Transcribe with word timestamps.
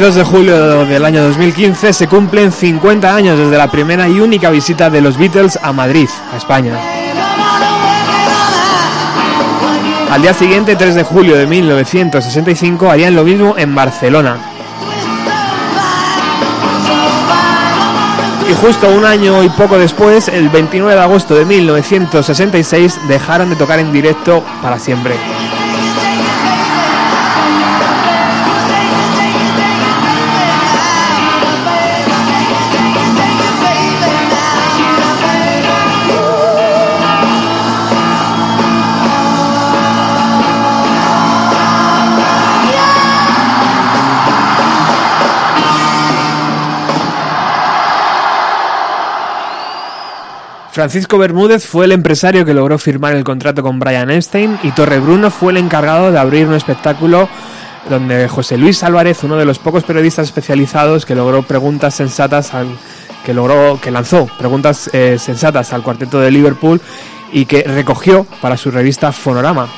22 0.00 0.14
de 0.14 0.24
julio 0.24 0.86
del 0.86 1.04
año 1.04 1.22
2015 1.24 1.92
se 1.92 2.08
cumplen 2.08 2.52
50 2.52 3.14
años 3.14 3.38
desde 3.38 3.58
la 3.58 3.70
primera 3.70 4.08
y 4.08 4.18
única 4.18 4.48
visita 4.48 4.88
de 4.88 5.02
los 5.02 5.18
Beatles 5.18 5.58
a 5.62 5.74
Madrid, 5.74 6.08
a 6.32 6.38
España. 6.38 6.72
Al 10.10 10.22
día 10.22 10.32
siguiente, 10.32 10.74
3 10.74 10.94
de 10.94 11.02
julio 11.02 11.36
de 11.36 11.46
1965, 11.46 12.90
harían 12.90 13.14
lo 13.14 13.24
mismo 13.24 13.56
en 13.58 13.74
Barcelona. 13.74 14.38
Y 18.50 18.54
justo 18.54 18.88
un 18.88 19.04
año 19.04 19.42
y 19.42 19.50
poco 19.50 19.76
después, 19.76 20.28
el 20.28 20.48
29 20.48 20.94
de 20.94 21.02
agosto 21.02 21.34
de 21.34 21.44
1966, 21.44 23.00
dejaron 23.06 23.50
de 23.50 23.56
tocar 23.56 23.78
en 23.78 23.92
directo 23.92 24.42
para 24.62 24.78
siempre. 24.78 25.16
Francisco 50.80 51.18
Bermúdez 51.18 51.66
fue 51.66 51.84
el 51.84 51.92
empresario 51.92 52.46
que 52.46 52.54
logró 52.54 52.78
firmar 52.78 53.14
el 53.14 53.22
contrato 53.22 53.62
con 53.62 53.78
Brian 53.78 54.10
Epstein 54.10 54.58
y 54.62 54.70
Torre 54.70 54.98
Bruno 54.98 55.30
fue 55.30 55.52
el 55.52 55.58
encargado 55.58 56.10
de 56.10 56.18
abrir 56.18 56.46
un 56.46 56.54
espectáculo 56.54 57.28
donde 57.90 58.26
José 58.28 58.56
Luis 58.56 58.82
Álvarez, 58.82 59.22
uno 59.22 59.36
de 59.36 59.44
los 59.44 59.58
pocos 59.58 59.84
periodistas 59.84 60.28
especializados 60.28 61.04
que 61.04 61.14
logró 61.14 61.42
preguntas 61.42 61.94
sensatas 61.94 62.54
al 62.54 62.68
que 63.26 63.34
logró 63.34 63.78
que 63.78 63.90
lanzó 63.90 64.26
preguntas 64.38 64.88
eh, 64.94 65.18
sensatas 65.18 65.74
al 65.74 65.82
cuarteto 65.82 66.18
de 66.18 66.30
Liverpool 66.30 66.80
y 67.30 67.44
que 67.44 67.62
recogió 67.62 68.24
para 68.40 68.56
su 68.56 68.70
revista 68.70 69.12
Fonorama. 69.12 69.68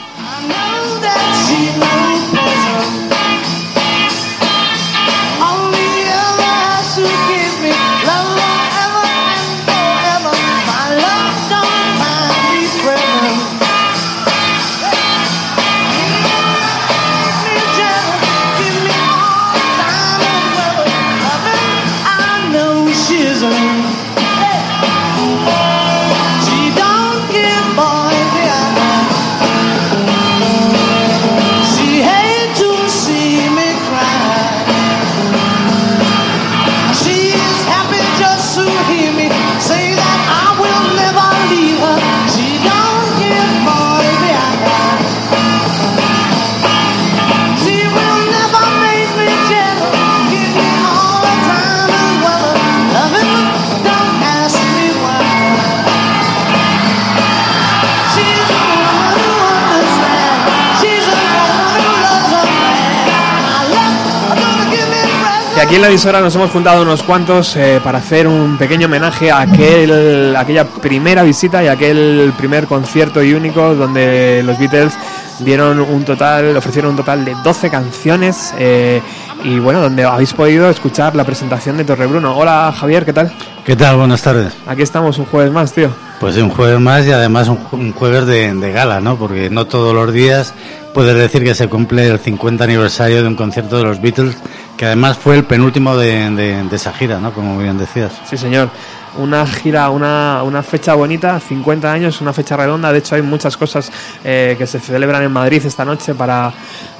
Aquí 65.72 65.76
en 65.76 65.82
la 65.84 65.88
emisora 65.88 66.20
nos 66.20 66.34
hemos 66.34 66.50
juntado 66.50 66.82
unos 66.82 67.02
cuantos 67.02 67.56
eh, 67.56 67.80
para 67.82 67.96
hacer 67.96 68.28
un 68.28 68.58
pequeño 68.58 68.88
homenaje 68.88 69.30
a 69.30 69.40
aquel, 69.40 70.36
aquella 70.36 70.66
primera 70.66 71.22
visita 71.22 71.64
y 71.64 71.68
aquel 71.68 72.30
primer 72.36 72.66
concierto 72.66 73.22
y 73.22 73.32
único 73.32 73.74
donde 73.74 74.42
los 74.44 74.58
Beatles 74.58 74.92
dieron 75.38 75.80
un 75.80 76.04
total, 76.04 76.54
ofrecieron 76.58 76.90
un 76.90 76.98
total 76.98 77.24
de 77.24 77.34
12 77.42 77.70
canciones 77.70 78.52
eh, 78.58 79.00
y 79.44 79.58
bueno, 79.60 79.80
donde 79.80 80.04
habéis 80.04 80.34
podido 80.34 80.68
escuchar 80.68 81.16
la 81.16 81.24
presentación 81.24 81.78
de 81.78 81.84
Torre 81.84 82.04
Bruno. 82.04 82.36
Hola 82.36 82.70
Javier, 82.78 83.06
¿qué 83.06 83.14
tal? 83.14 83.32
¿Qué 83.64 83.74
tal? 83.74 83.96
Buenas 83.96 84.20
tardes. 84.20 84.52
Aquí 84.66 84.82
estamos 84.82 85.16
un 85.16 85.24
jueves 85.24 85.52
más, 85.52 85.72
tío. 85.72 85.88
Pues 86.20 86.36
un 86.36 86.50
jueves 86.50 86.80
más 86.80 87.06
y 87.06 87.12
además 87.12 87.48
un, 87.48 87.92
jueves 87.92 88.26
de, 88.26 88.52
de, 88.54 88.72
gala, 88.72 89.00
¿no? 89.00 89.16
Porque 89.16 89.48
no 89.48 89.66
todos 89.66 89.94
los 89.94 90.12
días 90.12 90.52
puedes 90.92 91.16
decir 91.16 91.42
que 91.42 91.54
se 91.54 91.68
cumple 91.68 92.06
el 92.08 92.18
50 92.18 92.62
aniversario 92.62 93.22
de 93.22 93.28
un 93.28 93.34
concierto 93.34 93.78
de 93.78 93.84
los 93.84 94.00
Beatles, 94.00 94.36
que 94.82 94.86
además 94.86 95.16
fue 95.16 95.36
el 95.36 95.44
penúltimo 95.44 95.96
de, 95.96 96.28
de, 96.30 96.74
esa 96.74 96.92
gira, 96.92 97.20
¿no? 97.20 97.32
Como 97.32 97.56
bien 97.56 97.78
decías. 97.78 98.20
Sí, 98.24 98.36
señor 98.36 98.68
una 99.16 99.46
gira, 99.46 99.90
una, 99.90 100.42
una, 100.42 100.60
fecha 100.64 100.94
bonita, 100.94 101.38
50 101.38 101.92
años, 101.92 102.20
una 102.20 102.32
fecha 102.32 102.56
redonda. 102.56 102.90
De 102.92 102.98
hecho, 102.98 103.14
hay 103.14 103.22
muchas 103.22 103.56
cosas 103.56 103.92
eh, 104.24 104.56
que 104.58 104.66
se 104.66 104.80
celebran 104.80 105.22
en 105.22 105.30
Madrid 105.30 105.64
esta 105.64 105.84
noche 105.84 106.14
para, 106.14 106.52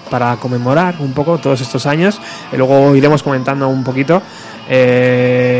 para 0.08 0.36
conmemorar 0.36 0.94
un 1.00 1.12
poco 1.12 1.38
todos 1.38 1.60
estos 1.60 1.84
años. 1.86 2.20
Y 2.52 2.56
luego 2.56 2.94
iremos 2.94 3.20
comentando 3.20 3.66
un 3.68 3.82
poquito. 3.82 4.22
Eh, 4.68 5.51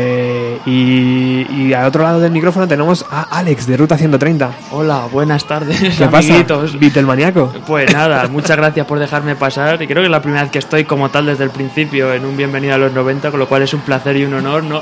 y, 0.65 1.45
y, 1.49 1.73
al 1.73 1.85
otro 1.85 2.03
lado 2.03 2.19
del 2.19 2.31
micrófono 2.31 2.67
tenemos 2.67 3.05
a 3.09 3.23
Alex 3.23 3.67
de 3.67 3.77
Ruta 3.77 3.97
130. 3.97 4.51
Hola, 4.71 5.07
buenas 5.11 5.45
tardes. 5.45 5.97
¿Qué 5.97 6.03
amiguitos. 6.03 6.71
pasa? 6.71 6.77
Beatlemaníaco. 6.77 7.53
Pues 7.67 7.93
nada, 7.93 8.27
muchas 8.29 8.55
gracias 8.55 8.85
por 8.85 8.99
dejarme 8.99 9.35
pasar. 9.35 9.81
Y 9.81 9.87
creo 9.87 10.01
que 10.01 10.05
es 10.05 10.11
la 10.11 10.21
primera 10.21 10.43
vez 10.43 10.51
que 10.51 10.59
estoy 10.59 10.85
como 10.85 11.09
tal 11.09 11.25
desde 11.25 11.43
el 11.43 11.49
principio 11.49 12.13
en 12.13 12.25
un 12.25 12.37
Bienvenido 12.37 12.75
a 12.75 12.77
los 12.77 12.93
90, 12.93 13.31
con 13.31 13.39
lo 13.39 13.47
cual 13.47 13.63
es 13.63 13.73
un 13.73 13.81
placer 13.81 14.17
y 14.17 14.25
un 14.25 14.33
honor, 14.33 14.63
¿no? 14.63 14.81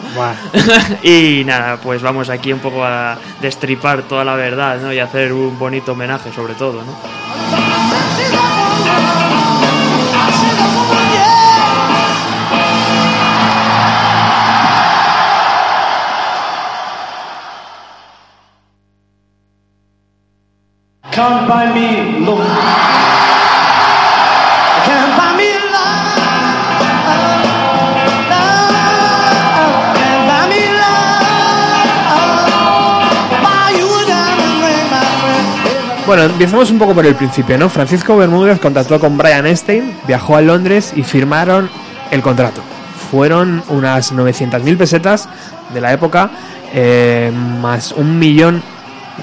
y 1.04 1.44
nada, 1.46 1.78
pues 1.78 2.02
vamos 2.02 2.30
aquí 2.30 2.54
un 2.54 2.60
poco 2.60 2.84
a 2.84 3.18
destripar 3.42 4.04
toda 4.04 4.24
la 4.24 4.36
verdad, 4.36 4.80
¿no? 4.82 4.94
Y 4.94 5.00
hacer 5.00 5.34
un 5.34 5.58
bonito 5.58 5.94
homenaje 5.94 6.32
sobre 6.32 6.54
todo, 6.54 6.84
¿no? 6.84 6.92
Bueno, 36.08 36.24
empezamos 36.24 36.72
un 36.72 36.80
poco 36.80 36.94
por 36.94 37.06
el 37.06 37.16
principio, 37.16 37.58
¿no? 37.58 37.70
Francisco 37.70 38.18
Bermúdez 38.18 38.60
contactó 38.60 39.00
con 39.00 39.18
Brian 39.18 39.46
Epstein, 39.46 39.96
viajó 40.08 40.36
a 40.36 40.42
Londres 40.42 40.92
y 40.96 41.04
firmaron 41.04 41.70
el 42.10 42.22
contrato. 42.22 42.62
Fueron 43.12 43.64
unas 43.70 44.12
900.000 44.12 44.78
pesetas 44.78 45.30
de 45.74 45.80
la 45.80 45.94
época, 45.94 46.32
eh, 46.74 47.32
más 47.62 47.94
un 47.94 48.20
millón, 48.20 48.62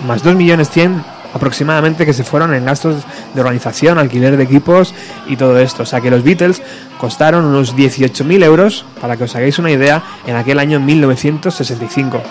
más 0.06 0.22
dos 0.22 0.34
millones 0.34 0.70
cien 0.70 1.04
aproximadamente 1.34 2.06
que 2.06 2.12
se 2.12 2.24
fueron 2.24 2.54
en 2.54 2.64
gastos 2.64 3.04
de 3.34 3.40
organización, 3.40 3.98
alquiler 3.98 4.36
de 4.36 4.44
equipos 4.44 4.94
y 5.26 5.36
todo 5.36 5.58
esto. 5.58 5.82
O 5.82 5.86
sea 5.86 6.00
que 6.00 6.10
los 6.10 6.22
Beatles 6.22 6.62
costaron 6.98 7.44
unos 7.44 7.76
18.000 7.76 8.44
euros, 8.44 8.84
para 9.00 9.16
que 9.16 9.24
os 9.24 9.34
hagáis 9.36 9.58
una 9.58 9.70
idea, 9.70 10.02
en 10.26 10.36
aquel 10.36 10.58
año 10.58 10.80
1965. 10.80 12.22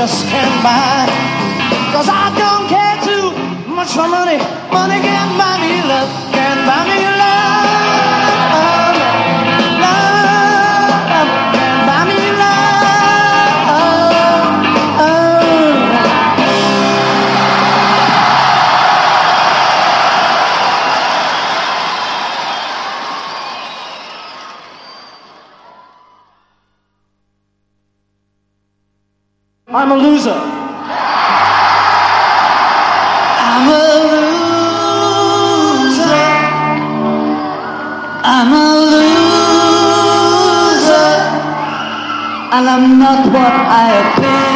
Just 0.00 0.26
can't 0.28 0.62
buy. 0.64 1.04
Cause 1.92 2.08
I 2.08 2.32
don't 2.40 2.66
care 2.72 2.96
too 3.04 3.70
much 3.70 3.92
for 3.92 4.08
money. 4.08 4.59
I'm 29.72 29.92
a 29.92 29.94
loser. 29.94 30.34
I'm 33.50 33.68
a 33.68 33.72
loser. 35.70 36.26
I'm 38.24 38.52
a 38.52 38.66
loser. 38.90 39.30
And 42.52 42.66
I'm 42.68 42.98
not 42.98 43.26
what 43.32 43.54
I 43.70 43.94
appear 44.02 44.49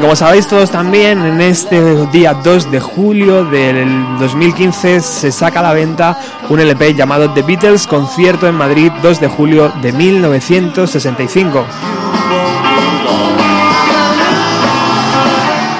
Como 0.00 0.16
sabéis 0.16 0.48
todos 0.48 0.70
también, 0.70 1.24
en 1.24 1.40
este 1.40 2.06
día 2.08 2.34
2 2.34 2.70
de 2.70 2.80
julio 2.80 3.44
del 3.44 4.18
2015 4.18 5.00
se 5.00 5.30
saca 5.30 5.60
a 5.60 5.62
la 5.62 5.72
venta 5.72 6.18
un 6.48 6.58
LP 6.58 6.94
llamado 6.94 7.30
The 7.30 7.42
Beatles 7.42 7.86
Concierto 7.86 8.48
en 8.48 8.56
Madrid 8.56 8.90
2 9.02 9.20
de 9.20 9.28
julio 9.28 9.72
de 9.80 9.92
1965. 9.92 11.64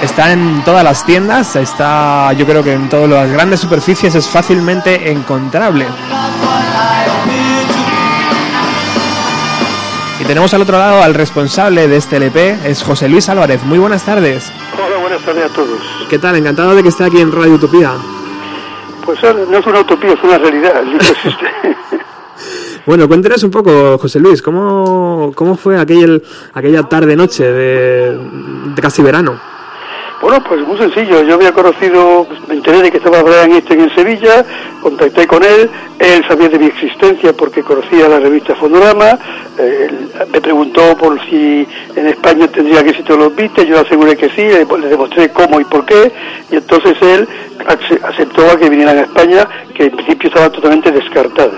Está 0.00 0.32
en 0.32 0.62
todas 0.64 0.84
las 0.84 1.04
tiendas, 1.04 1.56
está 1.56 2.32
yo 2.34 2.46
creo 2.46 2.62
que 2.62 2.72
en 2.74 2.88
todas 2.88 3.10
las 3.10 3.30
grandes 3.30 3.60
superficies 3.60 4.14
es 4.14 4.28
fácilmente 4.28 5.10
encontrable. 5.10 5.86
Y 10.24 10.26
tenemos 10.26 10.54
al 10.54 10.62
otro 10.62 10.78
lado 10.78 11.02
al 11.02 11.12
responsable 11.12 11.86
de 11.86 11.98
este 11.98 12.16
LP, 12.16 12.56
es 12.64 12.82
José 12.82 13.10
Luis 13.10 13.28
Álvarez. 13.28 13.62
Muy 13.64 13.78
buenas 13.78 14.06
tardes. 14.06 14.50
Hola, 14.82 14.96
buenas 14.96 15.20
tardes 15.20 15.44
a 15.44 15.48
todos. 15.50 15.78
¿Qué 16.08 16.18
tal? 16.18 16.36
Encantado 16.36 16.74
de 16.74 16.82
que 16.82 16.88
esté 16.88 17.04
aquí 17.04 17.20
en 17.20 17.30
Radio 17.30 17.52
Utopía. 17.52 17.92
Pues 19.04 19.18
no 19.22 19.58
es 19.58 19.66
una 19.66 19.80
utopía, 19.80 20.14
es 20.14 20.22
una 20.22 20.38
realidad. 20.38 20.82
Bueno, 22.86 23.08
cuéntenos 23.08 23.42
un 23.42 23.50
poco, 23.50 23.96
José 23.96 24.20
Luis, 24.20 24.42
¿cómo, 24.42 25.32
cómo 25.34 25.56
fue 25.56 25.78
aquel, 25.78 26.22
aquella 26.52 26.82
tarde-noche 26.82 27.50
de, 27.50 28.18
de 28.74 28.82
casi 28.82 29.00
verano? 29.00 29.40
Bueno, 30.34 30.44
pues 30.48 30.66
muy 30.66 30.78
sencillo. 30.78 31.22
Yo 31.22 31.34
había 31.34 31.52
conocido, 31.52 32.24
pues, 32.28 32.40
me 32.48 32.54
enteré 32.54 32.82
de 32.82 32.90
que 32.90 32.96
estaba 32.98 33.22
Brian 33.22 33.52
Easton 33.52 33.80
en 33.80 33.94
Sevilla, 33.94 34.44
contacté 34.82 35.26
con 35.26 35.42
él, 35.44 35.70
él 35.98 36.24
sabía 36.28 36.48
de 36.48 36.58
mi 36.58 36.66
existencia 36.66 37.32
porque 37.32 37.62
conocía 37.62 38.08
la 38.08 38.18
revista 38.18 38.54
Fondorama, 38.56 39.18
eh, 39.58 39.86
él 39.88 40.08
me 40.32 40.40
preguntó 40.40 40.96
por 40.96 41.20
si 41.28 41.66
en 41.94 42.06
España 42.08 42.48
tendría 42.48 42.82
que 42.82 42.90
éxito 42.90 43.16
los 43.16 43.34
Beatles, 43.36 43.68
yo 43.68 43.74
le 43.74 43.80
aseguré 43.80 44.16
que 44.16 44.28
sí, 44.30 44.42
le, 44.42 44.64
demostré 44.88 45.30
cómo 45.30 45.60
y 45.60 45.64
por 45.64 45.84
qué, 45.84 46.12
y 46.50 46.56
entonces 46.56 46.96
él 47.00 47.28
ace- 47.66 48.00
aceptó 48.04 48.50
a 48.50 48.58
que 48.58 48.68
vinieran 48.68 48.98
a 48.98 49.02
España, 49.02 49.46
que 49.74 49.84
en 49.84 49.90
principio 49.92 50.28
estaba 50.28 50.50
totalmente 50.50 50.90
descartada. 50.90 51.52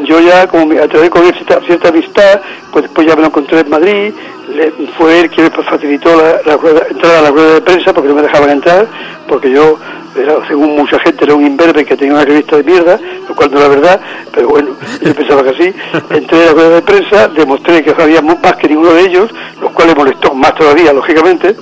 Yo 0.00 0.20
ya 0.20 0.46
como 0.48 0.66
me 0.66 0.78
atravé 0.80 1.10
con 1.10 1.22
cierta, 1.22 1.60
cierta 1.66 1.88
amistad, 1.88 2.40
pues 2.72 2.84
después 2.84 3.06
ya 3.06 3.14
me 3.14 3.22
lo 3.22 3.28
encontré 3.28 3.60
en 3.60 3.70
Madrid, 3.70 4.12
le- 4.54 4.72
fue 4.98 5.20
él 5.20 5.30
quien 5.30 5.46
me 5.54 5.62
facilitó 5.62 6.10
la, 6.16 6.52
entrar 6.90 7.16
a 7.16 7.22
la 7.22 7.30
rueda 7.30 7.54
de 7.54 7.60
prensa 7.60 7.92
porque 7.92 8.08
no 8.08 8.14
me 8.16 8.22
dejaban 8.22 8.50
entrar, 8.50 8.86
porque 9.28 9.50
yo, 9.50 9.78
era, 10.16 10.46
según 10.46 10.76
mucha 10.76 10.98
gente, 10.98 11.24
era 11.24 11.34
un 11.34 11.46
imberbe 11.46 11.84
que 11.84 11.96
tenía 11.96 12.14
una 12.14 12.24
revista 12.24 12.56
de 12.56 12.64
mierda, 12.64 12.98
lo 13.28 13.34
cual 13.34 13.50
no 13.52 13.58
era 13.60 13.68
verdad, 13.68 14.00
pero 14.34 14.48
bueno, 14.48 14.70
yo 15.02 15.14
pensaba 15.14 15.42
que 15.44 15.50
así. 15.50 15.74
Entré 16.10 16.42
a 16.42 16.46
la 16.46 16.52
rueda 16.52 16.68
de 16.76 16.82
prensa, 16.82 17.28
demostré 17.28 17.82
que 17.82 17.94
sabía 17.94 18.20
más 18.22 18.36
que 18.56 18.68
ninguno 18.68 18.92
de 18.94 19.02
ellos, 19.02 19.30
lo 19.60 19.70
cual 19.70 19.88
le 19.88 19.94
molestó 19.94 20.34
más 20.34 20.54
todavía, 20.54 20.92
lógicamente, 20.92 21.56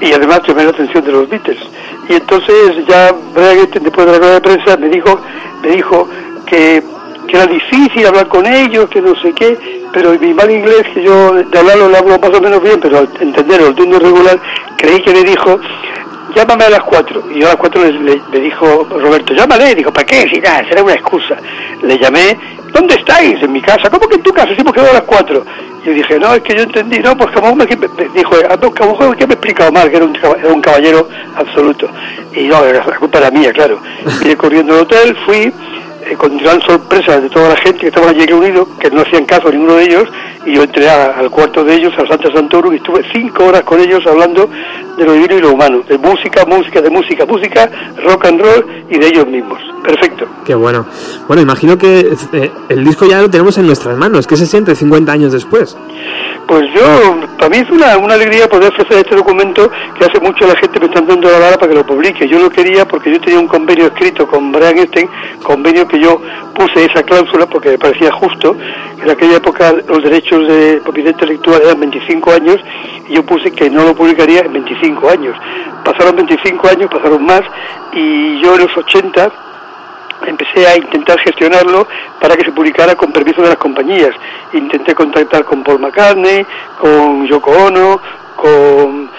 y 0.00 0.12
además 0.12 0.40
llamé 0.46 0.64
la 0.64 0.70
atención 0.70 1.04
de 1.04 1.12
los 1.12 1.28
Beatles. 1.28 1.58
Y 2.08 2.14
entonces 2.14 2.86
ya 2.88 3.12
después 3.32 4.06
de 4.06 4.12
la 4.12 4.18
rueda 4.18 4.34
de 4.34 4.40
prensa, 4.40 4.76
me 4.78 4.88
dijo, 4.88 5.20
me 5.62 5.68
dijo 5.70 6.08
que, 6.46 6.82
que 7.30 7.36
era 7.36 7.46
difícil 7.46 8.06
hablar 8.06 8.26
con 8.28 8.46
ellos, 8.46 8.88
que 8.88 9.00
no 9.00 9.14
sé 9.20 9.32
qué, 9.32 9.56
pero 9.92 10.12
mi 10.18 10.34
mal 10.34 10.50
inglés, 10.50 10.82
que 10.94 11.02
yo 11.02 11.32
de 11.34 11.58
hablarlo 11.58 11.88
lo 11.88 11.96
hablo 11.96 12.18
más 12.18 12.30
o 12.30 12.40
menos 12.40 12.62
bien, 12.62 12.78
pero 12.80 12.98
al 12.98 13.08
entenderlo, 13.20 13.68
el 13.68 13.74
turno 13.74 13.98
regular, 13.98 14.38
creí 14.76 15.00
que 15.02 15.12
le 15.12 15.24
dijo, 15.24 15.58
llámame 16.34 16.64
a 16.64 16.70
las 16.70 16.82
cuatro. 16.82 17.22
Y 17.34 17.40
yo 17.40 17.46
a 17.46 17.50
las 17.50 17.56
cuatro 17.56 17.82
le, 17.84 18.40
dijo 18.40 18.86
Roberto, 18.90 19.34
llámale. 19.34 19.74
Dijo, 19.74 19.92
¿para 19.92 20.06
qué? 20.06 20.28
Si 20.32 20.40
nada, 20.40 20.64
será 20.68 20.82
una 20.82 20.94
excusa. 20.94 21.36
Le 21.82 21.98
llamé, 21.98 22.36
¿dónde 22.72 22.94
estáis? 22.94 23.42
En 23.42 23.52
mi 23.52 23.60
casa. 23.60 23.90
¿Cómo 23.90 24.08
que 24.08 24.16
en 24.16 24.22
tu 24.22 24.32
casa? 24.32 24.54
Sí, 24.56 24.62
porque 24.64 24.80
a 24.80 24.92
las 24.92 25.02
cuatro. 25.02 25.44
Y 25.82 25.86
yo 25.88 25.92
dije, 25.92 26.18
no, 26.18 26.34
es 26.34 26.42
que 26.42 26.54
yo 26.54 26.62
entendí, 26.62 26.98
no, 26.98 27.16
pues 27.16 27.30
como 27.34 27.54
me, 27.56 27.64
me- 27.66 27.76
me 27.88 28.08
dijo, 28.14 28.34
a 28.36 28.56
lo 28.56 28.72
que 28.72 29.26
me 29.26 29.32
he 29.32 29.36
explicado 29.36 29.72
mal, 29.72 29.90
que 29.90 29.96
era 29.96 30.04
un, 30.04 30.14
era 30.16 30.52
un 30.52 30.60
caballero 30.60 31.08
absoluto. 31.36 31.88
Y 32.34 32.42
no, 32.48 32.64
la 32.64 32.80
culpa 32.98 33.18
era 33.18 33.30
mía, 33.30 33.52
claro. 33.52 33.78
Vine 34.20 34.36
corriendo 34.36 34.74
al 34.74 34.80
hotel, 34.80 35.16
fui, 35.26 35.52
eh, 36.06 36.14
con 36.16 36.36
gran 36.38 36.60
sorpresa 36.62 37.20
de 37.20 37.28
toda 37.30 37.50
la 37.50 37.56
gente 37.56 37.80
que 37.80 37.86
estaba 37.88 38.10
allí 38.10 38.24
reunido, 38.26 38.66
que 38.78 38.90
no 38.90 39.02
hacían 39.02 39.24
caso 39.26 39.48
a 39.48 39.50
ninguno 39.52 39.74
de 39.76 39.84
ellos, 39.84 40.04
y 40.46 40.54
yo 40.54 40.62
entré 40.62 40.88
a- 40.88 41.18
al 41.18 41.30
cuarto 41.30 41.62
de 41.64 41.74
ellos, 41.74 41.92
al 41.98 42.08
Santa 42.08 42.32
Santorum, 42.32 42.72
y 42.72 42.76
estuve 42.76 43.02
cinco 43.12 43.44
horas 43.46 43.62
con 43.62 43.80
ellos 43.80 44.00
hablando 44.06 44.48
de 44.96 45.04
lo 45.04 45.12
divino 45.12 45.36
y 45.36 45.40
lo 45.40 45.52
humano, 45.52 45.82
de 45.88 45.98
música, 45.98 46.44
música, 46.46 46.80
de 46.80 46.90
música, 46.90 47.26
música, 47.26 47.70
rock 48.04 48.26
and 48.26 48.40
roll 48.40 48.66
y 48.88 48.98
de 48.98 49.06
ellos 49.08 49.26
mismos. 49.26 49.58
Perfecto. 49.82 50.26
Qué 50.44 50.54
bueno. 50.54 50.86
Bueno, 51.26 51.42
imagino 51.42 51.76
que 51.78 52.14
eh, 52.32 52.50
el 52.68 52.84
disco 52.84 53.06
ya 53.06 53.20
lo 53.20 53.30
tenemos 53.30 53.56
en 53.58 53.66
nuestras 53.66 53.96
manos. 53.96 54.26
¿Qué 54.26 54.36
se 54.36 54.44
siente 54.46 54.74
50 54.74 55.10
años 55.10 55.32
después? 55.32 55.76
Pues 56.46 56.64
yo, 56.74 57.16
para 57.38 57.48
mí 57.48 57.58
es 57.58 57.70
una, 57.70 57.96
una 57.96 58.14
alegría 58.14 58.48
poder 58.48 58.72
ofrecer 58.72 58.98
este 59.06 59.14
documento 59.14 59.70
que 59.96 60.04
hace 60.04 60.18
mucho 60.20 60.46
la 60.48 60.56
gente 60.56 60.80
me 60.80 60.86
están 60.86 61.06
dando 61.06 61.30
la 61.30 61.38
vara 61.38 61.56
para 61.56 61.68
que 61.68 61.78
lo 61.78 61.86
publique. 61.86 62.26
Yo 62.28 62.40
lo 62.40 62.50
quería 62.50 62.86
porque 62.88 63.12
yo 63.12 63.20
tenía 63.20 63.38
un 63.38 63.46
convenio 63.46 63.86
escrito 63.86 64.26
con 64.26 64.50
Brian 64.50 64.76
Epstein, 64.78 65.08
convenio 65.44 65.86
que 65.90 66.00
yo 66.00 66.20
puse 66.54 66.84
esa 66.84 67.02
cláusula 67.02 67.46
porque 67.46 67.70
me 67.70 67.78
parecía 67.78 68.10
justo. 68.12 68.56
En 69.02 69.10
aquella 69.10 69.36
época 69.36 69.74
los 69.86 70.02
derechos 70.02 70.46
de 70.46 70.80
propiedad 70.82 71.10
intelectual 71.10 71.60
eran 71.62 71.80
25 71.80 72.32
años 72.32 72.56
y 73.08 73.14
yo 73.14 73.22
puse 73.24 73.50
que 73.50 73.68
no 73.68 73.84
lo 73.84 73.94
publicaría 73.94 74.40
en 74.40 74.52
25 74.52 75.10
años. 75.10 75.36
Pasaron 75.84 76.16
25 76.16 76.68
años, 76.68 76.90
pasaron 76.90 77.24
más 77.24 77.42
y 77.92 78.40
yo 78.40 78.54
en 78.54 78.62
los 78.62 78.76
80 78.76 79.32
empecé 80.26 80.66
a 80.66 80.76
intentar 80.76 81.18
gestionarlo 81.20 81.86
para 82.20 82.36
que 82.36 82.44
se 82.44 82.52
publicara 82.52 82.94
con 82.94 83.12
permiso 83.12 83.42
de 83.42 83.48
las 83.48 83.56
compañías. 83.56 84.10
Intenté 84.52 84.94
contactar 84.94 85.44
con 85.44 85.62
Paul 85.62 85.80
McCartney, 85.80 86.44
con 86.78 87.26
Yoko 87.26 87.50
Ono, 87.50 88.00
con, 88.36 89.10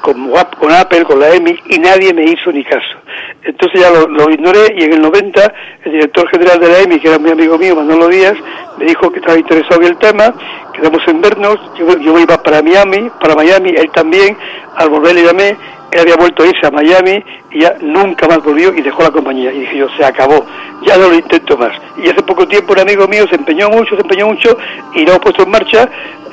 con, 0.00 0.30
Wap- 0.30 0.56
con 0.58 0.70
Apple, 0.72 1.04
con 1.04 1.18
la 1.20 1.34
EMI, 1.34 1.56
y 1.68 1.78
nadie 1.78 2.12
me 2.14 2.24
hizo 2.24 2.50
ni 2.52 2.64
caso. 2.64 2.96
Entonces 3.42 3.80
ya 3.80 3.90
lo, 3.90 4.06
lo 4.08 4.30
ignoré 4.30 4.74
y 4.76 4.84
en 4.84 4.94
el 4.94 5.00
90 5.02 5.54
el 5.84 5.92
director 5.92 6.28
general 6.30 6.60
de 6.60 6.68
la 6.68 6.78
EMI, 6.80 7.00
que 7.00 7.08
era 7.08 7.18
muy 7.18 7.30
amigo 7.30 7.56
mío, 7.58 7.76
Manolo 7.76 8.08
Díaz, 8.08 8.34
me 8.78 8.84
dijo 8.84 9.10
que 9.10 9.18
estaba 9.20 9.38
interesado 9.38 9.80
en 9.82 9.88
el 9.88 9.96
tema, 9.98 10.32
quedamos 10.72 11.02
en 11.08 11.20
vernos, 11.20 11.56
yo, 11.78 11.96
yo 11.98 12.18
iba 12.18 12.42
para 12.42 12.62
Miami, 12.62 13.10
para 13.20 13.34
Miami, 13.34 13.70
él 13.70 13.90
también, 13.92 14.36
al 14.76 14.88
volver 14.90 15.14
le 15.14 15.24
llamé, 15.24 15.56
él 15.90 16.00
había 16.00 16.16
vuelto 16.16 16.42
a 16.42 16.46
irse 16.46 16.66
a 16.66 16.70
Miami 16.70 17.24
y 17.50 17.60
ya 17.62 17.74
nunca 17.80 18.28
más 18.28 18.42
volvió 18.44 18.74
y 18.74 18.82
dejó 18.82 19.02
la 19.02 19.10
compañía. 19.10 19.50
Y 19.50 19.60
dije 19.60 19.78
yo, 19.78 19.88
se 19.96 20.04
acabó, 20.04 20.44
ya 20.82 20.98
no 20.98 21.08
lo 21.08 21.14
intento 21.14 21.56
más. 21.56 21.72
Y 21.96 22.10
hace 22.10 22.22
poco 22.24 22.46
tiempo 22.46 22.74
un 22.74 22.80
amigo 22.80 23.08
mío 23.08 23.24
se 23.26 23.36
empeñó 23.36 23.70
mucho, 23.70 23.94
se 23.96 24.02
empeñó 24.02 24.26
mucho 24.26 24.54
y 24.94 25.06
lo 25.06 25.14
ha 25.14 25.18
puesto 25.20 25.44
en 25.44 25.50
marcha 25.50 25.88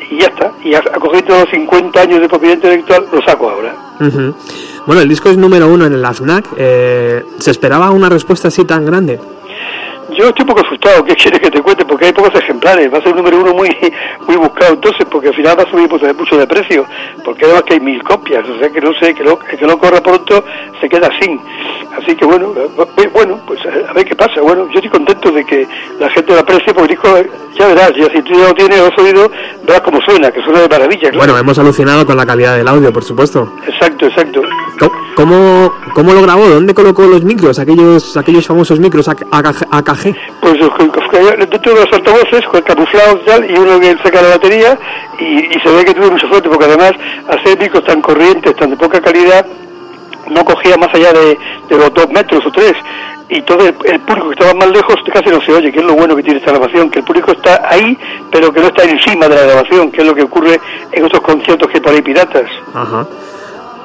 y 0.10 0.20
ya 0.20 0.28
está. 0.28 0.52
Y 0.64 0.74
ha, 0.76 0.82
cogido 0.82 1.24
todos 1.24 1.42
los 1.42 1.50
50 1.52 2.02
años 2.02 2.22
de 2.22 2.30
propiedad 2.30 2.56
intelectual, 2.56 3.06
lo 3.12 3.22
saco 3.22 3.50
ahora. 3.50 3.76
Bueno, 4.86 5.02
el 5.02 5.10
disco 5.10 5.30
es 5.30 5.38
número 5.38 5.68
uno 5.68 5.86
en 5.86 5.94
el 5.94 6.06
AFNAC. 6.06 6.46
Eh, 6.58 7.24
¿Se 7.40 7.52
esperaba 7.52 7.92
una 7.92 8.10
respuesta 8.10 8.50
así 8.50 8.66
tan 8.66 8.86
grande? 8.86 9.20
Yo 10.18 10.30
estoy 10.30 10.44
un 10.44 10.48
poco 10.48 10.62
asustado, 10.62 11.04
¿qué 11.04 11.16
quieres 11.16 11.40
que 11.40 11.50
te 11.50 11.62
cuente? 11.62 11.84
Porque 11.84 12.06
hay 12.06 12.14
pocos 12.14 12.34
ejemplares, 12.36 12.94
va 12.94 13.00
a 13.00 13.02
ser 13.02 13.10
un 13.10 13.18
número 13.18 13.40
uno 13.40 13.54
muy 13.54 13.70
muy 14.28 14.38
buscado 14.38 14.74
entonces, 14.74 15.06
porque 15.12 15.30
al 15.30 15.34
final 15.34 15.58
va 15.58 15.64
a 15.64 15.70
subir 15.70 15.90
mucho 15.90 16.06
de, 16.06 16.14
mucho 16.14 16.38
de 16.38 16.48
precio, 16.48 16.86
porque 17.24 17.46
además 17.46 17.64
que 17.64 17.74
hay 17.74 17.80
mil 17.80 18.04
copias, 18.04 18.48
o 18.48 18.58
sea 18.60 18.70
que 18.70 18.82
no 18.82 18.94
sé, 18.94 19.14
que 19.16 19.24
no, 19.24 19.38
que 19.40 19.66
no 19.66 19.78
corra 19.78 20.02
pronto 20.02 20.46
se 20.80 20.88
queda 20.88 21.10
sin. 21.20 21.42
Así 21.98 22.16
que 22.16 22.24
bueno, 22.24 22.54
eh, 22.56 23.10
bueno, 23.12 23.40
pues 23.48 23.60
eh, 23.66 23.86
a 23.90 23.94
ver 23.94 24.06
qué 24.06 24.16
pasa. 24.16 24.42
Bueno, 24.42 24.68
yo 24.70 24.76
estoy 24.76 24.90
contento 24.90 25.32
de 25.32 25.44
que 25.44 25.68
la 26.00 26.10
gente 26.10 26.34
lo 26.34 26.40
aprecie, 26.40 26.74
porque 26.74 26.94
el 26.94 27.00
disco, 27.00 27.18
eh, 27.18 27.30
ya 27.58 27.68
verás, 27.68 27.92
ya 27.96 28.06
si 28.12 28.22
tú 28.24 28.34
ya 28.34 28.48
lo 28.50 28.54
tienes, 28.54 28.80
lo 28.80 28.88
has 28.88 28.98
oído, 29.00 29.32
verás 29.64 29.82
cómo 29.82 30.00
suena, 30.02 30.32
que 30.32 30.42
suena 30.42 30.62
de 30.62 30.70
maravilla. 30.70 31.02
claro. 31.10 31.18
Bueno, 31.18 31.38
hemos 31.38 31.58
alucinado 31.60 32.06
con 32.06 32.18
la 32.18 32.26
calidad 32.26 32.56
del 32.58 32.68
audio, 32.68 32.92
por 32.94 33.04
supuesto. 33.04 33.52
Exacto, 33.68 34.06
exacto. 34.08 34.42
¿Cómo, 35.16 35.74
cómo 35.94 36.14
lo 36.14 36.22
grabó? 36.22 36.48
¿Dónde 36.50 36.74
colocó 36.74 37.04
los 37.04 37.24
micros? 37.24 37.58
Aquellos, 37.60 38.18
aquellos 38.18 38.46
famosos 38.46 38.80
micros 38.82 39.08
AK- 39.08 39.26
AKG. 39.72 40.16
Pues 40.42 40.60
dentro 41.50 41.74
de 41.74 41.80
los 41.86 41.94
altavoces, 41.94 42.46
con 42.52 42.62
camuflados 42.62 43.20
y 43.22 43.26
tal, 43.26 43.50
y 43.50 43.58
uno 43.58 43.80
que 43.80 43.96
saca 44.04 44.22
la 44.22 44.30
batería, 44.30 44.78
y, 45.20 45.46
y 45.56 45.60
se 45.64 45.70
ve 45.72 45.86
que 45.86 45.94
tuve 45.94 46.12
mucha 46.12 46.28
suerte, 46.28 46.50
porque 46.50 46.66
además, 46.66 46.92
hacer 47.30 47.58
micros 47.58 47.84
tan 47.86 48.02
corrientes, 48.02 48.56
tan 48.58 48.70
de 48.72 48.76
poca 48.78 49.00
calidad, 49.00 49.46
no 50.30 50.44
cogía 50.44 50.76
más 50.78 50.94
allá 50.94 51.14
de, 51.14 51.38
de 51.70 51.78
los 51.78 51.94
dos 51.94 52.10
metros 52.10 52.46
o 52.46 52.52
tres. 52.52 52.74
Y 53.28 53.42
todo 53.42 53.68
el, 53.68 53.76
el 53.86 54.00
público 54.02 54.30
que 54.30 54.34
estaba 54.36 54.54
más 54.54 54.70
lejos 54.70 54.96
casi 55.12 55.30
no 55.30 55.42
se 55.42 55.52
oye, 55.52 55.72
que 55.72 55.80
es 55.80 55.86
lo 55.86 55.96
bueno 55.96 56.16
que 56.16 56.24
tiene 56.24 56.40
esta 56.40 56.52
grabación, 56.52 56.90
que 56.90 57.00
el 57.00 57.06
público 57.06 57.32
está 57.32 57.62
ahí, 57.68 57.98
pero 58.32 58.52
que 58.52 58.60
no 58.60 58.68
está 58.68 58.84
encima 58.84 59.28
de 59.28 59.36
la 59.36 59.42
grabación, 59.44 59.92
que 59.92 60.02
es 60.02 60.08
lo 60.08 60.14
que 60.14 60.24
ocurre 60.24 60.60
en 60.92 61.04
otros 61.04 61.22
conciertos 61.22 61.70
que 61.70 61.82
por 61.82 61.94
ahí 61.94 62.02
piratas. 62.02 62.50
Ajá. 62.74 63.08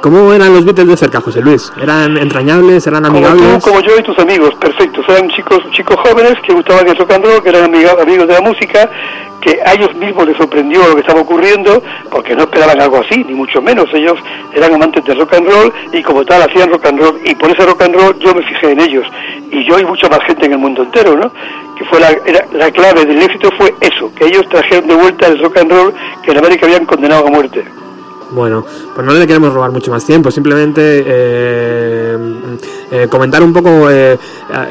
¿Cómo 0.01 0.33
eran 0.33 0.53
los 0.55 0.65
Beatles 0.65 0.89
de 0.89 0.97
cerca, 0.97 1.21
José 1.21 1.43
Luis? 1.43 1.71
¿Eran 1.81 2.17
entrañables? 2.17 2.87
¿Eran 2.87 3.05
Como 3.05 3.19
amigables? 3.19 3.63
tú, 3.63 3.69
como 3.71 3.81
yo 3.81 3.99
y 3.99 4.03
tus 4.03 4.19
amigos, 4.19 4.55
perfectos. 4.55 5.05
Eran 5.09 5.29
chicos 5.31 5.59
chicos 5.73 5.97
jóvenes 6.09 6.35
que 6.47 6.55
gustaban 6.55 6.89
el 6.89 6.97
rock 6.97 7.13
and 7.13 7.25
roll, 7.27 7.43
que 7.43 7.51
eran 7.51 7.65
amiga- 7.65 7.97
amigos 8.01 8.27
de 8.27 8.33
la 8.35 8.41
música, 8.41 8.89
que 9.43 9.59
a 9.65 9.75
ellos 9.75 9.95
mismos 9.97 10.27
les 10.27 10.37
sorprendió 10.39 10.87
lo 10.89 10.95
que 10.95 11.01
estaba 11.03 11.21
ocurriendo, 11.21 11.83
porque 12.11 12.35
no 12.35 12.45
esperaban 12.45 12.81
algo 12.81 12.99
así, 13.01 13.23
ni 13.25 13.35
mucho 13.35 13.61
menos. 13.61 13.87
Ellos 13.93 14.19
eran 14.55 14.73
amantes 14.73 15.05
del 15.05 15.19
rock 15.19 15.35
and 15.35 15.47
roll 15.49 15.73
y 15.93 16.03
como 16.03 16.25
tal 16.25 16.43
hacían 16.43 16.71
rock 16.71 16.87
and 16.87 16.99
roll. 16.99 17.21
Y 17.25 17.35
por 17.35 17.51
ese 17.51 17.67
rock 17.67 17.83
and 17.83 17.95
roll 17.95 18.19
yo 18.21 18.35
me 18.35 18.43
fijé 18.43 18.71
en 18.73 18.81
ellos. 18.81 19.07
Y 19.51 19.67
yo 19.69 19.79
y 19.79 19.85
mucha 19.85 20.09
más 20.09 20.21
gente 20.27 20.47
en 20.47 20.53
el 20.53 20.59
mundo 20.59 20.83
entero, 20.83 21.15
¿no? 21.17 21.31
que 21.77 21.85
fue 21.87 21.99
la, 22.01 22.11
era- 22.27 22.47
la 22.53 22.71
clave 22.71 23.05
del 23.07 23.21
éxito 23.23 23.51
fue 23.59 23.75
eso, 23.81 24.11
que 24.15 24.27
ellos 24.27 24.47
trajeron 24.51 24.87
de 24.87 24.95
vuelta 24.95 25.27
el 25.29 25.39
rock 25.43 25.59
and 25.59 25.71
roll 25.73 25.95
que 26.23 26.31
en 26.33 26.39
América 26.39 26.67
habían 26.67 26.85
condenado 26.87 27.27
a 27.27 27.31
muerte. 27.31 27.65
Bueno, 28.33 28.65
pues 28.95 29.05
no 29.07 29.13
le 29.13 29.27
queremos 29.27 29.53
robar 29.53 29.73
mucho 29.73 29.91
más 29.91 30.05
tiempo, 30.07 30.31
simplemente 30.31 31.03
eh, 31.07 32.19
eh, 32.93 33.07
comentar 33.11 33.43
un 33.43 33.53
poco, 33.53 33.91
eh, 33.91 34.17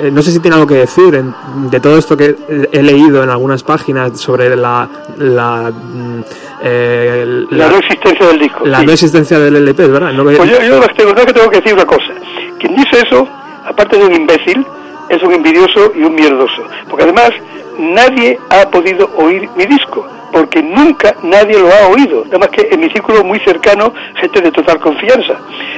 eh, 0.01 0.09
no 0.11 0.21
sé 0.21 0.31
si 0.31 0.39
tiene 0.39 0.55
algo 0.55 0.67
que 0.67 0.75
decir 0.75 1.13
en- 1.15 1.33
de 1.69 1.79
todo 1.79 1.97
esto 1.97 2.15
que 2.15 2.35
he 2.71 2.81
leído 2.81 3.21
en 3.23 3.29
algunas 3.29 3.63
páginas 3.63 4.19
sobre 4.19 4.55
la, 4.55 4.87
la, 5.17 5.71
mm, 5.71 6.21
eh, 6.63 7.45
La, 7.51 7.69
no 7.69 7.77
existencia 7.79 8.27
del 8.27 8.39
disco. 8.39 8.65
la 8.65 8.79
sí. 8.79 8.85
no 8.85 8.91
existencia 8.93 9.39
del 9.39 9.55
LP, 9.57 9.87
verdad. 9.87 10.13
No 10.13 10.25
que- 10.25 10.37
Pues 10.37 10.49
yo, 10.51 10.61
yo 10.61 10.79
tengo, 10.95 11.13
que 11.25 11.33
tengo 11.33 11.49
que 11.49 11.57
decir 11.57 11.73
una 11.73 11.85
cosa. 11.85 12.13
Quien 12.59 12.75
dice 12.75 13.01
eso, 13.05 13.27
aparte 13.65 13.97
de 13.97 14.05
un 14.05 14.13
imbécil, 14.13 14.65
es 15.09 15.21
un 15.23 15.33
envidioso 15.33 15.91
y 15.95 16.03
un 16.03 16.15
mierdoso. 16.15 16.63
Porque 16.89 17.03
además 17.03 17.31
nadie 17.77 18.39
ha 18.49 18.69
podido 18.69 19.09
oír 19.17 19.49
mi 19.57 19.65
disco. 19.65 20.05
Porque 20.39 20.63
nunca 20.63 21.15
nadie 21.24 21.60
lo 21.60 21.67
ha 21.67 21.88
oído. 21.89 22.24
Nada 22.25 22.39
más 22.39 22.50
que 22.50 22.67
en 22.72 22.79
mi 22.79 22.89
círculo 22.89 23.24
muy 23.24 23.39
cercano, 23.41 23.93
gente 24.15 24.39
de 24.41 24.51
total 24.51 24.79
confianza. 24.79 25.36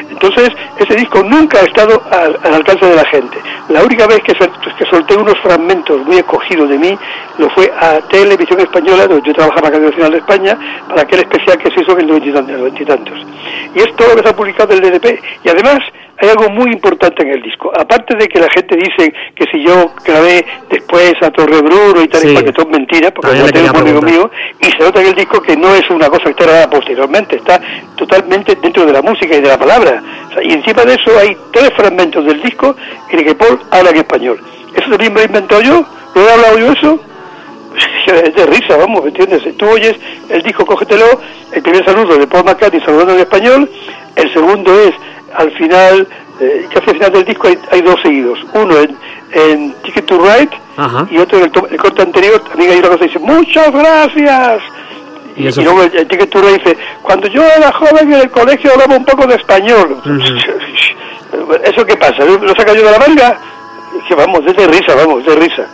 Entonces, 0.10 0.50
ese 0.78 0.94
disco 0.96 1.24
nunca 1.24 1.60
ha 1.60 1.64
estado 1.64 2.02
al, 2.12 2.38
al 2.44 2.54
alcance 2.54 2.86
de 2.86 2.96
la 2.96 3.06
gente. 3.06 3.38
La 3.70 3.84
única 3.84 4.06
vez 4.06 4.20
que, 4.22 4.34
sol- 4.36 4.52
que 4.78 4.86
solté 4.86 5.16
unos 5.18 5.36
fragmentos 5.40 6.06
muy 6.06 6.18
escogidos 6.18 6.70
de 6.70 6.78
mí, 6.78 6.98
lo 7.40 7.50
fue 7.52 7.72
a 7.80 8.00
Televisión 8.02 8.60
Española, 8.60 9.08
donde 9.08 9.26
yo 9.28 9.34
trabajaba 9.34 9.68
en 9.70 9.74
la 9.74 9.80
Radio 9.80 9.90
Nacional 9.90 10.12
de 10.12 10.18
España, 10.20 10.58
para 10.88 11.02
aquel 11.02 11.20
especial 11.22 11.58
que 11.58 11.72
se 11.72 11.82
hizo 11.82 11.94
en 11.98 12.02
el 12.02 12.08
noventa 12.08 12.84
y 12.84 12.86
tantos- 12.86 13.26
y 13.74 13.80
es 13.80 13.96
todo 13.96 14.10
lo 14.10 14.16
que 14.18 14.24
se 14.24 14.30
ha 14.30 14.36
publicado 14.36 14.76
del 14.76 14.82
DDP. 14.82 15.20
Y 15.44 15.50
además, 15.50 15.80
hay 16.22 16.30
algo 16.30 16.50
muy 16.50 16.72
importante 16.72 17.24
en 17.24 17.30
el 17.30 17.42
disco. 17.42 17.72
Aparte 17.78 18.16
de 18.16 18.28
que 18.28 18.40
la 18.40 18.50
gente 18.50 18.76
dice 18.76 19.14
que 19.36 19.46
si 19.52 19.64
yo 19.64 19.92
grabé 20.06 20.46
después 20.70 21.14
a 21.22 21.32
Torre 21.32 21.62
Bruno 21.62 22.02
y 22.02 22.08
tal 22.08 22.24
y 22.24 22.28
Sí. 22.28 22.34
cual, 22.34 22.46
que 22.46 22.52
todo 22.54 22.66
es 22.70 22.78
mentira, 22.78 23.12
porque 23.12 23.38
yo 23.38 23.46
le 23.46 23.52
tengo 23.52 23.70
un 23.72 23.78
amigo 23.78 24.02
mío, 24.02 24.32
y 24.60 24.66
se 24.66 24.80
nota 24.80 25.02
en 25.02 25.08
el 25.08 25.16
disco 25.16 25.42
que 25.42 25.58
no 25.58 25.74
es 25.76 25.90
una 25.90 26.10
cosa 26.10 26.24
que 26.26 26.30
está 26.32 26.44
grabada 26.46 26.70
posteriormente, 26.70 27.36
está 27.38 27.60
totalmente 27.96 28.56
dentro 28.62 28.86
de 28.86 28.94
la 28.94 29.02
música 29.02 29.36
y 29.36 29.42
de 29.42 29.48
la 29.48 29.58
palabra. 29.58 30.02
O 30.30 30.34
sea, 30.34 30.44
y 30.44 30.52
encima 30.54 30.84
de 30.84 30.94
eso 30.94 31.18
hay 31.20 31.36
tres 31.52 31.72
fragmentos 31.76 32.26
del 32.26 32.42
disco 32.42 32.76
en 33.10 33.20
el 33.20 33.26
que 33.26 33.36
Paul 33.36 33.60
habla 33.72 33.90
en 33.90 33.98
español. 33.98 34.40
¿Eso 34.76 34.90
también 34.90 35.14
me 35.14 35.20
lo 35.20 35.24
he 35.24 35.26
inventado 35.26 35.62
yo? 35.62 35.86
¿Lo 36.16 36.22
he 36.28 36.32
hablado 36.32 36.60
yo 36.60 36.72
eso? 36.72 37.00
Es 38.08 38.36
de 38.36 38.46
risa, 38.46 38.78
vamos, 38.78 39.02
¿me 39.04 39.10
entiendes? 39.10 39.44
Tú 39.58 39.66
oyes 39.68 39.96
el 40.30 40.42
disco, 40.44 40.66
cógetelo, 40.66 41.06
el 41.54 41.62
primer 41.62 41.86
saludo 41.86 42.18
de 42.18 42.28
Paul 42.28 42.44
McCartney 42.46 42.82
saludando 42.82 43.14
en 43.14 43.20
español, 43.20 43.70
el 44.16 44.34
segundo 44.34 44.72
es 44.82 44.94
al 45.36 45.52
final, 45.52 46.08
eh, 46.40 46.68
casi 46.74 46.90
al 46.90 46.96
final 46.96 47.12
del 47.12 47.26
disco 47.26 47.48
hay, 47.48 47.58
hay 47.72 47.82
dos 47.82 48.00
seguidos, 48.02 48.40
uno 48.54 48.78
en, 48.80 48.98
en 49.34 49.74
Ticket 49.84 50.06
to 50.06 50.18
Ride 50.18 50.50
Ajá. 50.78 51.08
y 51.10 51.18
otro 51.18 51.38
en 51.40 51.46
el, 51.46 51.52
el 51.72 51.78
corte 51.78 52.02
anterior, 52.02 52.40
también 52.42 52.72
hay 52.72 52.80
una 52.80 52.88
cosa 52.90 53.00
que 53.00 53.06
dice, 53.06 53.20
muchas 53.20 53.72
gracias. 53.72 54.62
Y 55.36 55.44
Y, 55.44 55.48
eso 55.48 55.62
y 55.62 55.64
luego 55.64 55.84
el, 55.84 55.96
el 55.96 56.08
Ticket 56.08 56.30
to 56.30 56.42
Ride 56.42 56.58
dice, 56.60 56.78
cuando 57.02 57.28
yo 57.28 57.44
era 57.44 57.72
joven 57.72 58.12
en 58.14 58.20
el 58.22 58.30
colegio 58.32 58.72
hablaba 58.74 58.98
un 58.98 59.06
poco 59.06 59.26
de 59.28 59.36
español. 59.36 60.02
¿Eso 61.64 61.86
qué 61.86 61.96
pasa? 61.96 62.26
¿Lo 62.26 62.38
lo 62.38 62.54
saca 62.56 62.74
yo 62.74 62.84
de 62.84 62.92
la 62.92 63.00
manga? 63.00 63.40
Que 64.08 64.16
vamos, 64.16 64.42
es 64.46 64.56
de 64.56 64.68
risa, 64.68 64.96
vamos, 64.96 65.22
es 65.22 65.28
de 65.28 65.36
risa. 65.36 65.66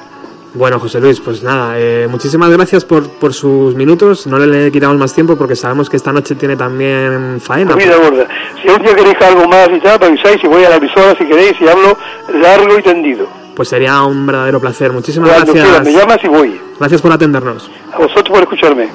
Bueno, 0.53 0.79
José 0.79 0.99
Luis, 0.99 1.19
pues 1.19 1.43
nada, 1.43 1.77
eh, 1.77 2.07
muchísimas 2.09 2.49
gracias 2.49 2.83
por, 2.83 3.07
por 3.09 3.33
sus 3.33 3.75
minutos. 3.75 4.25
No 4.25 4.39
le, 4.39 4.71
quitamos 4.71 4.97
más 4.97 5.13
tiempo 5.13 5.35
porque 5.35 5.55
sabemos 5.55 5.89
que 5.89 5.97
esta 5.97 6.11
noche 6.11 6.35
tiene 6.35 6.55
también 6.55 7.39
faena. 7.39 7.73
Comida 7.73 7.97
gorda. 7.97 8.27
Si 8.61 8.67
un 8.69 8.81
día 8.81 8.95
queréis 8.95 9.21
algo 9.21 9.47
más 9.47 9.69
y 9.69 9.79
tal, 9.79 10.01
avisáis 10.03 10.43
y 10.43 10.47
voy 10.47 10.63
a 10.63 10.69
la 10.69 10.77
emisora 10.77 11.15
si 11.17 11.25
queréis 11.25 11.53
y 11.61 11.67
hablo 11.67 11.97
largo 12.41 12.79
y 12.79 12.81
tendido. 12.81 13.27
Pues 13.55 13.69
sería 13.69 14.01
un 14.03 14.25
verdadero 14.25 14.59
placer. 14.59 14.91
Muchísimas 14.93 15.29
Cuando 15.31 15.51
quieras, 15.53 15.71
me 15.83 15.91
gracias. 15.91 16.01
llamas 16.01 16.19
y 16.23 16.27
voy. 16.27 16.61
Gracias 16.79 17.01
por 17.01 17.11
atendernos. 17.11 17.69
A 17.91 17.97
vosotros 17.97 18.29
por 18.29 18.39
escucharme. 18.41 18.89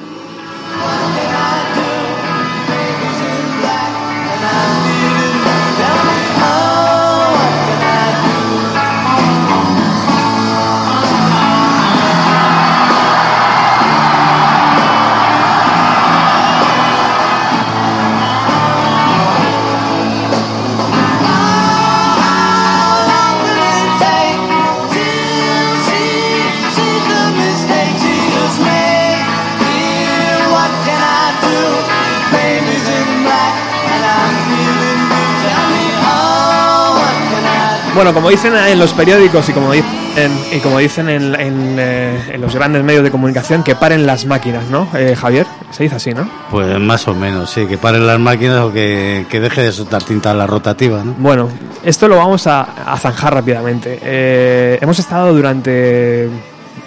Bueno, 37.95 38.11
como 38.11 38.29
dicen 38.29 38.55
en 38.55 38.79
los 38.79 38.91
periódicos 38.93 39.47
y 39.49 39.53
como 39.53 39.71
dicen, 39.71 40.31
y 40.51 40.57
como 40.59 40.79
dicen 40.79 41.09
en, 41.09 41.39
en, 41.39 41.75
eh, 41.77 42.31
en 42.33 42.41
los 42.41 42.55
grandes 42.55 42.83
medios 42.83 43.03
de 43.03 43.11
comunicación, 43.11 43.61
que 43.63 43.75
paren 43.75 44.07
las 44.07 44.25
máquinas, 44.25 44.65
¿no? 44.65 44.87
Eh, 44.95 45.15
Javier, 45.15 45.45
se 45.69 45.83
dice 45.83 45.97
así, 45.97 46.11
¿no? 46.11 46.27
Pues 46.49 46.79
más 46.79 47.07
o 47.07 47.13
menos, 47.13 47.51
sí, 47.51 47.67
que 47.67 47.77
paren 47.77 48.07
las 48.07 48.19
máquinas 48.19 48.61
o 48.61 48.73
que, 48.73 49.27
que 49.29 49.39
deje 49.39 49.61
de 49.61 49.71
soltar 49.71 50.01
tinta 50.01 50.31
a 50.31 50.33
la 50.33 50.47
rotativa, 50.47 51.03
¿no? 51.03 51.13
Bueno, 51.19 51.49
esto 51.83 52.07
lo 52.07 52.17
vamos 52.17 52.47
a, 52.47 52.61
a 52.61 52.97
zanjar 52.97 53.35
rápidamente. 53.35 53.99
Eh, 54.01 54.79
hemos 54.81 54.97
estado 54.97 55.31
durante 55.31 56.29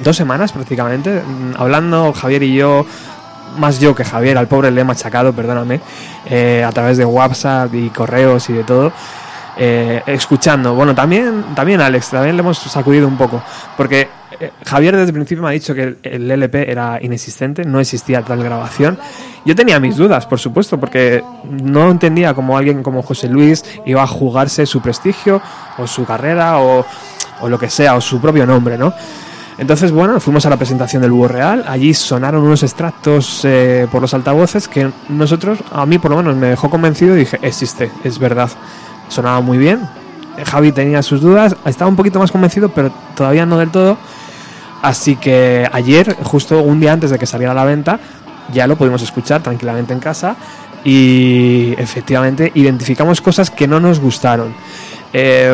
dos 0.03 0.17
semanas 0.17 0.51
prácticamente 0.51 1.23
mm, 1.23 1.55
hablando 1.57 2.13
Javier 2.15 2.43
y 2.43 2.55
yo, 2.55 2.85
más 3.59 3.79
yo 3.79 3.95
que 3.95 4.05
Javier, 4.05 4.39
al 4.39 4.49
pobre 4.49 4.73
le 4.73 4.81
he 4.81 4.85
machacado, 4.85 5.33
perdóname, 5.33 5.81
eh, 6.29 6.65
a 6.67 6.73
través 6.73 6.97
de 6.99 7.05
WhatsApp 7.05 7.73
y 7.75 7.91
correos 7.91 8.51
y 8.51 8.55
de 8.55 8.65
todo. 8.65 8.93
Eh, 9.57 10.03
escuchando, 10.07 10.75
bueno, 10.75 10.95
también, 10.95 11.45
también 11.55 11.81
Alex, 11.81 12.11
también 12.11 12.37
le 12.37 12.41
hemos 12.41 12.59
sacudido 12.59 13.09
un 13.09 13.17
poco, 13.17 13.43
porque 13.77 14.09
eh, 14.39 14.51
Javier 14.67 14.95
desde 14.97 15.09
el 15.09 15.15
principio 15.15 15.43
me 15.43 15.49
ha 15.49 15.53
dicho 15.53 15.75
que 15.75 15.97
el, 16.03 16.31
LP 16.31 16.71
era 16.71 16.99
inexistente, 17.01 17.65
no 17.65 17.81
existía 17.81 18.23
tal 18.23 18.43
grabación. 18.43 18.99
Yo 19.45 19.55
tenía 19.55 19.81
mis 19.81 19.97
dudas, 19.97 20.27
por 20.27 20.39
supuesto, 20.39 20.79
porque 20.79 21.23
no 21.49 21.91
entendía 21.91 22.35
cómo 22.35 22.59
alguien 22.59 22.83
como 22.83 23.03
José 23.03 23.29
Luis 23.29 23.65
iba 23.87 24.03
a 24.03 24.07
jugarse 24.07 24.67
su 24.67 24.81
prestigio 24.83 25.41
o 25.79 25.87
su 25.87 26.05
carrera 26.05 26.59
o, 26.59 26.85
o 27.41 27.49
lo 27.49 27.59
que 27.59 27.71
sea, 27.71 27.95
o 27.95 28.01
su 28.01 28.21
propio 28.21 28.45
nombre, 28.45 28.77
¿no? 28.77 28.93
Entonces, 29.59 29.91
bueno, 29.91 30.21
fuimos 30.21 30.45
a 30.45 30.51
la 30.51 30.57
presentación 30.57 31.01
del 31.01 31.13
Búho 31.13 31.29
Real. 31.29 31.65
Allí 31.67 31.95
sonaron 31.95 32.43
unos 32.43 32.63
extractos 32.63 33.41
eh, 33.45 33.89
por 33.91 34.03
los 34.03 34.13
altavoces 34.13 34.69
que 34.69 34.91
nosotros, 35.09 35.59
a 35.73 35.87
mí 35.87 35.99
por 35.99 36.11
lo 36.11 36.19
menos, 36.19 36.37
me 36.37 36.49
dejó 36.49 36.69
convencido 36.69 37.17
y 37.17 37.21
dije, 37.21 37.39
existe, 37.41 37.91
es 38.05 38.19
verdad. 38.19 38.51
Sonaba 39.09 39.41
muy 39.41 39.59
bien. 39.59 39.89
Javi 40.45 40.73
tenía 40.73 41.03
sus 41.03 41.21
dudas, 41.21 41.57
estaba 41.65 41.89
un 41.89 41.97
poquito 41.97 42.19
más 42.19 42.31
convencido, 42.31 42.69
pero 42.69 42.91
todavía 43.15 43.47
no 43.47 43.59
del 43.59 43.71
todo. 43.71 43.97
Así 44.83 45.17
que 45.17 45.69
ayer, 45.73 46.17
justo 46.23 46.63
un 46.63 46.81
día 46.81 46.93
antes 46.93 47.11
de 47.11 47.19
que 47.19 47.27
saliera 47.27 47.53
a 47.53 47.55
la 47.55 47.65
venta, 47.65 47.99
ya 48.53 48.67
lo 48.67 48.77
pudimos 48.77 49.03
escuchar 49.03 49.43
tranquilamente 49.43 49.93
en 49.93 50.01
casa 50.01 50.37
y 50.85 51.75
efectivamente 51.79 52.53
identificamos 52.55 53.21
cosas 53.21 53.51
que 53.51 53.67
no 53.67 53.81
nos 53.81 53.99
gustaron. 53.99 54.55
Eh, 55.13 55.51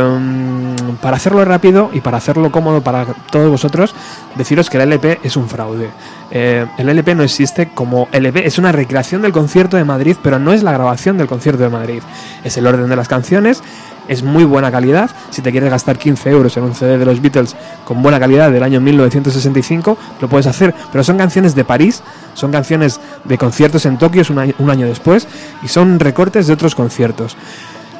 para 1.00 1.16
hacerlo 1.16 1.44
rápido 1.44 1.90
y 1.92 2.00
para 2.00 2.16
hacerlo 2.16 2.50
cómodo 2.50 2.82
para 2.82 3.06
todos 3.30 3.50
vosotros, 3.50 3.94
deciros 4.36 4.70
que 4.70 4.76
el 4.78 4.84
LP 4.84 5.20
es 5.22 5.36
un 5.36 5.48
fraude. 5.48 5.90
Eh, 6.30 6.66
el 6.78 6.88
LP 6.88 7.14
no 7.14 7.22
existe 7.22 7.68
como 7.74 8.08
LP, 8.12 8.46
es 8.46 8.58
una 8.58 8.72
recreación 8.72 9.22
del 9.22 9.32
concierto 9.32 9.76
de 9.76 9.84
Madrid, 9.84 10.16
pero 10.22 10.38
no 10.38 10.52
es 10.52 10.62
la 10.62 10.72
grabación 10.72 11.18
del 11.18 11.26
concierto 11.26 11.62
de 11.62 11.68
Madrid. 11.68 12.02
Es 12.44 12.56
el 12.56 12.66
orden 12.66 12.88
de 12.88 12.96
las 12.96 13.08
canciones, 13.08 13.62
es 14.08 14.22
muy 14.22 14.44
buena 14.44 14.70
calidad. 14.70 15.10
Si 15.30 15.42
te 15.42 15.50
quieres 15.50 15.70
gastar 15.70 15.98
15 15.98 16.30
euros 16.30 16.56
en 16.56 16.64
un 16.64 16.74
CD 16.74 16.98
de 16.98 17.04
los 17.04 17.20
Beatles 17.20 17.54
con 17.84 18.02
buena 18.02 18.18
calidad 18.18 18.50
del 18.50 18.62
año 18.62 18.80
1965, 18.80 19.98
lo 20.20 20.28
puedes 20.28 20.46
hacer. 20.46 20.74
Pero 20.90 21.04
son 21.04 21.18
canciones 21.18 21.54
de 21.54 21.64
París, 21.64 22.02
son 22.34 22.50
canciones 22.50 23.00
de 23.24 23.38
conciertos 23.38 23.84
en 23.86 23.98
Tokio, 23.98 24.22
es 24.22 24.30
un 24.30 24.70
año 24.70 24.86
después, 24.86 25.28
y 25.62 25.68
son 25.68 26.00
recortes 26.00 26.46
de 26.46 26.52
otros 26.52 26.74
conciertos. 26.74 27.36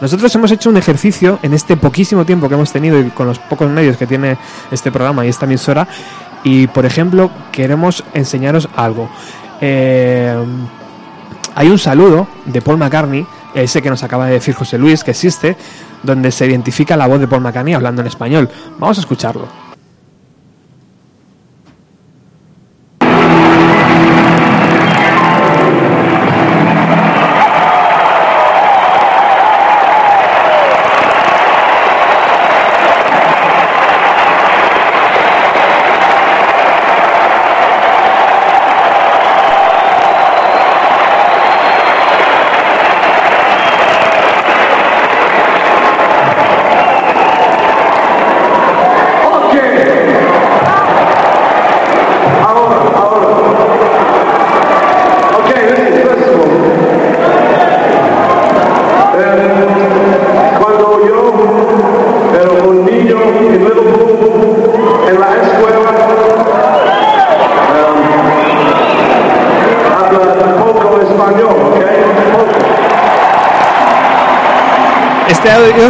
Nosotros 0.02 0.34
hemos 0.34 0.50
hecho 0.50 0.68
un 0.68 0.76
ejercicio 0.76 1.38
en 1.44 1.54
este 1.54 1.76
poquísimo 1.76 2.26
tiempo 2.26 2.48
que 2.48 2.56
hemos 2.56 2.72
tenido 2.72 2.98
y 2.98 3.10
con 3.10 3.28
los 3.28 3.38
pocos 3.38 3.70
medios 3.70 3.96
que 3.96 4.04
tiene 4.04 4.36
este 4.72 4.90
programa 4.90 5.24
y 5.24 5.28
esta 5.28 5.44
emisora. 5.44 5.86
Y, 6.42 6.66
por 6.66 6.84
ejemplo, 6.84 7.30
queremos 7.52 8.02
enseñaros 8.12 8.68
algo. 8.74 9.08
Eh, 9.60 10.36
hay 11.54 11.68
un 11.68 11.78
saludo 11.78 12.26
de 12.46 12.60
Paul 12.60 12.78
McCartney, 12.78 13.24
ese 13.54 13.80
que 13.80 13.90
nos 13.90 14.02
acaba 14.02 14.26
de 14.26 14.32
decir 14.32 14.56
José 14.56 14.76
Luis, 14.76 15.04
que 15.04 15.12
existe, 15.12 15.56
donde 16.02 16.32
se 16.32 16.46
identifica 16.46 16.96
la 16.96 17.06
voz 17.06 17.20
de 17.20 17.28
Paul 17.28 17.42
McCartney 17.42 17.74
hablando 17.74 18.00
en 18.02 18.08
español. 18.08 18.50
Vamos 18.80 18.98
a 18.98 19.02
escucharlo. 19.02 19.61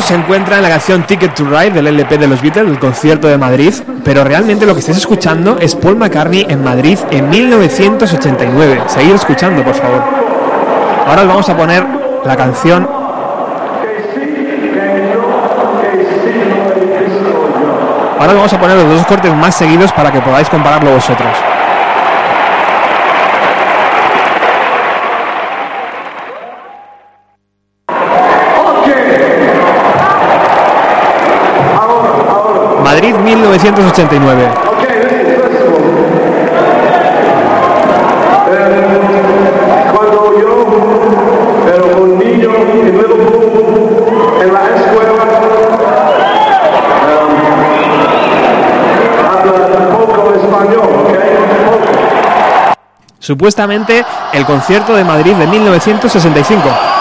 Se 0.03 0.15
encuentra 0.15 0.57
en 0.57 0.63
la 0.63 0.69
canción 0.69 1.05
Ticket 1.05 1.35
to 1.35 1.45
Ride 1.45 1.71
del 1.71 1.87
LP 1.87 2.19
de 2.19 2.27
los 2.27 2.43
Beatles, 2.43 2.67
del 2.67 2.79
concierto 2.79 3.29
de 3.29 3.39
Madrid, 3.39 3.73
pero 4.05 4.25
realmente 4.25 4.67
lo 4.67 4.75
que 4.75 4.81
estáis 4.81 4.99
escuchando 4.99 5.59
es 5.61 5.77
Paul 5.77 5.97
McCartney 5.97 6.47
en 6.49 6.65
Madrid 6.65 6.99
en 7.11 7.29
1989. 7.31 8.83
Seguid 8.89 9.15
escuchando, 9.15 9.63
por 9.63 9.75
favor. 9.75 10.03
Ahora 11.07 11.23
os 11.23 11.29
vamos 11.29 11.49
a 11.49 11.57
poner 11.57 11.87
la 12.25 12.37
canción. 12.37 12.89
Ahora 18.19 18.33
os 18.33 18.35
vamos 18.35 18.53
a 18.53 18.61
poner 18.61 18.77
los 18.77 18.89
dos 18.97 19.07
cortes 19.07 19.33
más 19.35 19.55
seguidos 19.55 19.93
para 19.93 20.11
que 20.11 20.21
podáis 20.21 20.49
compararlo 20.49 20.93
vosotros. 20.93 21.31
Madrid 33.03 33.19
1989. 33.19 34.49
Cuando 39.93 40.39
yo, 40.39 40.53
pero 41.65 41.85
un 42.01 42.17
niño 42.17 42.51
y 42.75 42.93
luego 42.93 43.17
en 44.41 44.53
la 44.53 44.61
escuela, 44.77 45.13
habla 49.33 49.99
poco 49.99 50.35
español. 50.35 50.89
Supuestamente 53.19 54.05
el 54.33 54.45
concierto 54.45 54.95
de 54.95 55.03
Madrid 55.03 55.35
de 55.35 55.49
1965. 55.49 56.92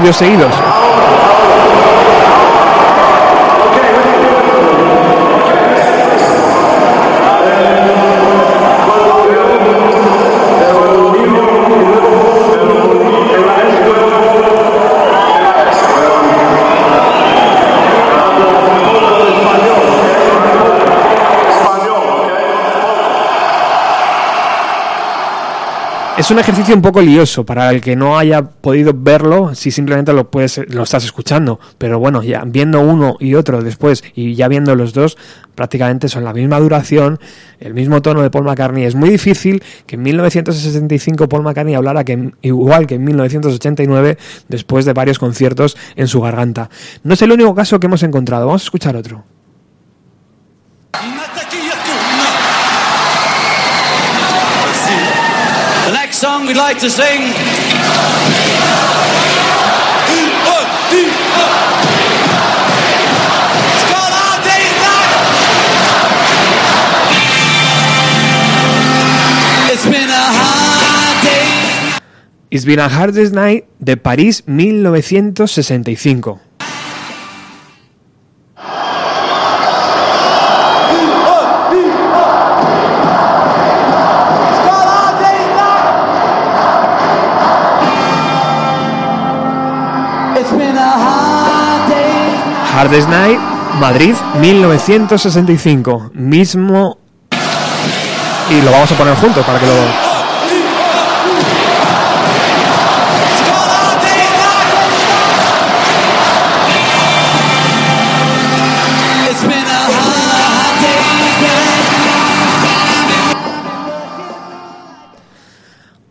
Ahora 0.00 0.08
los 0.08 0.16
dos 0.16 0.16
audios 0.16 0.16
seguidos. 0.16 0.69
Es 26.20 26.30
un 26.30 26.38
ejercicio 26.38 26.74
un 26.74 26.82
poco 26.82 27.00
lioso 27.00 27.46
para 27.46 27.70
el 27.70 27.80
que 27.80 27.96
no 27.96 28.18
haya 28.18 28.42
podido 28.42 28.92
verlo 28.94 29.54
si 29.54 29.70
simplemente 29.70 30.12
lo 30.12 30.30
puedes 30.30 30.60
lo 30.68 30.82
estás 30.82 31.02
escuchando, 31.02 31.58
pero 31.78 31.98
bueno, 31.98 32.22
ya 32.22 32.42
viendo 32.44 32.82
uno 32.82 33.16
y 33.18 33.36
otro 33.36 33.62
después 33.62 34.04
y 34.14 34.34
ya 34.34 34.46
viendo 34.46 34.74
los 34.74 34.92
dos 34.92 35.16
prácticamente 35.54 36.10
son 36.10 36.24
la 36.24 36.34
misma 36.34 36.60
duración, 36.60 37.18
el 37.58 37.72
mismo 37.72 38.02
tono 38.02 38.20
de 38.20 38.28
Paul 38.28 38.44
McCartney. 38.44 38.84
Es 38.84 38.94
muy 38.94 39.08
difícil 39.08 39.62
que 39.86 39.96
en 39.96 40.02
1965 40.02 41.26
Paul 41.26 41.42
McCartney 41.42 41.74
hablara 41.74 42.04
que 42.04 42.32
igual 42.42 42.86
que 42.86 42.96
en 42.96 43.04
1989 43.04 44.18
después 44.46 44.84
de 44.84 44.92
varios 44.92 45.18
conciertos 45.18 45.78
en 45.96 46.06
su 46.06 46.20
garganta. 46.20 46.68
No 47.02 47.14
es 47.14 47.22
el 47.22 47.32
único 47.32 47.54
caso 47.54 47.80
que 47.80 47.86
hemos 47.86 48.02
encontrado. 48.02 48.44
Vamos 48.44 48.60
a 48.60 48.66
escuchar 48.66 48.94
otro. 48.94 49.24
Song 56.40 56.46
we'd 56.46 56.56
like 56.56 56.78
to 56.78 56.88
sing. 56.90 57.20
It's 69.72 69.84
Day's 69.84 69.84
been 69.84 70.10
a 70.10 70.12
hard 70.12 71.22
day. 71.22 72.00
It's 72.50 72.64
Been 72.64 72.80
a 72.80 72.88
Hardest 72.88 73.32
Night 73.32 73.68
de 73.78 73.96
París 73.96 74.42
1965. 74.46 76.49
Hardest 92.80 93.10
Night, 93.10 93.38
Madrid 93.78 94.14
1965. 94.40 96.12
Mismo. 96.14 96.96
Y 98.48 98.62
lo 98.62 98.70
vamos 98.70 98.90
a 98.90 98.94
poner 98.94 99.14
juntos 99.16 99.44
para 99.44 99.58
que 99.58 99.66
lo. 99.66 100.09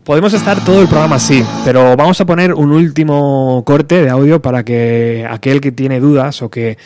Podemos 0.09 0.33
estar 0.33 0.65
todo 0.65 0.81
el 0.81 0.87
programa 0.87 1.17
así, 1.17 1.43
pero 1.63 1.95
vamos 1.95 2.19
a 2.19 2.25
poner 2.25 2.55
un 2.55 2.71
último 2.71 3.61
corte 3.63 4.01
de 4.01 4.09
audio 4.09 4.41
para 4.41 4.63
que 4.63 5.23
aquel 5.29 5.61
que 5.61 5.71
tiene 5.71 5.99
dudas 5.99 6.41
o 6.41 6.49
que 6.49 6.79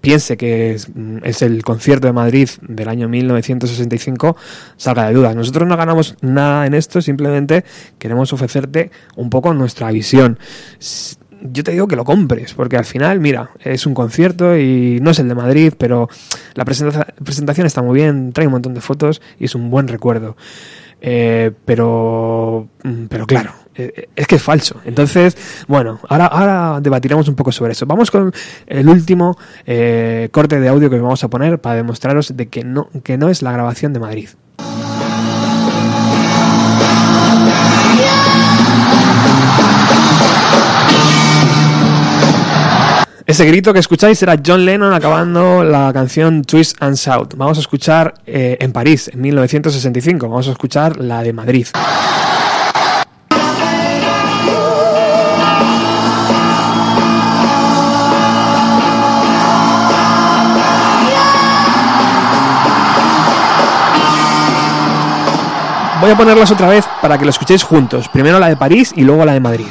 piense 0.00 0.36
que 0.36 0.74
es, 0.74 0.88
mm, 0.94 1.18
el 1.40 1.64
concierto 1.64 2.06
de 2.06 2.12
Madrid 2.12 2.48
del 2.62 2.88
año 2.88 3.08
1965 3.08 4.36
salga 4.76 5.08
de 5.08 5.14
dudas. 5.14 5.34
Nosotros 5.34 5.66
no 5.66 5.76
ganamos 5.76 6.14
nada 6.20 6.66
en 6.66 6.74
esto, 6.74 7.02
simplemente 7.02 7.64
queremos 7.98 8.32
ofrecerte 8.32 8.92
un 9.16 9.28
poco 9.28 9.52
nuestra 9.54 9.90
visión. 9.90 10.38
Yo 11.42 11.64
te 11.64 11.72
digo 11.72 11.88
que 11.88 11.96
lo 11.96 12.04
compres, 12.04 12.54
porque 12.54 12.76
al 12.76 12.84
final, 12.84 13.18
mira, 13.18 13.50
es 13.58 13.86
un 13.86 13.94
concierto 13.94 14.56
y 14.56 15.00
no 15.02 15.10
es 15.10 15.18
el 15.18 15.26
de 15.26 15.34
Madrid, 15.34 15.72
pero 15.76 16.08
la 16.54 16.64
presenta- 16.64 17.12
presentación 17.24 17.66
está 17.66 17.82
muy 17.82 17.96
bien, 17.96 18.32
trae 18.32 18.46
un 18.46 18.52
montón 18.52 18.74
de 18.74 18.80
fotos 18.80 19.20
y 19.40 19.46
es 19.46 19.56
un 19.56 19.68
buen 19.68 19.88
recuerdo. 19.88 20.36
Eh, 21.00 21.52
pero, 21.64 22.68
mm, 22.82 23.04
pero 23.08 23.26
claro, 23.26 23.52
eh, 23.74 24.08
es 24.14 24.26
que 24.26 24.36
es 24.36 24.42
falso. 24.42 24.80
Entonces, 24.84 25.36
bueno, 25.68 26.00
ahora, 26.08 26.26
ahora 26.26 26.80
debatiremos 26.80 27.28
un 27.28 27.36
poco 27.36 27.52
sobre 27.52 27.72
eso. 27.72 27.86
Vamos 27.86 28.10
con 28.10 28.32
el 28.66 28.88
último 28.88 29.38
eh, 29.66 30.28
corte 30.32 30.58
de 30.58 30.68
audio 30.68 30.90
que 30.90 30.96
os 30.96 31.02
vamos 31.02 31.22
a 31.22 31.28
poner 31.28 31.60
para 31.60 31.76
demostraros 31.76 32.36
de 32.36 32.48
que 32.48 32.64
no, 32.64 32.88
que 33.02 33.16
no 33.16 33.28
es 33.28 33.42
la 33.42 33.52
grabación 33.52 33.92
de 33.92 34.00
Madrid. 34.00 34.28
Ese 43.28 43.44
grito 43.44 43.74
que 43.74 43.78
escucháis 43.78 44.22
era 44.22 44.40
John 44.42 44.64
Lennon 44.64 44.94
acabando 44.94 45.62
la 45.62 45.92
canción 45.92 46.44
Twist 46.44 46.82
and 46.82 46.96
Shout. 46.96 47.34
Vamos 47.36 47.58
a 47.58 47.60
escuchar 47.60 48.14
eh, 48.26 48.56
en 48.58 48.72
París, 48.72 49.10
en 49.12 49.20
1965. 49.20 50.30
Vamos 50.30 50.48
a 50.48 50.52
escuchar 50.52 50.96
la 50.96 51.22
de 51.22 51.34
Madrid. 51.34 51.66
Voy 66.00 66.10
a 66.10 66.16
ponerlas 66.16 66.50
otra 66.50 66.68
vez 66.68 66.86
para 67.02 67.18
que 67.18 67.26
lo 67.26 67.30
escuchéis 67.30 67.62
juntos. 67.62 68.08
Primero 68.08 68.38
la 68.38 68.48
de 68.48 68.56
París 68.56 68.94
y 68.96 69.02
luego 69.02 69.26
la 69.26 69.34
de 69.34 69.40
Madrid. 69.40 69.66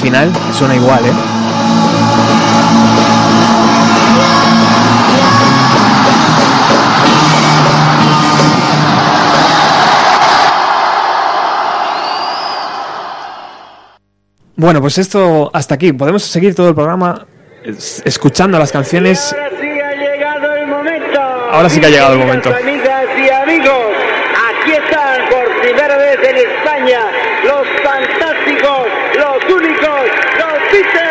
Final 0.00 0.32
suena 0.52 0.74
igual, 0.76 1.04
¿eh? 1.06 1.12
Bueno, 14.56 14.80
pues 14.80 14.98
esto 14.98 15.50
hasta 15.54 15.74
aquí. 15.74 15.92
Podemos 15.92 16.22
seguir 16.22 16.54
todo 16.54 16.68
el 16.68 16.74
programa 16.74 17.26
es- 17.64 18.02
escuchando 18.04 18.58
las 18.58 18.72
canciones. 18.72 19.34
Ahora 19.34 19.48
sí 19.60 19.66
ha 19.80 19.90
llegado 19.96 20.54
el 20.54 20.66
momento. 20.66 21.20
Ahora 21.52 21.68
sí 21.68 21.80
que 21.80 21.86
ha 21.86 21.90
llegado 21.90 22.12
el 22.14 22.18
momento. 22.18 22.54
Amigas 22.54 23.04
y 23.18 23.30
amigos, 23.30 23.86
aquí 24.50 24.72
están 24.72 25.28
por 25.30 25.60
primera 25.62 25.96
vez 25.96 26.18
en 26.28 26.36
España 26.36 27.00
los 27.44 27.66
fantásticos, 27.82 28.86
los 29.16 29.54
únicos, 29.54 30.00
los 30.38 30.72
Beatles. 30.72 31.10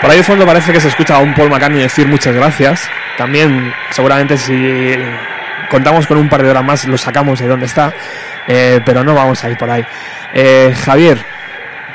Por 0.00 0.10
ahí 0.10 0.16
de 0.16 0.22
fondo 0.22 0.46
parece 0.46 0.72
que 0.72 0.80
se 0.80 0.88
escucha 0.88 1.16
a 1.16 1.18
un 1.18 1.34
Paul 1.34 1.50
McCartney 1.50 1.82
decir 1.82 2.08
muchas 2.08 2.34
gracias. 2.34 2.88
También, 3.18 3.72
seguramente, 3.90 4.38
si 4.38 4.94
contamos 5.70 6.06
con 6.06 6.16
un 6.16 6.28
par 6.28 6.42
de 6.42 6.50
horas 6.50 6.64
más, 6.64 6.86
lo 6.86 6.96
sacamos 6.96 7.38
de 7.38 7.46
donde 7.46 7.66
está. 7.66 7.92
Eh, 8.48 8.80
pero 8.84 9.04
no 9.04 9.14
vamos 9.14 9.44
a 9.44 9.50
ir 9.50 9.58
por 9.58 9.68
ahí. 9.68 9.84
Eh, 10.32 10.74
Javier, 10.84 11.18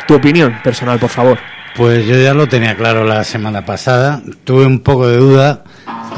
tu 0.07 0.15
opinión 0.15 0.59
personal, 0.63 0.99
por 0.99 1.09
favor. 1.09 1.39
Pues 1.75 2.05
yo 2.05 2.15
ya 2.15 2.33
lo 2.33 2.47
tenía 2.47 2.75
claro 2.75 3.03
la 3.03 3.23
semana 3.23 3.65
pasada. 3.65 4.21
Tuve 4.43 4.65
un 4.65 4.79
poco 4.79 5.07
de 5.07 5.17
duda 5.17 5.63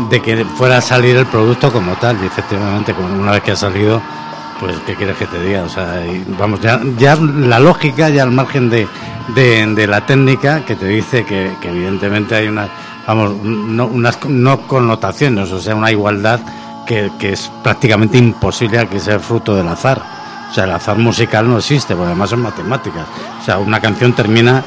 de 0.09 0.21
que 0.21 0.43
fuera 0.45 0.77
a 0.77 0.81
salir 0.81 1.15
el 1.15 1.25
producto 1.25 1.71
como 1.71 1.95
tal. 1.95 2.17
Y 2.21 2.27
efectivamente, 2.27 2.93
una 2.93 3.31
vez 3.31 3.41
que 3.43 3.51
ha 3.51 3.55
salido, 3.55 4.01
pues 4.59 4.75
¿qué 4.85 4.95
quieres 4.95 5.17
que 5.17 5.25
te 5.25 5.41
diga? 5.41 5.63
O 5.63 5.69
sea, 5.69 6.03
vamos, 6.39 6.59
ya, 6.61 6.81
ya 6.97 7.15
la 7.15 7.59
lógica, 7.59 8.09
ya 8.09 8.23
al 8.23 8.31
margen 8.31 8.69
de, 8.69 8.87
de, 9.35 9.87
la 9.87 10.05
técnica, 10.05 10.65
que 10.65 10.75
te 10.75 10.85
dice 10.87 11.25
que, 11.25 11.51
evidentemente 11.63 12.35
hay 12.35 12.47
unas, 12.47 12.69
vamos, 13.05 13.35
no, 13.43 13.87
unas 13.87 14.17
no 14.25 14.61
connotaciones, 14.67 15.51
o 15.51 15.59
sea, 15.59 15.75
una 15.75 15.91
igualdad 15.91 16.39
que, 16.85 17.11
que 17.19 17.33
es 17.33 17.51
prácticamente 17.63 18.17
imposible 18.17 18.87
que 18.87 18.99
sea 18.99 19.19
fruto 19.19 19.55
del 19.55 19.67
azar. 19.67 20.01
O 20.49 20.53
sea, 20.53 20.63
el 20.63 20.71
azar 20.71 20.97
musical 20.97 21.49
no 21.49 21.57
existe, 21.57 21.93
porque 21.93 22.07
además 22.07 22.29
son 22.29 22.41
matemáticas. 22.41 23.05
O 23.41 23.43
sea, 23.43 23.57
una 23.59 23.81
canción 23.81 24.13
termina 24.13 24.63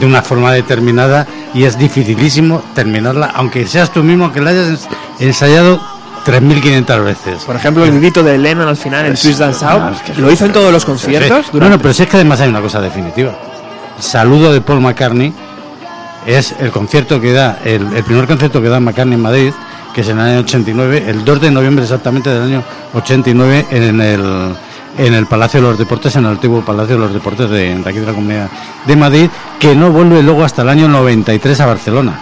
de 0.00 0.06
una 0.06 0.22
forma 0.22 0.52
determinada 0.52 1.26
y 1.54 1.64
es 1.64 1.78
dificilísimo 1.78 2.62
terminarla, 2.74 3.30
aunque 3.34 3.66
seas 3.66 3.92
tú 3.92 4.02
mismo 4.02 4.32
que 4.32 4.40
la 4.40 4.50
hayas 4.50 4.68
ens- 4.68 4.88
ensayado 5.20 5.80
3.500 6.28 7.04
veces. 7.04 7.44
Por 7.44 7.56
ejemplo, 7.56 7.84
el 7.84 7.98
grito 7.98 8.22
de 8.22 8.36
Lennon 8.36 8.68
al 8.68 8.76
final 8.76 9.06
en 9.06 9.14
Twist 9.14 9.38
Dance 9.40 9.64
Out. 9.64 9.96
que- 10.02 10.14
¿Lo 10.20 10.30
hizo 10.30 10.44
en 10.44 10.52
todos 10.52 10.70
los 10.72 10.84
conciertos? 10.84 11.46
Sí. 11.46 11.58
No, 11.58 11.68
no, 11.68 11.78
pero 11.78 11.94
si 11.94 12.02
es 12.02 12.08
que 12.08 12.16
además 12.16 12.40
hay 12.40 12.48
una 12.50 12.60
cosa 12.60 12.80
definitiva. 12.80 13.32
Saludo 13.98 14.52
de 14.52 14.60
Paul 14.60 14.80
McCartney 14.80 15.32
es 16.26 16.54
el 16.60 16.70
concierto 16.70 17.20
que 17.20 17.32
da, 17.32 17.58
el, 17.64 17.92
el 17.96 18.04
primer 18.04 18.26
concierto 18.26 18.60
que 18.60 18.68
da 18.68 18.78
McCartney 18.80 19.14
en 19.14 19.22
Madrid, 19.22 19.52
que 19.94 20.02
es 20.02 20.08
en 20.08 20.18
el 20.18 20.26
año 20.26 20.40
89, 20.40 21.04
el 21.08 21.24
2 21.24 21.40
de 21.40 21.50
noviembre 21.50 21.84
exactamente 21.84 22.28
del 22.30 22.42
año 22.42 22.62
89, 22.94 23.66
en 23.70 24.00
el, 24.00 24.54
en 24.98 25.14
el 25.14 25.26
Palacio 25.26 25.60
de 25.62 25.66
los 25.68 25.78
Deportes, 25.78 26.14
en 26.16 26.24
el 26.26 26.32
antiguo 26.32 26.60
Palacio 26.64 26.96
de 26.96 27.00
los 27.00 27.14
Deportes 27.14 27.48
de, 27.48 27.74
de 27.74 27.88
aquí 27.88 27.98
de 27.98 28.06
la 28.06 28.12
Comunidad 28.12 28.48
de 28.86 28.96
Madrid, 28.96 29.30
que 29.58 29.74
no 29.74 29.90
vuelve 29.90 30.22
luego 30.22 30.44
hasta 30.44 30.62
el 30.62 30.68
año 30.68 30.88
93 30.88 31.58
a 31.60 31.66
Barcelona. 31.66 32.20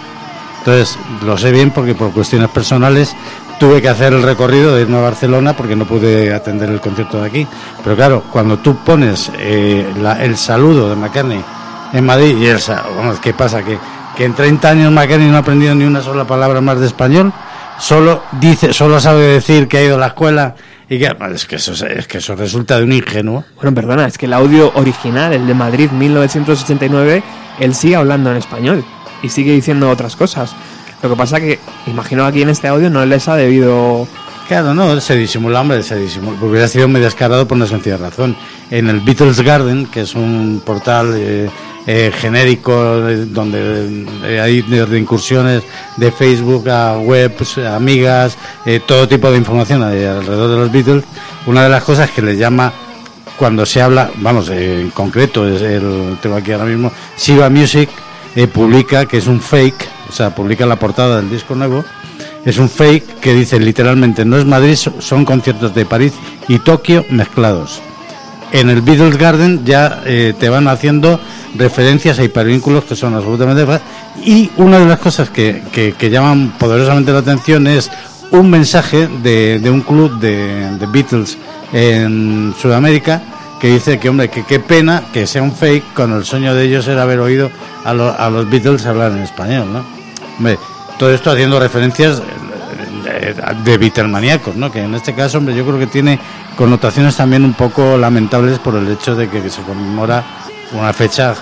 Entonces, 0.59 0.97
lo 1.25 1.37
sé 1.37 1.51
bien 1.51 1.71
porque 1.71 1.93
por 1.93 2.11
cuestiones 2.11 2.49
personales 2.49 3.15
tuve 3.59 3.81
que 3.81 3.89
hacer 3.89 4.13
el 4.13 4.23
recorrido 4.23 4.75
de 4.75 4.81
irme 4.83 4.97
a 4.97 5.01
Barcelona 5.01 5.55
porque 5.55 5.75
no 5.75 5.85
pude 5.85 6.33
atender 6.33 6.69
el 6.69 6.79
concierto 6.79 7.21
de 7.21 7.27
aquí. 7.27 7.47
Pero 7.83 7.95
claro, 7.95 8.23
cuando 8.31 8.59
tú 8.59 8.77
pones 8.83 9.31
eh, 9.37 9.85
el 10.19 10.37
saludo 10.37 10.89
de 10.89 10.95
McCartney 10.95 11.43
en 11.93 12.05
Madrid 12.05 12.37
y 12.37 12.47
el 12.47 12.59
vamos, 12.95 13.19
¿qué 13.19 13.33
pasa? 13.33 13.63
Que, 13.63 13.77
que 14.15 14.25
en 14.25 14.33
30 14.33 14.69
años 14.69 14.91
McCartney 14.91 15.29
no 15.29 15.37
ha 15.37 15.41
aprendido 15.41 15.75
ni 15.75 15.85
una 15.85 16.01
sola 16.01 16.25
palabra 16.25 16.61
más 16.61 16.79
de 16.79 16.87
español, 16.87 17.33
solo 17.79 18.23
dice, 18.39 18.73
solo 18.73 18.99
sabe 18.99 19.21
decir 19.21 19.67
que 19.67 19.77
ha 19.77 19.83
ido 19.83 19.95
a 19.95 19.99
la 19.99 20.07
escuela 20.07 20.55
y 20.89 20.99
que 20.99 21.15
es 21.33 21.45
que 21.45 21.57
eso, 21.57 21.73
es 21.85 22.07
que 22.07 22.19
eso 22.19 22.35
resulta 22.35 22.77
de 22.77 22.83
un 22.83 22.93
ingenuo. 22.93 23.43
Bueno, 23.55 23.73
perdona, 23.73 24.07
es 24.07 24.17
que 24.17 24.25
el 24.25 24.33
audio 24.33 24.71
original, 24.75 25.33
el 25.33 25.45
de 25.45 25.53
Madrid 25.53 25.91
1989, 25.91 27.23
él 27.59 27.75
sigue 27.75 27.97
hablando 27.97 28.31
en 28.31 28.37
español 28.37 28.85
y 29.21 29.29
sigue 29.29 29.51
diciendo 29.51 29.89
otras 29.89 30.15
cosas. 30.15 30.55
Lo 31.01 31.09
que 31.09 31.15
pasa 31.15 31.39
que, 31.39 31.59
imagino 31.85 32.25
aquí 32.25 32.41
en 32.41 32.49
este 32.49 32.67
audio 32.67 32.89
no 32.89 33.05
les 33.05 33.27
ha 33.27 33.35
debido... 33.35 34.07
Claro, 34.47 34.73
no, 34.73 34.99
se 35.01 35.17
disimula, 35.17 35.59
hombre, 35.59 35.83
se 35.83 35.97
disimula. 35.97 36.37
Hubiera 36.41 36.67
sido 36.69 36.87
muy 36.87 37.01
descarado 37.01 37.47
por 37.47 37.57
una 37.57 37.67
sencilla 37.67 37.97
razón. 37.97 38.35
En 38.71 38.87
el 38.87 39.01
Beatles 39.01 39.41
Garden, 39.41 39.87
que 39.87 40.01
es 40.01 40.15
un 40.15 40.61
portal 40.65 41.13
eh, 41.17 41.49
eh, 41.89 42.11
genérico 42.13 43.07
eh, 43.07 43.23
donde 43.27 44.05
eh, 44.25 44.41
hay 44.41 44.61
de 44.61 44.99
incursiones 44.99 45.63
de 45.95 46.11
Facebook 46.11 46.67
a 46.67 46.97
webs, 46.97 47.59
amigas, 47.59 48.37
todo 48.85 49.07
tipo 49.07 49.31
de 49.31 49.37
información 49.37 49.81
alrededor 49.81 50.49
de 50.49 50.57
los 50.57 50.69
Beatles, 50.69 51.05
una 51.45 51.63
de 51.63 51.69
las 51.69 51.85
cosas 51.85 52.11
que 52.11 52.21
les 52.21 52.37
llama 52.37 52.73
cuando 53.37 53.65
se 53.65 53.81
habla, 53.81 54.11
vamos, 54.17 54.49
en 54.49 54.89
concreto, 54.89 55.47
es 55.47 55.61
el, 55.61 56.17
tengo 56.21 56.35
aquí 56.35 56.51
ahora 56.51 56.65
mismo, 56.65 56.91
Shiva 57.17 57.49
Music 57.49 57.89
eh, 58.37 58.47
publica 58.47 59.05
que 59.05 59.17
es 59.17 59.27
un 59.27 59.41
fake, 59.41 59.89
o 60.09 60.13
sea, 60.13 60.33
publica 60.33 60.65
la 60.65 60.77
portada 60.77 61.17
del 61.17 61.29
disco 61.29 61.55
nuevo, 61.55 61.83
es 62.45 62.57
un 62.59 62.69
fake 62.69 63.19
que 63.19 63.33
dice 63.33 63.59
literalmente, 63.59 64.23
no 64.23 64.37
es 64.37 64.45
Madrid, 64.45 64.75
so- 64.75 65.01
son 65.01 65.25
conciertos 65.25 65.75
de 65.75 65.85
París 65.85 66.13
y 66.47 66.59
Tokio 66.59 67.03
mezclados. 67.09 67.81
En 68.53 68.69
el 68.69 68.81
Beatles 68.81 69.17
Garden 69.17 69.65
ya 69.65 70.01
eh, 70.05 70.33
te 70.39 70.47
van 70.47 70.69
haciendo 70.69 71.19
referencias 71.55 72.17
a 72.19 72.23
hipervínculos 72.23 72.85
que 72.85 72.95
son 72.95 73.13
absolutamente... 73.15 73.65
Y 74.23 74.49
una 74.55 74.79
de 74.79 74.85
las 74.85 74.99
cosas 74.99 75.29
que, 75.29 75.61
que- 75.73 76.09
llaman 76.09 76.53
poderosamente 76.57 77.11
la 77.11 77.19
atención 77.19 77.67
es 77.67 77.91
un 78.31 78.49
mensaje 78.49 79.09
de, 79.21 79.59
de 79.59 79.69
un 79.69 79.81
club 79.81 80.19
de 80.21 80.87
Beatles 80.93 81.37
en 81.73 82.53
Sudamérica 82.61 83.21
que 83.59 83.67
dice 83.69 83.99
que, 83.99 84.09
hombre, 84.09 84.29
que 84.29 84.43
qué 84.45 84.59
pena 84.59 85.03
que 85.11 85.25
sea 85.27 85.41
un 85.41 85.53
fake 85.53 85.93
cuando 85.95 86.17
el 86.17 86.25
sueño 86.25 86.53
de 86.53 86.63
ellos 86.65 86.87
era 86.87 87.03
haber 87.03 87.19
oído 87.19 87.49
a, 87.83 87.93
lo- 87.93 88.15
a 88.17 88.29
los 88.29 88.49
Beatles 88.49 88.85
hablar 88.85 89.11
en 89.11 89.19
español, 89.19 89.71
¿no? 89.73 89.83
Hombre, 90.37 90.57
todo 90.99 91.11
esto 91.11 91.31
haciendo 91.31 91.59
referencias 91.59 92.21
eh, 93.07 93.33
de, 93.63 93.71
de 93.71 93.77
Beatlemaníacos, 93.77 94.55
¿no? 94.55 94.71
Que 94.71 94.83
en 94.83 94.93
este 94.95 95.13
caso, 95.15 95.37
hombre, 95.39 95.55
yo 95.55 95.65
creo 95.65 95.79
que 95.79 95.87
tiene 95.87 96.19
connotaciones 96.55 97.15
también 97.15 97.43
un 97.45 97.53
poco 97.53 97.97
lamentables 97.97 98.59
por 98.59 98.75
el 98.75 98.87
hecho 98.91 99.15
de 99.15 99.27
que, 99.29 99.49
se 99.49 99.61
conmemora 99.63 100.23
una 100.73 100.93
fecha 100.93 101.33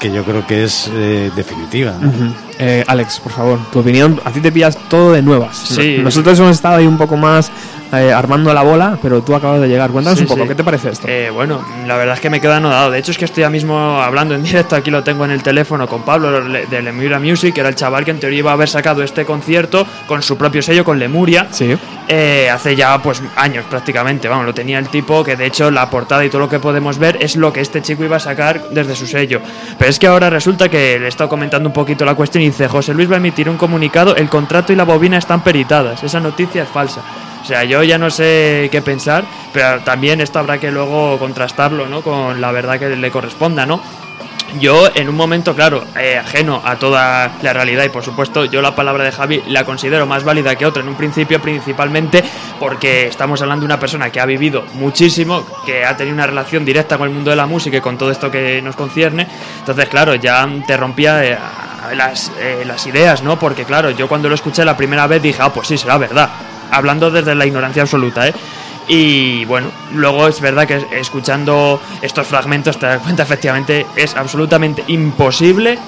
que 0.00 0.12
yo 0.12 0.22
creo 0.24 0.46
que 0.46 0.64
es 0.64 0.88
eh, 0.92 1.30
definitiva, 1.34 1.92
¿no? 2.00 2.08
Ujú. 2.08 2.32
Eh, 2.60 2.84
Alex, 2.86 3.18
por 3.20 3.32
favor, 3.32 3.58
tu 3.72 3.80
opinión. 3.80 4.20
A 4.24 4.30
ti 4.30 4.40
te 4.40 4.52
pillas 4.52 4.76
todo 4.88 5.12
de 5.12 5.22
nuevas. 5.22 5.56
Sí. 5.56 5.96
No- 5.98 6.04
Nosotros 6.04 6.38
hemos 6.38 6.52
estado 6.52 6.76
ahí 6.76 6.86
un 6.86 6.96
poco 6.98 7.16
más 7.16 7.50
eh, 7.92 8.12
armando 8.12 8.52
la 8.52 8.62
bola, 8.62 8.98
pero 9.00 9.22
tú 9.22 9.34
acabas 9.34 9.60
de 9.60 9.68
llegar. 9.68 9.90
Cuéntanos 9.90 10.18
Sí, 10.18 10.24
un 10.24 10.28
poco, 10.28 10.42
sí. 10.42 10.48
¿qué 10.48 10.54
te 10.54 10.64
parece 10.64 10.90
esto? 10.90 11.06
Eh, 11.08 11.30
bueno, 11.30 11.60
la 11.86 11.96
verdad 11.96 12.14
es 12.14 12.20
que 12.20 12.30
me 12.30 12.40
quedo 12.40 12.54
anodado. 12.54 12.90
De 12.90 12.98
hecho, 12.98 13.10
es 13.12 13.18
que 13.18 13.24
estoy 13.24 13.42
ya 13.42 13.50
mismo 13.50 13.78
hablando 14.02 14.34
en 14.34 14.42
directo. 14.42 14.76
Aquí 14.76 14.90
lo 14.90 15.02
tengo 15.02 15.24
en 15.24 15.30
el 15.30 15.42
teléfono 15.42 15.86
con 15.88 16.02
Pablo 16.02 16.42
de 16.44 16.82
Lemuria 16.82 17.18
Music, 17.18 17.54
que 17.54 17.60
era 17.60 17.68
el 17.68 17.74
chaval 17.74 18.04
que 18.04 18.10
en 18.10 18.20
teoría 18.20 18.40
iba 18.40 18.50
a 18.50 18.54
haber 18.54 18.68
sacado 18.68 19.02
este 19.02 19.24
concierto 19.24 19.86
con 20.06 20.22
su 20.22 20.36
propio 20.36 20.62
sello, 20.62 20.84
con 20.84 20.98
Lemuria. 20.98 21.46
Sí. 21.50 21.76
eh, 22.08 22.48
hace 22.50 22.74
ya 22.76 22.98
pues 23.02 23.22
años 23.36 23.64
prácticamente. 23.68 24.28
Vamos, 24.28 24.46
lo 24.46 24.54
tenía 24.54 24.78
el 24.78 24.88
tipo 24.88 25.22
que 25.24 25.36
de 25.36 25.46
hecho 25.46 25.70
la 25.70 25.88
portada 25.90 26.24
y 26.24 26.28
todo 26.28 26.40
lo 26.40 26.48
que 26.48 26.58
podemos 26.58 26.98
ver 26.98 27.18
es 27.20 27.36
lo 27.36 27.52
que 27.52 27.60
este 27.60 27.82
chico 27.82 28.04
iba 28.04 28.16
a 28.16 28.20
sacar 28.20 28.68
desde 28.70 28.94
su 28.96 29.06
sello. 29.06 29.40
Pero 29.78 29.90
es 29.90 29.98
que 29.98 30.06
ahora 30.06 30.30
resulta 30.30 30.68
que 30.68 30.98
le 30.98 31.06
he 31.06 31.08
estado 31.08 31.28
comentando 31.30 31.68
un 31.68 31.72
poquito 31.72 32.04
la 32.04 32.14
cuestión 32.14 32.42
y 32.42 32.46
dice: 32.48 32.68
José 32.68 32.92
Luis 32.94 33.10
va 33.10 33.14
a 33.14 33.18
emitir 33.18 33.48
un 33.48 33.56
comunicado, 33.56 34.14
el 34.16 34.28
contrato 34.28 34.72
y 34.72 34.76
la 34.76 34.84
bobina 34.84 35.18
están 35.18 35.42
peritadas. 35.42 36.02
Esa 36.04 36.20
noticia 36.20 36.62
es 36.62 36.68
falsa. 36.68 37.00
Sea, 37.48 37.64
yo 37.64 37.82
ya 37.82 37.96
no 37.96 38.10
sé 38.10 38.68
qué 38.70 38.82
pensar, 38.82 39.24
pero 39.54 39.80
también 39.80 40.20
esto 40.20 40.38
habrá 40.38 40.58
que 40.58 40.70
luego 40.70 41.18
contrastarlo, 41.18 41.86
¿no? 41.86 42.02
Con 42.02 42.42
la 42.42 42.52
verdad 42.52 42.78
que 42.78 42.94
le 42.94 43.10
corresponda, 43.10 43.64
¿no? 43.64 43.80
Yo, 44.60 44.90
en 44.94 45.08
un 45.08 45.14
momento, 45.14 45.54
claro, 45.54 45.82
eh, 45.98 46.18
ajeno 46.18 46.60
a 46.62 46.76
toda 46.76 47.38
la 47.40 47.52
realidad, 47.54 47.84
y 47.84 47.88
por 47.88 48.04
supuesto, 48.04 48.44
yo 48.44 48.60
la 48.60 48.74
palabra 48.74 49.02
de 49.02 49.12
Javi 49.12 49.42
la 49.46 49.64
considero 49.64 50.04
más 50.04 50.24
válida 50.24 50.56
que 50.56 50.66
otra 50.66 50.82
en 50.82 50.90
un 50.90 50.94
principio, 50.94 51.40
principalmente 51.40 52.22
porque 52.60 53.06
estamos 53.06 53.40
hablando 53.40 53.62
de 53.62 53.66
una 53.72 53.80
persona 53.80 54.12
que 54.12 54.20
ha 54.20 54.26
vivido 54.26 54.66
muchísimo, 54.74 55.46
que 55.64 55.86
ha 55.86 55.96
tenido 55.96 56.16
una 56.16 56.26
relación 56.26 56.66
directa 56.66 56.98
con 56.98 57.08
el 57.08 57.14
mundo 57.14 57.30
de 57.30 57.36
la 57.36 57.46
música 57.46 57.78
y 57.78 57.80
con 57.80 57.96
todo 57.96 58.10
esto 58.10 58.30
que 58.30 58.60
nos 58.60 58.76
concierne. 58.76 59.26
Entonces, 59.60 59.88
claro, 59.88 60.14
ya 60.16 60.46
te 60.66 60.76
rompía 60.76 61.24
eh, 61.24 61.38
las, 61.94 62.30
eh, 62.38 62.64
las 62.66 62.86
ideas, 62.86 63.22
¿no? 63.22 63.38
Porque, 63.38 63.64
claro, 63.64 63.90
yo 63.90 64.06
cuando 64.06 64.28
lo 64.28 64.34
escuché 64.34 64.66
la 64.66 64.76
primera 64.76 65.06
vez 65.06 65.22
dije, 65.22 65.40
ah, 65.40 65.50
pues 65.50 65.68
sí, 65.68 65.78
será 65.78 65.96
verdad. 65.96 66.28
Hablando 66.70 67.10
desde 67.10 67.34
la 67.34 67.46
ignorancia 67.46 67.82
absoluta, 67.82 68.28
¿eh? 68.28 68.34
Y 68.88 69.44
bueno, 69.44 69.70
luego 69.92 70.28
es 70.28 70.40
verdad 70.40 70.66
que 70.66 70.82
escuchando 70.92 71.78
estos 72.00 72.26
fragmentos 72.26 72.78
te 72.78 72.86
das 72.86 73.02
cuenta 73.02 73.22
efectivamente 73.22 73.86
es 73.96 74.16
absolutamente 74.16 74.82
imposible 74.86 75.78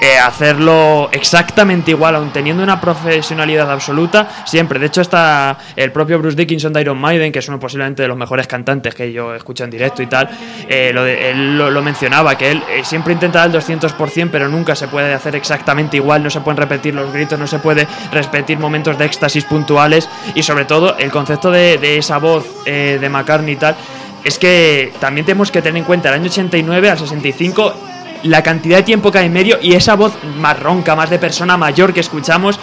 eh, 0.00 0.18
hacerlo 0.18 1.08
exactamente 1.10 1.92
igual, 1.92 2.16
aun 2.16 2.30
teniendo 2.30 2.62
una 2.62 2.78
profesionalidad 2.78 3.70
absoluta, 3.70 4.44
siempre. 4.44 4.78
De 4.78 4.86
hecho, 4.86 5.00
está 5.00 5.56
el 5.74 5.90
propio 5.90 6.18
Bruce 6.18 6.36
Dickinson 6.36 6.72
de 6.74 6.82
Iron 6.82 6.98
Maiden, 6.98 7.32
que 7.32 7.38
es 7.38 7.48
uno 7.48 7.58
posiblemente 7.58 8.02
de 8.02 8.08
los 8.08 8.16
mejores 8.16 8.46
cantantes 8.46 8.94
que 8.94 9.10
yo 9.10 9.34
escucho 9.34 9.64
en 9.64 9.70
directo 9.70 10.02
y 10.02 10.06
tal, 10.06 10.28
eh, 10.68 10.90
lo 10.92 11.06
él 11.06 11.56
lo, 11.56 11.82
mencionaba, 11.82 12.36
que 12.36 12.50
él 12.50 12.62
eh, 12.68 12.84
siempre 12.84 13.14
intenta 13.14 13.42
el 13.44 13.52
200%, 13.52 14.28
pero 14.30 14.48
nunca 14.48 14.74
se 14.74 14.86
puede 14.88 15.14
hacer 15.14 15.34
exactamente 15.34 15.96
igual, 15.96 16.22
no 16.22 16.28
se 16.28 16.40
pueden 16.40 16.58
repetir 16.58 16.94
los 16.94 17.10
gritos, 17.10 17.38
no 17.38 17.46
se 17.46 17.58
puede 17.58 17.86
repetir 18.12 18.58
momentos 18.58 18.98
de 18.98 19.06
éxtasis 19.06 19.44
puntuales 19.44 20.10
y 20.34 20.42
sobre 20.42 20.66
todo 20.66 20.98
el 20.98 21.10
concepto 21.10 21.50
de, 21.50 21.96
esa 21.96 22.18
voz 22.18 22.64
de 22.64 23.08
McCartney 23.08 23.54
y 23.54 23.56
tal. 23.56 23.76
Es 24.24 24.38
que 24.38 24.92
también 25.00 25.24
tenemos 25.24 25.50
que 25.50 25.62
tener 25.62 25.78
en 25.78 25.84
cuenta 25.84 26.08
el 26.08 26.16
año 26.16 26.26
89 26.26 26.90
al 26.90 26.98
65 26.98 27.95
la 28.22 28.42
cantidad 28.42 28.78
de 28.78 28.82
tiempo 28.82 29.10
que 29.12 29.18
hay 29.18 29.26
en 29.26 29.32
medio 29.32 29.58
y 29.62 29.74
esa 29.74 29.94
voz 29.94 30.12
más 30.38 30.58
ronca, 30.58 30.94
más 30.96 31.10
de 31.10 31.18
persona 31.18 31.56
mayor 31.56 31.92
que 31.92 32.00
escuchamos, 32.00 32.58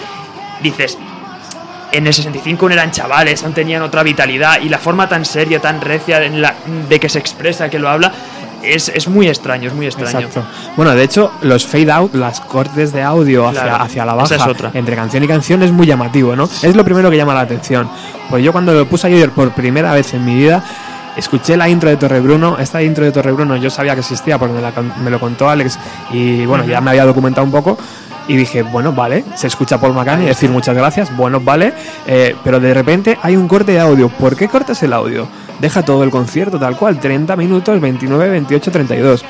dices, 0.62 0.98
en 1.92 2.08
el 2.08 2.14
65 2.14 2.68
no 2.68 2.74
eran 2.74 2.92
chavales, 2.92 3.44
aún 3.44 3.54
tenían 3.54 3.82
otra 3.84 4.02
vitalidad 4.04 4.60
y 4.62 4.70
la 4.70 4.80
forma 4.80 5.08
tan 5.08 5.26
seria, 5.26 5.60
tan 5.60 5.80
recia 5.82 6.24
en 6.24 6.42
la- 6.42 6.56
de 6.90 7.00
que 7.00 7.08
se 7.10 7.20
expresa, 7.20 7.70
que 7.70 7.78
lo 7.80 7.88
habla, 7.90 8.12
es, 8.64 8.88
es 8.90 9.08
muy 9.10 9.28
extraño, 9.28 9.68
es 9.68 9.76
muy 9.76 9.86
extraño. 9.88 10.20
Exacto. 10.28 10.44
Bueno, 10.78 10.96
de 10.96 11.04
hecho, 11.04 11.32
los 11.42 11.66
fade 11.68 11.92
out, 11.92 12.16
las 12.16 12.40
cortes 12.40 12.94
de 12.94 13.04
audio 13.04 13.48
hacia, 13.48 13.62
Claro, 13.64 13.84
hacia 13.84 14.06
la 14.06 14.14
esa 14.14 14.22
baja, 14.22 14.36
es 14.36 14.48
otra. 14.52 14.72
entre 14.74 14.96
canción 14.96 15.22
y 15.24 15.28
canción, 15.28 15.62
es 15.64 15.72
muy 15.72 15.86
llamativo, 15.86 16.36
¿no? 16.36 16.46
Es 16.64 16.76
lo 16.76 16.84
primero 16.86 17.12
que 17.12 17.18
llama 17.18 17.34
la 17.34 17.42
atención. 17.42 17.90
Pues 18.30 18.44
yo 18.44 18.52
cuando 18.54 18.74
lo 18.74 18.86
puse 18.88 19.08
ayer 19.08 19.30
por 19.32 19.52
primera 19.52 19.92
vez 19.94 20.14
en 20.14 20.24
mi 20.26 20.34
vida, 20.36 20.64
escuché 21.16 21.58
la 21.58 21.70
intro 21.70 21.90
de 21.90 21.98
Torrebruno. 21.98 22.58
Esta 22.58 22.82
intro 22.82 23.06
de 23.06 23.12
Torrebruno 23.12 23.56
yo 23.58 23.70
sabía 23.70 23.94
que 23.94 24.02
existía 24.02 24.38
porque 24.38 24.54
me, 24.54 24.62
la 24.62 24.72
me 25.04 25.10
lo 25.10 25.20
contó 25.20 25.50
Alex 25.50 25.80
y 26.12 26.46
bueno, 26.46 26.66
ya 26.66 26.82
me 26.82 26.92
había 26.92 27.06
documentado 27.06 27.46
un 27.46 27.52
poco. 27.52 27.78
Y 28.28 28.38
dije, 28.38 28.64
bueno, 28.64 28.94
vale, 28.94 29.26
se 29.36 29.48
escucha 29.48 29.80
Paul 29.80 29.94
McCartney 29.94 30.28
decir 30.28 30.50
muchas 30.50 30.76
gracias, 30.76 31.16
bueno, 31.18 31.42
vale, 31.42 31.74
eh, 32.08 32.34
pero 32.42 32.62
de 32.62 32.74
repente 32.74 33.18
hay 33.22 33.36
un 33.36 33.50
corte 33.50 33.74
de 33.74 33.82
audio. 33.82 34.08
¿Por 34.08 34.38
qué 34.38 34.48
cortas 34.48 34.82
el 34.84 34.94
audio? 34.94 35.28
Deja 35.60 35.84
todo 35.84 36.04
el 36.04 36.10
concierto 36.10 36.58
tal 36.58 36.78
cual, 36.78 37.00
30 37.00 37.36
minutos, 37.36 37.82
29, 37.82 38.30
28, 38.30 38.72
32. 38.72 39.26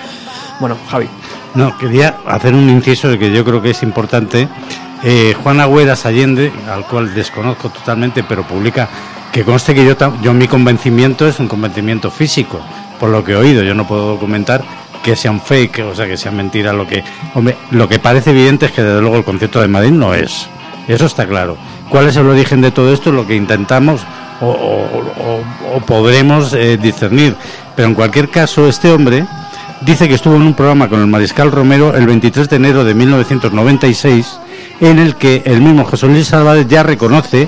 Bueno, 0.59 0.77
Javi. 0.89 1.07
No, 1.55 1.75
quería 1.77 2.17
hacer 2.27 2.53
un 2.53 2.69
inciso 2.69 3.17
que 3.17 3.31
yo 3.31 3.43
creo 3.43 3.61
que 3.61 3.71
es 3.71 3.81
importante. 3.81 4.47
Eh, 5.03 5.35
Juan 5.41 5.59
Agüeras 5.59 6.05
Allende, 6.05 6.51
al 6.71 6.85
cual 6.85 7.13
desconozco 7.13 7.69
totalmente, 7.69 8.23
pero 8.23 8.43
publica 8.43 8.87
que 9.33 9.43
conste 9.43 9.73
que 9.73 9.83
yo, 9.83 9.95
yo 10.21 10.33
mi 10.33 10.47
convencimiento 10.47 11.27
es 11.27 11.39
un 11.39 11.47
convencimiento 11.47 12.11
físico, 12.11 12.61
por 12.99 13.09
lo 13.09 13.23
que 13.23 13.33
he 13.33 13.35
oído. 13.35 13.63
Yo 13.63 13.73
no 13.73 13.87
puedo 13.87 14.09
documentar 14.09 14.63
que 15.03 15.15
sea 15.15 15.31
un 15.31 15.41
fake, 15.41 15.79
o 15.79 15.95
sea, 15.95 16.07
que 16.07 16.17
sea 16.17 16.31
mentira. 16.31 16.71
Lo 16.71 16.87
que, 16.87 17.03
hombre, 17.33 17.57
lo 17.71 17.89
que 17.89 17.97
parece 17.97 18.29
evidente 18.29 18.67
es 18.67 18.71
que 18.71 18.83
desde 18.83 19.01
luego 19.01 19.17
el 19.17 19.23
concierto 19.23 19.59
de 19.59 19.67
Madrid 19.67 19.91
no 19.91 20.13
es. 20.13 20.47
Eso 20.87 21.07
está 21.07 21.25
claro. 21.25 21.57
¿Cuál 21.89 22.07
es 22.07 22.15
el 22.15 22.27
origen 22.27 22.61
de 22.61 22.71
todo 22.71 22.93
esto? 22.93 23.11
Lo 23.11 23.25
que 23.25 23.35
intentamos 23.35 24.01
o 24.39 25.81
podremos 25.87 26.53
eh, 26.53 26.77
discernir. 26.77 27.35
Pero 27.75 27.87
en 27.87 27.95
cualquier 27.95 28.29
caso, 28.29 28.67
este 28.67 28.91
hombre 28.91 29.25
dice 29.81 30.07
que 30.07 30.15
estuvo 30.15 30.35
en 30.35 30.43
un 30.43 30.53
programa 30.53 30.89
con 30.89 31.01
el 31.01 31.07
Mariscal 31.07 31.51
Romero 31.51 31.95
el 31.95 32.05
23 32.05 32.49
de 32.49 32.55
enero 32.55 32.83
de 32.83 32.93
1996, 32.93 34.39
en 34.79 34.99
el 34.99 35.15
que 35.15 35.43
el 35.45 35.61
mismo 35.61 35.85
José 35.85 36.07
Luis 36.07 36.33
Álvarez 36.33 36.67
ya 36.67 36.83
reconoce 36.83 37.47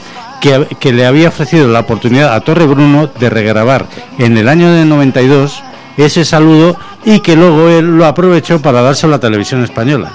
que, 0.79 0.93
le 0.93 1.05
había 1.05 1.29
ofrecido 1.29 1.67
la 1.67 1.79
oportunidad 1.79 2.35
a 2.35 2.41
Torre 2.41 2.65
Bruno 2.65 3.07
de 3.07 3.29
regrabar 3.29 3.87
en 4.19 4.37
el 4.37 4.47
año 4.47 4.71
de 4.71 4.85
92 4.85 5.63
ese 5.97 6.25
saludo 6.25 6.77
y 7.03 7.21
que 7.21 7.35
luego 7.35 7.69
él 7.69 7.97
lo 7.97 8.05
aprovechó 8.05 8.61
para 8.61 8.81
dárselo 8.81 9.13
a 9.13 9.17
la 9.17 9.21
televisión 9.21 9.63
española. 9.63 10.11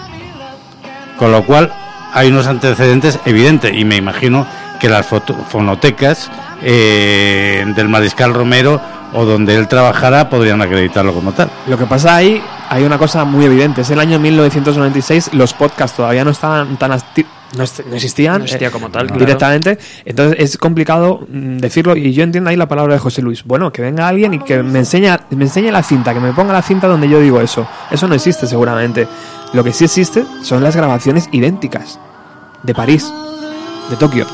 Con 1.19 1.33
lo 1.33 1.45
cual 1.45 1.73
hay 2.13 2.29
unos 2.29 2.47
antecedentes 2.47 3.19
evidentes 3.25 3.73
y 3.75 3.85
me 3.85 3.97
imagino 3.97 4.47
que 4.79 4.89
las 4.89 5.07
fonotecas 5.07 6.31
eh, 6.63 7.65
del 7.75 7.89
Mariscal 7.89 8.33
Romero 8.33 8.81
o 9.13 9.25
donde 9.25 9.57
él 9.57 9.69
trabajara 9.69 10.29
podrían 10.29 10.63
acreditarlo 10.63 11.13
como 11.13 11.33
tal. 11.33 11.51
Lo 11.67 11.77
que 11.77 11.87
pasa 11.87 12.17
ahí, 12.17 12.43
hay 12.71 12.85
una 12.85 12.99
cosa 12.99 13.25
muy 13.25 13.45
evidente. 13.45 13.81
Es 13.81 13.91
el 13.91 13.99
año 13.99 14.21
1996, 14.21 15.35
los 15.35 15.53
podcasts 15.53 15.97
todavía 15.97 16.25
no 16.25 16.31
estaban 16.31 16.79
tan 16.79 16.93
no, 16.93 17.65
no 17.89 17.97
existían 17.97 18.39
No 18.39 18.45
existía 18.45 18.69
eh, 18.69 18.71
como 18.71 18.91
tal, 18.91 19.09
claro. 19.09 19.19
directamente. 19.19 19.77
Entonces 20.05 20.37
es 20.39 20.57
complicado 20.57 21.27
mm, 21.29 21.59
decirlo 21.59 21.97
y 21.97 22.13
yo 22.13 22.23
entiendo 22.23 22.49
ahí 22.49 22.55
la 22.55 22.69
palabra 22.69 22.95
de 22.95 23.01
José 23.01 23.23
Luis. 23.23 23.43
Bueno, 23.43 23.73
que 23.73 23.83
venga 23.83 24.07
alguien 24.07 24.35
y 24.35 24.39
que 24.39 24.63
me 24.63 24.79
enseñe, 24.79 25.09
me 25.31 25.45
enseñe 25.45 25.73
la 25.73 25.83
cinta, 25.83 26.15
que 26.15 26.21
me 26.21 26.33
ponga 26.33 26.53
la 26.53 26.63
cinta 26.63 26.87
donde 26.87 27.09
yo 27.09 27.19
digo 27.21 27.41
eso. 27.41 27.67
Eso 27.91 28.07
no 28.07 28.15
existe 28.15 28.47
seguramente. 28.47 29.09
Lo 29.53 29.65
que 29.65 29.73
sí 29.73 29.87
existe 29.87 30.25
son 30.45 30.63
las 30.63 30.77
grabaciones 30.77 31.29
idénticas 31.33 31.99
de 32.63 32.73
París, 32.73 33.13
de 33.91 33.97
Tokio, 33.97 34.27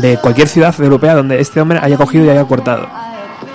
de 0.00 0.16
cualquier 0.16 0.48
ciudad 0.48 0.74
europea 0.80 1.14
donde 1.14 1.40
este 1.40 1.60
hombre 1.60 1.78
haya 1.82 1.98
cogido 1.98 2.24
y 2.24 2.30
haya 2.30 2.44
cortado. 2.44 3.03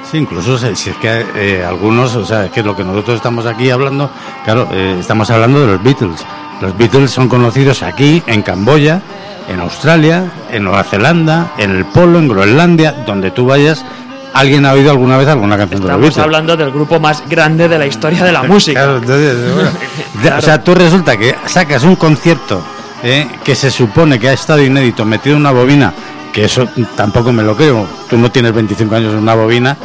Sí, 0.10 0.18
incluso 0.18 0.58
si 0.58 0.90
es 0.90 0.98
que 0.98 1.26
eh, 1.36 1.64
algunos, 1.66 2.16
o 2.16 2.26
sea, 2.26 2.46
es 2.46 2.52
que 2.52 2.64
lo 2.64 2.76
que 2.76 2.84
nosotros 2.84 3.18
estamos 3.18 3.46
aquí 3.46 3.70
hablando, 3.70 4.10
claro, 4.44 4.68
eh, 4.72 4.98
estamos 5.00 5.30
hablando 5.30 5.62
de 5.62 5.68
los 5.68 5.84
Beatles. 5.84 6.26
Los 6.62 6.78
Beatles 6.78 7.12
son 7.12 7.30
conocidos 7.30 7.84
aquí, 7.84 8.22
en 8.26 8.42
Camboya, 8.42 9.02
en 9.48 9.60
Australia, 9.60 10.32
en 10.52 10.64
Nueva 10.64 10.84
Zelanda, 10.84 11.52
en 11.58 11.72
el 11.72 11.86
Polo, 11.86 12.20
en 12.20 12.28
Groenlandia, 12.28 12.92
donde 13.06 13.32
tú 13.32 13.46
vayas, 13.46 13.86
alguien 14.34 14.66
ha 14.66 14.74
oído 14.74 14.92
alguna 14.92 15.18
vez 15.18 15.28
alguna 15.28 15.58
canción 15.58 15.82
de 15.82 15.88
los 15.88 15.92
Estamos 15.96 16.10
Beatles. 16.10 16.24
hablando 16.24 16.58
del 16.58 16.72
grupo 16.72 17.00
más 17.00 17.24
grande 17.30 17.68
de 17.68 17.78
la 17.78 17.86
historia 17.86 18.24
de 18.24 18.32
la 18.32 18.44
música. 18.44 18.82
Claro, 18.82 18.98
entonces, 18.98 19.54
bueno, 19.54 19.70
O 20.38 20.42
sea, 20.42 20.64
tú 20.64 20.74
resulta 20.76 21.18
que 21.18 21.36
sacas 21.46 21.84
un 21.84 21.96
concierto 21.96 22.62
eh, 23.04 23.28
que 23.44 23.56
se 23.56 23.72
supone 23.72 24.20
que 24.20 24.30
ha 24.30 24.34
estado 24.34 24.62
inédito, 24.62 25.06
metido 25.06 25.36
en 25.36 25.42
una 25.42 25.52
bobina, 25.52 25.94
que 26.40 26.46
eso 26.46 26.70
tampoco 26.96 27.34
me 27.34 27.44
lo 27.44 27.56
creo. 27.56 27.86
Tú 28.10 28.18
no 28.18 28.32
tienes 28.32 28.54
25 28.54 28.96
años 28.96 29.12
en 29.12 29.20
una 29.20 29.36
bobina, 29.36 29.76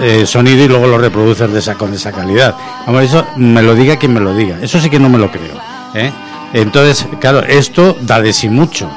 eh, 0.00 0.24
sonido 0.24 0.64
y 0.64 0.68
luego 0.68 0.86
lo 0.86 0.96
reproduces 0.96 1.52
de 1.52 1.58
esa, 1.58 1.74
con 1.74 1.92
esa 1.92 2.12
calidad. 2.12 2.54
Vamos, 2.86 3.02
eso 3.02 3.26
me 3.36 3.62
lo 3.62 3.74
diga 3.74 3.96
quien 3.96 4.14
me 4.14 4.20
lo 4.20 4.32
diga. 4.32 4.58
Eso 4.62 4.78
sí 4.78 4.88
que 4.88 5.00
no 5.00 5.08
me 5.08 5.18
lo 5.18 5.32
creo. 5.32 5.56
¿eh? 5.92 6.12
Entonces, 6.52 7.08
claro, 7.20 7.40
esto 7.40 7.96
da 8.00 8.20
de 8.20 8.32
sí 8.32 8.48
mucho. 8.48 8.88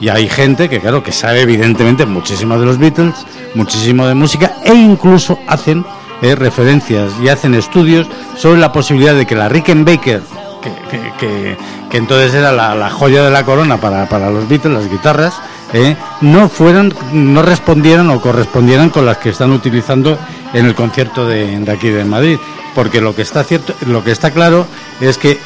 Y 0.00 0.08
hay 0.08 0.28
gente 0.28 0.68
que, 0.68 0.80
claro, 0.80 1.04
que 1.04 1.12
sabe 1.12 1.42
evidentemente 1.42 2.06
muchísimo 2.06 2.58
de 2.58 2.66
los 2.66 2.78
Beatles, 2.78 3.14
muchísimo 3.54 4.08
de 4.08 4.14
música, 4.14 4.56
e 4.64 4.74
incluso 4.74 5.38
hacen 5.46 5.86
eh, 6.22 6.34
referencias 6.34 7.12
y 7.22 7.28
hacen 7.28 7.54
estudios 7.54 8.08
sobre 8.36 8.58
la 8.58 8.72
posibilidad 8.72 9.14
de 9.14 9.26
que 9.26 9.36
la 9.36 9.48
Rickenbacker, 9.48 10.22
que, 10.60 11.12
que, 11.20 11.96
entonces 11.96 12.34
era 12.34 12.50
la, 12.50 12.74
la 12.74 12.90
joya 12.90 13.22
de 13.22 13.30
la 13.30 13.44
corona 13.44 13.76
para, 13.76 14.08
para 14.08 14.30
los 14.30 14.48
Beatles, 14.48 14.74
las 14.74 14.90
guitarras, 14.90 15.34
eh, 15.72 15.96
no 16.20 16.48
fueran, 16.48 16.92
no 17.12 17.42
respondieran 17.42 18.10
o 18.10 18.20
correspondieran 18.20 18.90
con 18.90 19.06
las 19.06 19.18
que 19.18 19.30
están 19.30 19.52
utilizando 19.52 20.18
en 20.52 20.66
el 20.66 20.74
concierto 20.74 21.26
de, 21.26 21.64
aquí 21.70 21.88
de 21.88 22.04
Madrid. 22.04 22.38
Porque 22.74 23.00
lo 23.00 23.14
que 23.14 23.22
está 23.22 23.44
cierto, 23.44 23.74
lo 23.86 24.02
que 24.02 24.10
está 24.10 24.32
claro 24.32 24.66
es 25.00 25.16
que 25.16 25.38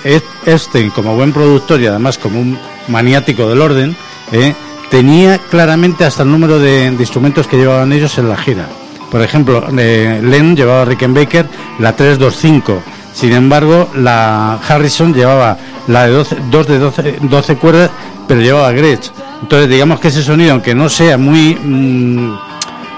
este, 0.47 0.91
como 0.91 1.14
buen 1.14 1.33
productor 1.33 1.81
y 1.81 1.87
además 1.87 2.16
como 2.16 2.41
un 2.41 2.59
maniático 2.89 3.49
del 3.49 3.61
orden, 3.61 3.97
eh, 4.33 4.55
tenía 4.91 5.39
claramente 5.39 6.05
hasta 6.05 6.23
el 6.23 6.31
número 6.31 6.59
de, 6.59 6.87
instrumentos 6.87 7.47
que 7.47 7.59
llevaban 7.59 7.93
ellos 7.93 8.19
en 8.19 8.29
la 8.29 8.37
gira. 8.37 8.66
Por 9.11 9.23
ejemplo, 9.23 9.66
eh, 9.79 10.21
Lennon 10.23 10.57
llevaba 10.57 10.85
Rickenbacker 10.85 11.47
la 11.79 11.95
325. 11.95 12.83
Sin 13.14 13.33
embargo, 13.33 13.89
la 13.95 14.55
Harrison 14.69 15.12
llevaba 15.12 15.59
la 15.87 16.07
de 16.07 16.12
12, 16.12 16.37
dos 16.51 16.66
de 16.66 16.79
12, 16.79 17.19
12 17.23 17.57
cuerdas, 17.57 17.91
pero 18.29 18.41
llevaba 18.41 18.70
Gretsch. 18.72 19.11
Entonces, 19.43 19.68
digamos 19.68 19.99
que 19.99 20.09
ese 20.09 20.22
sonido, 20.22 20.53
aunque 20.53 20.74
no 20.74 20.89
sea 20.89 21.16
muy 21.18 21.55
mm, 21.55 22.39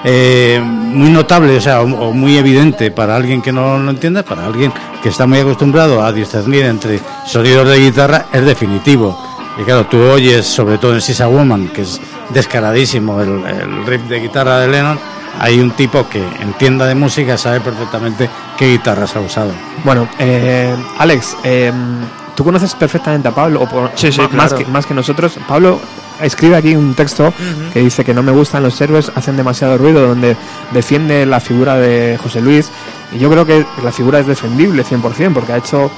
eh, 0.05 0.61
muy 0.63 1.11
notable, 1.11 1.57
o 1.57 1.61
sea, 1.61 1.81
o, 1.81 1.85
o 1.85 2.13
muy 2.13 2.37
evidente 2.37 2.91
para 2.91 3.17
alguien 3.17 3.41
que 3.41 3.53
no 3.53 3.79
lo 3.79 3.91
entienda, 3.91 4.23
para 4.23 4.47
alguien 4.47 4.73
que 5.03 5.09
está 5.09 5.27
muy 5.27 5.39
acostumbrado 5.39 6.03
a 6.03 6.13
discernir 6.13 6.65
entre 6.65 7.01
sonidos 7.27 7.69
de 7.69 7.79
guitarra, 7.79 8.27
es 8.33 8.45
definitivo. 8.45 9.19
Y 9.59 9.65
claro, 9.65 9.87
tú 9.87 10.01
oyes, 10.01 10.47
sobre 10.47 10.79
todo 10.79 10.95
en 10.95 11.01
Sisa 11.01 11.29
Woman, 11.29 11.69
que 11.69 11.83
es 11.83 12.01
descaradísimo 12.31 13.21
el, 13.21 13.45
el 13.45 13.87
riff 13.87 14.03
de 14.09 14.21
guitarra 14.21 14.61
de 14.61 14.69
Lennon, 14.69 14.99
hay 15.39 15.61
un 15.61 15.71
tipo 15.73 16.09
que 16.09 16.23
entienda 16.41 16.87
de 16.87 16.95
música, 16.95 17.37
sabe 17.37 17.61
perfectamente 17.61 18.29
qué 18.59 18.71
guitarras 18.73 19.15
ha 19.17 19.21
usado. 19.21 19.53
Bueno, 19.85 20.09
eh, 20.19 20.75
Alex, 20.99 21.37
eh, 21.45 21.73
tú 22.35 22.45
conoces 22.45 22.75
perfectamente 22.75 23.29
a 23.29 23.33
Pablo, 23.33 23.61
o 23.63 23.69
por- 23.69 23.91
Sí, 23.95 24.11
sí, 24.13 24.21
más, 24.21 24.29
claro. 24.53 24.59
que, 24.59 24.65
más 24.67 24.87
que 24.87 24.95
nosotros. 24.95 25.39
Pablo 25.49 25.81
escribe 26.21 26.57
aquí 26.57 26.75
un 26.75 26.95
texto 26.95 27.33
que 27.73 27.81
dice 27.81 28.05
que 28.05 28.13
no 28.15 28.23
me 28.23 28.33
gustan 28.33 28.63
los 28.63 28.79
héroes, 28.81 29.11
hacen 29.15 29.37
demasiado 29.37 29.79
ruido, 29.79 30.07
donde 30.07 30.37
defiende 30.73 31.25
la 31.27 31.41
figura 31.41 31.77
de 31.77 32.19
José 32.23 32.41
Luis. 32.41 32.71
Y 33.13 33.19
yo 33.19 33.31
creo 33.31 33.47
que 33.47 33.65
la 33.83 33.91
figura 33.93 34.19
es 34.21 34.27
defendible 34.27 34.85
100%, 34.85 35.33
porque 35.33 35.53
ha 35.53 35.57
hecho 35.57 35.91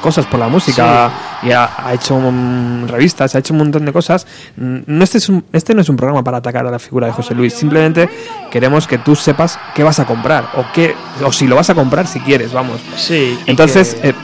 cosas 0.00 0.26
por 0.26 0.40
la 0.40 0.48
música 0.48 1.12
y 1.44 1.52
ha, 1.52 1.70
ha 1.86 1.94
hecho 1.94 2.18
mm, 2.18 2.88
revistas, 2.88 3.36
ha 3.36 3.38
hecho 3.38 3.54
un 3.54 3.58
montón 3.58 3.84
de 3.84 3.92
cosas. 3.92 4.26
Mm, 4.56 4.78
No 4.86 5.04
este, 5.04 5.18
es 5.18 5.28
un- 5.28 5.44
este 5.52 5.74
no 5.76 5.80
es 5.80 5.88
un 5.88 5.96
programa 5.96 6.24
para 6.24 6.38
atacar 6.38 6.66
a 6.66 6.70
la 6.72 6.80
figura 6.80 7.06
de 7.06 7.12
José 7.12 7.36
Luis, 7.36 7.54
simplemente 7.54 8.08
queremos 8.50 8.88
que 8.88 8.98
tú 8.98 9.14
sepas 9.14 9.60
qué 9.76 9.84
vas 9.84 10.00
a 10.00 10.04
comprar 10.04 10.50
o 10.56 10.64
qué 10.74 10.96
o 11.24 11.30
si 11.30 11.46
lo 11.46 11.54
vas 11.54 11.70
a 11.70 11.76
comprar 11.76 12.08
si 12.08 12.18
quieres, 12.18 12.52
vamos. 12.52 12.80
Sí. 12.96 13.38
Entonces, 13.46 13.94
que- 13.94 14.08
eh, 14.08 14.14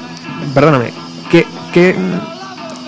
perdóname, 0.52 0.92
¿qué, 1.30 1.46
qué, 1.72 1.94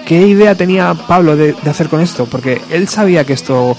¿qué 0.07 0.21
idea 0.27 0.55
tenía 0.55 0.95
Pablo 0.95 1.37
de, 1.37 1.55
hacer 1.69 1.89
con 1.89 2.01
esto? 2.01 2.27
Porque 2.27 2.61
él 2.71 2.89
sabía 2.89 3.25
que 3.25 3.33
esto 3.35 3.77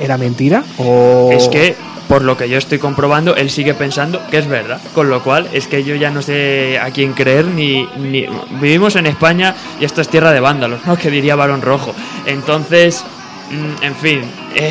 era 0.00 0.16
mentira 0.18 0.64
o... 0.78 1.30
Es 1.32 1.48
que, 1.48 1.76
por 2.08 2.22
lo 2.22 2.36
que 2.38 2.48
yo 2.48 2.56
estoy 2.56 2.78
comprobando, 2.78 3.36
él 3.36 3.50
sigue 3.50 3.74
pensando 3.74 4.20
que 4.30 4.38
es 4.38 4.46
verdad. 4.46 4.80
Con 4.94 5.10
lo 5.10 5.22
cual, 5.22 5.48
es 5.52 5.66
que 5.66 5.84
yo 5.84 5.94
ya 5.94 6.10
no 6.10 6.22
sé 6.22 6.78
a 6.80 6.90
quién 6.90 7.12
creer 7.12 7.44
ni... 7.46 7.86
ni- 7.98 8.26
Vivimos 8.60 8.96
en 8.96 9.06
España 9.06 9.54
y 9.80 9.84
esto 9.84 10.00
es 10.00 10.08
tierra 10.08 10.32
de 10.32 10.40
vándalos, 10.40 10.80
¿no? 10.86 10.96
Que 10.96 11.10
diría 11.10 11.36
Barón 11.36 11.60
Rojo. 11.60 11.94
Entonces, 12.24 13.04
mm, 13.50 13.84
en 13.84 13.94
fin... 13.96 14.20
eh, 14.54 14.70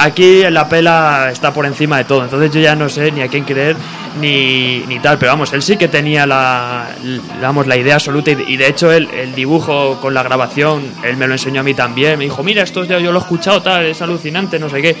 Aquí 0.00 0.42
la 0.48 0.68
pela 0.68 1.28
está 1.32 1.52
por 1.52 1.66
encima 1.66 1.98
de 1.98 2.04
todo, 2.04 2.22
entonces 2.22 2.52
yo 2.52 2.60
ya 2.60 2.76
no 2.76 2.88
sé 2.88 3.10
ni 3.10 3.20
a 3.20 3.26
quién 3.26 3.42
creer 3.42 3.76
ni, 4.20 4.84
ni 4.86 5.00
tal, 5.00 5.18
pero 5.18 5.32
vamos, 5.32 5.52
él 5.52 5.60
sí 5.60 5.76
que 5.76 5.88
tenía 5.88 6.24
la, 6.24 6.86
vamos, 7.42 7.66
la 7.66 7.76
idea 7.76 7.94
absoluta 7.94 8.30
y, 8.30 8.56
de 8.56 8.68
hecho 8.68 8.92
él, 8.92 9.08
el 9.12 9.34
dibujo 9.34 9.98
con 10.00 10.14
la 10.14 10.22
grabación, 10.22 10.84
él 11.02 11.16
me 11.16 11.26
lo 11.26 11.32
enseñó 11.32 11.62
a 11.62 11.64
mí 11.64 11.74
también, 11.74 12.16
me 12.16 12.24
dijo, 12.24 12.44
mira, 12.44 12.62
esto 12.62 12.84
ya 12.84 13.00
yo 13.00 13.10
lo 13.10 13.18
he 13.18 13.22
escuchado, 13.22 13.60
tal, 13.60 13.86
es 13.86 14.00
alucinante, 14.00 14.60
no 14.60 14.68
sé 14.68 14.80
qué. 14.80 14.96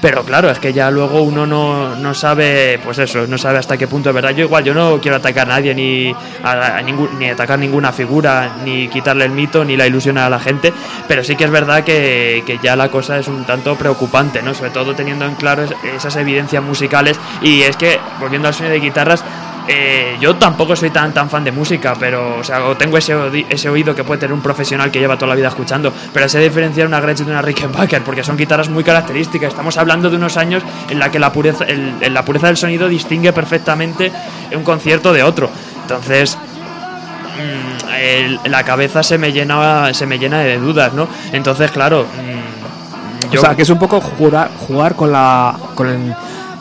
Pero 0.00 0.22
claro, 0.24 0.48
es 0.48 0.60
que 0.60 0.72
ya 0.72 0.92
luego 0.92 1.22
uno 1.22 1.44
no, 1.44 1.96
no 1.96 2.14
sabe, 2.14 2.78
pues 2.84 2.98
eso, 2.98 3.26
no 3.26 3.36
sabe 3.36 3.58
hasta 3.58 3.76
qué 3.76 3.88
punto 3.88 4.10
es 4.10 4.14
verdad. 4.14 4.30
Yo 4.30 4.44
igual, 4.44 4.62
yo 4.62 4.72
no 4.72 5.00
quiero 5.00 5.16
atacar 5.16 5.46
a 5.50 5.54
nadie, 5.56 5.74
ni, 5.74 6.14
a, 6.44 6.80
ni 7.18 7.28
atacar 7.28 7.58
ninguna 7.58 7.90
figura, 7.92 8.58
ni 8.64 8.86
quitarle 8.86 9.24
el 9.24 9.32
mito, 9.32 9.64
ni 9.64 9.76
la 9.76 9.88
ilusión 9.88 10.16
a 10.16 10.30
la 10.30 10.38
gente, 10.38 10.72
pero 11.08 11.24
sí 11.24 11.34
que 11.34 11.44
es 11.44 11.50
verdad 11.50 11.82
que, 11.82 12.44
que 12.46 12.58
ya 12.62 12.76
la 12.76 12.88
cosa 12.90 13.18
es 13.18 13.26
un 13.26 13.44
tanto 13.44 13.74
preocupante, 13.74 14.40
¿no? 14.40 14.54
Sobre 14.54 14.70
todo 14.70 14.94
teniendo 14.94 15.24
en 15.24 15.34
claro 15.34 15.64
es- 15.64 15.72
esas 15.96 16.14
evidencias 16.14 16.62
musicales. 16.62 17.18
Y 17.42 17.62
es 17.62 17.76
que, 17.76 17.98
volviendo 18.20 18.46
al 18.46 18.54
sonido 18.54 18.74
de 18.74 18.80
guitarras, 18.80 19.24
eh, 19.68 20.16
yo 20.20 20.34
tampoco 20.36 20.74
soy 20.74 20.90
tan 20.90 21.12
tan 21.12 21.28
fan 21.28 21.44
de 21.44 21.52
música, 21.52 21.94
pero 22.00 22.38
o 22.38 22.44
sea, 22.44 22.60
tengo 22.78 22.96
ese, 22.96 23.14
ese 23.50 23.68
oído 23.68 23.94
que 23.94 24.02
puede 24.02 24.18
tener 24.20 24.32
un 24.32 24.40
profesional 24.40 24.90
que 24.90 24.98
lleva 24.98 25.16
toda 25.16 25.28
la 25.28 25.34
vida 25.34 25.48
escuchando, 25.48 25.92
pero 26.12 26.28
sé 26.28 26.40
diferenciar 26.40 26.86
una 26.86 27.00
Gretsch 27.00 27.18
de 27.24 27.30
una 27.30 27.42
Rickenbacker 27.42 28.02
porque 28.02 28.24
son 28.24 28.36
guitarras 28.36 28.68
muy 28.70 28.82
características. 28.82 29.50
Estamos 29.50 29.76
hablando 29.76 30.08
de 30.10 30.16
unos 30.16 30.36
años 30.36 30.62
en 30.88 30.98
la 30.98 31.10
que 31.10 31.18
la 31.18 31.32
pureza, 31.32 31.64
el- 31.64 31.94
en 32.00 32.14
la 32.14 32.24
pureza 32.24 32.46
del 32.48 32.56
sonido 32.56 32.88
distingue 32.88 33.32
perfectamente 33.32 34.10
un 34.54 34.62
concierto 34.64 35.12
de 35.12 35.22
otro. 35.22 35.50
Entonces, 35.82 36.36
mm, 37.36 37.88
el- 38.00 38.40
la 38.44 38.64
cabeza 38.64 39.02
se 39.02 39.18
me 39.18 39.32
llena 39.32 39.92
se 39.94 40.06
me 40.06 40.18
llena 40.18 40.38
de 40.40 40.58
dudas, 40.58 40.92
¿no? 40.94 41.08
Entonces, 41.32 41.70
claro, 41.70 42.04
mm, 42.04 43.28
O 43.28 43.40
sea, 43.42 43.54
que 43.54 43.62
es 43.62 43.68
un 43.70 43.78
poco 43.78 44.00
jugar, 44.00 44.50
jugar 44.66 44.94
con 44.94 45.12
la 45.12 45.54
con 45.74 45.88
el, 45.88 46.14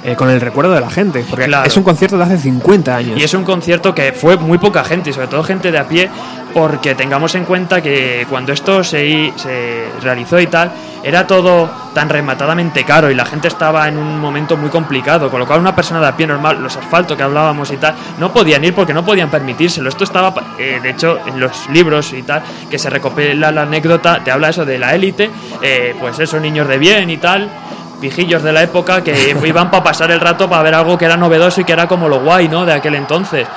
eh, 0.08 0.16
con 0.16 0.30
el 0.30 0.40
recuerdo 0.40 0.72
de 0.74 0.80
la 0.80 0.90
gente. 0.90 1.26
Porque 1.30 1.46
Claro. 1.46 1.68
es 1.68 1.76
un 1.76 1.84
concierto 1.84 2.18
de 2.18 2.24
hace 2.24 2.38
50 2.38 2.96
años. 2.96 3.20
Y 3.20 3.24
es 3.24 3.34
un 3.34 3.44
concierto 3.44 3.94
que 3.94 4.14
fue 4.14 4.38
muy 4.38 4.58
poca 4.58 4.84
gente, 4.86 5.10
y 5.10 5.14
sobre 5.14 5.28
todo 5.28 5.44
gente 5.44 5.70
de 5.70 5.78
a 5.78 5.88
pie, 5.88 6.10
porque 6.54 6.96
tengamos 6.96 7.36
en 7.36 7.44
cuenta 7.44 7.82
que 7.82 8.26
cuando 8.30 8.54
esto 8.54 8.84
se, 8.84 9.34
se 9.36 9.84
realizó 10.02 10.40
y 10.40 10.48
tal, 10.48 10.72
era 11.04 11.28
todo 11.28 11.70
tan 11.94 12.10
rematadamente 12.10 12.84
caro 12.84 13.12
y 13.12 13.16
la 13.16 13.26
gente 13.26 13.48
estaba 13.48 13.88
en 13.88 13.98
un 13.98 14.20
momento 14.20 14.56
muy 14.58 14.70
complicado, 14.70 15.30
con 15.30 15.40
lo 15.40 15.46
cual 15.48 15.60
una 15.60 15.76
persona 15.76 16.00
de 16.00 16.08
a 16.08 16.16
pie 16.16 16.26
normal, 16.28 16.62
los 16.62 16.76
asfaltos 16.78 17.16
que 17.18 17.24
hablábamos 17.24 17.72
y 17.72 17.78
tal, 17.78 17.96
no 18.20 18.32
podían 18.32 18.64
ir 18.64 18.74
porque 18.74 18.94
no 18.94 19.04
podían 19.06 19.30
permitírselo. 19.30 19.90
Esto 19.90 20.06
estaba, 20.06 20.34
eh, 20.58 20.80
de 20.82 20.90
hecho, 20.90 21.20
en 21.28 21.40
los 21.40 21.70
libros 21.70 22.14
y 22.14 22.24
tal, 22.24 22.42
que 22.70 22.80
se 22.80 22.90
recopila 22.90 23.52
la 23.52 23.64
anécdota, 23.64 24.22
te 24.24 24.32
habla 24.32 24.50
eso 24.50 24.66
de 24.66 24.80
la 24.80 24.96
élite, 24.96 25.30
eh, 25.62 25.96
pues 26.00 26.18
esos 26.20 26.42
niños 26.42 26.68
de 26.68 26.78
bien 26.78 27.10
y 27.10 27.18
tal, 27.18 27.50
pijillos 28.02 28.44
de 28.44 28.52
la 28.54 28.64
época 28.64 29.04
que 29.04 29.36
iban 29.46 29.72
para 29.72 29.84
pasar 29.84 30.12
el 30.12 30.20
rato 30.20 30.50
para 30.50 30.64
ver 30.64 30.76
algo 30.76 30.98
que 30.98 31.06
era 31.06 31.18
novedoso 31.18 31.62
y 31.62 31.64
que 31.64 31.74
era 31.74 31.88
como 31.88 32.08
lo 32.10 32.20
guay, 32.22 32.48
¿no? 32.48 32.66
De 32.66 32.74
aquel 32.74 32.96
entonces. 32.96 33.48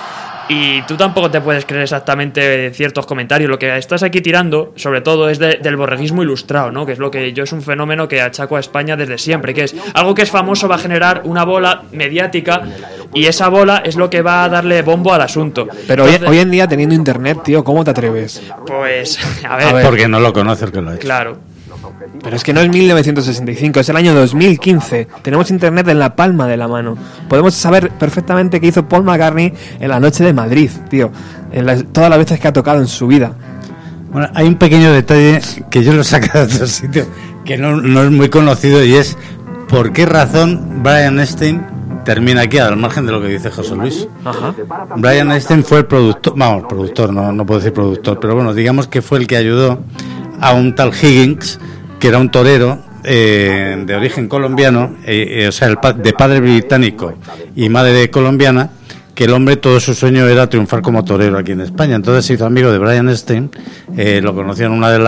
Y 0.53 0.83
tú 0.83 0.97
tampoco 0.97 1.31
te 1.31 1.41
puedes 1.41 1.65
creer 1.65 1.85
exactamente 1.85 2.73
ciertos 2.75 3.07
comentarios. 3.07 3.49
Lo 3.49 3.57
que 3.57 3.77
estás 3.77 4.03
aquí 4.03 4.21
tirando, 4.21 4.73
sobre 4.75 5.01
todo, 5.01 5.31
es 5.31 5.39
de- 5.39 5.61
del 5.63 5.77
borreguismo 5.77 6.25
ilustrado, 6.25 6.73
¿no? 6.73 6.85
Que 6.85 6.91
es 6.91 6.99
lo 6.99 7.09
que 7.09 7.33
yo 7.33 7.45
es 7.45 7.53
un 7.53 7.63
fenómeno 7.63 8.09
que 8.09 8.21
achaco 8.21 8.57
a 8.57 8.61
España 8.61 8.97
desde 8.97 9.17
siempre, 9.17 9.55
que 9.55 9.63
es 9.63 9.77
algo 9.95 10.13
que 10.13 10.23
es 10.23 10.31
famoso 10.33 10.67
va 10.67 10.75
a 10.75 10.79
generar 10.79 11.23
una 11.25 11.45
bola 11.45 11.83
mediática 11.93 12.63
y 13.15 13.27
esa 13.27 13.47
bola 13.47 13.83
es 13.85 13.95
lo 13.95 14.11
que 14.11 14.23
va 14.23 14.43
a 14.43 14.49
darle 14.49 14.83
bombo 14.83 15.15
al 15.15 15.21
asunto. 15.23 15.69
Pero 15.87 16.03
hoy, 16.03 16.11
Entonces, 16.15 16.29
hoy 16.31 16.39
en 16.41 16.51
día, 16.51 16.67
teniendo 16.67 16.97
internet, 16.97 17.39
tío, 17.45 17.63
¿cómo 17.63 17.85
te 17.85 17.93
atreves? 17.93 18.43
pues, 18.67 19.21
a 19.49 19.57
ver, 19.57 19.85
Porque 19.87 20.09
no 20.09 20.19
lo 20.19 20.33
conoce 20.33 20.65
el 20.65 20.73
que 20.73 20.81
lo 20.81 20.91
hecho. 20.95 21.01
claro. 21.01 21.37
Pero 22.23 22.37
es 22.37 22.45
que 22.45 22.53
no 22.53 22.61
es 22.61 22.69
1965, 22.69 23.81
es 23.81 23.89
el 23.89 23.97
año 23.97 24.15
2015. 24.15 25.09
Tenemos 25.23 25.51
internet 25.51 25.89
en 25.89 25.99
la 25.99 26.15
palma 26.17 26.47
de 26.47 26.57
la 26.57 26.69
mano. 26.69 26.97
Podemos 27.29 27.55
saber 27.55 27.91
perfectamente 27.93 28.61
qué 28.61 28.67
hizo 28.67 28.87
Paul 28.89 29.05
McCartney 29.05 29.53
en 29.81 29.89
la 29.89 30.01
noche 30.01 30.25
de 30.25 30.33
Madrid, 30.33 30.71
tío. 30.91 31.11
En 31.53 31.65
las- 31.67 31.85
todas 31.93 32.11
las 32.11 32.19
veces 32.19 32.39
que 32.41 32.49
ha 32.49 32.53
tocado 32.53 32.81
en 32.81 32.89
su 32.89 33.07
vida. 33.07 33.33
Bueno, 34.13 34.29
hay 34.35 34.47
un 34.47 34.57
pequeño 34.57 34.93
detalle 34.93 35.41
que 35.71 35.83
yo 35.85 35.93
lo 35.95 36.05
saco 36.05 36.27
de 36.39 36.45
otro 36.45 36.67
sitio, 36.67 37.07
que 37.45 37.57
no, 37.57 37.77
no 37.81 38.03
es 38.03 38.11
muy 38.11 38.29
conocido 38.29 38.85
y 38.85 38.95
es 38.95 39.17
por 39.69 39.93
qué 39.93 40.05
razón 40.05 40.83
Brian 40.83 41.19
Epstein 41.21 41.63
termina 42.05 42.43
aquí, 42.43 42.59
al 42.59 42.77
margen 42.77 43.07
de 43.07 43.13
lo 43.13 43.23
que 43.23 43.29
dice 43.29 43.51
José 43.51 43.77
Luis. 43.77 44.09
Ajá. 44.25 44.53
Brian 44.97 45.31
Epstein 45.31 45.63
fue 45.65 45.79
el 45.79 45.87
productor, 45.87 46.35
vamos, 46.37 46.65
productor, 46.69 47.13
no, 47.13 47.31
no 47.33 47.47
puedo 47.47 47.61
decir 47.61 47.73
productor, 47.73 48.19
pero 48.21 48.35
bueno, 48.35 48.53
digamos 48.53 48.89
que 48.89 49.01
fue 49.01 49.19
el 49.19 49.27
que 49.29 49.37
ayudó 49.37 49.79
a 50.41 50.53
un 50.55 50.75
tal 50.75 50.91
Higgins, 50.91 51.61
que 52.01 52.09
era 52.09 52.19
un 52.19 52.31
torero 52.31 52.83
eh, 53.05 53.83
de 53.87 53.95
origen 53.95 54.29
colombiano, 54.29 54.97
eh, 55.05 55.43
eh, 55.43 55.49
o 55.49 55.53
sea, 55.53 55.69
de 55.69 56.13
padre 56.13 56.41
británico 56.41 57.15
y 57.55 57.69
madre 57.69 58.11
colombiana, 58.11 58.71
que 59.15 59.25
el 59.25 59.35
hombre 59.35 59.57
todo 59.57 59.81
su 59.81 59.93
sueño 59.93 60.27
era 60.27 60.49
triunfar 60.49 60.81
como 60.81 61.05
torero 61.05 61.37
aquí 61.37 61.53
en 61.53 61.61
España. 61.61 61.95
Entonces 61.95 62.25
se 62.25 62.35
hizo 62.35 62.47
amigo 62.47 62.73
de 62.73 62.79
Brian 62.79 63.09
Epstein, 63.09 63.51
eh, 63.97 64.21
lo 64.23 64.35
conoció 64.35 64.65
en 64.67 64.73
una 64.73 64.91
de 64.91 64.99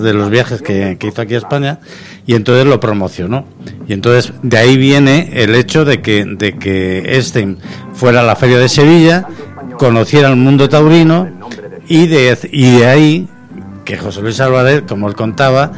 de 0.00 0.14
los 0.14 0.30
viajes 0.30 0.62
que, 0.62 0.96
hizo 1.02 1.20
aquí 1.20 1.34
a 1.34 1.38
España 1.38 1.80
y 2.26 2.34
entonces 2.34 2.64
lo 2.64 2.78
promocionó. 2.78 3.44
Y 3.88 3.92
entonces 3.92 4.32
de 4.42 4.58
ahí 4.58 4.76
viene 4.76 5.30
el 5.34 5.54
hecho 5.56 5.84
de 5.84 6.00
que 6.00 6.24
de 6.24 6.56
que 6.56 7.16
Epstein 7.16 7.58
fuera 7.92 8.20
a 8.20 8.22
la 8.22 8.36
feria 8.36 8.58
de 8.58 8.68
Sevilla, 8.68 9.26
conociera 9.78 10.28
el 10.28 10.36
mundo 10.36 10.68
taurino 10.68 11.28
y 11.88 12.06
de 12.06 12.38
y 12.52 12.78
de 12.78 12.86
ahí 12.86 13.28
que 13.84 13.96
José 13.96 14.20
Luis 14.20 14.40
Álvarez, 14.40 14.82
como 14.86 15.08
él 15.08 15.14
contaba, 15.14 15.72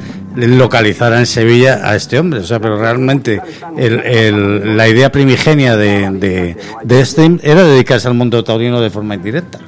localizara 0.47 1.19
en 1.19 1.27
Sevilla 1.27 1.81
a 1.83 1.97
este 1.97 2.19
hombre. 2.19 2.41
O 2.41 2.45
sea, 2.45 2.61
pero 2.61 2.79
realmente 2.79 3.41
el- 3.77 4.01
el- 4.01 4.77
la 4.77 4.89
idea 4.89 5.11
primigenia 5.11 5.77
de, 5.77 6.11
de, 6.13 6.57
de 6.85 7.01
Epstein 7.01 7.41
era 7.43 7.65
dedicarse 7.65 8.09
al 8.09 8.15
mundo 8.15 8.43
taurino 8.45 8.81
de 8.81 8.91
forma 8.91 9.15
indirecta. 9.15 9.59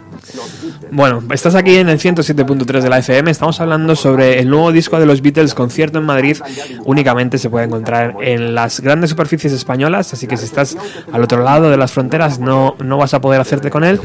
Bueno, 0.92 1.22
estás 1.32 1.54
aquí 1.54 1.76
en 1.76 1.88
el 1.88 1.98
107.3 1.98 2.80
de 2.80 2.88
la 2.88 2.98
FM. 2.98 3.30
Estamos 3.30 3.60
hablando 3.60 3.94
sobre 3.94 4.40
el 4.40 4.48
nuevo 4.48 4.72
disco 4.72 4.98
de 4.98 5.06
los 5.06 5.22
Beatles, 5.22 5.54
concierto 5.54 5.98
en 5.98 6.04
Madrid. 6.04 6.36
Únicamente 6.84 7.38
se 7.38 7.48
puede 7.48 7.66
encontrar 7.66 8.16
en 8.20 8.54
las 8.54 8.80
grandes 8.80 9.10
superficies 9.10 9.52
españolas, 9.52 10.12
así 10.12 10.26
que 10.26 10.36
si 10.36 10.44
estás 10.44 10.76
al 11.12 11.22
otro 11.22 11.42
lado 11.42 11.70
de 11.70 11.76
las 11.76 11.92
fronteras 11.92 12.38
no, 12.38 12.76
no 12.82 12.96
vas 12.98 13.14
a 13.14 13.20
poder 13.20 13.40
hacerte 13.40 13.70
con 13.70 13.84
él. 13.84 14.00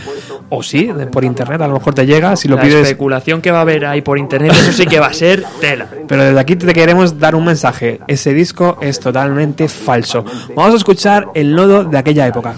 O 0.49 0.61
sí, 0.61 0.89
por 1.11 1.23
internet 1.23 1.61
a 1.61 1.67
lo 1.67 1.73
mejor 1.73 1.95
te 1.95 2.05
llega. 2.05 2.35
Si 2.35 2.47
lo 2.47 2.57
la 2.57 2.61
pides 2.61 2.83
especulación 2.83 3.41
que 3.41 3.51
va 3.51 3.59
a 3.59 3.61
haber 3.61 3.85
ahí 3.85 4.01
por 4.01 4.17
internet, 4.17 4.51
eso 4.53 4.71
sí 4.71 4.85
que 4.85 4.99
va 4.99 5.07
a 5.07 5.13
ser 5.13 5.43
tela. 5.59 5.87
Pero 6.07 6.23
desde 6.23 6.39
aquí 6.39 6.55
te 6.55 6.73
queremos 6.73 7.19
dar 7.19 7.35
un 7.35 7.45
mensaje. 7.45 7.99
Ese 8.07 8.33
disco 8.33 8.77
es 8.81 8.99
totalmente 8.99 9.67
falso. 9.67 10.23
Vamos 10.55 10.73
a 10.73 10.77
escuchar 10.77 11.29
el 11.33 11.55
nodo 11.55 11.83
de 11.83 11.97
aquella 11.97 12.27
época. 12.27 12.55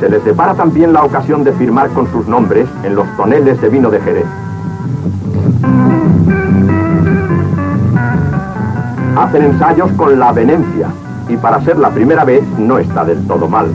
Se 0.00 0.08
les 0.08 0.24
depara 0.24 0.54
también 0.54 0.94
la 0.94 1.04
ocasión 1.04 1.44
de 1.44 1.52
firmar 1.52 1.90
con 1.90 2.10
sus 2.10 2.26
nombres 2.26 2.66
en 2.82 2.94
los 2.94 3.06
toneles 3.18 3.60
de 3.60 3.68
vino 3.68 3.90
de 3.90 4.00
Jerez. 4.00 4.24
Hacen 9.16 9.42
ensayos 9.42 9.92
con 9.92 10.18
la 10.18 10.32
venencia 10.32 10.88
y 11.28 11.36
para 11.36 11.60
ser 11.60 11.78
la 11.78 11.90
primera 11.90 12.24
vez 12.24 12.42
no 12.58 12.78
está 12.78 13.04
del 13.04 13.26
todo 13.26 13.48
mal. 13.48 13.66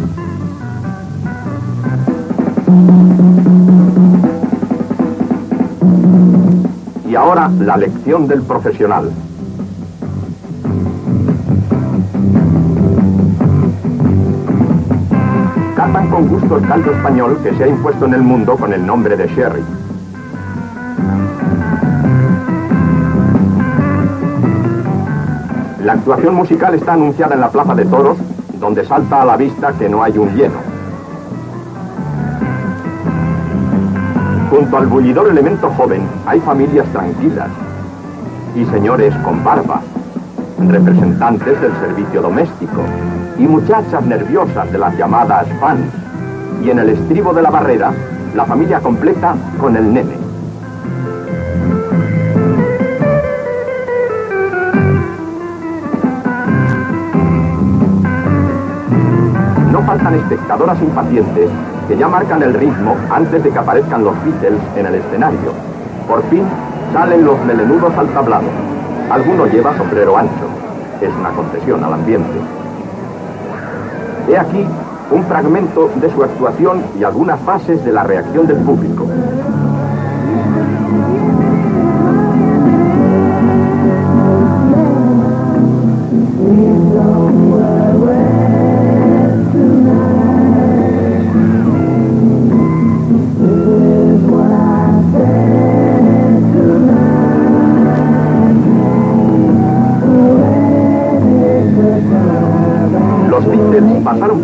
Y 7.07 7.13
ahora 7.13 7.51
la 7.59 7.77
lección 7.77 8.27
del 8.27 8.41
profesional. 8.41 9.11
Gusto 16.35 16.59
caldo 16.67 16.91
español 16.91 17.39
que 17.41 17.53
se 17.55 17.63
ha 17.63 17.67
impuesto 17.67 18.05
en 18.05 18.13
el 18.13 18.21
mundo 18.21 18.57
con 18.57 18.73
el 18.73 18.85
nombre 18.85 19.15
de 19.15 19.25
sherry. 19.27 19.63
La 25.81 25.93
actuación 25.93 26.35
musical 26.35 26.75
está 26.75 26.93
anunciada 26.93 27.35
en 27.35 27.41
la 27.41 27.49
Plaza 27.49 27.73
de 27.73 27.85
Toros, 27.85 28.17
donde 28.59 28.85
salta 28.85 29.21
a 29.21 29.25
la 29.25 29.37
vista 29.37 29.71
que 29.79 29.87
no 29.87 30.03
hay 30.03 30.17
un 30.17 30.35
lleno. 30.35 30.55
Junto 34.49 34.77
al 34.77 34.87
bullidor 34.87 35.29
elemento 35.29 35.69
joven 35.77 36.01
hay 36.25 36.41
familias 36.41 36.87
tranquilas 36.91 37.47
y 38.55 38.65
señores 38.65 39.15
con 39.23 39.41
barba, 39.41 39.81
representantes 40.59 41.61
del 41.61 41.71
servicio 41.79 42.21
doméstico 42.21 42.81
y 43.37 43.43
muchachas 43.43 44.05
nerviosas 44.05 44.69
de 44.69 44.77
las 44.77 44.97
llamadas 44.97 45.47
fans. 45.61 46.04
Y 46.63 46.69
en 46.69 46.79
el 46.79 46.89
estribo 46.89 47.33
de 47.33 47.41
la 47.41 47.49
barrera, 47.49 47.91
la 48.35 48.45
familia 48.45 48.79
completa 48.79 49.35
con 49.59 49.75
el 49.75 49.93
nene. 49.93 50.17
No 59.71 59.81
faltan 59.83 60.15
espectadoras 60.15 60.81
impacientes 60.81 61.49
que 61.87 61.97
ya 61.97 62.07
marcan 62.07 62.41
el 62.43 62.53
ritmo 62.53 62.95
antes 63.09 63.43
de 63.43 63.49
que 63.51 63.59
aparezcan 63.59 64.03
los 64.03 64.15
Beatles 64.23 64.59
en 64.75 64.85
el 64.85 64.95
escenario. 64.95 65.53
Por 66.07 66.23
fin 66.29 66.43
salen 66.93 67.25
los 67.25 67.39
melenudos 67.45 67.95
al 67.97 68.07
tablado. 68.09 68.47
Alguno 69.09 69.45
lleva 69.47 69.77
sombrero 69.77 70.17
ancho. 70.17 70.47
Es 71.01 71.09
una 71.19 71.29
concesión 71.29 71.83
al 71.83 71.93
ambiente. 71.93 72.39
He 74.29 74.37
aquí 74.37 74.65
un 75.11 75.23
fragmento 75.25 75.89
de 75.95 76.11
su 76.11 76.23
actuación 76.23 76.83
y 76.99 77.03
algunas 77.03 77.39
fases 77.41 77.83
de 77.83 77.91
la 77.91 78.03
reacción 78.03 78.47
del 78.47 78.57
público. 78.57 79.07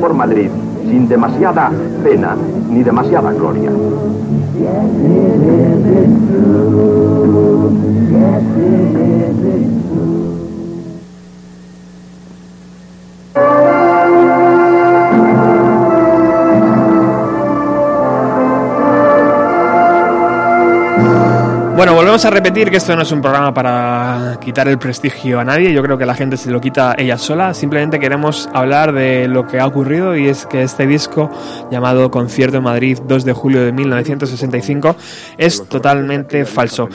Por 0.01 0.15
Madrid 0.15 0.49
sin 0.89 1.07
demasiada 1.07 1.71
pena 2.03 2.35
ni 2.69 2.83
demasiada 2.83 3.31
gloria. 3.31 3.71
Bueno, 21.75 21.93
volvemos 21.95 22.25
a 22.25 22.29
repetir 22.29 22.69
que 22.69 22.77
esto 22.77 22.95
no 22.95 23.03
es 23.03 23.11
un 23.11 23.21
programa 23.21 23.53
para 23.53 24.00
quitar 24.41 24.67
el 24.67 24.77
prestigio 24.77 25.39
a 25.39 25.45
nadie. 25.45 25.71
Yo 25.71 25.81
creo 25.81 25.97
que 25.97 26.05
la 26.05 26.15
gente 26.15 26.35
se 26.35 26.51
lo 26.51 26.59
quita 26.59 26.95
ella 26.97 27.17
sola. 27.17 27.53
Simplemente 27.53 27.99
queremos 27.99 28.49
hablar 28.53 28.91
de 28.91 29.29
lo 29.29 29.47
que 29.47 29.61
ha 29.61 29.65
ocurrido 29.65 30.17
y 30.17 30.27
es 30.27 30.45
que 30.45 30.63
este 30.63 30.85
disco 30.85 31.29
llamado 31.71 32.11
Concierto 32.11 32.57
en 32.57 32.63
Madrid 32.63 32.99
2 33.07 33.23
de 33.23 33.31
julio 33.31 33.63
de 33.63 33.71
1965 33.71 34.97
es 35.37 35.63
totalmente 35.69 36.43
falso. 36.43 36.89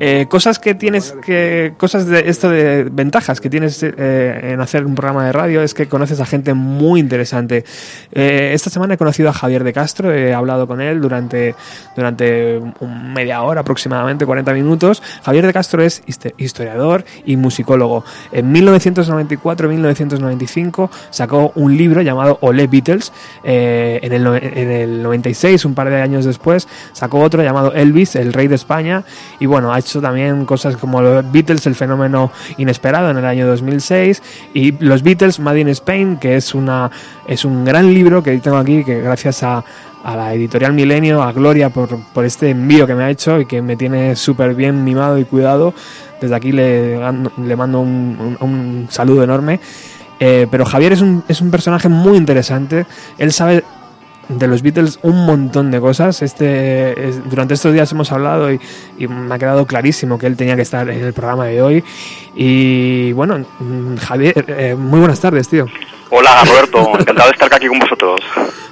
Eh, 0.00 0.26
cosas 0.28 0.58
que 0.58 0.74
tienes 0.74 1.14
que 1.24 1.74
cosas 1.76 2.06
de 2.06 2.28
esto 2.28 2.50
de 2.50 2.88
ventajas 2.90 3.40
que 3.40 3.48
tienes 3.48 3.80
eh, 3.82 4.52
en 4.52 4.60
hacer 4.60 4.84
un 4.84 4.94
programa 4.94 5.24
de 5.26 5.32
radio 5.32 5.62
es 5.62 5.72
que 5.74 5.88
conoces 5.88 6.20
a 6.20 6.26
gente 6.26 6.54
muy 6.54 7.00
interesante. 7.00 7.64
Eh, 8.12 8.50
esta 8.52 8.70
semana 8.70 8.94
he 8.94 8.98
conocido 8.98 9.28
a 9.28 9.32
Javier 9.32 9.64
de 9.64 9.72
Castro, 9.72 10.12
he 10.12 10.34
hablado 10.34 10.66
con 10.66 10.80
él 10.80 11.00
durante 11.00 11.54
durante 11.94 12.58
un 12.80 13.14
media 13.14 13.42
hora 13.42 13.60
aproximadamente 13.62 14.26
40 14.26 14.52
minutos. 14.52 15.02
Javier 15.22 15.46
de 15.46 15.52
Castro 15.52 15.80
es 15.82 16.02
historiador 16.36 17.04
y 17.24 17.36
musicólogo. 17.36 18.04
En 18.32 18.52
1994-1995 18.54 20.90
sacó 21.10 21.52
un 21.54 21.76
libro 21.76 22.02
llamado 22.02 22.38
Olé 22.40 22.66
Beatles. 22.66 23.12
Eh, 23.44 24.00
en, 24.02 24.12
el, 24.12 24.26
en 24.26 24.70
el 24.70 25.00
96, 25.02 25.64
un 25.64 25.74
par 25.74 25.90
de 25.90 26.00
años 26.00 26.24
después, 26.24 26.66
sacó 26.92 27.20
otro 27.20 27.42
llamado 27.42 27.72
Elvis, 27.72 28.16
el 28.16 28.32
rey 28.32 28.48
de 28.48 28.56
España. 28.56 29.04
Y 29.40 29.46
bueno, 29.46 29.72
ha 29.72 29.78
hecho 29.86 30.00
también 30.00 30.44
cosas 30.44 30.76
como 30.76 31.00
los 31.00 31.30
Beatles, 31.30 31.66
el 31.66 31.74
fenómeno 31.74 32.30
inesperado 32.58 33.10
en 33.10 33.18
el 33.18 33.24
año 33.24 33.46
2006. 33.46 34.22
Y 34.54 34.72
los 34.84 35.02
Beatles, 35.02 35.38
Made 35.40 35.60
in 35.60 35.68
Spain, 35.68 36.16
que 36.18 36.36
es, 36.36 36.54
una, 36.54 36.90
es 37.26 37.44
un 37.44 37.64
gran 37.64 37.92
libro 37.94 38.22
que 38.22 38.36
tengo 38.38 38.56
aquí, 38.56 38.84
que 38.84 39.00
gracias 39.00 39.42
a 39.42 39.64
a 40.04 40.14
la 40.14 40.32
editorial 40.34 40.72
Milenio, 40.72 41.20
a 41.20 41.32
Gloria 41.32 41.68
por, 41.70 41.88
por 42.14 42.24
este 42.24 42.50
envío 42.50 42.86
que 42.86 42.94
me 42.94 43.02
ha 43.02 43.10
hecho 43.10 43.40
y 43.40 43.46
que 43.46 43.60
me 43.60 43.74
tiene 43.76 44.14
súper 44.14 44.54
bien 44.54 44.84
mimado 44.84 45.18
y 45.18 45.24
cuidado. 45.24 45.74
Desde 46.20 46.32
aquí 46.36 46.52
le, 46.52 46.96
le 47.42 47.56
mando 47.56 47.80
un, 47.80 48.16
un- 48.40 48.48
un 48.48 48.86
saludo 48.88 49.24
enorme. 49.24 49.58
Eh, 50.20 50.46
pero 50.48 50.64
Javier 50.64 50.92
es 50.92 51.00
un, 51.00 51.24
es 51.26 51.40
un 51.40 51.50
personaje 51.50 51.88
muy 51.88 52.16
interesante. 52.18 52.86
Él 53.18 53.32
sabe 53.32 53.64
de 54.28 54.46
los 54.48 54.62
Beatles 54.62 54.98
un 55.02 55.26
montón 55.26 55.70
de 55.70 55.80
cosas. 55.80 56.22
Este, 56.22 57.08
es- 57.08 57.28
durante 57.28 57.54
estos 57.54 57.72
días 57.72 57.90
hemos 57.92 58.10
hablado 58.12 58.52
y, 58.52 58.60
y 58.98 59.06
me 59.08 59.34
ha 59.34 59.38
quedado 59.38 59.66
clarísimo 59.66 60.18
que 60.18 60.26
él 60.26 60.36
tenía 60.36 60.56
que 60.56 60.62
estar 60.62 60.88
en 60.88 61.04
el 61.04 61.12
programa 61.12 61.46
de 61.46 61.62
hoy. 61.62 61.84
Y 62.34 63.12
bueno, 63.12 63.38
mm, 63.58 63.96
Javier, 63.96 64.44
eh, 64.48 64.74
muy 64.76 65.00
buenas 65.00 65.20
tardes, 65.20 65.48
tío. 65.48 65.66
Hola 66.10 66.44
Roberto, 66.44 66.78
encantado 67.00 67.28
de 67.28 67.32
estar 67.32 67.54
aquí 67.54 67.66
con 67.66 67.78
vosotros. 67.78 68.20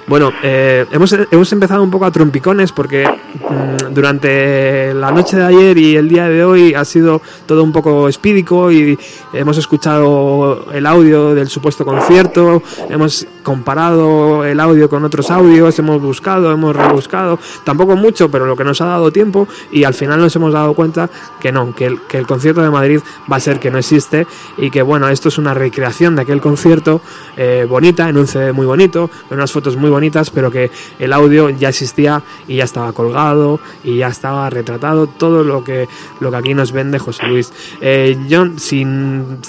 Bueno, 0.07 0.31
eh, 0.43 0.85
hemos, 0.91 1.11
hemos 1.13 1.51
empezado 1.51 1.81
un 1.81 1.89
poco 1.89 2.05
a 2.05 2.11
trompicones 2.11 2.71
porque 2.71 3.07
mm, 3.07 3.91
durante 3.91 4.93
la 4.93 5.09
noche 5.11 5.35
de 5.35 5.43
ayer 5.43 5.77
y 5.79 5.95
el 5.95 6.07
día 6.07 6.29
de 6.29 6.43
hoy 6.43 6.75
ha 6.75 6.85
sido 6.85 7.23
todo 7.47 7.63
un 7.63 7.71
poco 7.71 8.07
espídico 8.07 8.71
y 8.71 8.99
hemos 9.33 9.57
escuchado 9.57 10.67
el 10.71 10.85
audio 10.85 11.33
del 11.33 11.47
supuesto 11.47 11.85
concierto, 11.85 12.61
hemos 12.87 13.25
comparado 13.41 14.45
el 14.45 14.59
audio 14.59 14.89
con 14.89 15.03
otros 15.05 15.31
audios, 15.31 15.79
hemos 15.79 15.99
buscado, 15.99 16.51
hemos 16.51 16.75
rebuscado, 16.75 17.39
tampoco 17.63 17.95
mucho, 17.95 18.29
pero 18.29 18.45
lo 18.45 18.55
que 18.55 18.63
nos 18.63 18.81
ha 18.81 18.85
dado 18.85 19.11
tiempo 19.11 19.47
y 19.71 19.85
al 19.85 19.95
final 19.95 20.19
nos 20.19 20.35
hemos 20.35 20.53
dado 20.53 20.75
cuenta 20.75 21.09
que 21.39 21.51
no, 21.51 21.73
que 21.73 21.85
el, 21.87 22.01
que 22.01 22.19
el 22.19 22.27
concierto 22.27 22.61
de 22.61 22.69
Madrid 22.69 22.99
va 23.31 23.37
a 23.37 23.39
ser 23.39 23.59
que 23.59 23.71
no 23.71 23.79
existe 23.79 24.27
y 24.57 24.69
que 24.69 24.83
bueno, 24.83 25.09
esto 25.09 25.29
es 25.29 25.39
una 25.39 25.55
recreación 25.55 26.15
de 26.15 26.21
aquel 26.21 26.41
concierto 26.41 27.01
eh, 27.37 27.65
bonita, 27.67 28.07
en 28.07 28.17
un 28.17 28.27
CD 28.27 28.51
muy 28.51 28.67
bonito, 28.67 29.09
con 29.27 29.39
unas 29.39 29.51
fotos 29.51 29.75
muy 29.75 29.89
bonitas, 29.95 30.29
pero 30.29 30.51
que 30.51 30.69
el 30.99 31.11
audio 31.13 31.49
ya 31.49 31.69
existía 31.69 32.21
y 32.47 32.57
ya 32.57 32.63
estaba 32.65 32.93
colgado 32.93 33.59
y 33.83 33.97
ya 33.97 34.07
estaba 34.07 34.49
retratado 34.49 35.07
todo 35.07 35.43
lo 35.43 35.63
que, 35.63 35.87
lo 36.19 36.31
que 36.31 36.37
aquí 36.37 36.53
nos 36.53 36.71
vende 36.71 36.99
José 36.99 37.25
Luis. 37.27 37.51
Eh, 37.81 38.17
John, 38.29 38.59
sin, 38.59 39.39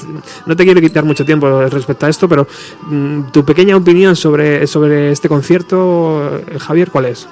no 0.47 0.57
te 0.57 0.65
quiero 0.65 0.81
quitar 0.81 1.05
mucho 1.05 1.25
tiempo 1.25 1.63
respecto 1.69 2.07
a 2.07 2.09
esto, 2.09 2.29
pero 2.29 2.47
mm, 2.83 3.31
tu 3.33 3.45
pequeña 3.45 3.77
opinión 3.77 4.17
sobre, 4.17 4.67
sobre 4.67 5.11
este 5.11 5.29
concierto, 5.29 6.39
eh, 6.39 6.59
Javier, 6.59 6.91
¿cuál 6.91 7.07
es? 7.07 7.29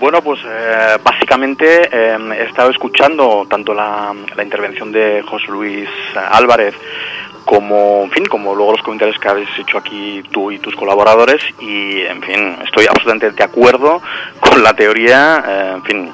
Bueno, 0.00 0.22
pues 0.22 0.40
eh, 0.44 0.96
básicamente 1.02 1.88
eh, 1.90 2.16
he 2.38 2.44
estado 2.44 2.70
escuchando 2.70 3.46
tanto 3.50 3.74
la, 3.74 4.14
la 4.36 4.42
intervención 4.44 4.92
de 4.92 5.22
José 5.22 5.46
Luis 5.48 5.88
Álvarez 6.14 6.74
como, 7.48 8.02
en 8.04 8.10
fin, 8.10 8.26
como 8.26 8.54
luego 8.54 8.72
los 8.72 8.82
comentarios 8.82 9.18
que 9.18 9.26
habéis 9.26 9.48
hecho 9.58 9.78
aquí 9.78 10.22
tú 10.30 10.50
y 10.50 10.58
tus 10.58 10.76
colaboradores 10.76 11.42
y, 11.58 12.02
en 12.02 12.20
fin, 12.20 12.56
estoy 12.62 12.84
absolutamente 12.84 13.30
de 13.30 13.42
acuerdo 13.42 14.02
con 14.38 14.62
la 14.62 14.74
teoría, 14.74 15.42
eh, 15.48 15.72
en 15.76 15.82
fin, 15.82 16.12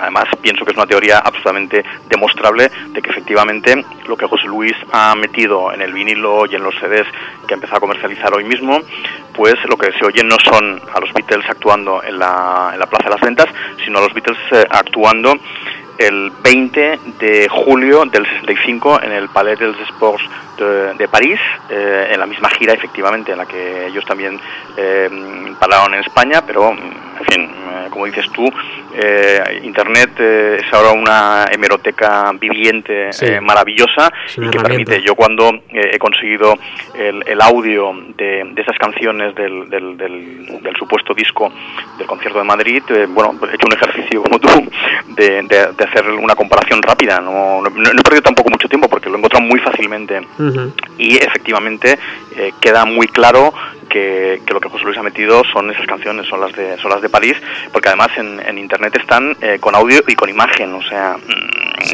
además 0.00 0.26
pienso 0.40 0.64
que 0.64 0.70
es 0.70 0.76
una 0.76 0.86
teoría 0.86 1.18
absolutamente 1.18 1.84
demostrable 2.08 2.70
de 2.86 3.02
que 3.02 3.10
efectivamente 3.10 3.84
lo 4.06 4.16
que 4.16 4.26
José 4.26 4.46
Luis 4.46 4.74
ha 4.92 5.16
metido 5.16 5.72
en 5.72 5.82
el 5.82 5.92
vinilo 5.92 6.46
y 6.46 6.54
en 6.54 6.62
los 6.62 6.76
CDs 6.76 7.08
que 7.48 7.54
ha 7.54 7.56
empezado 7.56 7.78
a 7.78 7.80
comercializar 7.80 8.32
hoy 8.32 8.44
mismo, 8.44 8.78
pues 9.34 9.56
lo 9.68 9.76
que 9.76 9.90
se 9.98 10.06
oye 10.06 10.22
no 10.22 10.36
son 10.44 10.80
a 10.94 11.00
los 11.00 11.12
Beatles 11.14 11.50
actuando 11.50 12.00
en 12.04 12.16
la, 12.16 12.70
en 12.74 12.78
la 12.78 12.86
Plaza 12.86 13.06
de 13.06 13.10
las 13.10 13.20
Ventas, 13.20 13.48
sino 13.84 13.98
a 13.98 14.02
los 14.02 14.14
Beatles 14.14 14.38
eh, 14.52 14.64
actuando 14.70 15.34
el 15.98 16.32
20 16.42 16.98
de 17.20 17.48
julio 17.48 18.04
del 18.04 18.26
65 18.26 19.02
en 19.02 19.12
el 19.12 19.28
Palais 19.28 19.58
des 19.58 19.76
Sports 19.88 20.24
de, 20.56 20.94
de 20.94 21.08
París, 21.08 21.38
eh, 21.70 22.08
en 22.12 22.20
la 22.20 22.26
misma 22.26 22.48
gira 22.50 22.72
efectivamente 22.74 23.32
en 23.32 23.38
la 23.38 23.46
que 23.46 23.86
ellos 23.86 24.04
también 24.04 24.38
eh, 24.76 25.08
pararon 25.58 25.94
en 25.94 26.00
España, 26.00 26.42
pero 26.46 26.70
en 26.70 27.24
fin, 27.30 27.42
eh, 27.44 27.86
como 27.90 28.06
dices 28.06 28.26
tú, 28.32 28.44
eh, 28.94 29.60
Internet 29.62 30.10
eh, 30.18 30.60
es 30.64 30.72
ahora 30.72 30.92
una 30.92 31.46
hemeroteca 31.50 32.32
viviente 32.38 33.12
Sí. 33.12 33.26
eh, 33.26 33.40
maravillosa 33.40 34.10
y 34.36 34.50
que 34.50 34.58
permite, 34.60 35.02
yo 35.02 35.14
cuando 35.14 35.50
eh, 35.70 35.90
he 35.92 35.98
conseguido 35.98 36.56
el, 36.94 37.22
el 37.26 37.40
audio 37.40 37.92
de, 38.16 38.44
de 38.52 38.62
esas 38.62 38.76
canciones 38.78 39.34
del, 39.34 39.68
del, 39.70 39.96
del- 39.96 40.60
del 40.62 40.76
supuesto 40.76 41.14
disco 41.14 41.52
del 41.98 42.06
concierto 42.06 42.38
de 42.38 42.44
Madrid, 42.44 42.82
eh, 42.88 43.06
bueno, 43.08 43.34
he 43.50 43.54
hecho 43.54 43.66
un 43.66 43.72
ejercicio 43.74 44.22
como 44.22 44.38
tú 44.38 44.48
de, 45.16 45.38
hacer 45.84 46.08
una 46.10 46.34
comparación 46.34 46.82
rápida. 46.82 47.20
No, 47.20 47.60
no, 47.62 47.70
no 47.70 47.90
he 47.90 48.02
perdido 48.02 48.22
tampoco 48.22 48.50
mucho 48.50 48.68
tiempo 48.68 48.88
porque 48.88 49.08
lo 49.08 49.16
encuentran 49.16 49.46
muy 49.46 49.60
fácilmente. 49.60 50.20
Y 50.98 51.16
efectivamente 51.16 51.98
eh, 52.36 52.52
queda 52.60 52.84
muy 52.84 53.06
claro 53.06 53.52
que, 53.88 54.42
que 54.46 54.54
lo 54.54 54.60
que 54.60 54.68
José 54.68 54.84
Luis 54.84 54.98
ha 54.98 55.02
metido 55.02 55.42
son 55.52 55.70
esas 55.70 55.86
canciones, 55.86 56.26
son 56.26 56.40
las 56.40 56.52
de, 56.52 56.76
son 56.78 56.90
las 56.90 57.02
de 57.02 57.08
París, 57.08 57.36
porque 57.72 57.88
además 57.88 58.08
en, 58.16 58.40
en 58.40 58.58
internet 58.58 58.96
están 58.96 59.36
eh, 59.40 59.58
con 59.60 59.74
audio 59.74 60.02
y 60.06 60.14
con 60.14 60.28
imagen, 60.28 60.72
o 60.74 60.82
sea, 60.82 61.16
mm, 61.16 61.86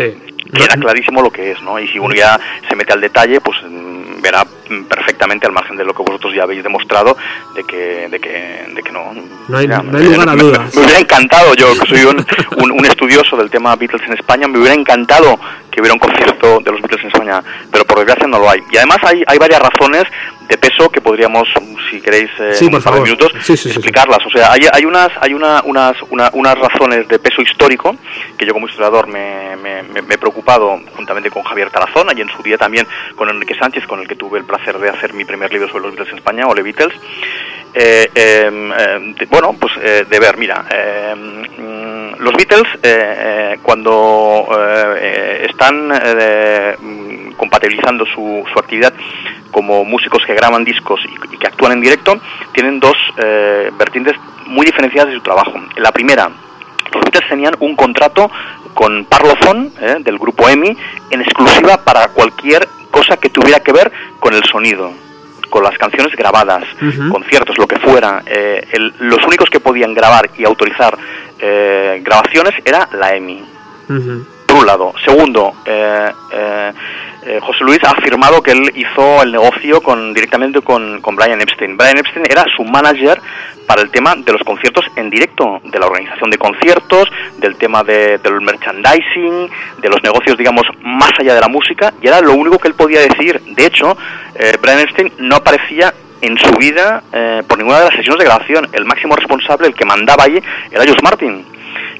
queda 0.53 0.76
clarísimo 0.76 1.22
lo 1.22 1.30
que 1.30 1.53
es, 1.53 1.62
¿no? 1.62 1.78
Y 1.78 1.88
si 1.88 1.98
uno 1.98 2.14
ya 2.14 2.38
se 2.68 2.76
mete 2.76 2.92
al 2.92 3.01
detalle, 3.01 3.40
pues 3.40 3.59
mm, 3.62 4.22
verá 4.22 4.44
perfectamente 4.89 5.47
al 5.47 5.53
margen 5.53 5.77
de 5.77 5.85
lo 5.85 5.95
que 5.95 6.03
vosotros 6.03 6.35
ya 6.35 6.45
habéis 6.45 6.62
demostrado 6.62 7.16
de 7.55 7.64
que 7.64 8.09
de 8.09 8.21
que, 8.21 8.66
de 8.75 8.83
que 8.83 8.93
no 8.93 9.12
No 9.49 9.59
hay, 9.59 9.66
ya, 9.68 9.83
no 9.83 9.99
hay 9.99 10.05
lugar 10.05 10.29
a 10.29 10.35
me- 10.35 10.43
dudas. 10.43 10.75
me 10.75 10.83
hubiera 10.83 10.99
encantado, 11.01 11.55
yo 11.55 11.73
que 11.79 11.87
soy 11.89 12.05
un, 12.05 12.25
un, 12.62 12.71
un 12.73 12.85
estudioso 12.87 13.37
del 13.37 13.51
tema 13.51 13.75
Beatles 13.77 14.03
en 14.07 14.14
España, 14.14 14.47
me 14.49 14.59
hubiera 14.59 14.75
encantado 14.75 15.39
que 15.71 15.81
hubiera 15.81 15.95
un 15.95 16.01
concierto 16.01 16.61
de 16.61 16.71
los 16.73 16.81
Beatles 16.81 17.01
en 17.03 17.09
España, 17.09 17.43
pero 17.71 17.85
por 17.85 17.99
desgracia 17.99 18.27
no 18.27 18.39
lo 18.39 18.51
hay. 18.51 18.61
Y 18.73 18.77
además 18.77 18.99
hay, 19.05 19.23
hay 19.27 19.39
varias 19.39 19.61
razones 19.62 20.05
de 20.49 20.59
peso 20.59 20.91
que 20.91 21.01
podríamos, 21.01 21.47
si 21.89 22.01
queréis, 22.01 22.29
eh, 22.41 22.55
Sí, 22.55 22.68
por 22.68 22.83
favor. 22.83 23.03
minutos, 23.03 23.33
sí, 23.41 23.57
sí. 23.57 23.68
explicarlas. 23.68 24.18
O 24.27 24.31
sea, 24.31 24.51
hay, 24.51 24.62
hay 24.73 24.85
unas 24.85 25.11
hay 25.21 25.33
una, 25.33 25.62
unas, 25.64 25.95
una- 26.11 26.31
unas 26.33 26.59
razones 26.59 27.07
de 27.07 27.21
peso 27.21 27.41
histórico 27.41 27.95
que 28.37 28.47
yo 28.47 28.53
como 28.53 28.66
historiador 28.66 29.07
me, 29.07 29.55
me- 29.62 29.85
me- 29.85 30.03
me 30.03 30.14
he 30.14 30.18
preocupado 30.18 30.81
juntamente 30.97 31.31
con 31.31 31.45
Javier 31.45 31.71
Tarazona 31.71 32.12
y 32.16 32.21
en 32.21 32.29
su 32.31 32.43
día 32.43 32.59
también 32.59 32.85
con 33.14 33.29
Enrique 33.29 33.55
Sánchez, 33.57 33.87
con 33.87 34.01
el 34.01 34.09
que 34.09 34.16
tuve 34.16 34.41
el 34.41 34.45
placer 34.45 34.59
de 34.64 34.88
hacer 34.90 35.14
mi 35.14 35.24
primer 35.24 35.52
libro 35.52 35.68
sobre 35.68 35.84
los 35.84 35.92
Beatles 35.92 36.12
en 36.12 36.18
España, 36.18 36.46
o 36.46 36.54
The 36.54 36.62
Beatles. 36.62 36.94
Eh, 37.72 38.11
eh, 38.14 38.50
eh, 38.78 39.14
de- 39.18 39.26
bueno, 39.26 39.54
pues 39.58 39.72
eh, 39.82 40.04
de 40.08 40.18
ver, 40.20 40.36
mira, 40.36 40.64
eh, 40.70 41.14
mm, 41.16 42.20
los 42.22 42.34
Beatles 42.34 42.66
eh, 42.82 43.14
eh, 43.52 43.58
cuando 43.62 44.46
eh, 44.58 44.94
eh, 45.00 45.46
están 45.48 45.90
eh, 46.04 46.76
mm, 46.80 47.32
compatibilizando 47.32 48.04
su, 48.06 48.44
su 48.52 48.58
actividad 48.58 48.92
como 49.52 49.84
músicos 49.84 50.24
que 50.26 50.34
graban 50.34 50.64
discos 50.64 51.00
y, 51.04 51.34
y 51.34 51.38
que 51.38 51.46
actúan 51.46 51.72
en 51.72 51.80
directo, 51.80 52.18
tienen 52.52 52.80
dos 52.80 52.96
eh, 53.18 53.70
vertientes 53.78 54.16
muy 54.46 54.66
diferenciadas 54.66 55.11
de 55.11 55.16
su 55.16 55.22
trabajo. 55.22 55.52
La 55.76 55.92
primera, 55.92 56.28
los 56.92 57.02
Beatles 57.04 57.28
tenían 57.28 57.54
un 57.61 57.76
contrato 57.76 58.28
con 58.75 59.05
Parlophone, 59.07 59.71
eh, 59.81 59.97
del 60.01 60.18
grupo 60.18 60.49
EMI, 60.49 60.77
en 61.11 61.21
exclusiva 61.21 61.79
para 61.85 62.09
cualquier 62.09 62.66
cosa 62.91 63.16
que 63.16 63.31
tuviera 63.31 63.61
que 63.61 63.73
ver 63.73 63.91
con 64.18 64.35
el 64.35 64.43
sonido, 64.45 64.91
con 65.49 65.62
las 65.64 65.77
canciones 65.79 66.14
grabadas, 66.16 66.64
conciertos, 67.11 67.59
lo 67.59 67.66
que 67.66 67.79
fuera. 67.79 68.23
Eh, 68.27 68.66
el- 68.73 68.95
los 69.01 69.25
únicos 69.27 69.49
que 69.51 69.61
podían 69.61 69.95
grabar 69.95 70.31
y 70.39 70.45
autorizar 70.45 70.97
eh, 71.39 72.01
grabaciones 72.05 72.53
era 72.64 72.89
la 72.93 73.14
EMI 73.14 73.43
por 74.47 74.57
un 74.59 74.66
lado. 74.66 74.93
Segundo, 75.05 75.55
eh, 75.64 76.73
eh, 77.27 77.39
José 77.43 77.64
Luis 77.64 77.79
ha 77.85 77.91
afirmado 77.91 78.43
que 78.43 78.53
él 78.53 78.71
hizo 78.75 79.23
el 79.23 79.33
negocio 79.33 79.81
con, 79.83 80.14
directamente 80.14 80.61
con, 80.62 81.01
con 81.01 81.16
Brian 81.16 81.41
Epstein. 81.41 81.77
Brian 81.77 81.99
Epstein 81.99 82.25
era 82.29 82.45
su 82.57 82.64
manager 82.64 83.21
para 83.66 83.83
el 83.83 83.91
tema 83.91 84.16
de 84.16 84.33
los 84.33 84.43
conciertos 84.43 84.85
en 84.97 85.11
directo, 85.11 85.61
de 85.64 85.79
la 85.79 85.87
organización 85.87 86.31
de 86.31 86.39
conciertos, 86.39 87.09
del 87.39 87.57
tema 87.57 87.85
de- 87.85 88.18
del 88.18 88.41
merchandising, 88.41 89.49
de 89.81 89.89
los 89.89 90.03
negocios, 90.03 90.37
digamos, 90.37 90.64
más 90.83 91.12
allá 91.21 91.35
de 91.35 91.41
la 91.41 91.49
música, 91.49 91.93
y 92.03 92.09
era 92.09 92.21
lo 92.21 92.35
único 92.35 92.59
que 92.59 92.68
él 92.68 92.75
podía 92.75 93.01
decir. 93.01 93.41
De 93.55 93.66
hecho, 93.66 93.97
eh, 94.35 94.57
Brian 94.61 94.81
Epstein 94.81 95.12
no 95.18 95.37
aparecía 95.37 95.95
en 96.23 96.37
su 96.37 96.51
vida 96.55 97.03
eh, 97.12 97.43
por 97.47 97.59
ninguna 97.59 97.79
de 97.79 97.85
las 97.87 97.95
sesiones 97.95 98.18
de 98.18 98.25
grabación. 98.27 98.68
El 98.73 98.85
máximo 98.87 99.14
responsable, 99.14 99.68
el 99.68 99.75
que 99.75 99.85
mandaba 99.85 100.25
allí, 100.25 100.41
era 100.71 100.83
George 100.85 101.03
Martin. 101.03 101.47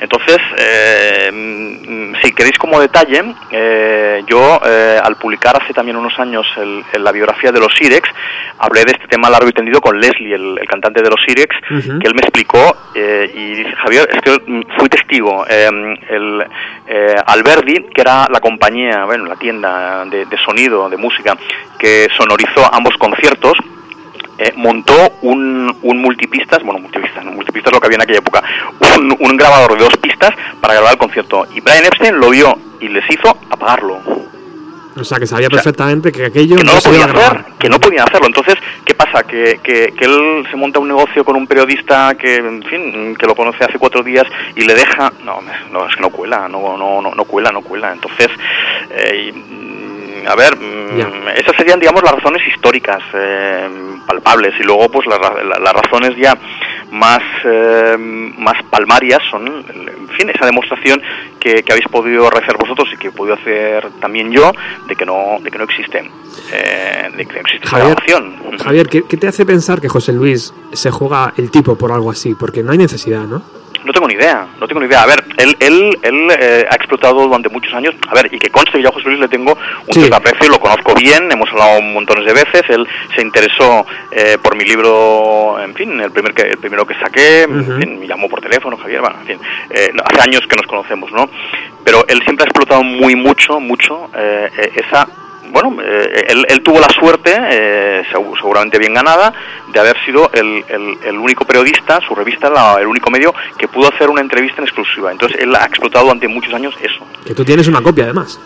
Entonces, 0.01 0.39
eh, 0.59 1.30
si 2.23 2.33
queréis 2.33 2.59
como 2.59 2.81
detalle, 2.81 3.35
eh, 3.51 4.23
yo 4.27 4.61
eh, 4.67 4.99
al 5.03 5.17
publicar 5.17 5.61
hace 5.63 5.73
también 5.73 5.97
unos 5.97 6.19
años 6.19 6.47
el- 6.57 6.85
el- 6.93 7.05
la 7.05 7.13
biografía 7.13 7.51
de 7.53 7.61
los 7.61 7.73
Sirex, 7.75 8.09
hablé 8.59 8.85
de 8.85 8.93
este 8.93 9.07
tema 9.09 9.31
largo 9.31 9.49
y 9.49 9.53
tendido 9.53 9.81
con 9.81 9.99
Leslie, 9.99 10.35
el, 10.35 10.59
el 10.59 10.69
cantante 10.69 11.03
de 11.03 11.09
los 11.11 11.21
Sirex, 11.27 11.55
Ujú. 11.71 11.99
que 11.99 12.07
él 12.09 12.15
me 12.15 12.21
explicó 12.23 12.77
eh, 12.95 13.31
y 13.35 13.55
dice, 13.55 13.73
Javier, 13.77 14.09
es 14.13 14.21
que 14.21 14.31
mm, 14.51 14.63
fui 14.79 14.89
testigo, 14.89 15.45
eh, 15.49 15.69
el 16.11 16.45
eh, 16.87 17.15
Alberdi, 17.27 17.87
que 17.95 18.01
era 18.01 18.27
la 18.31 18.41
compañía, 18.41 19.05
bueno, 19.05 19.25
la 19.27 19.37
tienda 19.37 20.05
de, 20.07 20.25
de 20.27 20.39
sonido, 20.39 20.89
de 20.89 20.97
música, 20.97 21.37
que 21.79 22.09
sonorizó 22.17 22.69
ambos 22.73 22.95
conciertos, 22.99 23.55
eh, 24.41 24.53
montó 24.57 24.95
un, 25.23 25.77
un 25.83 25.99
multipistas, 26.03 26.63
bueno, 26.63 26.81
multipistas, 26.81 27.25
no, 27.25 27.33
multipistas 27.33 27.71
es 27.71 27.75
lo 27.75 27.81
que 27.81 27.87
había 27.87 27.97
en 27.97 28.03
aquella 28.03 28.19
época, 28.21 28.43
un, 28.99 29.15
un 29.19 29.37
grabador 29.37 29.77
de 29.77 29.85
dos 29.85 29.97
pistas 29.99 30.31
para 30.61 30.75
grabar 30.75 30.93
el 30.93 30.99
concierto. 30.99 31.47
Y 31.55 31.61
Brian 31.61 31.85
Epstein 31.85 32.19
lo 32.19 32.31
vio 32.31 32.59
y 32.81 32.89
les 32.89 33.05
hizo 33.11 33.37
apagarlo. 33.51 34.01
O 34.97 35.05
sea, 35.05 35.19
que 35.19 35.27
sabía 35.27 35.49
perfectamente 35.49 36.11
que 36.11 36.27
aquello 36.27 36.57
Que 36.57 36.65
no 36.65 36.75
lo 36.75 36.81
se 36.81 36.89
iba 36.91 36.99
podía 36.99 37.05
a 37.05 37.09
grabar. 37.17 37.37
hacer, 37.43 37.53
que 37.59 37.69
no 37.69 37.79
podían 37.79 38.09
hacerlo. 38.09 38.27
Entonces, 38.27 38.55
¿qué 38.85 38.93
pasa? 38.95 39.23
Que, 39.23 39.61
que, 39.63 39.93
que 39.97 40.05
él 40.05 40.45
se 40.51 40.57
monta 40.57 40.79
un 40.81 40.89
negocio 40.89 41.25
con 41.25 41.37
un 41.37 41.47
periodista 41.47 42.15
que, 42.17 42.37
en 42.37 42.63
fin, 42.65 43.15
que 43.17 43.27
lo 43.27 43.35
conoce 43.35 43.65
hace 43.65 43.79
cuatro 43.79 44.03
días 44.03 44.25
y 44.57 44.63
le 44.63 44.75
deja... 44.75 45.13
No, 45.25 45.39
no 45.71 45.87
es 45.87 45.95
que 45.95 46.01
no 46.03 46.11
cuela, 46.11 46.49
no, 46.49 46.77
no, 46.77 47.01
no, 47.01 47.15
no 47.15 47.25
cuela, 47.25 47.53
no 47.53 47.63
cuela. 47.63 47.93
Entonces, 47.93 48.29
eh, 48.91 49.33
y, 49.33 49.90
a 50.27 50.35
ver, 50.35 50.57
mm, 50.57 51.29
esas 51.37 51.57
serían, 51.57 51.81
digamos, 51.81 52.03
las 52.03 52.13
razones 52.13 52.47
históricas 52.47 53.03
eh, 53.15 53.69
palpables 54.07 54.55
y 54.59 54.63
luego, 54.63 54.89
pues, 54.91 55.07
las, 55.07 55.19
las 55.19 55.73
razones 55.73 56.17
ya 56.17 56.37
más, 56.91 57.23
eh, 57.45 57.97
más 57.99 58.63
palmarias 58.65 59.21
son, 59.31 59.47
en 59.47 60.09
fin, 60.09 60.31
esa 60.31 60.47
demostración 60.47 61.01
que, 61.39 61.63
que 61.63 61.73
habéis 61.73 61.89
podido 61.89 62.29
realizar 62.29 62.57
vosotros 62.59 62.89
y 62.93 62.97
que 62.97 63.09
he 63.09 63.13
podido 63.13 63.35
hacer 63.35 63.89
también 64.01 64.31
yo 64.31 64.53
de 64.89 64.97
que 64.97 65.07
no, 65.07 65.39
de 65.41 65.51
que 65.51 65.59
no 65.59 65.65
existen, 65.65 66.11
eh, 66.53 67.11
de 67.17 67.27
que 67.27 67.35
no 67.35 67.41
existe 67.41 67.69
Javier. 67.69 67.97
Javier, 68.63 68.89
¿qué, 68.89 69.05
qué 69.05 69.17
te 69.17 69.29
hace 69.29 69.47
pensar 69.47 69.81
que 69.81 69.89
José 69.89 70.13
Luis 70.13 70.53
se 70.73 70.91
juega 70.91 71.33
el 71.37 71.51
tipo 71.51 71.77
por 71.77 71.93
algo 71.93 72.11
así? 72.11 72.35
Porque 72.35 72.63
no 72.63 72.73
hay 72.73 72.79
necesidad, 72.79 73.23
¿no? 73.23 73.60
No 73.85 73.93
tengo 73.93 74.07
ni 74.09 74.15
idea, 74.15 74.47
no 74.61 74.69
tengo 74.69 74.81
ni 74.81 74.87
idea. 74.87 75.03
A 75.03 75.07
ver, 75.07 75.25
él, 75.39 75.57
él, 75.59 75.99
él 76.03 76.29
eh, 76.39 76.67
ha 76.71 76.75
explotado 76.75 77.23
durante 77.23 77.49
muchos 77.49 77.73
años. 77.73 77.95
A 78.09 78.15
ver, 78.15 78.33
y 78.33 78.39
que 78.39 78.51
conste 78.51 78.73
que 78.73 78.83
yo 78.83 78.91
a 78.91 78.93
José 78.93 79.09
Luis 79.09 79.21
le 79.21 79.29
tengo 79.29 79.57
un 79.87 79.93
cierto 79.93 80.17
aprecio, 80.17 80.49
lo 80.51 80.61
conozco 80.61 80.95
bien, 80.95 81.31
hemos 81.33 81.49
hablado 81.51 81.81
montones 81.81 82.27
de 82.27 82.33
veces. 82.33 82.63
Él 82.69 82.87
se 83.15 83.23
interesó 83.23 83.87
eh, 84.11 84.37
por 84.43 84.57
mi 84.57 84.65
libro, 84.65 85.59
en 85.61 85.75
fin, 85.75 85.99
el, 86.01 86.11
primer 86.11 86.35
que, 86.35 86.43
el 86.43 86.59
primero 86.59 86.87
que 86.87 86.95
saqué, 86.95 87.43
en 87.43 87.81
fin, 87.81 88.01
me 88.01 88.07
llamó 88.07 88.29
por 88.29 88.41
teléfono, 88.41 88.77
Javier, 88.77 89.01
bueno, 89.01 89.17
en 89.21 89.27
fin, 89.27 89.39
eh, 89.71 89.91
hace 90.05 90.21
años 90.21 90.41
que 90.47 90.57
nos 90.57 90.67
conocemos, 90.67 91.11
¿no? 91.13 91.29
Pero 91.85 92.05
él 92.09 92.21
siempre 92.25 92.45
ha 92.45 92.49
explotado 92.49 92.83
muy, 92.83 93.15
mucho, 93.15 93.61
mucho 93.61 94.11
eh, 94.15 94.51
eh, 94.57 94.73
esa 94.87 95.09
bueno, 95.51 95.77
eh, 95.83 96.27
él, 96.29 96.47
él 96.49 96.63
tuvo 96.63 96.81
la 96.81 96.89
suerte, 96.89 97.33
eh, 97.51 98.03
segu- 98.13 98.37
seguramente 98.37 98.79
bien 98.79 98.95
ganada, 98.95 99.33
de 99.73 99.81
haber 99.81 99.97
sido 100.05 100.31
el, 100.33 100.65
el- 100.69 100.99
el 101.05 101.17
único 101.19 101.45
periodista, 101.45 102.01
su 102.07 102.15
revista, 102.15 102.49
la- 102.51 102.77
el 102.81 102.87
único 102.87 103.11
medio 103.11 103.35
que 103.59 103.69
pudo 103.69 103.89
hacer 103.93 104.09
una 104.11 104.21
entrevista 104.21 104.59
en 104.59 104.65
exclusiva. 104.65 105.13
Entonces 105.13 105.39
él 105.41 105.55
ha 105.55 105.65
explotado 105.67 106.05
durante 106.07 106.29
muchos 106.29 106.53
años 106.55 106.75
eso, 106.83 107.07
Que 107.27 107.35
tú 107.35 107.45
tienes 107.45 107.69
una 107.69 107.83
copia, 107.83 108.05
además. 108.05 108.41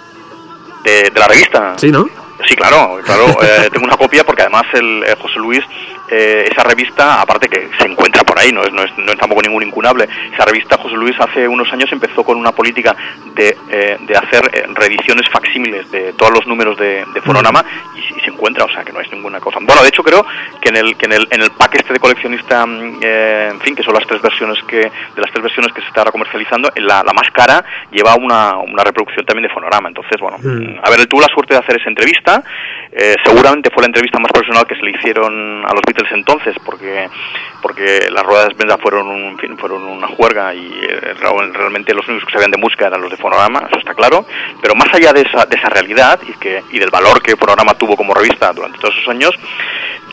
de, 0.84 1.11
de 1.11 1.18
la 1.20 1.26
revista. 1.28 1.74
Sí, 1.78 1.90
¿no? 1.90 2.07
Sí, 2.46 2.55
claro, 2.57 2.98
claro. 3.05 3.26
eh, 3.42 3.70
tengo 3.72 3.86
una 3.86 3.96
copia 3.96 4.24
porque 4.24 4.42
además 4.42 4.64
el 4.74 5.02
eh, 5.05 5.14
José 5.20 5.38
Luis, 5.38 5.61
eh, 6.14 6.48
esa 6.50 6.62
revista, 6.62 7.20
aparte 7.20 7.48
que 7.48 7.68
se 7.78 7.86
encuentra 7.88 8.22
por 8.22 8.38
ahí, 8.38 8.52
no 8.52 8.62
es, 8.62 8.72
no 8.72 8.82
es, 8.82 8.96
no 8.98 9.12
es 9.12 9.18
tampoco 9.18 9.42
ningún 9.42 9.64
incunable, 9.64 10.08
esa 10.32 10.44
revista 10.44 10.76
José 10.78 10.94
Luis 10.94 11.16
hace 11.18 11.48
unos 11.48 11.72
años 11.72 11.90
empezó 11.90 12.22
con 12.22 12.38
una 12.38 12.52
política 12.52 12.94
de, 13.34 13.56
eh, 13.70 13.96
de 14.00 14.16
hacer 14.16 14.50
eh, 14.52 14.64
reediciones 14.74 15.28
facsímiles 15.28 15.90
de 15.90 16.12
todos 16.12 16.32
los 16.32 16.46
números 16.46 16.78
de, 16.78 17.04
de 17.12 17.20
Fonorama 17.20 17.64
y, 17.96 17.98
y 17.98 18.20
se 18.20 18.30
encuentra, 18.30 18.64
o 18.64 18.70
sea 18.70 18.84
que 18.84 18.92
no 18.92 19.00
es 19.00 19.10
ninguna 19.10 19.40
cosa. 19.40 19.58
Bueno, 19.60 19.82
de 19.82 19.88
hecho 19.88 20.02
creo 20.02 20.24
que 20.60 20.68
en 20.68 20.76
el, 20.76 20.96
que 20.96 21.06
en 21.06 21.12
el, 21.12 21.26
en 21.30 21.42
el 21.42 21.50
pack 21.50 21.74
este 21.76 21.92
de 21.92 21.98
coleccionista, 21.98 22.64
mm, 22.64 23.00
eh, 23.02 23.48
en 23.52 23.60
fin, 23.60 23.74
que 23.74 23.82
son 23.82 23.94
las 23.94 24.06
tres 24.06 24.22
versiones 24.22 24.58
que, 24.68 24.76
de 24.76 25.20
las 25.20 25.30
tres 25.30 25.42
versiones 25.42 25.72
que 25.72 25.80
se 25.80 25.88
está 25.88 26.00
ahora 26.00 26.12
comercializando, 26.12 26.70
en 26.74 26.86
la, 26.86 27.02
la 27.02 27.12
más 27.12 27.30
cara 27.32 27.64
lleva 27.90 28.14
una, 28.14 28.56
una 28.58 28.84
reproducción 28.84 29.24
también 29.26 29.48
de 29.48 29.54
Fonorama. 29.54 29.88
Entonces, 29.88 30.20
bueno, 30.20 30.38
a 30.82 30.90
ver, 30.90 31.06
tuvo 31.06 31.20
la 31.20 31.28
suerte 31.28 31.54
de 31.54 31.60
hacer 31.60 31.80
esa 31.80 31.88
entrevista. 31.88 32.42
Eh, 32.97 33.16
seguramente 33.24 33.70
fue 33.70 33.82
la 33.82 33.86
entrevista 33.88 34.18
más 34.18 34.30
personal 34.32 34.66
que 34.66 34.76
se 34.76 34.82
le 34.82 34.92
hicieron 34.92 35.64
a 35.66 35.72
los 35.74 35.82
Beatles 35.86 36.12
entonces, 36.12 36.55
porque 36.64 37.09
porque 37.61 38.09
las 38.11 38.22
ruedas 38.24 38.49
de 38.51 38.55
prensa 38.57 38.76
fueron, 38.78 39.07
un, 39.09 39.22
en 39.30 39.38
fin, 39.38 39.57
fueron 39.59 39.82
una 39.84 40.07
juerga 40.07 40.55
y 40.55 40.66
eh, 40.82 41.14
real- 41.18 41.55
realmente 41.55 41.95
los 41.95 42.07
únicos 42.07 42.26
que 42.26 42.32
sabían 42.32 42.51
de 42.51 42.59
música 42.59 42.86
eran 42.86 43.01
los 43.01 43.11
de 43.11 43.16
Fonorama, 43.16 43.66
eso 43.70 43.78
está 43.78 43.95
claro. 43.95 44.26
Pero 44.61 44.74
más 44.74 44.92
allá 44.92 45.12
de 45.14 45.22
esa, 45.22 45.47
de 45.47 45.57
esa 45.57 45.70
realidad 45.70 46.20
y, 46.28 46.32
que, 46.34 46.62
y 46.70 46.78
del 46.78 46.90
valor 46.90 47.22
que 47.22 47.36
Fonorama 47.36 47.72
tuvo 47.74 47.97
como 47.97 48.12
revista 48.12 48.53
durante 48.53 48.78
todos 48.78 48.95
esos 48.97 49.09
años, 49.09 49.30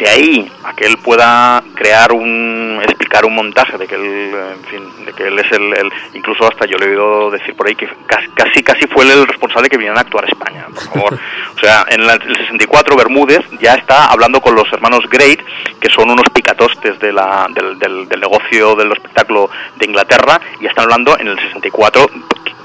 de 0.02 0.10
ahí 0.10 0.52
a 0.64 0.74
que 0.74 0.86
él 0.86 0.98
pueda 0.98 1.64
crear 1.76 2.12
un, 2.12 2.80
explicar 2.84 3.24
un 3.24 3.36
montaje 3.36 3.78
de 3.78 3.88
que 3.88 3.94
él, 3.96 4.34
en 4.58 4.64
fin, 4.66 5.06
de 5.06 5.14
que 5.14 5.28
él 5.28 5.38
es 5.38 5.52
el, 5.52 5.74
el- 5.78 5.92
incluso 6.16 6.44
hasta 6.48 6.66
yo 6.66 6.76
le 6.78 6.86
he 6.86 6.90
oído 6.90 7.30
decir 7.30 7.56
por 7.56 7.68
ahí 7.68 7.76
que 7.76 7.88
casi, 8.36 8.64
casi, 8.64 8.88
fue 8.88 9.06
él 9.06 9.12
el 9.12 9.28
responsable 9.28 9.70
que 9.70 9.78
vinieran 9.78 10.00
a 10.00 10.02
actuar 10.02 10.26
a 10.26 10.28
España, 10.28 10.66
por 10.74 10.84
favor. 10.84 11.20
O 11.56 11.60
sea, 11.64 11.86
en 11.90 12.08
la- 12.08 12.14
el 12.16 12.36
64 12.36 12.96
Bermúdez 12.96 13.42
ya 13.60 13.76
está 13.76 14.08
hablando 14.08 14.42
con 14.42 14.56
los 14.56 14.66
hermanos 14.74 15.02
Great, 15.08 15.40
que 15.80 15.90
son 15.92 16.10
unos 16.10 16.28
picatostes 16.34 16.98
de 17.00 17.14
la, 17.14 17.46
del, 17.54 17.78
del- 17.78 18.10
del 18.10 18.20
negocio 18.20 18.74
del 18.76 18.92
espectáculo 18.94 19.52
de 19.76 19.86
Inglaterra, 19.86 20.42
y 20.60 20.66
están 20.66 20.86
hablando 20.86 21.20
en 21.20 21.28
el 21.28 21.38
64 21.40 22.08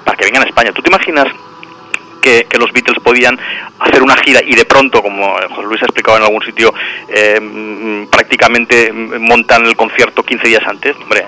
para 0.05 0.17
que 0.17 0.25
vengan 0.25 0.45
a 0.45 0.47
España. 0.47 0.73
¿Tú 0.73 0.81
te 0.81 0.89
imaginas 0.89 1.27
que, 2.27 2.59
los 2.59 2.73
Beatles 2.73 2.99
podían 3.01 3.39
hacer 3.79 4.03
una 4.03 4.17
gira 4.17 4.41
y 4.45 4.55
de 4.55 4.65
pronto, 4.65 5.03
como 5.03 5.35
José 5.35 5.63
Luis 5.63 5.83
ha 5.83 5.87
explicado 5.87 6.17
en 6.17 6.25
algún 6.25 6.43
sitio, 6.43 6.73
eh, 7.09 7.39
mm, 7.41 8.07
prácticamente 8.07 8.93
montan 8.93 9.67
el 9.67 9.77
concierto 9.77 10.23
15 10.23 10.49
días 10.49 10.63
antes, 10.67 10.97
hombre, 10.97 11.25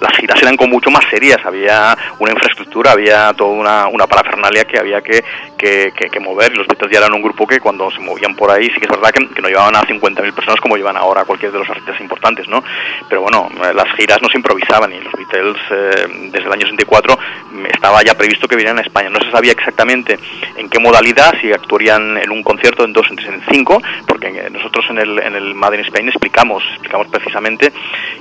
las 0.00 0.16
giras 0.16 0.40
eran 0.42 0.56
como 0.56 0.72
mucho 0.74 0.90
más 0.90 1.04
serias, 1.10 1.38
había 1.44 1.96
una 2.18 2.32
infraestructura, 2.32 2.92
había 2.92 3.32
toda 3.34 3.50
una, 3.50 3.88
una 3.88 4.06
parafernalia 4.06 4.64
que 4.64 4.78
había 4.78 5.00
que, 5.02 5.24
que, 5.56 5.92
que- 5.96 6.08
que 6.10 6.20
mover 6.20 6.56
los 6.56 6.66
Beatles 6.66 6.90
ya 6.92 6.98
eran 6.98 7.12
un 7.14 7.22
grupo 7.22 7.46
que 7.46 7.60
cuando 7.60 7.90
se 7.90 7.98
movían 8.00 8.34
por 8.34 8.50
ahí 8.50 8.66
sí 8.70 8.78
que 8.80 8.84
es 8.86 8.90
verdad 8.90 9.10
que, 9.10 9.28
que 9.28 9.42
no 9.42 9.48
llevaban 9.48 9.76
a 9.76 9.82
50.000 9.82 10.32
personas 10.32 10.60
como 10.60 10.76
llevan 10.76 10.96
ahora 10.96 11.24
cualquier 11.24 11.52
de 11.52 11.58
los 11.58 11.68
artistas 11.68 12.00
importantes, 12.00 12.48
¿no? 12.48 12.62
Pero 13.08 13.22
bueno, 13.22 13.48
eh, 13.64 13.74
las 13.74 13.88
giras 13.94 14.18
no 14.22 14.28
se 14.28 14.36
improvisaban 14.38 14.92
y 14.92 15.00
los 15.00 15.12
Beatles 15.12 15.56
eh, 15.70 16.28
desde 16.32 16.46
el 16.46 16.52
año 16.52 16.62
64 16.62 17.18
mm, 17.52 17.66
estaba 17.66 18.02
ya 18.02 18.14
previsto 18.16 18.46
que 18.48 18.56
vinieran 18.56 18.78
a 18.78 18.82
España. 18.82 19.10
No 19.10 19.20
se 19.20 19.30
sabía 19.30 19.52
exactamente 19.52 20.18
en 20.56 20.68
qué 20.68 20.78
modalidad, 20.78 21.34
si 21.40 21.52
actuarían 21.52 22.16
en 22.18 22.30
un 22.30 22.42
concierto, 22.42 22.84
en 22.84 22.92
dos, 22.92 23.06
en 23.10 23.42
cinco, 23.50 23.82
porque 24.06 24.28
eh, 24.28 24.50
nosotros 24.50 24.86
en 24.90 24.98
el, 24.98 25.18
en 25.18 25.34
el 25.36 25.54
Made 25.54 25.76
in 25.78 25.84
Spain 25.84 26.08
explicamos, 26.08 26.62
explicamos 26.72 27.08
precisamente 27.08 27.72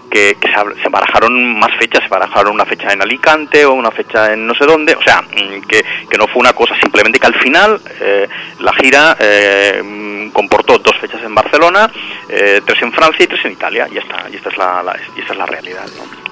que, 0.10 0.36
que 0.40 0.48
se, 0.48 0.82
se 0.82 0.90
barajaron 0.90 1.27
más 1.30 1.72
fechas, 1.80 2.04
se 2.04 2.10
barajaron 2.10 2.54
una 2.54 2.66
fecha 2.66 2.92
en 2.92 3.02
Alicante 3.02 3.66
o 3.66 3.74
una 3.74 3.92
fecha 3.92 4.34
en 4.34 4.46
no 4.46 4.54
sé 4.54 4.66
dónde, 4.66 4.96
o 4.96 5.02
sea, 5.02 5.22
mm, 5.22 5.62
que, 5.68 5.84
que 6.10 6.18
no 6.18 6.28
fue 6.28 6.40
una 6.40 6.54
cosa, 6.54 6.76
simplemente 6.80 7.20
que 7.20 7.28
al 7.28 7.36
final 7.36 7.80
eh, 8.00 8.28
la 8.60 8.74
gira 8.74 9.18
eh, 9.20 9.82
mm, 9.84 10.30
comportó 10.30 10.78
dos 10.78 10.98
fechas 10.98 11.22
en 11.24 11.34
Barcelona, 11.36 11.90
eh, 12.30 12.62
tres 12.66 12.82
en 12.82 12.92
Francia 12.92 13.24
y 13.24 13.28
tres 13.28 13.46
en 13.46 13.52
Italia, 13.54 13.88
y 13.92 13.98
esta, 13.98 14.26
y 14.32 14.36
esta 14.36 14.50
es 14.50 14.58
la, 14.58 14.96
y 15.16 15.20
esta 15.22 15.34
es 15.34 15.40
la 15.40 15.46
realidad. 15.46 15.86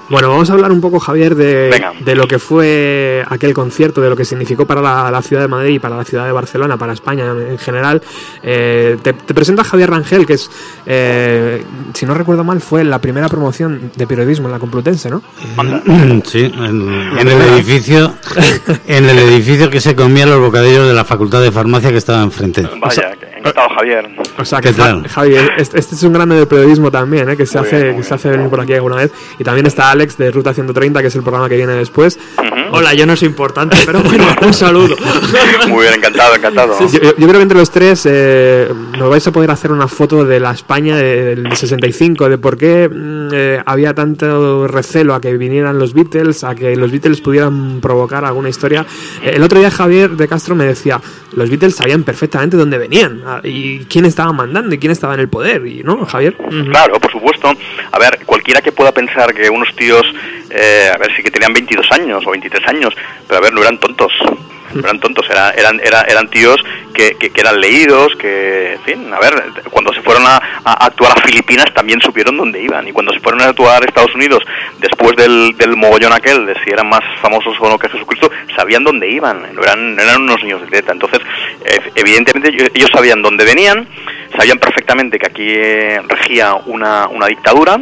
Bueno, 0.08 0.28
vamos 0.28 0.48
a 0.50 0.52
hablar 0.52 0.70
un 0.70 0.80
poco, 0.80 1.00
Javier, 1.00 1.34
de, 1.34 1.82
de 2.00 2.14
lo 2.14 2.28
que 2.28 2.38
fue 2.38 3.24
aquel 3.28 3.52
concierto, 3.54 4.00
de 4.00 4.08
lo 4.08 4.16
que 4.16 4.24
significó 4.24 4.64
para 4.66 4.80
la, 4.80 5.10
la 5.10 5.22
ciudad 5.22 5.42
de 5.42 5.48
Madrid 5.48 5.74
y 5.74 5.78
para 5.78 5.96
la 5.96 6.04
ciudad 6.04 6.26
de 6.26 6.32
Barcelona, 6.32 6.76
para 6.76 6.92
España 6.92 7.24
en 7.30 7.58
general. 7.58 8.00
Eh, 8.42 8.96
te, 9.02 9.12
te 9.12 9.34
presenta 9.34 9.64
Javier 9.64 9.90
Rangel, 9.90 10.24
que 10.26 10.34
es, 10.34 10.50
eh, 10.86 11.64
si 11.94 12.06
no 12.06 12.14
recuerdo 12.14 12.44
mal, 12.44 12.60
fue 12.60 12.84
la 12.84 13.00
primera 13.00 13.28
promoción 13.28 13.90
de 13.96 14.06
periodismo 14.06 14.46
en 14.46 14.52
la 14.52 14.58
Complutense, 14.58 15.10
¿no? 15.10 15.22
Sí, 16.24 16.44
en, 16.44 16.88
en 17.18 17.28
el 17.28 17.42
edificio, 17.42 18.14
en 18.86 19.08
el 19.08 19.18
edificio 19.18 19.70
que 19.70 19.80
se 19.80 19.94
comía 19.94 20.26
los 20.26 20.40
bocadillos 20.40 20.86
de 20.86 20.94
la 20.94 21.04
Facultad 21.04 21.40
de 21.42 21.52
Farmacia 21.52 21.90
que 21.90 21.98
estaba 21.98 22.22
enfrente. 22.22 22.68
Vaya, 22.80 23.12
que 23.18 23.35
encantado 23.50 23.68
Javier. 23.76 24.10
O 24.38 24.44
sea, 24.44 24.60
¿Qué 24.60 24.68
que 24.70 24.74
tal? 24.74 25.06
Javier, 25.08 25.52
este, 25.58 25.78
este 25.78 25.94
es 25.94 26.02
un 26.02 26.12
grande 26.12 26.36
del 26.36 26.46
periodismo 26.48 26.90
también, 26.90 27.28
¿eh? 27.30 27.36
que 27.36 27.46
se 27.46 27.58
Muy 27.58 27.66
hace 27.66 27.82
bien, 27.82 27.96
que 27.96 28.02
se 28.02 28.14
hace 28.14 28.28
venir 28.30 28.48
por 28.48 28.60
aquí 28.60 28.74
alguna 28.74 28.96
vez. 28.96 29.12
Y 29.38 29.44
también 29.44 29.66
está 29.66 29.90
Alex 29.90 30.16
de 30.18 30.30
Ruta 30.30 30.52
130, 30.54 31.00
que 31.00 31.08
es 31.08 31.14
el 31.16 31.22
programa 31.22 31.48
que 31.48 31.56
viene 31.56 31.72
después. 31.74 32.18
Hola, 32.72 32.94
yo 32.94 33.06
no 33.06 33.16
soy 33.16 33.28
importante, 33.28 33.76
pero 33.86 34.00
bueno, 34.00 34.24
un 34.42 34.52
saludo. 34.54 34.96
Muy 35.68 35.82
bien, 35.82 35.94
encantado, 35.94 36.34
encantado. 36.34 36.78
Yo, 36.80 36.88
yo- 36.88 37.00
yo 37.16 37.26
creo 37.26 37.32
que 37.38 37.42
entre 37.42 37.58
los 37.58 37.70
tres 37.70 38.02
eh, 38.10 38.68
nos 38.98 39.08
vais 39.08 39.26
a 39.26 39.32
poder 39.32 39.50
hacer 39.50 39.70
una 39.72 39.88
foto 39.88 40.24
de 40.24 40.40
la 40.40 40.50
España 40.50 40.96
de- 40.96 41.36
del 41.36 41.56
65, 41.56 42.28
de 42.28 42.38
por 42.38 42.56
qué 42.56 42.88
mm, 42.88 43.28
eh, 43.32 43.62
había 43.64 43.94
tanto 43.94 44.66
recelo 44.66 45.14
a 45.14 45.20
que 45.20 45.36
vinieran 45.36 45.78
los 45.78 45.94
Beatles, 45.94 46.44
a 46.44 46.54
que 46.54 46.74
los 46.76 46.90
Beatles 46.90 47.20
pudieran 47.20 47.80
provocar 47.80 48.24
alguna 48.24 48.48
historia. 48.48 48.84
Eh, 49.22 49.32
el 49.34 49.42
otro 49.42 49.58
día 49.58 49.70
Javier 49.70 50.10
de 50.10 50.28
Castro 50.28 50.54
me 50.54 50.64
decía, 50.64 51.00
los 51.34 51.48
Beatles 51.48 51.74
sabían 51.76 52.02
perfectamente 52.02 52.56
dónde 52.56 52.78
venían 52.78 53.22
y 53.42 53.84
quién 53.86 54.04
estaba 54.04 54.32
mandando 54.32 54.74
y 54.74 54.78
quién 54.78 54.92
estaba 54.92 55.14
en 55.14 55.20
el 55.20 55.28
poder, 55.28 55.66
y 55.66 55.82
¿no, 55.82 56.04
Javier? 56.06 56.36
Claro, 56.70 56.98
por 57.00 57.10
supuesto. 57.12 57.52
A 57.92 57.98
ver, 57.98 58.20
cualquiera 58.26 58.60
que 58.60 58.72
pueda 58.72 58.92
pensar 58.92 59.32
que 59.34 59.48
unos 59.50 59.74
tíos, 59.76 60.04
eh, 60.50 60.90
a 60.92 60.98
ver, 60.98 61.14
sí 61.16 61.22
que 61.22 61.30
tenían 61.30 61.52
22 61.52 61.86
años 61.92 62.24
o 62.26 62.30
23 62.30 62.66
años, 62.68 62.94
pero 63.26 63.38
a 63.38 63.40
ver, 63.42 63.52
no 63.52 63.62
eran 63.62 63.78
tontos. 63.78 64.12
Eran 64.74 64.98
tontos, 65.00 65.24
era- 65.30 65.50
eran, 65.52 65.80
era- 65.82 66.02
eran 66.02 66.28
tíos 66.28 66.56
que, 66.92 67.16
que- 67.18 67.30
que 67.30 67.40
eran 67.40 67.60
leídos, 67.60 68.14
que, 68.16 68.74
en 68.74 68.80
fin, 68.82 69.14
a 69.14 69.18
ver, 69.20 69.42
cuando 69.70 69.92
fueron 70.06 70.24
a, 70.26 70.36
actuar 70.64 71.12
a 71.18 71.20
Filipinas 71.20 71.66
también 71.74 72.00
supieron 72.00 72.36
dónde 72.38 72.62
iban. 72.62 72.86
Y 72.88 72.92
cuando 72.92 73.12
se 73.12 73.20
fueron 73.20 73.42
a 73.42 73.48
actuar 73.48 73.82
a 73.82 73.86
Estados 73.86 74.14
Unidos, 74.14 74.42
después 74.78 75.14
del, 75.16 75.54
del 75.58 75.76
mogollón 75.76 76.12
aquel, 76.14 76.46
de 76.46 76.54
si 76.64 76.70
eran 76.70 76.88
más 76.88 77.02
famosos 77.20 77.54
o 77.60 77.68
no 77.68 77.78
que 77.78 77.88
Jesucristo, 77.90 78.30
sabían 78.56 78.84
dónde 78.84 79.10
iban, 79.10 79.44
eran, 79.62 79.98
eran 80.00 80.22
unos 80.22 80.42
niños 80.42 80.62
de 80.62 80.68
teta. 80.68 80.92
Entonces, 80.92 81.20
eh, 81.64 81.90
evidentemente 81.96 82.48
ellos- 82.50 82.70
ellos 82.72 82.90
sabían 82.94 83.20
dónde 83.20 83.44
venían, 83.44 83.86
sabían 84.36 84.58
perfectamente 84.58 85.18
que 85.18 85.26
aquí 85.26 85.48
eh, 85.48 86.00
regía 86.08 86.54
una, 86.54 87.08
una 87.08 87.26
dictadura 87.26 87.78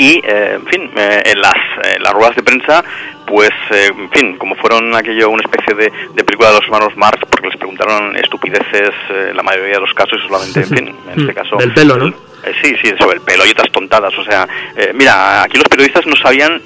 y, 0.00 0.18
eh, 0.24 0.54
en 0.54 0.66
fin, 0.66 0.90
eh, 0.96 1.22
en, 1.26 1.42
las, 1.42 1.58
en 1.94 2.02
las 2.02 2.12
ruedas 2.14 2.34
de 2.34 2.42
prensa, 2.42 2.82
pues, 3.26 3.50
eh, 3.70 3.90
en 3.94 4.10
fin, 4.10 4.38
como 4.38 4.54
fueron 4.54 4.94
aquello 4.96 5.28
una 5.28 5.42
especie 5.42 5.74
de, 5.74 5.92
de 6.14 6.24
película 6.24 6.48
de 6.48 6.54
los 6.54 6.64
hermanos 6.64 6.96
Marx, 6.96 7.20
porque 7.28 7.48
les 7.48 7.56
preguntaron 7.58 8.16
estupideces 8.16 8.94
eh, 9.10 9.32
la 9.34 9.42
mayoría 9.42 9.74
de 9.74 9.80
los 9.80 9.92
casos 9.92 10.18
y 10.18 10.26
solamente, 10.26 10.60
en 10.60 10.66
fin, 10.66 10.96
en 11.06 11.20
este 11.20 11.34
caso... 11.40 11.56
Del 11.56 11.74
pelo, 11.74 11.98
¿no? 11.98 12.06
Eh, 12.08 12.54
sí, 12.62 12.74
sí, 12.82 12.94
sobre 12.98 13.18
el 13.18 13.20
pelo 13.20 13.44
y 13.44 13.50
otras 13.50 13.70
tontadas. 13.72 14.16
O 14.16 14.24
sea, 14.24 14.48
eh, 14.74 14.92
mira, 14.94 15.42
aquí 15.42 15.58
los 15.58 15.68
periodistas 15.68 16.06
no 16.06 16.16
sabían 16.16 16.62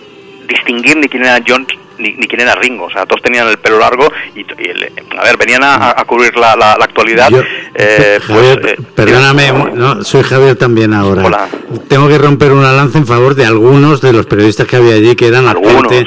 distinguir 0.47 0.97
ni 0.97 1.09
quién 1.09 1.25
era 1.25 1.43
John 1.45 1.67
ni, 2.05 2.13
ni 2.17 2.27
quién 2.29 2.43
era 2.43 2.55
Ringo. 2.55 2.85
O 2.87 2.91
sea, 2.91 3.07
todos 3.07 3.23
tenían 3.23 3.49
el 3.49 3.57
pelo 3.59 3.79
largo 3.79 4.07
y, 4.35 4.43
a 4.43 5.25
ver, 5.25 5.37
venían 5.39 5.63
a, 5.65 5.91
a 5.91 6.05
cubrir 6.05 6.37
la, 6.37 6.55
la- 6.57 6.77
la 6.79 6.85
actualidad. 6.85 7.29
Yo- 7.31 7.43
eh, 7.75 8.21
pues, 8.27 8.59
eh, 8.63 8.77
perdóname, 8.95 9.53
no, 9.75 10.05
soy 10.05 10.23
Javier 10.23 10.57
también 10.57 10.93
ahora. 10.95 11.25
Hola. 11.25 11.49
Tengo 11.89 12.07
que 12.09 12.19
romper 12.19 12.53
una 12.53 12.73
lanza 12.73 12.99
en 12.99 13.07
favor 13.07 13.35
de 13.35 13.47
algunos 13.47 14.01
de 14.01 14.13
los 14.13 14.27
periodistas 14.27 14.67
que 14.67 14.77
había 14.77 14.95
allí, 14.95 15.17
que 15.17 15.27
eran 15.29 15.47
Algunos. 15.49 15.91
gente 15.93 16.05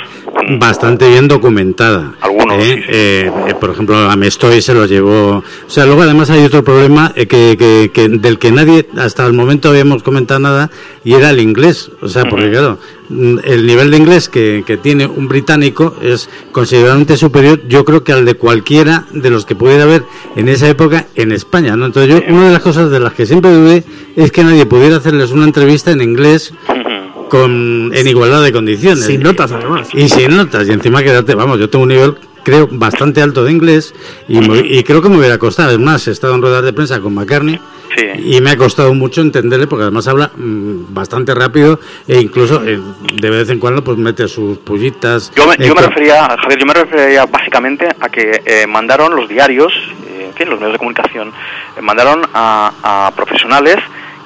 bastante 0.60 1.10
bien 1.10 1.28
documentada. 1.28 2.14
Algunos, 2.22 2.64
¿eh? 2.64 2.84
Eh, 2.88 3.32
eh, 3.48 3.54
por 3.60 3.72
ejemplo, 3.72 3.98
a 3.98 4.16
Mestoy 4.16 4.62
se 4.62 4.74
lo 4.74 4.86
llevó. 4.86 5.38
O 5.40 5.70
sea, 5.70 5.86
luego 5.86 6.04
además 6.04 6.30
hay 6.30 6.44
otro 6.46 6.64
problema 6.64 7.12
eh, 7.16 7.26
que, 7.28 7.56
que- 7.58 7.92
que- 7.94 8.08
del 8.10 8.38
que 8.40 8.52
nadie 8.52 8.88
hasta 8.98 9.26
el 9.26 9.34
momento 9.34 9.70
habíamos 9.70 10.04
comentado 10.04 10.40
nada 10.40 10.70
y 11.04 11.14
era 11.16 11.32
el 11.32 11.40
inglés. 11.40 11.92
O 12.02 12.08
sea, 12.08 12.24
porque 12.26 12.50
claro, 12.52 12.78
mm, 12.78 12.97
el 13.10 13.66
nivel 13.66 13.92
de 13.92 13.98
inglés 13.98 14.28
que, 14.30 14.64
que 14.66 14.78
tiene 14.78 15.06
un 15.08 15.28
británico 15.28 15.96
es 16.02 16.30
considerablemente 16.52 17.16
superior, 17.18 17.62
yo 17.68 17.86
creo 17.86 18.04
que 18.04 18.12
al 18.14 18.26
de 18.26 18.34
cualquiera 18.36 19.06
de 19.12 19.30
los 19.30 19.46
que 19.46 19.56
pudiera 19.56 19.84
haber 19.84 20.04
en 20.36 20.50
esa 20.50 20.68
época 20.70 21.08
en 21.16 21.32
España. 21.32 21.76
¿no? 21.76 21.86
Entonces, 21.86 22.14
yo, 22.28 22.34
una 22.34 22.48
de 22.48 22.52
las 22.54 22.62
cosas 22.62 22.92
de 22.92 23.00
las 23.00 23.14
que 23.14 23.26
siempre 23.26 23.52
dudé 23.52 23.84
es 24.16 24.32
que 24.32 24.44
nadie 24.44 24.66
pudiera 24.66 24.98
hacerles 24.98 25.32
una 25.32 25.46
entrevista 25.46 25.92
en 25.92 26.02
inglés 26.02 26.54
con, 27.30 27.92
en 27.94 28.08
igualdad 28.08 28.44
de 28.44 28.52
condiciones. 28.52 29.06
Sin 29.06 29.22
notas, 29.22 29.52
además. 29.52 29.90
Y 29.94 30.10
sin 30.10 30.36
notas, 30.36 30.68
y 30.68 30.72
encima 30.72 31.04
quedarte, 31.04 31.36
vamos, 31.36 31.60
yo 31.60 31.70
tengo 31.70 31.84
un 31.84 31.90
nivel, 31.90 32.16
creo, 32.44 32.68
bastante 32.72 33.22
alto 33.22 33.44
de 33.44 33.52
inglés, 33.52 33.94
y, 34.28 34.40
me- 34.40 34.60
y 34.68 34.84
creo 34.84 35.02
que 35.02 35.10
me 35.10 35.18
hubiera 35.18 35.38
costado. 35.38 35.72
Es 35.72 35.80
más, 35.80 36.08
he 36.08 36.12
estado 36.12 36.36
en 36.36 36.42
ruedas 36.42 36.64
de 36.64 36.74
prensa 36.74 37.00
con 37.00 37.14
McCartney, 37.14 37.60
Sí. 37.98 38.36
y 38.38 38.42
me 38.42 38.52
ha 38.52 38.58
costado 38.58 38.94
mucho 38.94 39.22
entenderle, 39.22 39.66
porque 39.66 39.82
además 39.84 40.08
habla 40.08 40.30
mm, 40.36 40.94
bastante 40.94 41.34
rápido, 41.34 41.80
e 42.08 42.20
incluso 42.22 42.64
eh, 42.64 42.80
de 43.14 43.30
vez 43.32 43.50
en 43.50 43.60
cuando 43.60 43.84
pues 43.84 43.98
mete 43.98 44.28
sus 44.28 44.60
pullitas. 44.60 45.32
Yo 45.36 45.48
me, 45.48 45.56
eh, 45.56 45.58
yo 45.68 45.74
me 45.74 45.82
con- 45.82 45.90
refería, 45.90 46.28
Javier, 46.40 46.60
yo 46.60 46.66
me 46.68 46.74
refería 46.76 47.26
básicamente 47.26 47.88
a 48.00 48.10
que 48.10 48.42
eh, 48.46 48.68
mandaron 48.68 49.16
los 49.16 49.28
diarios, 49.28 49.74
eh, 50.10 50.28
en 50.30 50.34
fin, 50.36 50.48
los 50.50 50.60
medios 50.60 50.74
de 50.74 50.78
comunicación, 50.78 51.30
eh, 51.76 51.82
mandaron 51.82 52.22
a, 52.34 53.08
a 53.08 53.12
profesionales 53.16 53.78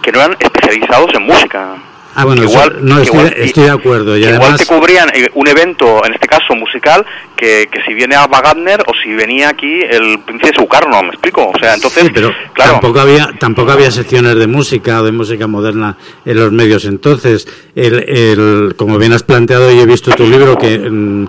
que 0.01 0.11
no 0.11 0.19
eran 0.19 0.35
especializados 0.39 1.13
en 1.13 1.23
música. 1.23 1.75
Ah, 2.15 2.25
bueno, 2.25 2.43
eso- 2.43 2.69
no, 2.81 2.99
estoy, 2.99 3.63
de 3.63 3.69
acuerdo. 3.69 4.17
Y 4.17 4.21
que 4.21 4.27
igual 4.29 4.41
además, 4.41 4.59
te 4.59 4.65
cubrían 4.65 5.09
eh, 5.13 5.29
un 5.33 5.47
evento, 5.47 6.05
en 6.05 6.13
este 6.13 6.27
caso 6.27 6.53
musical, 6.55 7.05
que, 7.35 7.67
que 7.71 7.81
si 7.83 7.93
viene 7.93 8.15
Alba 8.15 8.41
Gardner 8.41 8.81
o 8.87 8.91
si 9.01 9.13
venía 9.13 9.49
aquí 9.49 9.81
el 9.81 10.19
príncipe 10.25 10.51
Sucarno, 10.55 11.01
¿me 11.03 11.09
explico? 11.09 11.49
O 11.53 11.57
sea, 11.59 11.73
entonces, 11.73 12.03
Sí, 12.05 12.11
pero 12.13 12.31
claro, 12.53 12.73
tampoco 12.73 12.99
había 12.99 13.31
tampoco 13.39 13.71
había 13.71 13.89
secciones 13.91 14.35
de 14.35 14.47
música 14.47 15.01
o 15.01 15.03
de 15.05 15.11
música 15.11 15.47
moderna 15.47 15.97
en 16.25 16.37
los 16.37 16.51
medios 16.51 16.85
entonces 16.85 17.47
el, 17.75 17.95
el- 18.09 18.75
como 18.75 18.97
bien 18.97 19.13
has 19.13 19.23
planteado 19.23 19.71
y 19.71 19.79
he 19.79 19.85
visto 19.85 20.11
tu 20.11 20.27
libro 20.27 20.57
que 20.57 20.77
mm, 20.77 21.27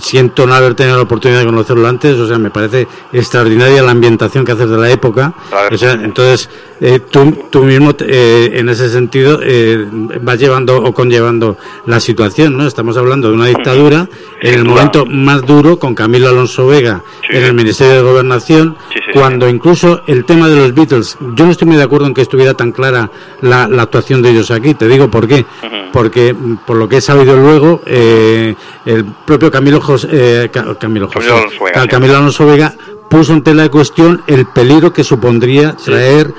siento 0.00 0.46
no 0.46 0.54
haber 0.54 0.74
tenido 0.74 0.96
la 0.96 1.02
oportunidad 1.02 1.40
de 1.40 1.46
conocerlo 1.46 1.86
antes 1.88 2.18
o 2.18 2.26
sea 2.26 2.38
me 2.38 2.50
parece 2.50 2.86
extraordinaria 3.12 3.82
la 3.82 3.90
ambientación 3.90 4.44
que 4.44 4.52
haces 4.52 4.68
de 4.68 4.78
la 4.78 4.90
época. 4.90 5.34
Claro. 5.50 5.74
o 5.74 5.78
sea 5.78 5.92
entonces 5.92 6.48
eh, 6.80 6.98
tú, 6.98 7.46
tú 7.50 7.62
mismo 7.64 7.94
eh, 8.00 8.50
en 8.54 8.68
ese 8.68 8.88
sentido 8.88 9.40
eh, 9.42 9.86
vas 10.22 10.38
llevando 10.38 10.82
o 10.82 10.92
conllevando 10.92 11.56
la 11.86 12.00
situación 12.00 12.56
no 12.56 12.66
estamos 12.66 12.96
hablando 12.96 13.28
de 13.28 13.34
una 13.34 13.46
dictadura 13.46 14.08
en 14.40 14.54
el 14.54 14.64
momento 14.64 15.06
más 15.06 15.42
duro 15.42 15.78
con 15.78 15.94
Camilo 15.94 16.28
Alonso 16.28 16.66
Vega 16.66 17.02
Sí, 17.28 17.36
en 17.36 17.44
el 17.44 17.54
Ministerio 17.54 17.94
de 17.94 18.02
Gobernación 18.02 18.76
Sí, 18.92 19.00
sí, 19.04 19.12
cuando 19.12 19.48
incluso 19.48 20.02
el 20.06 20.24
tema 20.24 20.48
de 20.48 20.56
los 20.56 20.74
Beatles, 20.74 21.16
yo 21.34 21.44
no 21.44 21.52
estoy 21.52 21.68
muy 21.68 21.76
de 21.76 21.82
acuerdo 21.82 22.06
en 22.06 22.14
que 22.14 22.22
estuviera 22.22 22.54
tan 22.54 22.72
clara 22.72 23.10
la, 23.40 23.68
la 23.68 23.82
actuación 23.82 24.22
de 24.22 24.30
ellos 24.30 24.50
aquí, 24.50 24.74
te 24.74 24.88
digo 24.88 25.10
por 25.10 25.26
qué. 25.28 25.44
Porque, 25.92 26.34
mm, 26.34 26.56
por 26.66 26.76
lo 26.76 26.88
que 26.88 26.96
he 26.96 27.00
sabido 27.00 27.36
luego, 27.36 27.80
eh, 27.86 28.54
el 28.84 29.04
propio 29.04 29.50
Camilo 29.50 29.73
José, 29.80 30.08
eh, 30.12 30.48
Ca- 30.52 30.76
Camilo, 30.78 31.08
José, 31.08 31.28
Camilo 31.28 31.36
Alonso 31.38 31.64
Vega, 31.64 31.72
Ca- 31.74 31.82
sí. 31.82 31.88
Camilo 31.88 32.16
Alonso 32.16 32.46
Vega 32.46 32.74
puso 33.10 33.32
en 33.32 33.42
tela 33.42 33.62
de 33.64 33.70
cuestión 33.70 34.22
el 34.26 34.46
peligro 34.46 34.92
que 34.92 35.04
supondría 35.04 35.74
traer 35.76 36.32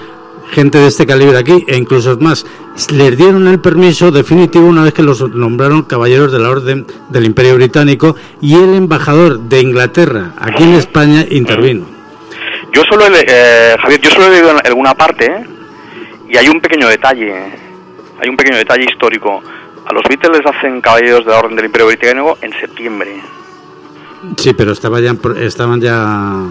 gente 0.51 0.77
de 0.77 0.87
este 0.87 1.05
calibre 1.07 1.37
aquí, 1.37 1.65
e 1.67 1.75
incluso 1.75 2.11
es 2.13 2.19
más, 2.19 2.45
les 2.91 3.17
dieron 3.17 3.47
el 3.47 3.59
permiso 3.59 4.11
definitivo 4.11 4.65
una 4.67 4.83
vez 4.83 4.93
que 4.93 5.01
los 5.03 5.21
nombraron 5.31 5.83
caballeros 5.83 6.31
de 6.31 6.39
la 6.39 6.49
Orden 6.49 6.85
del 7.09 7.25
Imperio 7.25 7.55
Británico 7.55 8.15
y 8.41 8.53
el 8.55 8.75
embajador 8.75 9.39
de 9.39 9.59
Inglaterra 9.61 10.33
aquí 10.37 10.63
en 10.63 10.75
España 10.75 11.25
intervino. 11.29 11.85
yo 12.73 12.83
solo 12.89 13.05
he, 13.07 13.25
eh, 13.27 13.75
Javier, 13.81 14.01
yo 14.01 14.11
solo 14.11 14.27
he 14.27 14.31
leído 14.31 14.51
en 14.51 14.57
alguna 14.67 14.93
parte 14.93 15.25
¿eh? 15.25 15.45
y 16.29 16.37
hay 16.37 16.47
un 16.47 16.59
pequeño 16.61 16.87
detalle, 16.89 17.33
hay 18.21 18.29
un 18.29 18.37
pequeño 18.37 18.57
detalle 18.57 18.85
histórico. 18.85 19.41
A 19.87 19.93
los 19.93 20.03
Beatles 20.09 20.39
les 20.39 20.45
hacen 20.55 20.81
caballeros 20.81 21.25
de 21.25 21.31
la 21.31 21.39
Orden 21.39 21.55
del 21.55 21.65
Imperio 21.65 21.87
Británico 21.87 22.37
en 22.41 22.51
septiembre. 22.59 23.21
Sí, 24.37 24.53
pero 24.53 24.71
estaba 24.71 24.99
ya, 24.99 25.15
estaban 25.39 25.79
ya... 25.81 26.43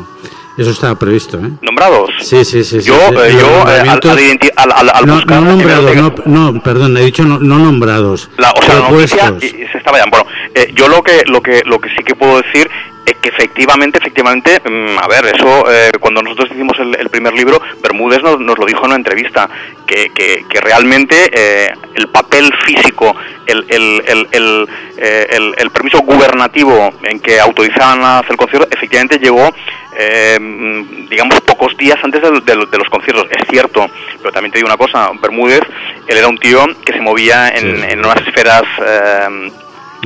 Eso 0.57 0.71
estaba 0.71 0.95
previsto, 0.97 1.37
¿eh? 1.39 1.51
¿Nombrados? 1.63 2.11
Sí, 2.21 2.45
sí, 2.45 2.63
sí. 2.63 2.81
Yo, 2.81 2.95
sí. 2.95 3.15
eh, 3.25 3.37
yo, 3.41 3.49
eh, 3.69 3.81
al, 3.81 3.87
nombramientos- 4.01 4.53
al 4.57 4.71
al- 4.71 5.07
no, 5.07 5.15
buscar 5.17 5.43
no 5.43 5.49
nombrados, 5.49 5.97
no, 5.97 6.15
no, 6.53 6.63
perdón, 6.63 6.97
he 6.97 7.01
dicho 7.01 7.25
no, 7.25 7.41
no 7.41 7.59
nombrados. 7.59 8.31
La, 8.37 8.53
o 8.53 8.63
sea, 8.63 8.75
la 8.79 8.89
noticia 8.89 9.35
se 9.41 9.79
estaba 9.79 9.99
ya. 9.99 10.05
Bueno, 10.09 10.27
eh, 10.55 10.71
yo 10.77 10.87
lo 10.87 11.03
que, 11.03 11.25
lo 11.27 11.43
que, 11.43 11.63
lo 11.67 11.81
que 11.81 11.89
sí 11.97 12.05
que 12.05 12.15
puedo 12.15 12.41
decir 12.41 12.71
que 13.05 13.29
efectivamente, 13.29 13.99
efectivamente, 13.99 14.61
mm, 14.65 14.99
a 14.99 15.07
ver, 15.09 15.27
eso 15.35 15.71
eh, 15.71 15.91
cuando 16.01 16.23
nosotros 16.23 16.51
hicimos 16.53 16.79
el, 16.79 16.95
el 16.99 17.11
primer 17.11 17.35
libro, 17.35 17.61
Bermúdez 17.83 18.23
nos, 18.23 18.41
nos 18.41 18.59
lo 18.59 18.65
dijo 18.67 18.81
en 18.81 18.87
una 18.87 18.97
entrevista, 18.97 19.49
que, 19.87 20.11
que, 20.11 20.45
que 20.49 20.61
realmente 20.61 21.31
eh, 21.33 21.73
el 21.95 22.09
papel 22.09 22.53
físico, 22.65 23.15
el, 23.47 23.67
el, 23.69 24.03
el, 24.07 24.29
el, 24.33 24.69
eh, 24.97 25.27
el- 25.31 25.55
el 25.59 25.71
permiso 25.71 25.99
gubernativo 26.01 26.93
en 27.03 27.21
que 27.21 27.39
autorizaban 27.41 28.03
a 28.03 28.19
hacer 28.21 28.33
el 28.33 28.37
concierto, 28.39 28.69
efectivamente 28.71 29.19
llegó, 29.19 29.53
eh, 29.99 30.39
mm, 30.41 31.09
digamos, 31.09 31.41
pocos 31.43 31.77
días 31.77 31.99
antes 32.03 32.23
del- 32.23 32.45
de, 32.45 32.79
los 32.79 32.89
conciertos. 32.89 33.27
Es 33.31 33.47
cierto, 33.51 33.87
pero 34.19 34.33
también 34.33 34.53
te 34.53 34.59
digo 34.59 34.69
una 34.69 34.79
cosa, 34.79 35.11
Bermúdez, 35.21 35.61
él 36.09 36.17
era 36.17 36.29
un 36.29 36.39
tío 36.39 36.65
que 36.85 36.93
se 36.95 37.01
movía 37.01 37.49
en, 37.51 37.77
Sí. 37.77 37.83
en 37.91 37.99
unas 37.99 38.27
esferas... 38.27 38.63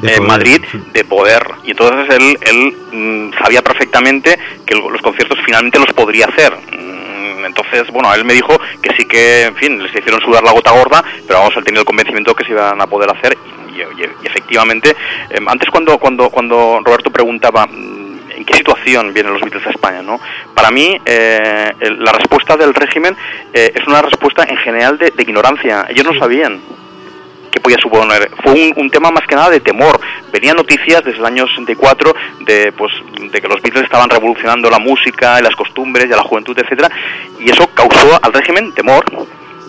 De 0.02 0.14
en 0.14 0.26
Madrid 0.26 0.60
de 0.92 1.04
poder. 1.04 1.42
Y 1.64 1.70
entonces 1.72 2.14
él, 2.16 2.38
él 2.42 2.76
mm, 2.92 3.38
sabía 3.42 3.62
perfectamente 3.62 4.38
que 4.66 4.74
los 4.74 5.00
conciertos 5.02 5.38
finalmente 5.44 5.78
los 5.78 5.92
podría 5.92 6.26
hacer. 6.26 6.52
Mm, 6.72 7.44
entonces 7.46 7.88
bueno 7.90 8.12
él 8.14 8.24
me 8.24 8.34
dijo 8.34 8.58
que 8.82 8.94
sí 8.96 9.04
que 9.06 9.44
en 9.44 9.54
fin 9.56 9.82
les 9.82 9.94
hicieron 9.94 10.20
sudar 10.20 10.42
la 10.42 10.52
gota 10.52 10.70
gorda 10.72 11.02
pero 11.26 11.38
vamos 11.40 11.56
él 11.56 11.64
tenía 11.64 11.80
el 11.80 11.86
convencimiento 11.86 12.34
que 12.34 12.44
se 12.44 12.50
iban 12.50 12.80
a 12.80 12.86
poder 12.86 13.10
hacer 13.10 13.36
y, 13.72 13.78
y- 13.80 14.02
y 14.22 14.26
efectivamente 14.26 14.90
eh, 15.30 15.38
antes 15.46 15.70
cuando 15.70 15.96
cuando 15.98 16.28
cuando 16.30 16.80
Roberto 16.84 17.10
preguntaba 17.10 17.66
mm, 17.66 18.30
en 18.36 18.44
qué 18.44 18.54
situación 18.54 19.14
vienen 19.14 19.32
los 19.32 19.40
Beatles 19.40 19.66
a 19.66 19.70
España 19.70 20.02
no 20.02 20.20
para 20.54 20.70
mí 20.70 21.00
eh, 21.06 21.72
la 21.98 22.12
respuesta 22.12 22.56
del 22.56 22.74
régimen 22.74 23.16
eh, 23.54 23.72
es 23.74 23.86
una 23.86 24.02
respuesta 24.02 24.44
en 24.46 24.56
general 24.58 24.98
de, 24.98 25.10
de 25.12 25.22
ignorancia. 25.22 25.86
Ellos 25.88 26.04
no 26.04 26.18
sabían 26.18 26.60
podía 27.68 27.82
suponer. 27.82 28.30
Fue 28.42 28.72
un, 28.76 28.90
tema 28.90 29.10
más 29.10 29.26
que 29.26 29.34
nada 29.34 29.50
de 29.50 29.60
temor. 29.60 30.00
Venían 30.32 30.56
noticias 30.56 31.04
desde 31.04 31.18
el 31.18 31.26
año 31.26 31.46
64 31.46 32.14
de, 32.40 32.72
pues, 32.72 32.90
de 33.30 33.40
que 33.40 33.46
los 33.46 33.60
Beatles 33.60 33.84
estaban 33.84 34.08
revolucionando 34.08 34.70
la 34.70 34.78
música 34.78 35.38
y 35.38 35.42
las 35.42 35.54
costumbres 35.54 36.06
y 36.06 36.08
la 36.08 36.22
juventud, 36.22 36.58
etcétera, 36.58 36.90
y 37.38 37.50
eso 37.50 37.68
causó 37.74 38.18
al 38.22 38.32
régimen 38.32 38.72
temor. 38.72 39.04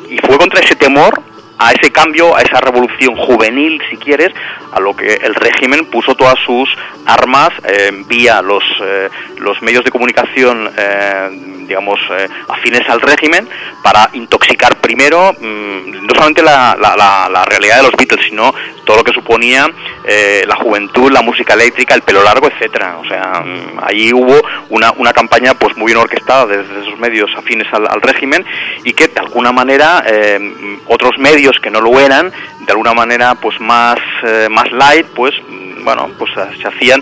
Y 0.10 0.18
fue 0.20 0.38
contra 0.38 0.62
ese 0.62 0.78
temor, 0.78 1.22
a 1.58 1.74
ese 1.74 1.92
cambio, 1.92 2.38
a 2.38 2.42
esa 2.42 2.62
revolución 2.62 3.18
juvenil, 3.18 3.82
si 3.90 3.98
quieres, 3.98 4.30
a 4.72 4.80
lo 4.80 4.96
que 4.96 5.16
el 5.16 5.36
régimen 5.36 5.86
puso 5.86 6.16
todas 6.16 6.40
sus 6.46 6.70
armas 7.06 7.50
eh, 7.66 7.92
vía 8.08 8.42
los, 8.42 8.64
eh, 8.82 9.10
los 9.40 9.62
medios 9.62 9.84
de 9.84 9.92
comunicación, 9.92 10.72
eh, 10.78 11.59
digamos, 11.70 12.00
eh, 12.12 12.28
afines 12.50 12.88
al 12.90 13.00
régimen, 13.00 13.48
para 13.82 14.10
intoxicar 14.14 14.76
primero 14.82 15.32
mm, 15.40 16.06
no 16.06 16.14
solamente 16.14 16.42
la, 16.44 16.76
la- 16.80 16.96
la- 16.98 17.30
la 17.32 17.46
realidad 17.46 17.78
de 17.78 17.84
los 17.84 17.94
Beatles, 17.94 18.26
sino 18.28 18.54
todo 18.84 18.98
lo 18.98 19.04
que 19.04 19.14
suponía 19.14 19.70
eh, 20.04 20.44
la 20.48 20.56
juventud, 20.56 21.12
la 21.12 21.22
música 21.22 21.54
eléctrica, 21.54 21.94
el 21.96 22.02
pelo 22.02 22.24
largo, 22.24 22.48
etcétera. 22.50 22.98
O 22.98 23.06
sea, 23.08 23.42
mm, 23.46 23.80
ahí 23.84 24.12
hubo 24.12 24.36
una, 24.70 24.92
una 24.98 25.14
campaña 25.14 25.54
pues 25.54 25.78
muy 25.78 25.88
bien 25.94 26.00
orquestada 26.00 26.46
desde 26.48 26.82
esos 26.82 27.00
medios 27.00 27.30
afines 27.38 27.72
al, 27.74 27.88
al 27.88 28.02
régimen 28.02 28.44
y 28.84 28.94
que 28.94 29.08
de 29.08 29.20
alguna 29.20 29.52
manera 29.52 30.04
eh, 30.08 30.40
otros 30.88 31.18
medios 31.20 31.58
que 31.62 31.70
no 31.70 31.80
lo 31.82 32.00
eran, 32.00 32.32
de 32.60 32.72
alguna 32.72 32.94
manera 32.94 33.36
pues 33.36 33.60
más, 33.62 33.98
eh, 34.26 34.48
más 34.50 34.72
light, 34.72 35.06
pues 35.16 35.34
mm, 35.48 35.84
bueno, 35.86 36.10
pues 36.18 36.32
se 36.34 36.68
hacían 36.68 37.02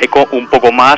eco 0.00 0.28
un 0.32 0.46
poco 0.48 0.70
más 0.72 0.96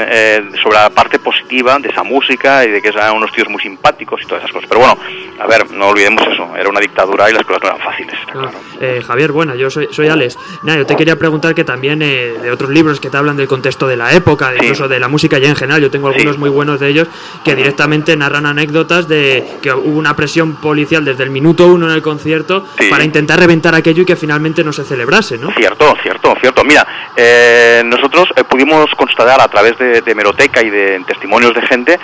eh, 0.00 0.42
sobre 0.62 0.76
la 0.78 0.90
parte 0.90 1.18
positiva 1.18 1.78
de 1.78 1.88
esa 1.88 2.02
música 2.02 2.64
y 2.64 2.70
de 2.70 2.82
que 2.82 2.88
eran 2.88 3.16
unos 3.16 3.32
tíos 3.32 3.48
muy 3.48 3.60
simpáticos 3.60 4.20
y 4.22 4.26
todas 4.26 4.42
esas 4.42 4.52
cosas. 4.52 4.68
Pero 4.68 4.80
bueno, 4.80 4.98
a 5.40 5.46
ver, 5.46 5.70
no 5.70 5.88
olvidemos 5.88 6.22
eso, 6.26 6.48
era 6.56 6.68
una 6.68 6.80
dictadura 6.80 7.30
y 7.30 7.34
las 7.34 7.44
cosas 7.44 7.62
no 7.62 7.68
eran 7.68 7.80
fáciles. 7.80 8.14
está 8.20 8.32
claro. 8.32 8.50
Eh, 8.80 9.02
Javier, 9.06 9.32
bueno, 9.32 9.54
yo 9.54 9.70
soy, 9.70 9.88
soy 9.90 10.08
Alex. 10.08 10.36
Nada, 10.62 10.78
yo 10.78 10.86
te 10.86 10.96
quería 10.96 11.16
preguntar 11.16 11.54
que 11.54 11.64
también 11.64 12.02
eh, 12.02 12.34
de 12.42 12.50
otros 12.50 12.70
libros 12.70 13.00
que 13.00 13.10
te 13.10 13.16
hablan 13.16 13.36
del 13.36 13.48
contexto 13.48 13.86
de 13.86 13.96
la 13.96 14.12
época, 14.12 14.50
de 14.50 14.58
Sí. 14.58 14.64
incluso 14.64 14.88
de 14.88 14.98
la 14.98 15.08
música 15.08 15.38
ya 15.38 15.48
en 15.48 15.56
general, 15.56 15.80
yo 15.80 15.90
tengo 15.90 16.08
algunos 16.08 16.34
Sí. 16.34 16.40
muy 16.40 16.50
buenos 16.50 16.80
de 16.80 16.88
ellos 16.88 17.08
que 17.44 17.54
directamente 17.54 18.16
narran 18.16 18.46
anécdotas 18.46 19.08
de 19.08 19.44
que 19.62 19.72
hubo 19.72 19.98
una 19.98 20.14
presión 20.16 20.56
policial 20.56 21.04
desde 21.04 21.22
el 21.24 21.30
minuto 21.30 21.66
uno 21.66 21.86
en 21.88 21.92
el 21.94 22.02
concierto 22.02 22.64
Sí. 22.78 22.88
para 22.90 23.04
intentar 23.04 23.38
reventar 23.38 23.74
aquello 23.74 24.02
y 24.02 24.06
que 24.06 24.16
finalmente 24.16 24.62
no 24.64 24.72
se 24.72 24.84
celebrase, 24.84 25.38
¿no? 25.38 25.50
Cierto, 25.52 25.94
cierto, 26.02 26.34
cierto. 26.40 26.64
Mira, 26.64 26.86
eh, 27.16 27.82
nosotros 27.84 28.26
pudimos 28.48 28.90
constatar 28.96 29.40
a 29.40 29.48
través 29.48 29.75
de, 29.78 30.00
de 30.02 30.12
hemeroteca 30.12 30.62
y 30.62 30.70
de 30.70 31.00
testimonios 31.06 31.54
de 31.54 31.62
gente 31.62 31.98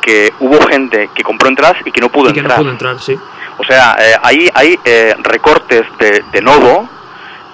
que 0.00 0.32
hubo 0.40 0.60
gente 0.66 1.10
que 1.14 1.22
compró 1.22 1.48
entradas 1.48 1.76
y 1.84 1.90
que 1.90 2.00
no 2.00 2.08
pudo 2.08 2.30
y 2.30 2.32
que 2.32 2.40
no 2.40 2.44
entrar. 2.46 2.58
pudo 2.58 2.70
entrar, 2.70 3.00
sí. 3.00 3.16
O 3.58 3.64
sea, 3.64 3.96
eh, 3.98 4.14
ahí 4.22 4.50
hay 4.54 4.78
eh, 4.84 5.14
recortes 5.22 5.82
de, 5.98 6.22
de 6.30 6.40
nodo 6.42 6.88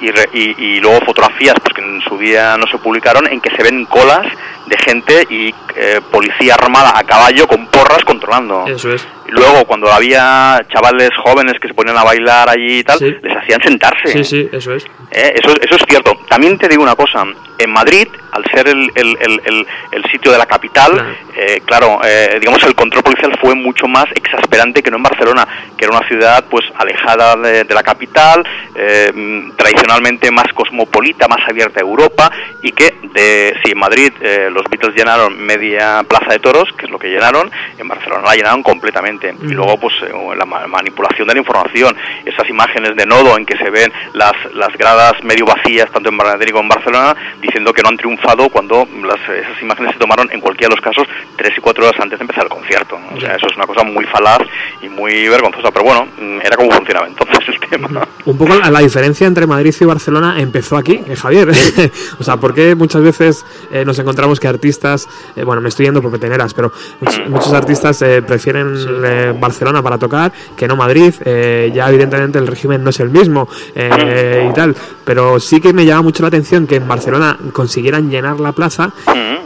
y, 0.01 0.11
re- 0.11 0.29
y, 0.33 0.63
y 0.63 0.81
luego 0.81 1.01
fotografías 1.07 1.55
pues, 1.63 1.73
que 1.75 1.81
en 1.81 2.01
su 2.03 2.19
día 2.19 2.57
no 2.57 2.67
se 2.67 2.77
publicaron 2.79 3.27
en 3.29 3.41
que 3.41 3.55
se 3.57 3.63
ven 3.63 3.85
colas 3.87 4.27
de 4.67 4.77
gente 4.79 5.27
y 5.31 5.55
eh, 5.77 6.01
policía 6.11 6.55
armada 6.55 6.93
a 6.97 7.05
caballo 7.05 7.47
con 7.47 7.67
porras 7.67 8.05
controlando. 8.05 8.65
Eso 8.67 8.93
es. 8.93 9.07
Y 9.29 9.33
luego 9.33 9.65
cuando 9.65 9.91
había 9.93 10.61
chavales 10.73 11.11
jóvenes 11.25 11.55
que 11.61 11.69
se 11.69 11.75
ponían 11.75 11.97
a 11.97 12.05
bailar 12.05 12.49
allí 12.49 12.79
y 12.79 12.85
tal, 12.85 12.99
Sí. 12.99 13.15
les 13.23 13.37
hacían 13.37 13.61
sentarse. 13.63 14.09
Sí, 14.13 14.25
sí, 14.25 14.49
eso 14.53 14.75
es. 14.75 14.85
Eh, 15.11 15.35
eso, 15.43 15.55
eso 15.61 15.77
es 15.77 15.83
cierto. 15.89 16.13
También 16.29 16.59
te 16.59 16.69
digo 16.69 16.83
una 16.83 16.95
cosa. 16.97 17.25
En 17.59 17.71
Madrid, 17.71 18.09
al 18.33 18.45
ser 18.53 18.67
el, 18.69 18.91
el- 18.95 19.17
el- 19.45 19.67
sitio 20.11 20.31
de 20.33 20.37
la 20.39 20.45
capital, 20.47 20.93
Claro. 20.93 21.15
eh, 21.37 21.63
claro, 21.65 22.01
eh, 22.05 22.37
digamos 22.39 22.63
el 22.65 22.75
control 22.75 23.03
policial 23.03 23.33
fue 23.41 23.55
mucho 23.55 23.87
más 23.89 24.05
exasperante 24.15 24.83
que 24.83 24.91
no 24.91 24.99
en 24.99 25.03
Barcelona, 25.05 25.49
que 25.79 25.87
era 25.87 25.97
una 25.97 26.07
ciudad 26.07 26.45
pues 26.51 26.67
alejada 26.77 27.35
de, 27.37 27.65
de 27.65 27.75
la 27.75 27.83
capital, 27.83 28.45
eh, 28.75 29.11
tradicionalmente 29.57 30.31
más 30.31 30.53
cosmopolita, 30.55 31.29
más 31.29 31.41
abierta 31.49 31.81
a 31.81 31.83
Europa 31.83 32.31
y 32.63 32.73
que 32.73 32.95
de 33.15 33.57
si 33.65 33.71
en 33.73 33.79
Madrid 33.79 34.13
eh, 34.21 34.49
los 34.53 34.65
Beatles 34.71 34.95
llenaron 34.95 35.39
media 35.45 36.05
plaza 36.09 36.33
de 36.33 36.39
toros, 36.39 36.69
que 36.77 36.87
es 36.87 36.91
lo 36.93 36.99
que 36.99 37.09
llenaron, 37.09 37.51
en 37.79 37.89
Barcelona 37.89 38.23
la 38.27 38.35
llenaron 38.37 38.63
completamente. 38.63 39.35
Y 39.43 39.53
luego 39.55 39.79
pues 39.79 39.95
eh, 40.03 40.13
la 40.37 40.45
ma- 40.45 40.67
manipulación 40.67 41.27
de 41.29 41.35
la 41.35 41.41
información, 41.41 41.97
esas 42.25 42.49
imágenes 42.49 42.97
de 42.97 43.07
nodo 43.07 43.37
en 43.37 43.45
que 43.47 43.57
se 43.57 43.71
ven 43.71 43.93
las, 44.15 44.33
las 44.55 44.73
gradas 44.77 45.13
medio 45.25 45.47
vacías 45.47 45.91
tanto 45.91 46.09
en 46.11 46.17
Madrid 46.17 46.51
como 46.53 46.63
en 46.65 46.69
Barcelona 46.69 47.17
diciendo 47.41 47.73
que 47.73 47.83
no 47.83 47.89
han 47.91 47.97
triunfado 47.97 48.49
cuando 48.49 48.87
las, 49.05 49.21
esas 49.37 49.61
imágenes 49.63 49.93
se 49.93 49.99
tomaron 49.99 50.29
en 50.33 50.41
cualquiera 50.41 50.69
de 50.75 50.77
los 50.77 50.85
casos 50.85 51.07
tres 51.37 51.53
y 51.57 51.61
cuatro 51.61 51.87
horas 51.87 52.01
antes 52.01 52.19
de 52.19 52.23
empezar 52.25 52.45
el 52.45 52.51
concierto. 52.51 52.99
O 53.15 53.21
sea, 53.21 53.35
eso 53.37 53.47
es 53.51 53.57
una 53.57 53.67
cosa 53.67 53.83
muy 53.85 54.05
falaz 54.07 54.41
y 54.83 54.89
muy 54.89 55.29
vergonzosa, 55.29 55.71
pero 55.71 55.85
bueno, 55.85 56.07
mm, 56.21 56.41
era 56.45 56.57
como 56.57 56.71
funcionaba 56.71 57.07
entonces 57.07 57.39
el 57.49 57.61
tema. 57.69 58.07
Un 58.25 58.39
poco 58.39 58.55
la, 58.55 58.71
la 58.71 58.81
diferencia 58.81 59.27
entre 59.27 59.47
Madrid 59.47 59.75
y 59.81 59.85
Barcelona 59.85 60.37
empezó 60.39 60.77
aquí, 60.77 61.01
eh, 61.09 61.17
Javier. 61.17 61.49
o 62.19 62.23
sea, 62.25 62.37
porque 62.37 62.75
muchas 62.75 63.03
veces 63.03 63.45
eh, 63.71 63.85
nos 63.85 63.99
encontramos 63.99 64.39
que 64.43 64.49
artistas, 64.49 65.09
eh, 65.37 65.45
bueno, 65.45 65.63
me 65.63 65.69
estoy 65.69 65.87
yendo 65.87 66.03
por 66.03 66.11
peteneras, 66.11 66.53
pero 66.53 66.73
muchos, 67.01 67.29
muchos 67.29 67.53
artistas 67.53 68.03
eh, 68.03 68.23
prefieren 68.23 68.75
eh, 69.05 69.33
Barcelona 69.39 69.81
para 69.83 69.99
tocar 69.99 70.33
que 70.57 70.67
no 70.67 70.75
Madrid. 70.75 71.15
Eh, 71.25 71.71
ya 71.73 71.89
evidentemente 71.89 72.39
el 72.41 72.47
régimen 72.49 72.83
no 72.83 72.91
es 72.91 72.99
el 72.99 73.11
mismo 73.11 73.49
eh, 73.77 74.49
y 74.51 74.53
tal, 74.53 74.75
pero 75.05 75.39
sí 75.39 75.61
que 75.61 75.73
me 75.73 75.87
llama 75.87 76.03
mucho 76.03 76.23
la 76.23 76.29
atención 76.29 76.67
que 76.67 76.77
en 76.77 76.89
Barcelona 76.89 77.39
consiguieran 77.53 78.11
llenar 78.11 78.41
la 78.41 78.51
plaza 78.53 78.93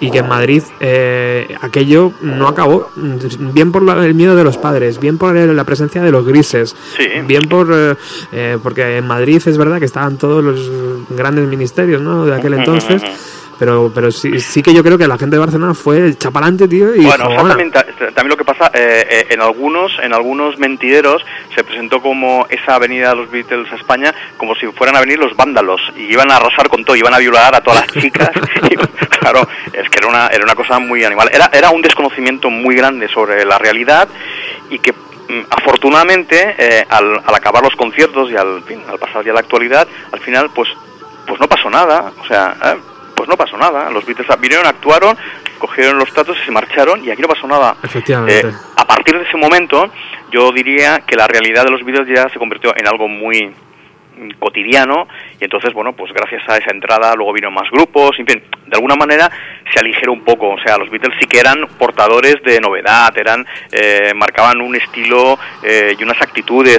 y 0.01 0.11
que 0.11 0.19
en 0.19 0.29
Madrid 0.29 0.63
eh, 0.81 1.55
aquello 1.61 2.13
no 2.23 2.49
acabó. 2.49 2.89
Bien 2.97 3.73
por 3.73 3.83
la- 3.83 4.05
el 4.07 4.15
miedo 4.15 4.35
de 4.35 4.45
los 4.45 4.57
padres, 4.57 4.99
bien 4.99 5.19
por 5.19 5.35
la 5.35 5.65
presencia 5.65 6.03
de 6.03 6.11
los 6.11 6.25
grises, 6.27 6.75
Sí. 6.97 7.05
bien 7.27 7.43
por 7.49 7.67
porque 8.63 8.97
en 8.99 9.07
Madrid 9.07 9.43
es 9.45 9.59
verdad 9.59 9.79
que 9.79 9.85
estaban 9.85 10.17
todos 10.17 10.43
los 10.43 10.71
grandes 11.11 11.47
ministerios 11.49 12.01
¿no? 12.01 12.25
de 12.25 12.35
aquel 12.35 12.55
entonces. 12.55 13.03
Pero, 13.59 13.91
pero 13.95 14.11
sí, 14.11 14.39
sí 14.41 14.63
que 14.63 14.75
yo 14.75 14.83
creo 14.83 14.99
que 14.99 15.07
la 15.09 15.17
gente 15.17 15.37
de 15.37 15.41
Barcelona 15.41 15.73
fue 15.73 15.97
el 15.99 16.19
chapalante, 16.19 16.69
tío, 16.69 16.95
y 16.95 17.07
Bueno, 17.07 17.29
dijo, 17.29 17.41
exactamente, 17.41 17.79
ta- 17.79 18.07
también 18.13 18.29
lo 18.29 18.37
que 18.37 18.45
pasa, 18.45 18.71
eh, 18.75 19.07
eh, 19.11 19.27
en 19.31 19.41
algunos 19.41 19.93
en 20.03 20.13
algunos 20.13 20.59
mentideros 20.59 21.25
se 21.55 21.65
presentó 21.65 22.03
como 22.03 22.47
esa 22.51 22.75
avenida 22.75 23.11
de 23.11 23.17
los 23.17 23.31
Beatles 23.31 23.73
a 23.73 23.77
España 23.77 24.15
como 24.37 24.55
si 24.57 24.67
fueran 24.69 24.97
a 24.97 25.01
venir 25.01 25.19
los 25.19 25.35
vándalos 25.37 25.81
y 25.97 26.03
iban 26.13 26.31
a 26.31 26.37
arrasar 26.37 26.69
con 26.69 26.85
todo, 26.85 26.97
iban 26.97 27.15
a 27.15 27.19
violar 27.19 27.55
a 27.55 27.61
todas 27.63 27.87
las 27.87 27.93
chicas. 28.05 28.31
Y, 28.71 28.77
claro, 29.19 29.49
es 29.73 29.89
que 29.89 29.99
era 29.99 30.09
una, 30.09 30.27
era 30.29 30.45
una 30.45 30.55
cosa 30.55 30.79
muy 30.79 31.03
animal. 31.05 31.31
Era, 31.33 31.49
era 31.53 31.71
un 31.71 31.81
desconocimiento 31.81 32.51
muy 32.51 32.75
grande 32.77 33.09
sobre 33.09 33.45
la 33.47 33.57
realidad 33.59 34.07
y 34.69 34.79
que 34.79 34.93
mm, 34.93 35.45
afortunadamente 35.51 36.55
eh, 36.59 36.85
al, 36.89 37.21
al 37.25 37.35
acabar 37.35 37.63
los 37.63 37.75
conciertos 37.75 38.31
y 38.31 38.37
al, 38.37 38.63
fin, 38.65 38.81
al 38.89 38.99
pasar 38.99 39.25
ya 39.25 39.33
la 39.33 39.41
actualidad, 39.41 39.87
al 40.13 40.21
final 40.21 40.51
pues 40.55 40.69
pues 41.27 41.41
no 41.41 41.49
pasó 41.49 41.69
nada, 41.69 42.13
o 42.23 42.27
sea, 42.27 42.55
eh, 42.65 42.77
pues 43.27 43.29
no 43.29 43.37
pasó 43.37 43.57
nada. 43.57 43.91
Los 43.91 44.07
Beatles 44.07 44.29
vinieron, 44.41 44.67
actuaron, 44.67 45.17
cogieron 45.59 45.99
los 45.99 46.13
tratos 46.13 46.37
y 46.41 46.45
se 46.45 46.51
marcharon 46.53 47.05
y 47.05 47.11
aquí 47.11 47.23
no 47.23 47.29
pasó 47.29 47.47
nada. 47.47 47.77
Efectivamente. 47.83 48.49
Eh, 48.49 48.53
a 48.77 48.87
partir 48.87 49.19
de 49.19 49.25
ese 49.25 49.37
momento, 49.37 49.91
yo 50.31 50.53
diría 50.53 51.01
que 51.01 51.17
la 51.17 51.27
realidad 51.27 51.65
de 51.65 51.71
los 51.71 51.85
Beatles 51.85 52.09
ya 52.09 52.29
se 52.29 52.39
convirtió 52.39 52.73
en 52.77 52.87
algo 52.87 53.09
muy 53.09 53.47
mm, 53.47 54.31
cotidiano 54.39 55.09
y 55.41 55.45
entonces 55.45 55.73
bueno 55.73 55.93
pues 55.93 56.13
gracias 56.13 56.43
a 56.49 56.57
esa 56.57 56.71
entrada 56.71 57.15
luego 57.15 57.33
vino 57.33 57.51
más 57.51 57.71
grupos 57.71 58.19
en 58.19 58.27
fin 58.27 58.43
de 58.67 58.75
alguna 58.75 58.97
manera 58.97 59.31
se 59.73 59.79
aligeró 59.79 60.13
un 60.13 60.25
poco 60.25 60.51
o 60.51 60.59
sea 60.59 60.79
los 60.79 60.91
Beatles 60.91 61.17
sí 61.21 61.27
que 61.27 61.39
eran 61.39 61.67
portadores 61.79 62.37
de 62.45 62.61
novedad 62.61 63.17
eran 63.17 63.47
eh, 63.71 64.13
marcaban 64.15 64.61
un 64.61 64.75
estilo 64.75 65.39
eh, 65.63 65.95
y 65.99 66.03
unas 66.03 66.21
actitudes 66.21 66.79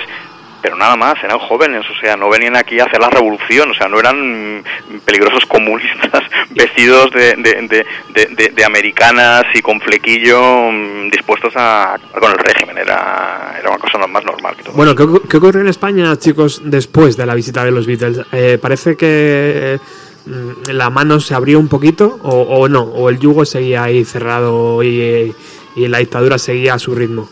pero 0.61 0.75
nada 0.75 0.95
más, 0.95 1.15
eran 1.23 1.39
jóvenes, 1.39 1.85
o 1.89 1.99
sea, 1.99 2.15
no 2.15 2.29
venían 2.29 2.55
aquí 2.55 2.79
a 2.79 2.85
hacer 2.85 2.99
la 2.99 3.09
revolución, 3.09 3.71
o 3.71 3.73
sea, 3.73 3.87
no 3.87 3.99
eran 3.99 4.63
peligrosos 5.05 5.45
comunistas 5.47 6.23
vestidos 6.51 7.11
de, 7.11 7.35
de, 7.35 8.49
de, 8.49 8.65
americanas 8.65 9.43
y 9.53 9.61
con 9.61 9.79
flequillo 9.79 10.71
mm, 10.71 11.09
dispuestos 11.09 11.55
a, 11.55 11.93
a 11.93 12.19
con 12.19 12.31
el 12.31 12.37
régimen, 12.37 12.77
era, 12.77 13.55
era 13.59 13.69
una 13.69 13.77
cosa 13.77 13.97
más 14.07 14.23
normal 14.25 14.55
que 14.55 14.63
todo. 14.63 14.75
Bueno, 14.75 14.95
¿qué, 14.95 15.05
qué 15.29 15.37
ocurrió 15.37 15.61
en 15.61 15.67
España, 15.67 16.17
chicos, 16.17 16.61
después 16.63 17.17
de 17.17 17.25
la 17.25 17.35
visita 17.35 17.63
de 17.63 17.71
los 17.71 17.85
Beatles? 17.85 18.21
Eh, 18.31 18.57
parece 18.61 18.95
que 18.95 19.79
mm, 20.25 20.71
la 20.71 20.89
mano 20.89 21.19
se 21.19 21.35
abrió 21.35 21.59
un 21.59 21.67
poquito 21.67 22.19
o, 22.23 22.41
o 22.41 22.67
no, 22.67 22.81
o 22.81 23.09
el 23.09 23.19
yugo 23.19 23.45
seguía 23.45 23.83
ahí 23.83 24.03
cerrado 24.03 24.83
y, 24.83 25.33
y 25.75 25.87
la 25.87 25.99
dictadura 25.99 26.37
seguía 26.37 26.73
a 26.73 26.79
su 26.79 26.95
ritmo. 26.95 27.29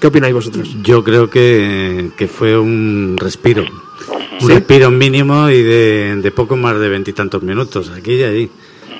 ¿Qué 0.00 0.06
opináis 0.08 0.34
vosotros? 0.34 0.76
Yo 0.82 1.02
creo 1.02 1.30
que, 1.30 2.10
que 2.16 2.28
fue 2.28 2.58
un 2.58 3.16
respiro. 3.18 3.62
Un 3.62 4.40
¿Sí? 4.40 4.48
respiro 4.48 4.90
mínimo 4.90 5.48
y 5.48 5.62
de, 5.62 6.16
de 6.16 6.30
poco 6.30 6.56
más 6.56 6.78
de 6.78 6.88
veintitantos 6.88 7.42
minutos, 7.42 7.90
aquí 7.90 8.14
y 8.14 8.22
allí. 8.24 8.50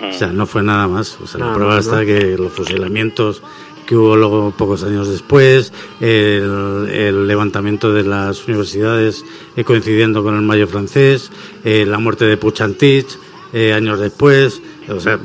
O 0.08 0.12
sea, 0.12 0.28
no 0.28 0.46
fue 0.46 0.62
nada 0.62 0.86
más. 0.88 1.18
O 1.22 1.26
sea, 1.26 1.40
Nada 1.40 1.52
la 1.52 1.56
prueba 1.56 1.74
más, 1.76 1.84
está 1.86 2.00
¿no? 2.00 2.06
que 2.06 2.36
los 2.38 2.52
fusilamientos 2.52 3.42
que 3.86 3.96
hubo 3.96 4.16
luego 4.16 4.54
pocos 4.56 4.82
años 4.82 5.08
después, 5.08 5.72
el, 6.00 6.88
el 6.90 7.26
levantamiento 7.26 7.92
de 7.92 8.02
las 8.04 8.46
universidades 8.48 9.24
eh, 9.56 9.64
coincidiendo 9.64 10.22
con 10.22 10.34
el 10.36 10.42
Mayo 10.42 10.66
francés, 10.66 11.30
eh, 11.64 11.84
la 11.86 11.98
muerte 11.98 12.24
de 12.24 12.38
Puchantich 12.38 13.18
eh, 13.52 13.74
años 13.74 14.00
después, 14.00 14.62
o 14.88 14.98
sea, 15.00 15.18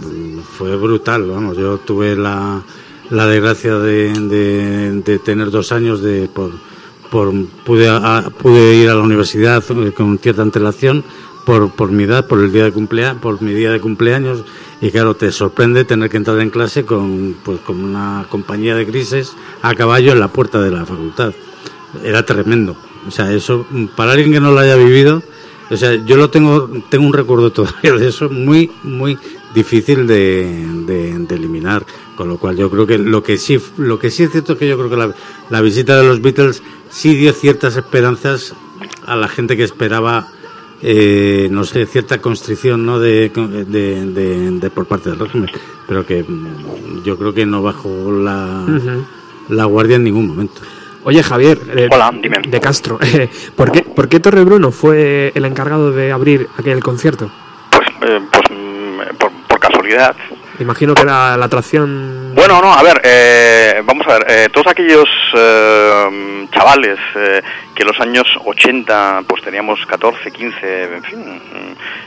fue 0.58 0.76
brutal, 0.76 1.24
vamos, 1.30 1.58
yo 1.58 1.78
tuve 1.78 2.18
la, 2.18 2.62
la 3.10 3.26
desgracia 3.28 3.76
de, 3.80 4.14
de- 5.04 5.20
tener 5.20 5.52
dos 5.52 5.72
años 5.72 6.02
de 6.02 6.28
por, 6.34 6.52
por 7.12 7.34
pude, 7.66 7.88
a- 7.90 8.30
pude 8.38 8.76
ir 8.76 8.90
a 8.90 8.96
la 8.96 9.02
universidad 9.02 9.64
eh, 9.70 9.92
con 9.92 10.18
cierta 10.20 10.42
antelación 10.42 11.04
por, 11.46 11.72
por 11.72 11.92
mi 11.92 12.04
edad, 12.04 12.28
por 12.28 12.40
el 12.40 12.52
día 12.52 12.66
de 12.66 12.72
cumpleaños, 12.72 13.22
por 13.22 13.42
mi 13.42 13.54
día 13.54 13.72
de 13.72 13.80
cumpleaños 13.80 14.44
y 14.82 14.92
claro, 14.92 15.16
te 15.16 15.32
sorprende 15.32 15.84
tener 15.84 16.10
que 16.10 16.18
entrar 16.18 16.40
en 16.40 16.52
clase 16.52 16.86
con, 16.86 17.36
pues, 17.44 17.60
con 17.62 17.84
una 17.84 18.26
compañía 18.30 18.76
de 18.76 18.86
grises 18.86 19.34
a 19.62 19.74
caballo 19.76 20.12
en 20.12 20.20
la 20.20 20.28
puerta 20.30 20.62
de 20.62 20.72
la 20.72 20.86
facultad. 20.86 21.34
Era 22.04 22.24
tremendo. 22.26 22.78
O 23.08 23.12
sea, 23.12 23.32
eso, 23.34 23.66
para 23.96 24.12
alguien 24.12 24.32
que 24.32 24.40
no 24.40 24.52
lo 24.52 24.60
haya 24.60 24.76
vivido, 24.76 25.24
o 25.72 25.76
sea, 25.78 25.96
yo 25.96 26.16
lo 26.18 26.30
tengo, 26.30 26.70
tengo 26.90 27.08
un 27.08 27.14
recuerdo 27.14 27.52
todavía 27.54 27.94
de 27.94 28.08
eso 28.08 28.30
muy, 28.30 28.72
muy 28.84 29.18
difícil 29.54 30.08
de, 30.08 30.66
de- 30.86 31.18
de 31.20 31.36
eliminar. 31.36 31.86
Con 32.16 32.28
lo 32.28 32.38
cual 32.38 32.58
yo 32.58 32.70
creo 32.70 32.86
que 32.86 32.98
lo 32.98 33.24
que 33.24 33.38
sí, 33.38 33.58
lo 33.78 33.98
que 34.00 34.12
sí 34.12 34.24
es 34.24 34.32
cierto 34.32 34.54
es 34.54 34.60
que 34.60 34.68
yo 34.68 34.78
creo 34.78 34.90
que 34.90 34.98
la, 34.98 35.14
la 35.50 35.62
visita 35.62 35.96
de 35.98 36.04
los 36.08 36.22
Beatles 36.22 36.62
sí 36.90 37.16
dio 37.16 37.32
ciertas 37.34 37.76
esperanzas 37.78 38.54
a 39.06 39.16
la 39.16 39.28
gente 39.28 39.56
que 39.56 39.64
esperaba 39.64 40.28
eh, 40.82 41.48
no 41.52 41.64
sé, 41.66 41.86
cierta 41.86 42.20
constricción 42.22 42.86
¿no? 42.86 43.00
de, 43.00 43.30
de, 43.30 44.06
de- 44.06 44.52
de 44.52 44.70
por 44.70 44.86
parte 44.86 45.10
del 45.10 45.20
régimen, 45.20 45.50
pero 45.88 46.06
que 46.06 46.24
mm, 46.24 47.04
yo 47.04 47.18
creo 47.18 47.34
que 47.34 47.46
no 47.46 47.62
bajó 47.62 48.12
la, 48.12 48.66
la 49.50 49.66
guardia 49.66 49.98
en 49.98 50.04
ningún 50.06 50.28
momento. 50.28 50.62
Oye, 51.04 51.22
Javier, 51.24 51.60
eh, 51.76 51.88
Hola, 51.92 52.14
dime. 52.22 52.38
de 52.48 52.60
Castro, 52.62 52.98
eh, 53.02 53.30
¿por, 53.56 53.72
qué, 53.72 53.82
¿por 53.82 54.08
qué 54.08 54.20
Torre 54.22 54.44
Bruno 54.44 54.72
fue 54.72 55.32
el 55.36 55.44
encargado 55.46 55.92
de 55.92 56.12
abrir 56.14 56.48
aquel 56.58 56.82
concierto? 56.82 57.30
Eh, 58.02 58.20
pues 58.32 58.44
mm, 58.50 59.18
por, 59.18 59.32
Imagino 60.60 60.94
que 60.94 61.02
era 61.04 61.38
la 61.38 61.46
atracción... 61.46 62.34
Bueno, 62.36 62.62
no, 62.62 62.74
a 62.74 62.84
ver, 62.84 63.00
eh, 63.04 63.82
vamos 63.86 64.06
a 64.08 64.14
ver, 64.20 64.26
eh, 64.30 64.50
todos 64.52 64.68
aquellos 64.68 65.08
eh, 65.36 66.46
chavales 66.52 66.98
eh, 67.16 67.42
que 67.74 67.84
en 67.84 67.88
los 67.88 68.00
años 68.02 68.28
80 68.44 69.22
pues 69.26 69.42
teníamos 69.42 69.86
14, 69.86 70.32
15, 70.32 70.84
en 70.96 71.04
fin, 71.04 71.42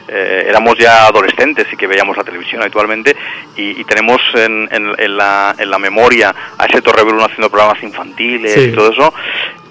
eh, 0.09 0.45
éramos 0.49 0.77
ya 0.79 1.07
adolescentes 1.07 1.67
y 1.73 1.77
que 1.77 1.87
veíamos 1.87 2.17
la 2.17 2.25
televisión 2.25 2.61
habitualmente 2.61 3.17
y, 3.57 3.81
y 3.81 3.85
tenemos 3.85 4.21
en, 4.35 4.69
en- 4.71 4.95
en 4.99 5.17
la, 5.17 5.55
en 5.59 5.71
la 5.71 5.79
memoria 5.79 6.35
a 6.59 6.67
ese 6.67 6.83
Torre 6.83 7.03
Bruno 7.05 7.25
haciendo 7.25 7.49
programas 7.51 7.83
infantiles 7.83 8.53
Sí. 8.53 8.61
y 8.65 8.73
todo 8.73 8.93
eso. 8.93 9.15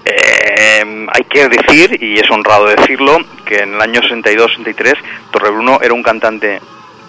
Eh, 0.03 1.07
hay 1.13 1.23
que 1.25 1.47
decir, 1.47 2.01
y 2.03 2.19
es 2.19 2.29
honrado 2.31 2.65
decirlo, 2.65 3.19
que 3.45 3.59
en 3.59 3.75
el 3.75 3.81
año 3.81 4.01
62-63 4.01 4.95
Torrebruno 5.29 5.79
era 5.81 5.93
un 5.93 6.01
cantante 6.01 6.59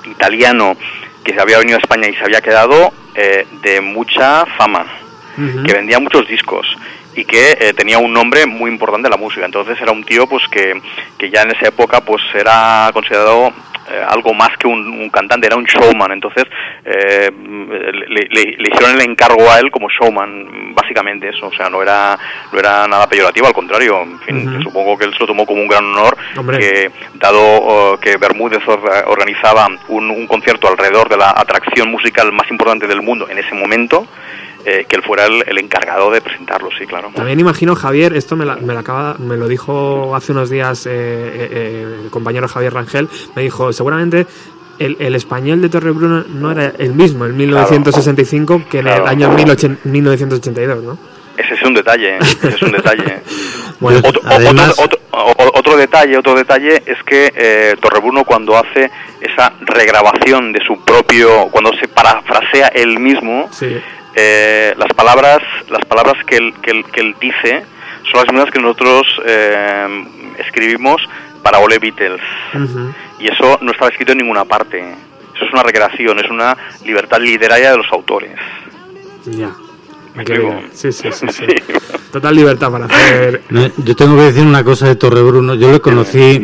italiano 0.05 0.77
que 1.25 1.33
se 1.33 1.41
había 1.41 1.59
venido 1.59 1.77
a 1.77 1.81
España 1.81 2.09
y 2.09 2.15
se 2.15 2.25
había 2.25 2.41
quedado 2.41 2.93
eh, 3.15 3.47
de 3.63 3.81
mucha 3.81 4.45
fama, 4.47 4.87
que 5.37 5.73
vendía 5.73 5.99
muchos 5.99 6.29
discos 6.29 6.67
y 7.15 7.25
que 7.25 7.57
eh, 7.59 7.73
tenía 7.75 7.99
un 7.99 8.13
nombre 8.13 8.47
muy 8.47 8.71
importante 8.71 9.07
en 9.07 9.13
la 9.13 9.17
música. 9.17 9.45
Entonces 9.45 9.81
era 9.81 9.93
un 9.93 10.05
tío 10.05 10.27
pues 10.27 10.43
que, 10.49 10.81
que 11.19 11.31
ya 11.31 11.43
en 11.43 11.51
esa 11.53 11.69
época 11.69 12.01
pues 12.01 12.23
era 12.35 12.91
considerado 12.93 13.53
eh, 13.93 14.03
algo 14.09 14.33
más 14.35 14.57
que 14.59 14.67
un, 14.67 14.81
un 14.89 15.11
cantante, 15.11 15.47
era 15.47 15.57
un 15.57 15.65
showman. 15.65 16.13
Entonces 16.13 16.45
eh, 16.85 17.31
le, 17.33 18.27
le- 18.31 18.57
le 18.59 18.69
hicieron 18.69 18.95
el 18.97 19.03
encargo 19.03 19.51
a 19.51 19.59
él 19.61 19.71
como 19.71 19.89
showman, 19.89 20.75
básicamente 20.75 21.29
eso. 21.29 21.47
O 21.49 21.53
sea, 21.53 21.69
no 21.69 21.83
era, 21.83 22.19
no 22.53 22.59
era 22.59 22.87
nada 22.89 23.07
peyorativo, 23.09 23.47
al 23.47 23.53
contrario. 23.53 24.03
En 24.03 24.19
fin, 24.21 24.63
supongo 24.63 24.97
que 24.99 25.05
él 25.05 25.13
se 25.13 25.21
lo 25.21 25.27
tomó 25.27 25.47
como 25.47 25.61
un 25.63 25.69
gran 25.69 25.85
honor 25.85 26.17
Hombre. 26.37 26.59
que 26.59 26.91
dado 27.15 27.41
oh, 27.41 27.99
que 27.99 28.17
Bermúdez 28.17 28.67
or- 28.67 29.05
organizaba 29.07 29.69
un, 29.89 30.11
un 30.11 30.27
concierto 30.27 30.69
alrededor 30.69 31.09
de 31.09 31.17
la 31.17 31.31
atracción 31.31 31.91
musical 31.91 32.33
más 32.33 32.51
importante 32.51 32.87
del 32.87 33.03
mundo 33.03 33.29
en 33.29 33.39
ese 33.39 33.55
momento, 33.55 34.07
eh, 34.65 34.87
que 34.89 34.97
él 34.97 35.03
fuera 35.03 35.27
el, 35.27 35.43
el 35.47 35.59
encargado 35.59 36.11
de 36.11 36.21
presentarlo, 36.21 36.69
sí, 36.79 36.87
claro. 36.87 37.11
También 37.15 37.41
imagino, 37.41 37.75
Javier, 37.75 38.15
esto 38.17 38.37
me, 38.37 38.45
la- 38.45 38.57
me, 38.57 38.73
lo 38.73 38.79
acaba, 38.81 39.17
me 39.19 39.37
lo 39.37 39.49
dijo 39.49 40.15
hace 40.15 40.33
unos 40.33 40.51
días 40.51 40.87
eh, 40.87 40.91
eh, 40.93 41.49
eh, 41.53 42.01
el 42.05 42.11
compañero 42.11 42.49
Javier 42.49 42.73
Rangel, 42.75 43.09
me 43.37 43.43
dijo, 43.43 43.73
seguramente 43.73 44.27
el, 44.79 44.97
el 45.01 45.15
español 45.15 45.61
de 45.63 45.69
Torre 45.69 45.91
Bruno 45.91 46.25
no 46.29 46.51
era 46.53 46.73
el 46.79 46.95
mismo 46.95 47.25
en 47.27 47.37
1965 47.37 48.63
que 48.71 48.79
en 48.81 48.87
el 48.89 48.95
Claro. 48.95 49.09
año 49.09 49.37
18- 49.37 49.79
1982, 49.85 50.83
¿no? 50.85 50.99
Ese 51.37 51.55
es 51.55 51.63
un 51.63 51.75
detalle, 51.75 52.17
ese 52.21 52.49
es 52.49 52.63
un 52.63 52.73
detalle. 52.73 53.23
Bueno, 53.81 54.01
otro, 54.05 54.21
además- 54.25 54.75
otro, 54.79 54.99
otro- 55.11 55.77
detalle, 55.77 56.17
otro 56.19 56.35
detalle 56.35 56.83
es 56.87 57.03
que 57.05 57.33
eh, 57.35 57.75
Torrebruno 57.81 58.25
cuando 58.25 58.57
hace 58.57 58.89
esa 59.21 59.53
regrabación 59.61 60.53
de 60.53 60.61
su 60.65 60.79
propio, 60.85 61.49
cuando 61.51 61.71
se 61.81 61.89
parafrasea 61.89 62.69
él 62.69 63.01
mismo, 63.01 63.49
Sí. 63.51 63.77
Eh, 64.15 64.75
las 64.77 64.93
palabras, 64.95 65.39
las 65.69 65.85
palabras 65.87 66.23
que 66.27 66.37
él, 66.37 66.55
que 66.63 66.71
él, 66.71 66.85
que 66.93 67.01
él 67.01 67.17
dice 67.21 67.65
son 68.11 68.25
las 68.25 68.33
mismas 68.33 68.51
que 68.51 68.61
nosotros 68.61 69.07
eh, 69.25 70.05
escribimos 70.39 71.01
para 71.43 71.59
Ole 71.59 71.79
Beatles. 71.79 72.21
Y 73.19 73.29
eso 73.29 73.59
no 73.63 73.73
estaba 73.73 73.91
escrito 73.91 74.13
en 74.13 74.19
ninguna 74.19 74.45
parte. 74.45 74.81
Eso 75.35 75.45
es 75.45 75.53
una 75.53 75.63
recreación, 75.63 76.19
es 76.19 76.31
una 76.31 76.57
libertad 76.85 77.21
literaria 77.21 77.71
de 77.71 77.77
los 77.79 77.87
autores. 77.93 78.39
Ya. 79.25 79.53
Bien. 80.15 80.69
Sí, 80.73 80.93
sí, 80.93 81.09
sí, 81.11 81.27
sí. 81.31 81.47
Total 82.13 82.35
libertad 82.35 82.71
para 82.71 82.85
hacer... 82.85 83.43
No, 83.49 83.71
yo 83.79 83.97
tengo 83.97 84.17
que 84.17 84.23
decir 84.25 84.45
una 84.45 84.63
cosa 84.63 84.89
de 84.89 84.97
Torrebruno. 84.97 85.55
Yo 85.55 85.71
lo 85.71 85.81
conocí 85.81 86.39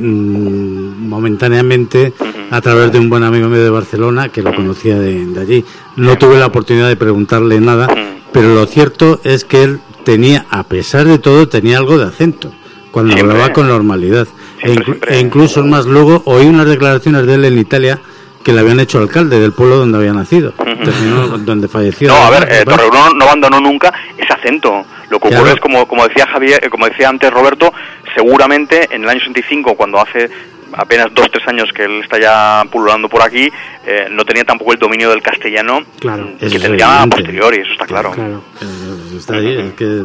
momentáneamente 1.18 2.12
a 2.50 2.60
través 2.60 2.92
de 2.92 2.98
un 2.98 3.10
buen 3.10 3.24
amigo 3.24 3.48
mío 3.48 3.62
de 3.62 3.70
Barcelona 3.70 4.28
que 4.28 4.42
lo 4.42 4.54
conocía 4.54 4.98
de, 4.98 5.26
de 5.26 5.40
allí. 5.40 5.64
No 5.96 6.16
tuve 6.16 6.38
la 6.38 6.46
oportunidad 6.46 6.88
de 6.88 6.96
preguntarle 6.96 7.60
nada, 7.60 7.88
pero 8.32 8.54
lo 8.54 8.66
cierto 8.66 9.20
es 9.24 9.44
que 9.44 9.62
él 9.64 9.80
tenía, 10.04 10.46
a 10.50 10.62
pesar 10.62 11.06
de 11.06 11.18
todo, 11.18 11.48
tenía 11.48 11.78
algo 11.78 11.98
de 11.98 12.06
acento 12.06 12.52
cuando 12.92 13.12
Siempre. 13.12 13.32
hablaba 13.34 13.52
con 13.52 13.68
normalidad. 13.68 14.26
E, 14.62 14.74
inclu- 14.74 14.84
siempre. 14.84 15.16
e 15.16 15.20
incluso 15.20 15.64
más 15.64 15.86
luego 15.86 16.22
oí 16.24 16.46
unas 16.46 16.66
declaraciones 16.66 17.26
de 17.26 17.34
él 17.34 17.44
en 17.44 17.58
Italia 17.58 18.00
que 18.44 18.52
le 18.52 18.60
habían 18.60 18.80
hecho 18.80 18.98
alcalde 18.98 19.38
del 19.40 19.52
pueblo 19.52 19.76
donde 19.76 19.98
había 19.98 20.12
nacido, 20.12 20.52
terminó 20.52 21.36
donde 21.38 21.68
falleció. 21.68 22.08
No, 22.08 22.14
a 22.16 22.30
ver, 22.30 22.48
eh, 22.50 22.64
no 22.64 23.24
abandonó 23.24 23.60
nunca 23.60 23.92
ese 24.16 24.32
acento. 24.32 24.84
Lo 25.10 25.18
que 25.18 25.28
Claro. 25.28 25.42
ocurre 25.42 25.54
es, 25.56 25.60
como, 25.60 25.86
como 25.88 26.06
decía 26.06 26.26
Javier, 26.26 26.60
eh, 26.64 26.70
como 26.70 26.86
decía 26.86 27.08
antes 27.08 27.30
Roberto, 27.32 27.72
seguramente 28.14 28.88
en 28.94 29.02
el 29.04 29.08
año 29.08 29.20
65, 29.20 29.74
cuando 29.74 30.00
hace 30.00 30.30
apenas 30.72 31.08
dos, 31.14 31.30
tres 31.30 31.46
años 31.48 31.70
que 31.74 31.84
él 31.84 32.00
está 32.02 32.18
ya 32.20 32.64
pululando 32.70 33.08
por 33.08 33.22
aquí, 33.22 33.48
eh, 33.86 34.08
no 34.10 34.24
tenía 34.24 34.44
tampoco 34.44 34.72
el 34.72 34.78
dominio 34.78 35.10
del 35.10 35.22
castellano 35.22 35.80
Claro. 36.00 36.30
que 36.38 36.58
tendría 36.58 37.02
a 37.02 37.06
posteriori, 37.06 37.58
eso 37.60 37.72
está 37.72 37.86
claro. 37.86 38.12
Claro. 38.12 38.42
Eh, 38.60 39.16
Está 39.16 39.34
ahí, 39.36 39.56
es 39.58 39.72
que 39.74 40.02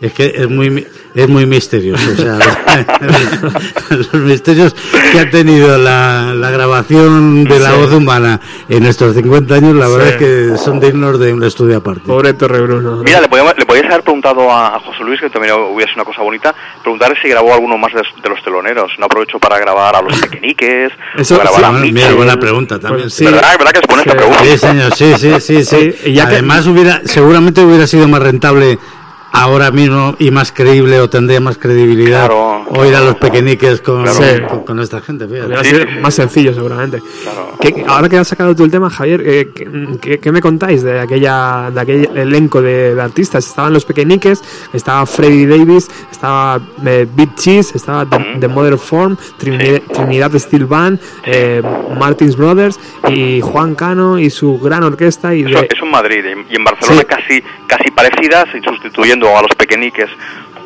Es 0.00 0.12
que 0.14 0.32
es 0.34 0.48
muy, 0.48 0.70
mi- 0.70 0.86
es 1.14 1.28
muy 1.28 1.44
misterioso. 1.44 2.02
O 2.12 2.16
sea, 2.16 2.38
los 3.90 4.14
misterios 4.14 4.74
que 5.12 5.18
ha 5.20 5.30
tenido 5.30 5.76
la, 5.78 6.32
la 6.34 6.50
grabación 6.50 7.44
de 7.44 7.58
la 7.58 7.70
Sí. 7.72 7.76
voz 7.80 7.92
humana 7.92 8.40
en 8.68 8.86
estos 8.86 9.14
50 9.14 9.54
años, 9.54 9.74
la 9.76 9.88
verdad 9.88 10.08
es 10.08 10.16
que 10.16 10.56
son 10.56 10.80
dignos 10.80 11.18
de 11.20 11.32
un 11.34 11.42
estudio 11.44 11.76
aparte. 11.78 12.02
Pobre 12.06 12.32
Torre 12.34 12.60
Bruno. 12.62 12.92
¿no? 12.96 13.02
Mira, 13.02 13.20
le, 13.20 13.28
podíamos- 13.28 13.54
le 13.58 13.66
podías 13.66 13.84
haber 13.86 14.02
preguntado 14.02 14.50
a, 14.50 14.76
a 14.76 14.80
José 14.80 15.04
Luis, 15.04 15.20
que 15.20 15.28
también 15.30 15.52
hubiera 15.54 15.90
sido 15.92 16.02
una 16.02 16.10
cosa 16.10 16.22
bonita, 16.22 16.54
preguntarle 16.82 17.16
si 17.22 17.28
grabó 17.28 17.52
alguno 17.52 17.76
más 17.76 17.92
de, 17.92 18.00
de 18.22 18.28
los 18.28 18.42
teloneros. 18.42 18.92
No 18.98 19.06
aprovecho 19.06 19.38
para 19.38 19.58
grabar 19.58 19.96
a 19.96 20.02
los 20.02 20.18
pequeñiques, 20.18 20.92
Eso- 21.16 21.34
o 21.34 21.38
grabar 21.40 21.60
Sí, 21.60 21.64
a 21.64 21.68
bueno, 21.70 21.84
Mitchell. 21.84 21.94
mira, 21.94 22.14
buena 22.14 22.36
pregunta 22.38 22.78
también. 22.78 23.02
Pues 23.02 23.14
sí. 23.14 23.24
¿Verdad, 23.24 23.58
¿Verdad 23.58 23.72
que 23.72 23.78
es 23.80 23.86
buena 23.86 24.02
esta 24.02 24.16
pregunta? 24.16 24.44
Sí, 24.44 24.58
señor, 24.58 24.94
sí, 24.94 25.12
sí, 25.18 25.32
sí, 25.40 25.64
sí. 25.64 25.92
Sí, 25.92 26.10
y 26.10 26.12
ya 26.14 26.26
que- 26.26 26.36
Además, 26.36 26.66
hubiera, 26.66 27.02
seguramente 27.04 27.60
hubiera 27.62 27.86
sido 27.86 28.08
más 28.08 28.22
rentable 28.22 28.78
ahora 29.32 29.70
mismo 29.70 30.14
y 30.18 30.30
más 30.30 30.52
creíble 30.52 31.00
o 31.00 31.08
tendría 31.08 31.40
más 31.40 31.56
credibilidad 31.58 32.26
Claro, 32.26 32.64
oír 32.70 32.88
a 32.94 32.98
claro. 32.98 33.04
los 33.06 33.16
pequeñiques 33.16 33.80
con, 33.80 34.02
Claro. 34.02 34.18
Sí. 34.18 34.42
con, 34.48 34.64
con 34.64 34.80
esta 34.80 35.00
gente. 35.00 35.26
Sí, 35.28 35.34
sí, 35.70 35.76
sí. 35.76 36.00
más 36.00 36.14
sencillo, 36.14 36.52
seguramente. 36.54 37.00
Claro. 37.22 37.50
¿Qué- 37.60 37.84
ahora 37.86 38.08
que 38.08 38.16
has 38.18 38.28
sacado 38.28 38.54
tú 38.56 38.64
el 38.64 38.70
tema, 38.70 38.90
Javier, 38.90 39.22
eh, 39.24 39.50
¿qué, 39.54 39.68
qué- 40.00 40.18
qué 40.18 40.32
me 40.32 40.40
contáis 40.40 40.82
de 40.82 40.98
aquella 41.00 41.70
de 41.72 41.80
aquel 41.80 42.10
elenco 42.16 42.60
de, 42.62 42.94
de 42.94 43.02
artistas? 43.02 43.46
Estaban 43.46 43.72
los 43.72 43.84
pequeñiques, 43.84 44.42
estaba 44.72 45.04
Freddie 45.06 45.46
Davis, 45.46 45.88
estaba 46.10 46.60
eh, 46.86 47.06
Big 47.14 47.34
Cheese, 47.36 47.72
estaba 47.76 48.04
The. 48.08 48.40
The 48.40 48.48
Mother 48.48 48.74
of 48.74 48.82
Form, 48.88 49.16
Trinidad, 49.38 49.82
Trinidad 49.92 50.32
Steel 50.38 50.64
Band, 50.66 50.98
eh, 51.24 51.62
Martins 51.98 52.36
Brothers 52.36 52.78
y 53.08 53.40
Juan 53.40 53.74
Cano 53.74 54.18
y 54.18 54.30
su 54.30 54.58
gran 54.58 54.82
orquesta. 54.82 55.34
Y 55.34 55.42
Eso, 55.42 55.60
de, 55.60 55.68
eso 55.70 55.84
en 55.84 55.90
Madrid 55.90 56.24
y 56.48 56.56
en 56.56 56.64
Barcelona 56.64 57.00
Sí. 57.00 57.06
casi 57.06 57.42
casi 57.66 57.90
parecidas 57.92 58.46
y 58.54 58.60
sustituyendo 58.64 59.19
a 59.28 59.42
los 59.42 59.50
pequeñiques 59.56 60.10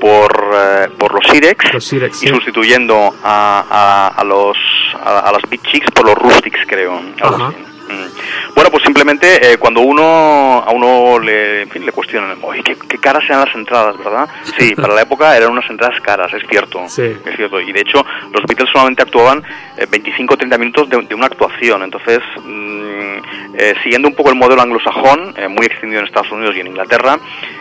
por, 0.01 0.31
eh, 0.55 0.89
por 0.99 1.15
los 1.15 1.25
Sirex 1.31 1.73
Los 1.73 1.85
Sirex, 1.85 2.23
y 2.23 2.27
sí. 2.27 2.35
sustituyendo 2.35 3.15
a, 3.23 3.65
a, 3.71 4.21
a 4.21 4.25
los 4.25 4.57
a, 5.03 5.21
a 5.21 5.33
las 5.33 5.43
Big 5.49 5.63
Chicks 5.63 5.91
por 5.93 6.05
los 6.07 6.15
Rustics 6.17 6.61
creo 6.67 7.01
algo 7.21 7.37
Ajá. 7.37 7.49
así. 7.49 7.57
Mm. 7.95 8.55
Bueno, 8.55 8.71
pues 8.71 8.83
simplemente 8.83 9.53
eh, 9.53 9.59
cuando 9.59 9.81
uno 9.81 10.03
a 10.67 10.71
uno 10.73 11.19
le, 11.19 11.63
en 11.63 11.71
fin, 11.71 11.85
le 11.85 11.93
cuestionan, 11.93 12.39
oye, 12.43 12.63
¿qué, 12.63 12.77
qué 12.89 12.99
caras 12.99 13.25
eran 13.25 13.45
las 13.45 13.55
entradas, 13.55 13.97
¿verdad? 13.99 14.29
Sí, 14.59 14.75
para 14.77 14.95
la 14.95 15.03
época 15.03 15.37
eran 15.37 15.53
unas 15.53 15.69
entradas 15.71 16.01
caras, 16.01 16.33
es 16.33 16.43
cierto. 16.49 16.83
Sí. 16.89 17.17
Es 17.25 17.37
cierto. 17.37 17.61
Y 17.61 17.73
de 17.73 17.81
hecho, 17.81 18.05
los 18.33 18.45
Beatles 18.45 18.71
solamente 18.73 19.03
actuaban 19.03 19.43
eh, 19.77 19.87
25 19.91 20.35
o 20.35 20.37
30 20.37 20.59
minutos 20.59 20.89
de, 20.89 21.03
de 21.03 21.15
una 21.15 21.27
actuación. 21.27 21.83
Entonces, 21.83 22.21
mm, 22.45 23.55
eh, 23.57 23.75
siguiendo 23.83 24.09
un 24.09 24.15
poco 24.15 24.31
el 24.31 24.37
modelo 24.37 24.63
anglosajón, 24.63 25.35
eh, 25.37 25.49
muy 25.49 25.67
extendido 25.67 26.01
en 26.01 26.07
Estados 26.07 26.31
Unidos 26.33 26.57
y 26.57 26.61
en 26.61 26.67
Inglaterra, 26.69 27.19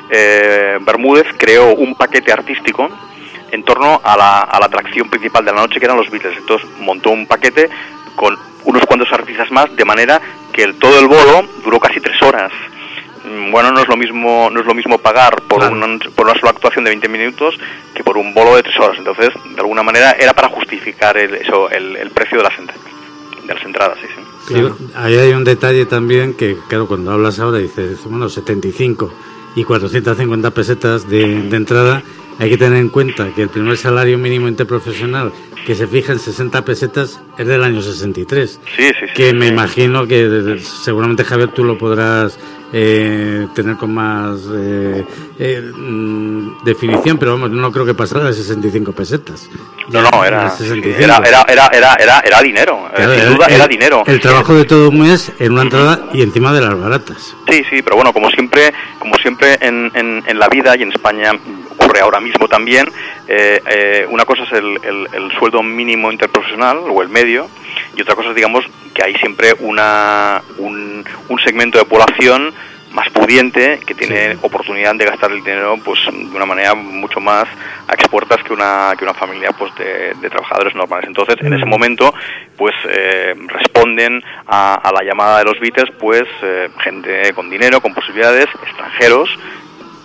eh, 0.10 0.80
Bermúdez 0.82 1.28
creó 1.38 1.74
un 1.76 1.96
paquete 1.96 2.32
artístico 2.32 2.90
en 3.52 3.64
torno 3.64 4.02
a 4.04 4.18
la, 4.18 4.40
a 4.40 4.60
la 4.60 4.66
atracción 4.66 5.10
principal 5.10 5.46
de 5.46 5.52
la 5.52 5.62
noche, 5.62 5.80
que 5.80 5.86
eran 5.86 5.98
los 5.98 6.10
Beatles. 6.10 6.38
Entonces, 6.38 6.68
montó 6.80 7.12
un 7.12 7.28
paquete 7.28 7.70
con 8.16 8.36
unos 8.66 8.84
cuantos 8.86 9.12
artistas 9.12 9.50
más, 9.52 9.76
de 9.76 9.86
manera 9.86 10.22
que 10.52 10.64
el, 10.64 10.76
todo 10.76 11.00
el 11.00 11.08
bolo 11.08 11.48
duró 11.64 11.80
casi 11.80 12.00
tres 12.00 12.22
horas. 12.22 12.52
Mm, 13.26 13.52
Bueno, 13.52 13.72
no 13.72 13.80
es 13.82 13.88
lo 13.88 13.96
mismo, 13.98 14.50
no 14.52 14.60
es 14.62 14.66
lo 14.66 14.74
mismo 14.74 14.98
pagar 14.98 15.42
por, 15.44 15.60
Claro. 15.60 15.76
una, 15.76 15.98
por 16.16 16.26
una 16.28 16.40
sola 16.40 16.52
actuación 16.52 16.84
de 16.86 16.92
20 16.92 17.08
minutos 17.10 17.56
que 17.94 18.04
por 18.04 18.18
un 18.18 18.34
bolo 18.34 18.56
de 18.56 18.64
tres 18.64 18.78
horas. 18.80 18.98
Entonces, 18.98 19.30
de 19.56 19.60
alguna 19.62 19.84
manera, 19.84 20.12
era 20.20 20.34
para 20.34 20.50
justificar 20.50 21.18
el, 21.18 21.36
eso, 21.36 21.70
el, 21.70 21.96
el 21.98 22.12
precio 22.12 22.38
de 22.38 22.44
las, 22.44 22.54
ent- 22.54 23.46
de 23.48 23.54
las 23.54 23.64
entradas. 23.64 23.98
Sí, 24.02 24.08
sí. 24.48 24.54
Digo, 24.56 24.76
ahí 24.96 25.16
hay 25.18 25.32
un 25.34 25.44
detalle 25.46 25.86
también 25.86 26.34
que, 26.36 26.58
claro, 26.68 26.86
cuando 26.88 27.12
hablas 27.14 27.40
ahora 27.40 27.60
dices, 27.60 28.00
bueno, 28.06 28.28
75 28.30 29.14
y 29.56 29.64
450 29.64 30.52
pesetas 30.52 31.08
de, 31.10 31.44
de 31.44 31.56
entrada, 31.58 32.02
hay 32.40 32.50
que 32.50 32.58
tener 32.58 32.80
en 32.80 32.90
cuenta 32.90 33.34
que 33.34 33.44
el 33.44 33.50
primer 33.50 33.78
salario 33.78 34.18
mínimo 34.18 34.48
interprofesional 34.48 35.32
que 35.66 35.76
se 35.76 35.88
fija 35.88 36.14
en 36.14 36.20
60 36.20 36.66
pesetas 36.66 37.22
es 37.38 37.48
del 37.48 37.64
año 37.64 37.82
63. 37.82 38.50
Sí, 38.50 38.60
sí, 38.76 38.94
sí. 39.00 39.14
Que 39.16 39.34
me 39.34 39.48
imagino 39.48 40.08
que 40.08 40.60
seguramente 40.60 41.24
Javier 41.24 41.50
tú 41.50 41.64
lo 41.64 41.78
podrás 41.78 42.38
eh, 42.76 43.48
tener 43.54 43.78
con 43.78 43.94
más 43.94 44.40
eh, 44.52 45.06
eh, 45.40 45.62
mm, 45.76 46.64
definición, 46.66 47.18
pero 47.20 47.34
vamos, 47.34 47.52
no 47.52 47.72
creo 47.72 47.86
que 47.86 47.94
pasara 47.94 48.26
de 48.26 48.34
65 48.34 48.92
pesetas. 48.94 49.48
No, 49.90 50.02
no, 50.02 50.26
era, 50.26 50.46
De 50.46 50.50
sí, 50.52 50.64
65. 50.64 51.04
era, 51.04 51.18
era, 51.18 51.46
era, 51.48 51.68
era, 51.72 51.94
era, 52.00 52.20
era 52.26 52.42
dinero. 52.42 52.88
eh, 52.92 52.96
Claro, 52.96 53.14
sin 53.14 53.34
duda, 53.36 53.46
el- 53.48 53.54
era 53.56 53.68
dinero. 53.68 54.04
El 54.08 54.20
trabajo 54.20 54.56
de 54.56 54.66
todo 54.66 54.90
un 54.90 55.00
mes 55.02 55.32
en 55.40 55.52
una 55.54 55.62
entrada 55.62 56.10
y 56.14 56.22
encima 56.24 56.52
de 56.52 56.62
las 56.62 56.78
baratas. 56.80 57.36
Sí, 57.48 57.64
sí, 57.70 57.82
pero 57.84 57.96
bueno, 57.96 58.12
como 58.12 58.30
siempre, 58.32 58.74
como 59.00 59.14
siempre 59.16 59.58
en, 59.62 59.92
en, 59.94 60.24
en 60.26 60.40
la 60.40 60.48
vida 60.50 60.76
y 60.76 60.82
en 60.82 60.92
España 60.92 61.32
ocurre 61.78 62.00
ahora 62.00 62.20
mismo 62.20 62.48
también, 62.48 62.90
eh, 63.28 63.62
eh, 63.70 64.08
una 64.10 64.26
cosa 64.26 64.44
es 64.44 64.52
el, 64.54 64.80
el- 64.84 65.08
el 65.14 65.32
sueldo 65.38 65.62
mínimo 65.62 66.12
interprofesional 66.12 66.78
o 66.90 67.02
el 67.04 67.10
medio 67.10 67.50
y 67.96 68.02
otra 68.02 68.16
cosa 68.16 68.30
es, 68.30 68.36
digamos, 68.36 68.66
que 68.94 69.04
hay 69.04 69.16
siempre 69.16 69.54
una, 69.60 70.42
un, 70.58 71.04
un 71.30 71.40
segmento 71.40 71.78
de 71.78 71.86
población 71.86 72.54
más 72.92 73.10
pudiente 73.10 73.80
que 73.88 73.96
tiene 73.96 74.38
oportunidad 74.44 74.94
de 74.94 75.06
gastar 75.06 75.32
el 75.32 75.44
dinero 75.44 75.78
pues 75.84 76.00
de 76.06 76.36
una 76.36 76.46
manera 76.46 76.76
mucho 76.76 77.20
más 77.20 77.48
a 77.88 77.94
expuertas 77.96 78.44
que 78.44 78.54
una 78.54 78.94
que 78.96 79.04
una 79.04 79.16
familia 79.16 79.50
pues 79.52 79.74
de, 79.78 80.14
de 80.22 80.30
trabajadores 80.30 80.76
normales 80.76 81.08
entonces 81.08 81.36
en 81.42 81.54
ese 81.54 81.66
Mm. 81.66 81.70
momento 81.70 82.14
pues 82.56 82.76
eh, 82.88 83.34
responden 83.48 84.24
a, 84.46 84.76
a 84.76 84.92
la 84.92 85.04
llamada 85.04 85.40
de 85.40 85.46
los 85.46 85.60
Beatles 85.60 85.90
pues 86.00 86.22
eh, 86.44 86.70
gente 86.84 87.34
con 87.34 87.50
dinero 87.50 87.82
con 87.82 87.96
posibilidades 87.96 88.46
extranjeros 88.62 89.28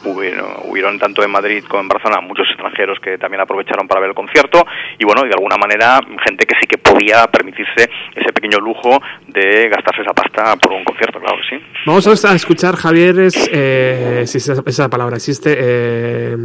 hubieron, 0.05 0.47
hubieron 0.65 0.99
tanto 0.99 1.23
en 1.23 1.31
Madrid 1.31 1.65
como 1.69 1.83
en 1.83 1.89
Barcelona 1.89 2.21
muchos 2.21 2.47
extranjeros 2.49 2.99
que 3.01 3.19
también 3.19 3.41
aprovecharon 3.41 3.87
para 3.87 4.01
ver 4.01 4.11
el 4.11 4.15
concierto 4.15 4.65
y 4.99 5.05
bueno, 5.05 5.23
y 5.25 5.29
de 5.29 5.35
alguna 5.35 5.57
manera 5.57 6.01
gente 6.27 6.47
que 6.47 6.55
sí 6.61 6.67
que 6.67 6.79
podía 6.79 7.27
permitirse 7.27 7.91
ese 8.15 8.33
pequeño 8.33 8.59
lujo 8.59 9.01
de 9.27 9.69
gastarse 9.69 10.03
esa 10.03 10.13
pasta 10.13 10.57
por 10.57 10.73
un 10.73 10.85
concierto, 10.85 11.21
claro 11.21 11.37
que 11.39 11.57
sí. 11.57 11.63
Vamos 11.87 12.25
a 12.25 12.35
escuchar, 12.35 12.77
Javier, 12.77 13.19
es, 13.21 13.51
eh, 13.53 14.25
si 14.27 14.39
esa, 14.39 14.63
esa 14.67 14.89
palabra 14.89 15.17
existe, 15.17 15.57
eh, 15.59 16.37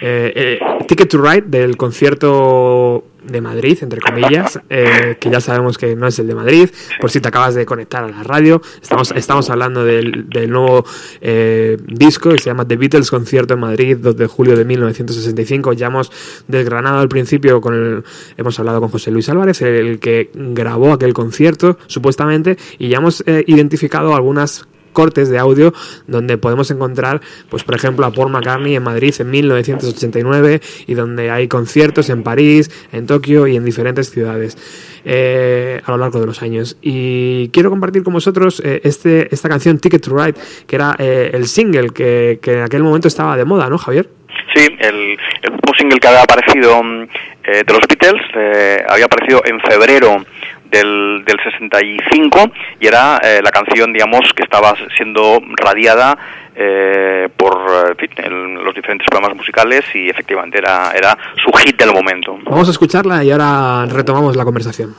eh, 0.00 0.32
eh, 0.34 0.58
Ticket 0.86 1.08
to 1.08 1.18
Ride 1.18 1.44
del 1.46 1.76
concierto 1.76 3.04
de 3.30 3.40
Madrid, 3.40 3.78
entre 3.82 4.00
comillas, 4.00 4.60
eh, 4.68 5.16
que 5.20 5.30
ya 5.30 5.40
sabemos 5.40 5.78
que 5.78 5.94
no 5.96 6.06
es 6.06 6.18
el 6.18 6.26
de 6.26 6.34
Madrid, 6.34 6.68
por 7.00 7.10
si 7.10 7.20
te 7.20 7.28
acabas 7.28 7.54
de 7.54 7.64
conectar 7.64 8.04
a 8.04 8.08
la 8.08 8.22
radio. 8.22 8.60
Estamos, 8.82 9.12
estamos 9.12 9.48
hablando 9.50 9.84
del, 9.84 10.28
del 10.28 10.50
nuevo 10.50 10.84
eh, 11.20 11.76
disco 11.86 12.30
que 12.30 12.38
se 12.38 12.46
llama 12.46 12.66
The 12.66 12.76
Beatles 12.76 13.10
Concierto 13.10 13.54
en 13.54 13.60
Madrid, 13.60 13.96
2 14.00 14.16
de 14.16 14.26
julio 14.26 14.56
de 14.56 14.64
1965. 14.64 15.72
Ya 15.74 15.86
hemos 15.86 16.10
desgranado 16.48 16.98
al 16.98 17.08
principio, 17.08 17.60
con 17.60 17.74
el, 17.74 18.04
hemos 18.36 18.58
hablado 18.58 18.80
con 18.80 18.90
José 18.90 19.10
Luis 19.10 19.28
Álvarez, 19.28 19.62
el 19.62 19.98
que 19.98 20.30
grabó 20.34 20.92
aquel 20.92 21.12
concierto, 21.12 21.78
supuestamente, 21.86 22.56
y 22.78 22.88
ya 22.88 22.98
hemos 22.98 23.22
eh, 23.26 23.44
identificado 23.46 24.14
algunas 24.14 24.66
cortes 24.92 25.28
de 25.28 25.38
audio 25.38 25.72
donde 26.06 26.38
podemos 26.38 26.70
encontrar, 26.70 27.20
pues 27.48 27.64
por 27.64 27.74
ejemplo, 27.74 28.06
a 28.06 28.12
Paul 28.12 28.30
McCartney 28.30 28.76
en 28.76 28.82
Madrid 28.82 29.14
en 29.18 29.30
1989 29.30 30.60
y 30.86 30.94
donde 30.94 31.30
hay 31.30 31.48
conciertos 31.48 32.10
en 32.10 32.22
París, 32.22 32.70
en 32.92 33.06
Tokio 33.06 33.46
y 33.46 33.56
en 33.56 33.64
diferentes 33.64 34.10
ciudades 34.10 34.56
eh, 35.04 35.80
a 35.84 35.90
lo 35.90 35.98
largo 35.98 36.20
de 36.20 36.26
los 36.26 36.42
años. 36.42 36.76
Y 36.82 37.48
quiero 37.48 37.70
compartir 37.70 38.02
con 38.02 38.12
vosotros 38.12 38.62
eh, 38.64 38.80
este, 38.84 39.32
esta 39.34 39.48
canción 39.48 39.78
Ticket 39.78 40.02
to 40.02 40.16
Ride, 40.16 40.34
que 40.66 40.76
era 40.76 40.94
eh, 40.98 41.30
el 41.32 41.46
single 41.46 41.90
que, 41.90 42.38
que 42.42 42.54
en 42.54 42.62
aquel 42.62 42.82
momento 42.82 43.08
estaba 43.08 43.36
de 43.36 43.44
moda, 43.44 43.68
¿no, 43.68 43.78
Javier? 43.78 44.08
Sí, 44.54 44.66
el, 44.80 45.18
el 45.42 45.60
single 45.80 45.98
que 45.98 46.08
había 46.08 46.22
aparecido 46.22 46.82
mm, 46.82 47.02
eh, 47.44 47.62
de 47.66 47.72
los 47.72 47.86
Beatles 47.88 48.22
eh, 48.34 48.84
había 48.88 49.06
aparecido 49.06 49.42
en 49.44 49.60
febrero 49.60 50.24
del, 50.70 51.24
del 51.24 51.36
65 51.42 52.50
y 52.80 52.86
era 52.86 53.18
eh, 53.18 53.40
la 53.42 53.50
canción, 53.50 53.92
digamos, 53.92 54.20
que 54.34 54.42
estaba 54.42 54.74
siendo 54.96 55.40
radiada 55.56 56.16
eh, 56.54 57.28
por 57.36 57.96
en 58.16 58.64
los 58.64 58.74
diferentes 58.74 59.06
programas 59.08 59.36
musicales 59.36 59.84
y 59.94 60.08
efectivamente 60.08 60.58
era, 60.58 60.92
era 60.92 61.16
su 61.42 61.50
hit 61.52 61.78
del 61.78 61.92
momento. 61.92 62.38
Vamos 62.44 62.68
a 62.68 62.70
escucharla 62.70 63.24
y 63.24 63.30
ahora 63.30 63.86
retomamos 63.86 64.36
la 64.36 64.44
conversación. 64.44 64.94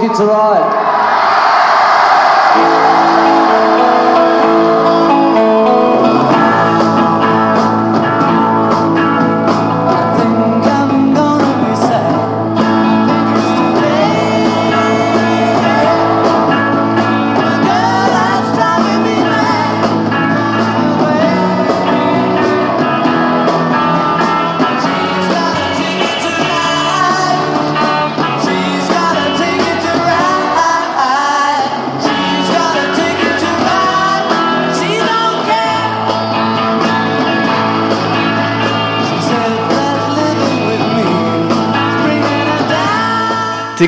Called 0.00 0.16
Ticket 0.16 0.16
to 0.16 0.24
Ride. 0.26 0.79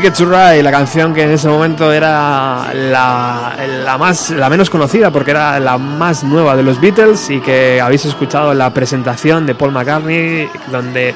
Ticket 0.03 0.19
to 0.19 0.25
Ride, 0.25 0.65
la 0.65 0.73
canción 0.73 1.15
que 1.15 1.23
en 1.23 1.31
ese 1.31 1.47
momento 1.47 1.93
era 1.93 2.75
la, 2.75 3.55
la, 3.85 3.99
más, 3.99 4.31
la 4.31 4.51
menos 4.51 4.69
conocida 4.69 5.13
porque 5.13 5.31
era 5.31 5.61
la 5.61 5.79
más 5.79 6.25
nueva 6.25 6.57
de 6.57 6.65
los 6.65 6.81
Beatles 6.81 7.31
y 7.31 7.39
que 7.41 7.81
habéis 7.81 8.05
escuchado 8.07 8.53
la 8.53 8.75
presentación 8.75 9.47
de 9.47 9.55
Paul 9.55 9.71
McCartney 9.71 10.51
donde 10.73 11.15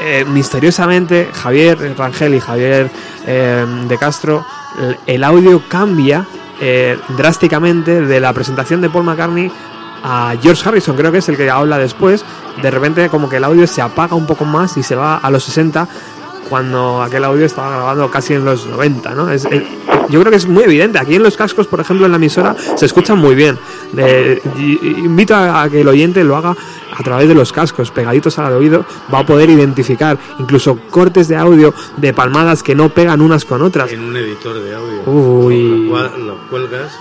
eh, 0.00 0.24
misteriosamente 0.26 1.28
Javier 1.30 1.94
Rangel 1.94 2.34
y 2.34 2.40
Javier 2.40 2.90
eh, 3.26 3.66
de 3.86 3.98
Castro 3.98 4.46
el, 4.80 4.96
el 5.06 5.24
audio 5.24 5.62
cambia 5.68 6.24
eh, 6.58 6.98
drásticamente 7.18 8.00
de 8.00 8.18
la 8.18 8.32
presentación 8.32 8.80
de 8.80 8.88
Paul 8.88 9.04
McCartney 9.04 9.52
a 10.02 10.34
George 10.40 10.68
Harrison, 10.68 10.96
creo 10.96 11.12
que 11.12 11.18
es 11.18 11.28
el 11.28 11.36
que 11.36 11.48
habla 11.48 11.78
después. 11.78 12.24
De 12.60 12.70
repente, 12.70 13.08
como 13.08 13.28
que 13.28 13.36
el 13.36 13.44
audio 13.44 13.66
se 13.66 13.80
apaga 13.80 14.14
un 14.14 14.26
poco 14.26 14.44
más 14.44 14.76
y 14.76 14.82
se 14.82 14.94
va 14.94 15.16
a 15.16 15.30
los 15.30 15.44
60, 15.44 15.88
cuando 16.52 17.00
aquel 17.00 17.24
audio 17.24 17.46
estaba 17.46 17.70
grabando 17.70 18.10
casi 18.10 18.34
en 18.34 18.44
los 18.44 18.66
90, 18.66 19.14
¿no? 19.14 19.30
Es, 19.30 19.46
es- 19.46 19.62
yo 20.10 20.20
creo 20.20 20.30
que 20.30 20.36
es 20.36 20.46
muy 20.46 20.64
evidente. 20.64 20.98
Aquí 20.98 21.14
en 21.14 21.22
los 21.22 21.34
cascos, 21.38 21.66
por 21.66 21.80
ejemplo, 21.80 22.04
en 22.04 22.12
la 22.12 22.16
emisora, 22.18 22.54
se 22.76 22.84
escuchan 22.84 23.16
muy 23.16 23.34
bien. 23.34 23.58
Y 24.58 24.86
invito 24.98 25.34
a, 25.34 25.62
a 25.62 25.70
que 25.70 25.80
el 25.80 25.88
oyente 25.88 26.22
lo 26.24 26.36
haga 26.36 26.54
a 26.94 27.02
través 27.02 27.26
de 27.28 27.34
los 27.34 27.52
cascos, 27.54 27.90
pegaditos 27.90 28.38
al 28.38 28.52
oído, 28.52 28.84
va 29.12 29.20
a 29.20 29.26
poder 29.26 29.48
identificar 29.48 30.18
incluso 30.38 30.78
cortes 30.90 31.28
de 31.28 31.36
audio 31.36 31.72
de 31.96 32.12
palmadas 32.12 32.62
que 32.62 32.74
no 32.74 32.90
pegan 32.90 33.22
unas 33.22 33.46
con 33.46 33.62
otras. 33.62 33.90
En 33.90 34.00
un 34.04 34.14
editor 34.14 34.60
de 34.62 34.74
audio. 34.74 35.02
Uy. 35.06 35.86
Lo, 35.86 35.90
cual- 35.90 36.26
lo 36.26 36.36
cuelgas 36.50 36.92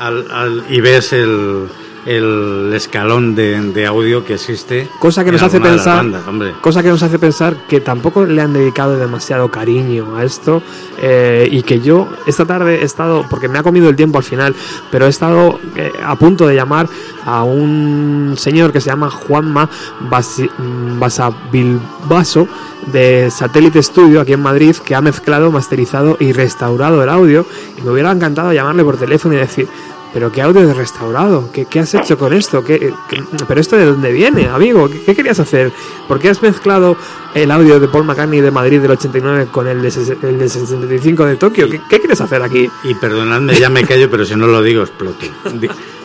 al- 0.00 0.30
al- 0.30 0.64
y 0.68 0.82
ves 0.82 1.14
el, 1.14 1.68
el 2.08 2.72
escalón 2.74 3.34
de, 3.34 3.60
de 3.60 3.86
audio 3.86 4.24
que 4.24 4.34
existe. 4.34 4.88
Cosa 4.98 5.24
que 5.24 5.30
nos 5.32 5.42
hace 5.42 5.60
pensar, 5.60 5.96
bandas, 5.96 6.22
cosa 6.62 6.82
que 6.82 6.88
nos 6.88 7.02
hace 7.02 7.18
pensar 7.18 7.66
que 7.68 7.80
tampoco 7.80 8.24
le 8.24 8.40
han 8.40 8.52
dedicado 8.54 8.96
demasiado 8.96 9.50
cariño 9.50 10.16
a 10.16 10.24
esto 10.24 10.62
eh, 11.00 11.46
y 11.50 11.62
que 11.62 11.80
yo 11.80 12.08
esta 12.26 12.44
tarde 12.46 12.80
he 12.80 12.84
estado, 12.84 13.26
porque 13.28 13.48
me 13.48 13.58
ha 13.58 13.62
comido 13.62 13.88
el 13.90 13.96
tiempo 13.96 14.18
al 14.18 14.24
final, 14.24 14.54
pero 14.90 15.06
he 15.06 15.10
estado 15.10 15.60
eh, 15.76 15.92
a 16.02 16.16
punto 16.16 16.46
de 16.46 16.54
llamar 16.54 16.88
a 17.26 17.44
un 17.44 18.34
señor 18.38 18.72
que 18.72 18.80
se 18.80 18.88
llama 18.88 19.10
Juanma 19.10 19.68
Basi- 20.08 20.50
mm, 20.56 20.98
Basavilbaso 20.98 22.48
de 22.92 23.30
Satélite 23.30 23.82
Studio 23.82 24.20
aquí 24.22 24.32
en 24.32 24.40
Madrid 24.40 24.74
que 24.82 24.94
ha 24.94 25.00
mezclado, 25.02 25.50
masterizado 25.50 26.16
y 26.20 26.32
restaurado 26.32 27.02
el 27.02 27.08
audio 27.10 27.44
y 27.76 27.82
me 27.82 27.90
hubiera 27.90 28.10
encantado 28.12 28.52
llamarle 28.52 28.82
por 28.82 28.96
teléfono 28.96 29.34
y 29.34 29.38
decir 29.38 29.68
pero 30.12 30.32
qué 30.32 30.42
audio 30.42 30.66
de 30.66 30.74
restaurado, 30.74 31.50
¿qué, 31.52 31.66
qué 31.66 31.80
has 31.80 31.94
hecho 31.94 32.16
con 32.18 32.32
esto? 32.32 32.64
¿Qué, 32.64 32.92
qué- 33.08 33.22
pero 33.46 33.60
esto 33.60 33.76
de 33.76 33.84
dónde 33.86 34.10
viene, 34.12 34.48
amigo? 34.48 34.88
¿Qué, 34.88 35.02
qué 35.02 35.14
querías 35.14 35.38
hacer? 35.40 35.72
¿Por 36.06 36.18
qué 36.18 36.30
has 36.30 36.42
mezclado 36.42 36.96
el 37.34 37.50
audio 37.50 37.78
de 37.78 37.88
Paul 37.88 38.04
McCartney 38.04 38.40
de 38.40 38.50
Madrid 38.50 38.80
del 38.80 38.90
89 38.92 39.48
con 39.52 39.66
el 39.68 39.82
de, 39.82 39.88
el 40.22 40.38
de 40.38 40.48
65 40.48 41.24
de 41.26 41.36
Tokio? 41.36 41.68
¿Qué, 41.68 41.80
qué 41.88 41.98
quieres 41.98 42.20
hacer 42.20 42.42
aquí? 42.42 42.68
Y 42.84 42.94
perdonadme, 42.94 43.54
ya 43.58 43.68
me 43.68 43.84
callo, 43.84 44.10
pero 44.10 44.24
si 44.24 44.34
no 44.34 44.46
lo 44.46 44.62
digo, 44.62 44.82
exploto. 44.82 45.26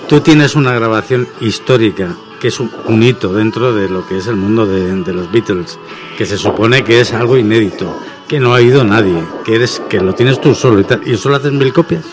Tú 0.08 0.20
tienes 0.20 0.56
una 0.56 0.74
grabación 0.74 1.28
histórica, 1.40 2.10
que 2.42 2.50
es 2.50 2.60
un, 2.60 2.70
un 2.88 3.02
hito 3.02 3.34
dentro 3.34 3.74
de 3.74 3.88
lo 3.88 4.06
que 4.06 4.18
es 4.18 4.28
el 4.28 4.36
mundo 4.36 4.66
de, 4.66 4.96
de 5.02 5.14
los 5.14 5.32
Beatles, 5.32 5.80
que 6.18 6.26
se 6.26 6.38
supone 6.38 6.84
que 6.84 7.00
es 7.00 7.14
algo 7.14 7.38
inédito, 7.38 7.98
que 8.28 8.40
no 8.42 8.52
ha 8.52 8.58
oído 8.58 8.84
nadie, 8.84 9.24
que 9.46 9.56
eres 9.56 9.82
que 9.90 10.02
lo 10.02 10.14
tienes 10.14 10.42
tú 10.42 10.54
solo 10.54 10.82
y 10.82 10.84
tal, 10.84 11.02
y 11.08 11.16
solo 11.16 11.38
haces 11.38 11.54
mil 11.54 11.72
copias. 11.72 12.04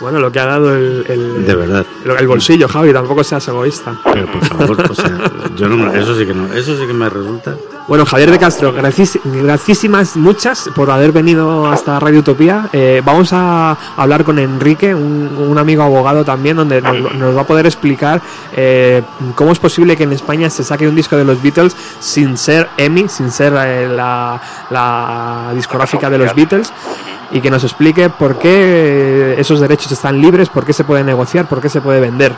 Bueno, 0.00 0.18
lo 0.18 0.30
que 0.32 0.40
ha 0.40 0.46
dado 0.46 0.74
el, 0.74 1.04
el- 1.08 1.46
De 1.46 1.54
verdad. 1.54 1.86
el, 2.04 2.10
el 2.10 2.26
bolsillo, 2.28 2.68
Javi, 2.68 2.92
tampoco 2.92 3.22
seas 3.24 3.46
egoísta. 3.48 3.94
Pero 4.12 4.26
por 4.26 4.44
favor, 4.44 4.90
o 4.90 4.94
sea, 4.94 5.18
yo 5.56 5.68
no, 5.68 5.92
eso 5.92 6.16
sí 6.18 6.26
que 6.26 6.34
no, 6.34 6.52
eso 6.52 6.76
sí 6.78 6.86
que 6.86 6.92
me 6.92 7.08
resulta. 7.08 7.54
Bueno, 7.86 8.04
Javier 8.06 8.30
de 8.30 8.38
Castro, 8.38 8.72
gracias, 8.72 9.18
gracísimas 9.24 10.16
muchas 10.16 10.70
por 10.74 10.90
haber 10.90 11.12
venido 11.12 11.66
hasta 11.66 12.00
Radio 12.00 12.20
Utopía. 12.20 12.68
Eh, 12.72 13.02
vamos 13.04 13.28
a 13.32 13.76
hablar 13.96 14.24
con 14.24 14.38
Enrique, 14.38 14.94
un, 14.94 15.36
un 15.48 15.58
amigo 15.58 15.82
abogado 15.82 16.24
también, 16.24 16.56
donde 16.56 16.80
nos, 16.80 17.14
nos 17.14 17.36
va 17.36 17.42
a 17.42 17.46
poder 17.46 17.66
explicar 17.66 18.22
eh, 18.56 19.02
cómo 19.34 19.52
es 19.52 19.58
posible 19.58 19.96
que 19.96 20.04
en 20.04 20.12
España 20.12 20.48
se 20.50 20.64
saque 20.64 20.88
un 20.88 20.94
disco 20.96 21.16
de 21.16 21.24
los 21.24 21.42
Beatles 21.42 21.76
sin 22.00 22.36
ser 22.38 22.68
EMI, 22.78 23.08
sin 23.10 23.30
ser 23.30 23.52
eh, 23.64 23.88
la, 23.94 24.40
la 24.70 25.52
discográfica 25.54 26.08
de 26.10 26.18
los 26.18 26.34
Beatles. 26.34 26.72
Y 27.30 27.40
que 27.40 27.50
nos 27.50 27.64
explique 27.64 28.10
por 28.10 28.38
qué 28.38 29.34
esos 29.38 29.60
derechos 29.60 29.90
están 29.92 30.20
libres, 30.20 30.48
por 30.48 30.64
qué 30.64 30.72
se 30.72 30.84
puede 30.84 31.04
negociar, 31.04 31.46
por 31.46 31.60
qué 31.60 31.68
se 31.68 31.80
puede 31.80 32.00
vender. 32.00 32.32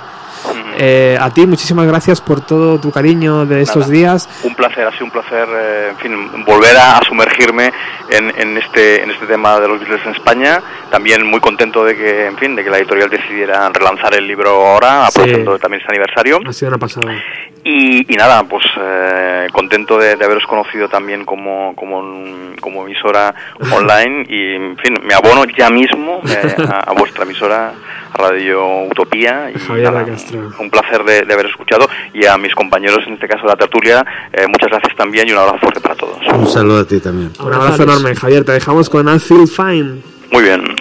Eh, 0.79 1.17
a 1.21 1.31
ti, 1.31 1.47
muchísimas 1.47 1.87
gracias 1.87 2.21
por 2.21 2.41
todo 2.45 2.79
tu 2.79 2.91
cariño 2.91 3.47
de 3.47 3.63
estos 3.63 3.89
Nada. 3.89 3.93
días. 3.93 4.29
Un 4.45 4.55
placer, 4.55 4.87
ha 4.87 4.93
sido 4.93 5.07
un 5.07 5.11
placer, 5.11 5.49
eh, 5.51 5.89
en 5.91 5.97
fin, 5.97 6.45
volver 6.45 6.77
a, 6.77 7.01
sumergirme 7.07 7.73
en, 8.11 8.33
en 8.39 8.59
este 8.59 9.03
en 9.03 9.11
este 9.11 9.27
tema 9.27 9.59
de 9.61 9.69
los 9.69 9.81
Beatles 9.81 10.05
en 10.07 10.13
España. 10.13 10.61
También 10.91 11.25
muy 11.27 11.41
contento 11.41 11.85
de 11.85 11.97
que, 11.97 12.27
en 12.27 12.37
fin, 12.37 12.55
de 12.55 12.63
que 12.63 12.71
la 12.71 12.79
editorial 12.79 13.09
decidiera 13.11 13.69
relanzar 13.73 14.15
el 14.15 14.27
libro 14.27 14.51
ahora, 14.51 15.07
Sí. 15.11 15.19
aprovechando 15.21 15.59
también 15.59 15.81
este 15.81 15.93
aniversario. 15.93 16.41
Ha 16.47 16.53
sido 16.53 16.69
una 16.69 16.79
pasada. 16.79 17.13
Y, 17.65 18.13
y 18.13 18.17
nada, 18.17 18.45
pues 18.45 18.65
eh, 18.81 19.49
contento 19.51 19.99
de, 19.99 20.15
de 20.15 20.25
haberos 20.25 20.47
conocido 20.47 20.89
también 20.89 21.25
como, 21.25 21.75
como, 21.75 22.01
como 22.61 22.87
emisora 22.87 23.35
online 23.73 24.25
y, 24.29 24.55
en 24.55 24.77
fin, 24.77 24.95
me 25.03 25.15
abono 25.15 25.45
ya 25.47 25.69
mismo 25.71 26.21
eh, 26.29 26.55
a, 26.71 26.91
a 26.91 26.93
vuestra 26.93 27.25
emisora, 27.25 27.73
Radio 28.15 28.85
Utopía. 28.85 29.51
Y 29.53 29.59
Javier 29.59 29.93
nada, 29.93 30.05
de 30.05 30.13
Castro. 30.13 30.53
un 30.61 30.66
placer 30.71 31.05
de, 31.05 31.23
de 31.23 31.33
haber 31.33 31.47
escuchado 31.47 31.89
y 32.13 32.27
a 32.27 32.37
mis 32.39 32.55
compañeros, 32.55 33.01
en 33.07 33.15
este 33.15 33.29
caso 33.29 33.43
de 33.43 33.49
la 33.49 33.57
tertulia, 33.57 34.05
eh, 34.33 34.47
muchas 34.47 34.71
gracias 34.71 34.97
también 34.97 35.29
y 35.29 35.33
un 35.33 35.39
abrazo 35.39 35.59
fuerte 35.59 35.81
para 35.81 35.95
todos. 35.95 36.19
Un 36.33 36.47
saludo 36.47 36.81
a 36.81 36.85
ti 36.87 37.01
también. 37.01 37.33
Un 37.41 37.53
abrazo 37.53 37.83
enorme, 37.83 38.15
Javier. 38.15 38.45
Te 38.45 38.53
dejamos 38.53 38.89
con 38.89 39.15
I 39.15 39.19
Feel 39.19 39.49
Fine. 39.49 40.03
Muy 40.31 40.43
bien. 40.43 40.77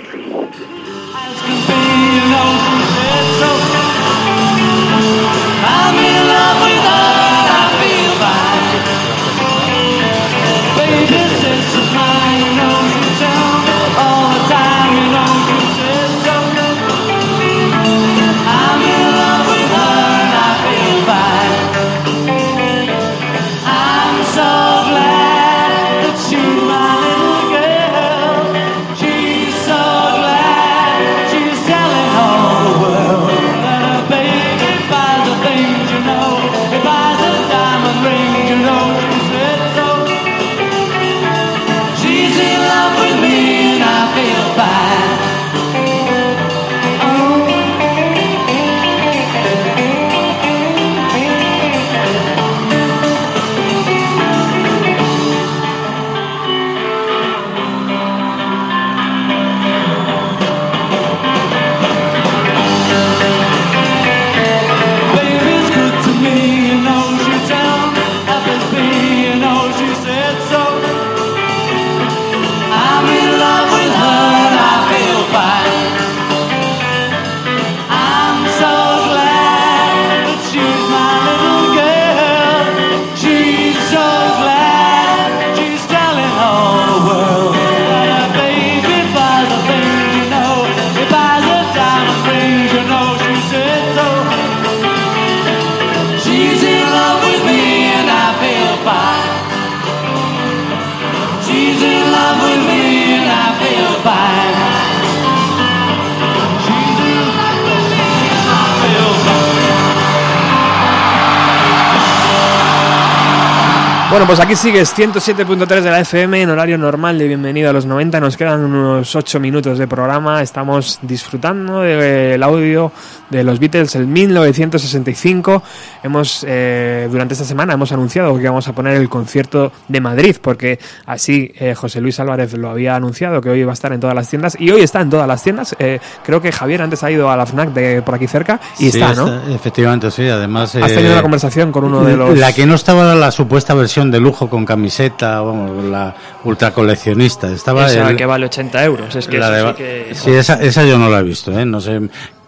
Bueno, 114.15 114.27
pues 114.27 114.39
aquí 114.39 114.55
sigues 114.55 114.97
107.3 114.97 115.81
de 115.81 115.91
la 115.91 115.99
FM 115.99 116.43
en 116.43 116.49
horario 116.49 116.77
normal 116.77 117.17
de 117.17 117.27
bienvenido 117.27 117.69
a 117.69 117.73
los 117.73 117.85
90. 117.85 118.21
Nos 118.21 118.37
quedan 118.37 118.61
unos 118.61 119.13
8 119.13 119.41
minutos 119.41 119.77
de 119.77 119.89
programa. 119.89 120.41
Estamos 120.41 120.99
disfrutando 121.01 121.81
del 121.81 122.41
audio 122.41 122.93
de 123.29 123.43
los 123.43 123.59
Beatles 123.59 123.93
en 123.95 124.13
1965. 124.13 125.61
Hemos 126.01 126.45
eh, 126.47 127.09
durante 127.11 127.33
esta 127.33 127.43
semana 127.43 127.73
hemos 127.73 127.91
anunciado 127.91 128.37
que 128.37 128.47
vamos 128.47 128.67
a 128.69 128.73
poner 128.73 128.95
el 128.95 129.09
concierto 129.09 129.73
de 129.89 129.99
Madrid 129.99 130.37
porque 130.41 130.79
así 131.05 131.51
eh, 131.55 131.75
José 131.75 131.99
Luis 131.99 132.17
Álvarez 132.19 132.53
lo 132.53 132.69
había 132.69 132.95
anunciado 132.95 133.41
que 133.41 133.49
hoy 133.49 133.65
va 133.65 133.71
a 133.71 133.73
estar 133.73 133.91
en 133.91 133.99
todas 133.99 134.15
las 134.15 134.29
tiendas 134.29 134.55
y 134.57 134.71
hoy 134.71 134.81
está 134.81 135.01
en 135.01 135.09
todas 135.09 135.27
las 135.27 135.43
tiendas. 135.43 135.75
Eh, 135.77 135.99
creo 136.23 136.41
que 136.41 136.53
Javier 136.53 136.83
antes 136.83 137.03
ha 137.03 137.11
ido 137.11 137.29
a 137.29 137.35
la 137.35 137.45
Fnac 137.45 137.73
de 137.73 138.01
por 138.01 138.15
aquí 138.15 138.27
cerca 138.27 138.61
y 138.79 138.91
Sí, 138.91 138.99
está, 138.99 139.13
¿no? 139.13 139.27
Efectivamente, 139.53 140.09
sí. 140.09 140.25
Además, 140.29 140.73
Has 140.75 140.91
eh, 140.91 140.95
tenido 140.95 141.11
una 141.11 141.21
conversación 141.21 141.73
con 141.73 141.83
uno 141.83 142.01
de 142.05 142.15
los 142.15 142.37
La 142.37 142.53
que 142.53 142.65
no 142.65 142.75
estaba 142.75 143.13
la 143.13 143.31
supuesta 143.31 143.73
versión 143.73 144.04
de 144.11 144.19
lujo 144.19 144.49
con 144.49 144.65
camiseta, 144.65 145.41
vamos, 145.41 145.83
la 145.85 146.15
ultra 146.43 146.71
coleccionista. 146.73 147.51
Estaba 147.51 147.87
Esa 147.87 148.09
el- 148.09 148.17
que 148.17 148.25
vale 148.25 148.45
80 148.45 148.83
euros. 148.85 149.15
Es 149.15 149.27
que 149.27 149.37
la 149.37 149.49
de- 149.51 149.67
sí 149.69 149.73
que... 149.75 150.09
sí, 150.15 150.31
esa, 150.31 150.61
esa 150.61 150.83
yo 150.85 150.97
no 150.97 151.09
la 151.09 151.19
he 151.19 151.23
visto, 151.23 151.51
¿eh? 151.57 151.65
No 151.65 151.79
sé. 151.81 152.01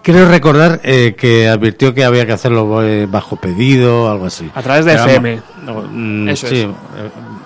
Creo 0.03 0.29
recordar 0.29 0.79
eh, 0.83 1.15
que 1.17 1.49
advirtió 1.49 1.93
que 1.93 2.05
había 2.05 2.25
que 2.25 2.31
hacerlo 2.31 2.81
eh, 2.81 3.07
bajo 3.11 3.35
pedido 3.35 4.03
o 4.05 4.09
algo 4.11 4.25
así. 4.27 4.49
A 4.55 4.61
través 4.61 4.85
de 4.85 4.93
Pero 4.93 5.03
FM. 5.05 5.41
no, 5.65 5.81
mm, 5.91 6.29
Eso 6.29 6.47
sí, 6.47 6.59
es. 6.61 6.65
eh, 6.65 6.69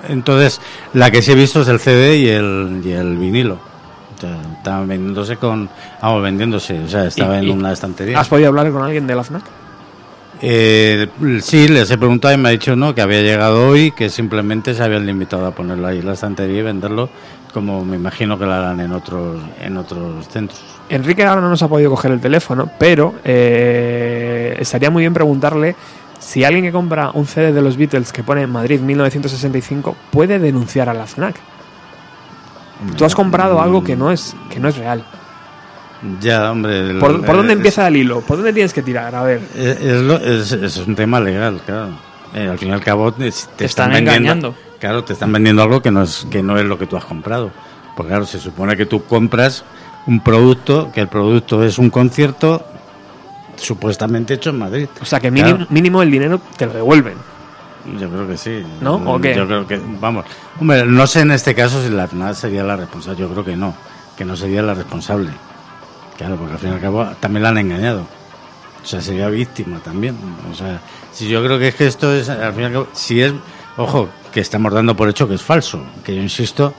Entonces, 0.09 0.61
la 0.93 1.09
que 1.09 1.21
sí 1.23 1.31
he 1.31 1.35
visto 1.35 1.61
es 1.61 1.67
el 1.69 1.79
CD 1.79 2.17
y 2.17 2.27
el, 2.29 2.81
y 2.85 2.91
el 2.91 3.17
vinilo. 3.17 3.57
Estaban 4.57 4.87
vendiéndose 4.87 5.37
con. 5.37 5.67
Vamos, 5.99 6.21
vendiéndose. 6.21 6.79
O 6.83 6.87
sea, 6.87 7.05
estaba 7.05 7.39
en 7.39 7.49
una 7.49 7.71
estantería. 7.71 8.19
¿Has 8.19 8.27
podido 8.27 8.49
hablar 8.49 8.71
con 8.71 8.83
alguien 8.83 9.07
de 9.07 9.15
la 9.15 9.23
FNAC? 9.23 9.41
Eh, 10.43 11.07
sí, 11.41 11.67
les 11.67 11.91
he 11.91 11.97
preguntado 11.99 12.33
y 12.33 12.37
me 12.37 12.49
ha 12.49 12.51
dicho 12.51 12.75
no, 12.75 12.95
que 12.95 13.01
había 13.01 13.21
llegado 13.21 13.67
hoy, 13.67 13.91
que 13.91 14.09
simplemente 14.09 14.73
se 14.73 14.83
habían 14.83 15.05
limitado 15.05 15.45
a 15.45 15.51
ponerlo 15.51 15.87
ahí 15.87 15.99
en 15.99 16.07
la 16.07 16.13
estantería 16.13 16.59
y 16.59 16.63
venderlo, 16.63 17.09
como 17.53 17.85
me 17.85 17.97
imagino 17.97 18.39
que 18.39 18.45
lo 18.45 18.53
harán 18.53 18.79
en 18.79 18.91
otros, 18.91 19.39
en 19.61 19.77
otros 19.77 20.27
centros. 20.29 20.59
Enrique 20.89 21.23
ahora 21.23 21.41
no 21.41 21.49
nos 21.49 21.61
ha 21.61 21.67
podido 21.67 21.91
coger 21.91 22.11
el 22.11 22.19
teléfono, 22.19 22.69
pero 22.79 23.13
eh, 23.23 24.57
estaría 24.59 24.89
muy 24.89 25.03
bien 25.03 25.13
preguntarle 25.13 25.75
si 26.19 26.43
alguien 26.43 26.65
que 26.65 26.71
compra 26.71 27.11
un 27.13 27.27
CD 27.27 27.53
de 27.53 27.61
los 27.61 27.77
Beatles 27.77 28.11
que 28.11 28.23
pone 28.23 28.45
Madrid 28.47 28.79
1965 28.79 29.95
puede 30.11 30.39
denunciar 30.39 30.89
a 30.89 30.93
la 30.93 31.05
FNAC. 31.05 31.35
Tú 32.97 33.05
has 33.05 33.13
comprado 33.13 33.61
algo 33.61 33.83
que 33.83 33.95
no 33.95 34.11
es 34.11 34.35
que 34.49 34.59
no 34.59 34.69
es 34.69 34.77
real. 34.77 35.05
Ya, 36.19 36.51
hombre. 36.51 36.79
el- 36.91 36.99
¿Por, 36.99 37.21
por 37.23 37.35
eh, 37.35 37.37
dónde 37.37 37.53
es- 37.53 37.57
empieza 37.57 37.87
el 37.87 37.97
hilo? 37.97 38.21
¿Por 38.21 38.37
dónde 38.37 38.53
tienes 38.53 38.73
que 38.73 38.81
tirar? 38.81 39.13
A 39.15 39.23
ver. 39.23 39.41
Es, 39.55 39.79
es 39.79 40.01
lo- 40.01 40.17
es- 40.17 40.51
es 40.51 40.77
un 40.77 40.95
tema 40.95 41.19
legal, 41.19 41.61
claro. 41.65 41.89
Eh, 42.33 42.47
al 42.47 42.57
fin 42.57 42.69
y 42.69 42.71
al 42.71 42.81
cabo 42.81 43.11
te, 43.11 43.31
te 43.57 43.65
están 43.65 43.93
engañando. 43.95 44.55
Claro, 44.79 45.03
te 45.03 45.13
están 45.13 45.31
vendiendo 45.31 45.61
algo 45.61 45.81
que 45.81 45.91
no 45.91 46.01
es 46.01 46.25
que 46.31 46.41
no 46.41 46.57
es 46.57 46.65
lo 46.65 46.79
que 46.79 46.87
tú 46.87 46.97
has 46.97 47.05
comprado. 47.05 47.51
Porque 47.95 48.09
claro, 48.09 48.25
se 48.25 48.39
supone 48.39 48.75
que 48.77 48.85
tú 48.85 49.03
compras 49.03 49.63
un 50.07 50.21
producto, 50.21 50.91
que 50.91 51.01
el 51.01 51.07
producto 51.07 51.63
es 51.63 51.77
un 51.77 51.89
concierto 51.91 52.65
supuestamente 53.57 54.33
hecho 54.35 54.49
en 54.49 54.59
Madrid. 54.59 54.87
O 55.01 55.05
sea 55.05 55.19
que 55.19 55.31
Claro. 55.31 55.49
mínimo, 55.57 55.67
mínimo 55.69 56.01
el 56.01 56.09
dinero 56.11 56.41
te 56.57 56.65
lo 56.65 56.73
devuelven. 56.73 57.13
Yo 57.99 58.09
creo 58.09 58.27
que 58.27 58.37
sí. 58.37 58.63
¿No? 58.79 58.95
¿O 58.95 59.19
qué? 59.19 59.35
Yo 59.35 59.45
creo 59.47 59.67
que, 59.67 59.79
vamos, 59.99 60.25
hombre, 60.59 60.85
no 60.85 61.05
sé 61.07 61.21
en 61.21 61.31
este 61.31 61.53
caso 61.55 61.83
si 61.83 61.89
la 61.89 62.07
FNAC 62.07 62.35
sería 62.35 62.63
la 62.63 62.75
responsable. 62.75 63.19
Yo 63.19 63.29
creo 63.29 63.43
que 63.43 63.55
no, 63.55 63.75
que 64.15 64.23
no 64.25 64.35
sería 64.35 64.61
la 64.61 64.73
responsable. 64.73 65.29
Claro, 66.21 66.35
porque 66.35 66.53
al 66.53 66.59
fin 66.59 66.69
y 66.69 66.73
al 66.73 66.79
cabo 66.79 67.03
también 67.19 67.41
la 67.41 67.49
han 67.49 67.57
engañado. 67.57 68.05
O 68.83 68.85
sea, 68.85 69.01
sería 69.01 69.27
víctima 69.27 69.79
también. 69.79 70.15
O 70.51 70.53
sea, 70.53 70.79
si 71.11 71.27
yo 71.27 71.43
creo 71.43 71.57
que 71.57 71.69
es 71.69 71.75
que 71.75 71.87
esto 71.87 72.13
es, 72.13 72.29
al 72.29 72.53
fin 72.53 72.61
y 72.61 72.65
al 72.65 72.73
cabo, 72.73 72.87
si 72.93 73.19
es, 73.23 73.33
ojo, 73.75 74.07
que 74.31 74.39
estamos 74.39 74.71
dando 74.71 74.95
por 74.95 75.09
hecho 75.09 75.27
que 75.27 75.33
es 75.33 75.41
falso. 75.41 75.81
Que 76.05 76.15
yo 76.15 76.21
insisto 76.21 76.75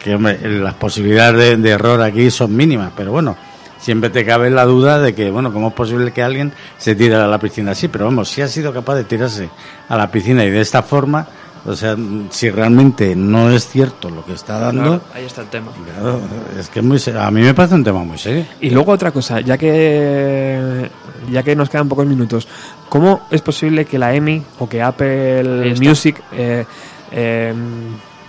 que, 0.00 0.14
hombre, 0.14 0.38
las 0.60 0.74
posibilidades 0.74 1.36
de, 1.36 1.56
de 1.56 1.70
error 1.70 2.00
aquí 2.02 2.30
son 2.30 2.54
mínimas, 2.54 2.92
pero 2.96 3.10
bueno, 3.10 3.36
siempre 3.80 4.10
te 4.10 4.24
cabe 4.24 4.48
la 4.50 4.64
duda 4.64 5.00
de 5.00 5.12
que, 5.12 5.28
bueno, 5.32 5.52
¿cómo 5.52 5.68
es 5.68 5.74
posible 5.74 6.12
que 6.12 6.22
alguien 6.22 6.52
se 6.78 6.94
tire 6.94 7.16
a 7.16 7.26
la 7.26 7.40
piscina 7.40 7.72
así? 7.72 7.88
Pero 7.88 8.04
vamos, 8.04 8.28
si 8.28 8.42
ha 8.42 8.48
sido 8.48 8.72
capaz 8.72 8.94
de 8.94 9.02
tirarse 9.02 9.50
a 9.88 9.96
la 9.96 10.08
piscina 10.08 10.44
y 10.44 10.50
de 10.50 10.60
esta 10.60 10.84
forma, 10.84 11.26
o 11.66 11.74
sea, 11.74 11.96
si 12.30 12.50
realmente 12.50 13.16
no 13.16 13.50
es 13.50 13.66
cierto 13.68 14.10
lo 14.10 14.24
que 14.24 14.32
está 14.34 14.58
dando, 14.58 14.82
Claro, 14.82 15.00
ahí 15.14 15.24
está 15.24 15.40
el 15.42 15.48
tema. 15.48 15.72
claro, 15.72 16.20
es 16.58 16.68
que 16.68 16.80
es 16.80 16.84
muy 16.84 16.98
se- 16.98 17.18
a 17.18 17.30
mí 17.30 17.40
me 17.42 17.54
parece 17.54 17.74
un 17.74 17.84
tema 17.84 18.04
muy 18.04 18.18
serio. 18.18 18.44
Y 18.60 18.70
luego 18.70 18.92
otra 18.92 19.10
cosa, 19.12 19.40
ya 19.40 19.56
que 19.58 20.90
ya 21.30 21.42
que 21.42 21.56
nos 21.56 21.70
quedan 21.70 21.88
pocos 21.88 22.06
minutos, 22.06 22.46
¿cómo 22.88 23.22
es 23.30 23.40
posible 23.40 23.84
que 23.86 23.98
la 23.98 24.14
EMI 24.14 24.42
o 24.58 24.68
que 24.68 24.82
Apple. 24.82 25.74
Music 25.80 26.22
eh, 26.32 26.64
eh, 27.12 27.54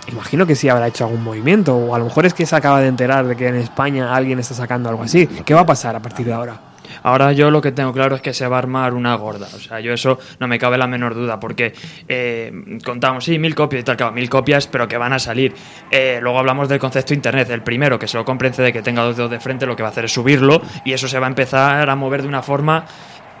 imagino 0.08 0.46
que 0.46 0.54
sí 0.54 0.68
habrá 0.68 0.86
hecho 0.88 1.04
algún 1.04 1.22
movimiento 1.24 1.76
o 1.76 1.94
a 1.94 1.98
lo 1.98 2.04
mejor 2.04 2.26
es 2.26 2.32
que 2.34 2.46
se 2.46 2.54
acaba 2.56 2.80
de 2.80 2.86
enterar 2.88 3.26
de 3.26 3.36
que 3.36 3.48
en 3.48 3.56
España 3.56 4.14
alguien 4.14 4.38
está 4.38 4.54
sacando 4.54 4.88
algo 4.88 5.02
así. 5.02 5.26
¿Qué 5.26 5.52
va 5.52 5.60
a 5.62 5.66
pasar 5.66 5.96
a 5.96 6.00
partir 6.00 6.26
de 6.26 6.32
ahora? 6.32 6.58
Ahora 7.02 7.32
yo 7.32 7.50
lo 7.50 7.60
que 7.60 7.72
tengo 7.72 7.92
claro 7.92 8.16
es 8.16 8.22
que 8.22 8.34
se 8.34 8.46
va 8.46 8.56
a 8.56 8.58
armar 8.58 8.94
una 8.94 9.14
gorda. 9.14 9.48
O 9.54 9.58
sea, 9.58 9.80
yo 9.80 9.92
eso 9.92 10.18
no 10.40 10.48
me 10.48 10.58
cabe 10.58 10.78
la 10.78 10.86
menor 10.86 11.14
duda, 11.14 11.40
porque 11.40 11.72
eh, 12.08 12.78
contamos, 12.84 13.24
sí, 13.24 13.38
mil 13.38 13.54
copias 13.54 13.80
y 13.80 13.84
tal, 13.84 13.96
claro, 13.96 14.12
mil 14.12 14.28
copias, 14.28 14.66
pero 14.66 14.88
que 14.88 14.96
van 14.96 15.12
a 15.12 15.18
salir. 15.18 15.54
Eh, 15.90 16.18
luego 16.22 16.38
hablamos 16.38 16.68
del 16.68 16.78
concepto 16.78 17.14
Internet. 17.14 17.50
El 17.50 17.62
primero, 17.62 17.98
que 17.98 18.08
se 18.08 18.16
lo 18.16 18.24
compre 18.24 18.52
CD, 18.52 18.72
que 18.72 18.82
tenga 18.82 19.02
dos 19.02 19.16
dedos 19.16 19.30
de 19.30 19.40
frente, 19.40 19.66
lo 19.66 19.76
que 19.76 19.82
va 19.82 19.88
a 19.88 19.92
hacer 19.92 20.04
es 20.04 20.12
subirlo, 20.12 20.60
y 20.84 20.92
eso 20.92 21.08
se 21.08 21.18
va 21.18 21.26
a 21.26 21.28
empezar 21.28 21.88
a 21.88 21.96
mover 21.96 22.22
de 22.22 22.28
una 22.28 22.42
forma 22.42 22.84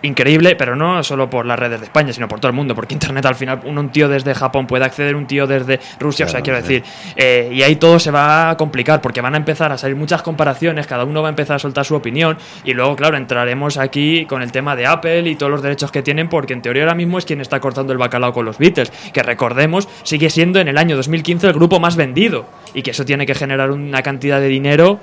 increíble, 0.06 0.56
pero 0.56 0.76
no 0.76 1.02
solo 1.02 1.28
por 1.28 1.46
las 1.46 1.58
redes 1.58 1.80
de 1.80 1.86
España, 1.86 2.12
sino 2.12 2.28
por 2.28 2.40
todo 2.40 2.48
el 2.48 2.54
mundo, 2.54 2.74
porque 2.74 2.94
Internet 2.94 3.26
al 3.26 3.34
final 3.34 3.60
un, 3.64 3.78
un 3.78 3.90
tío 3.90 4.08
desde 4.08 4.34
Japón 4.34 4.66
puede 4.66 4.84
acceder, 4.84 5.16
un 5.16 5.26
tío 5.26 5.46
desde 5.46 5.80
Rusia, 5.98 6.26
o 6.26 6.28
sea, 6.28 6.40
quiero 6.40 6.60
decir, 6.60 6.82
eh, 7.16 7.50
y 7.52 7.62
ahí 7.62 7.76
todo 7.76 7.98
se 7.98 8.10
va 8.10 8.50
a 8.50 8.56
complicar, 8.56 9.00
porque 9.00 9.20
van 9.20 9.34
a 9.34 9.36
empezar 9.36 9.72
a 9.72 9.78
salir 9.78 9.96
muchas 9.96 10.22
comparaciones, 10.22 10.86
cada 10.86 11.04
uno 11.04 11.22
va 11.22 11.28
a 11.28 11.30
empezar 11.30 11.56
a 11.56 11.58
soltar 11.58 11.84
su 11.84 11.94
opinión, 11.94 12.38
y 12.64 12.72
luego, 12.72 12.96
claro, 12.96 13.16
entraremos 13.16 13.76
aquí 13.76 14.26
con 14.26 14.42
el 14.42 14.52
tema 14.52 14.76
de 14.76 14.86
Apple 14.86 15.28
y 15.28 15.36
todos 15.36 15.50
los 15.50 15.62
derechos 15.62 15.90
que 15.90 16.02
tienen, 16.02 16.28
porque 16.28 16.52
en 16.52 16.62
teoría 16.62 16.84
ahora 16.84 16.94
mismo 16.94 17.18
es 17.18 17.24
quien 17.24 17.40
está 17.40 17.60
cortando 17.60 17.92
el 17.92 17.98
bacalao 17.98 18.32
con 18.32 18.44
los 18.44 18.58
Beatles, 18.58 18.92
que 19.12 19.22
recordemos, 19.22 19.88
sigue 20.02 20.30
siendo 20.30 20.60
en 20.60 20.68
el 20.68 20.78
año 20.78 20.96
2015 20.96 21.48
el 21.48 21.52
grupo 21.52 21.80
más 21.80 21.96
vendido, 21.96 22.46
y 22.74 22.82
que 22.82 22.92
eso 22.92 23.04
tiene 23.04 23.26
que 23.26 23.34
generar 23.34 23.70
una 23.70 24.02
cantidad 24.02 24.40
de 24.40 24.48
dinero 24.48 25.00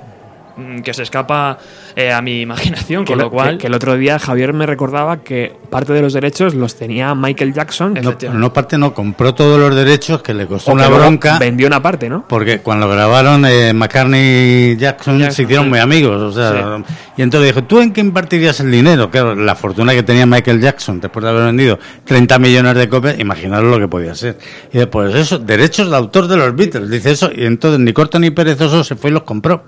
que 0.83 0.93
se 0.93 1.03
escapa 1.03 1.57
eh, 1.95 2.11
a 2.11 2.21
mi 2.21 2.41
imaginación, 2.47 3.05
Que, 3.05 3.13
con 3.13 3.17
lo- 3.19 3.23
lo 3.25 3.31
cual... 3.31 3.51
que- 3.53 3.57
que 3.59 3.67
el 3.67 3.73
otro 3.73 3.95
día 3.97 4.19
Javier 4.19 4.53
me 4.53 4.65
recordaba 4.65 5.17
que 5.23 5.55
parte 5.69 5.93
de 5.93 6.01
los 6.01 6.13
derechos 6.13 6.53
los 6.53 6.75
tenía 6.75 7.15
Michael 7.15 7.53
Jackson. 7.53 7.93
No, 8.01 8.15
no 8.33 8.53
parte 8.53 8.77
no, 8.77 8.93
compró 8.93 9.33
todos 9.33 9.59
los 9.59 9.73
derechos 9.75 10.21
que 10.21 10.33
le 10.33 10.45
costó 10.47 10.71
o 10.71 10.73
una 10.73 10.87
bronca. 10.89 11.37
Vendió 11.39 11.67
una 11.67 11.81
parte, 11.81 12.09
¿no? 12.09 12.25
Porque 12.27 12.59
cuando 12.59 12.87
grabaron 12.89 13.45
eh, 13.45 13.73
McCartney 13.73 14.71
y 14.73 14.77
Jackson, 14.77 15.19
Jackson, 15.19 15.35
se 15.35 15.43
hicieron 15.43 15.65
sí. 15.65 15.69
muy 15.69 15.79
amigos. 15.79 16.21
O 16.21 16.31
sea, 16.31 16.83
Y 17.15 17.21
entonces 17.21 17.53
dijo, 17.53 17.65
¿tú 17.65 17.79
en 17.79 17.93
qué 17.93 18.01
invertirías 18.01 18.59
el 18.59 18.71
dinero? 18.71 19.09
Claro, 19.09 19.35
la 19.35 19.55
fortuna 19.55 19.93
que 19.93 20.03
tenía 20.03 20.25
Michael 20.25 20.59
Jackson 20.61 20.99
después 20.99 21.23
de 21.23 21.29
haber 21.29 21.45
vendido 21.45 21.79
30 22.05 22.39
millones 22.39 22.75
de 22.75 22.89
copias, 22.89 23.19
imaginaros 23.19 23.69
lo 23.71 23.79
que 23.79 23.87
podía 23.87 24.15
ser. 24.15 24.37
Y 24.69 24.73
dice, 24.73 24.87
pues 24.87 25.13
eso, 25.15 25.39
derechos 25.39 25.89
de 25.89 25.95
autor 25.95 26.27
de 26.27 26.37
los 26.37 26.55
Beatles, 26.55 26.89
dice 26.89 27.11
eso. 27.11 27.29
Y 27.33 27.45
entonces 27.45 27.79
ni 27.79 27.93
corto 27.93 28.19
ni 28.19 28.29
perezoso 28.31 28.83
se 28.83 28.95
fue 28.95 29.09
y 29.09 29.13
los 29.13 29.23
compró. 29.23 29.63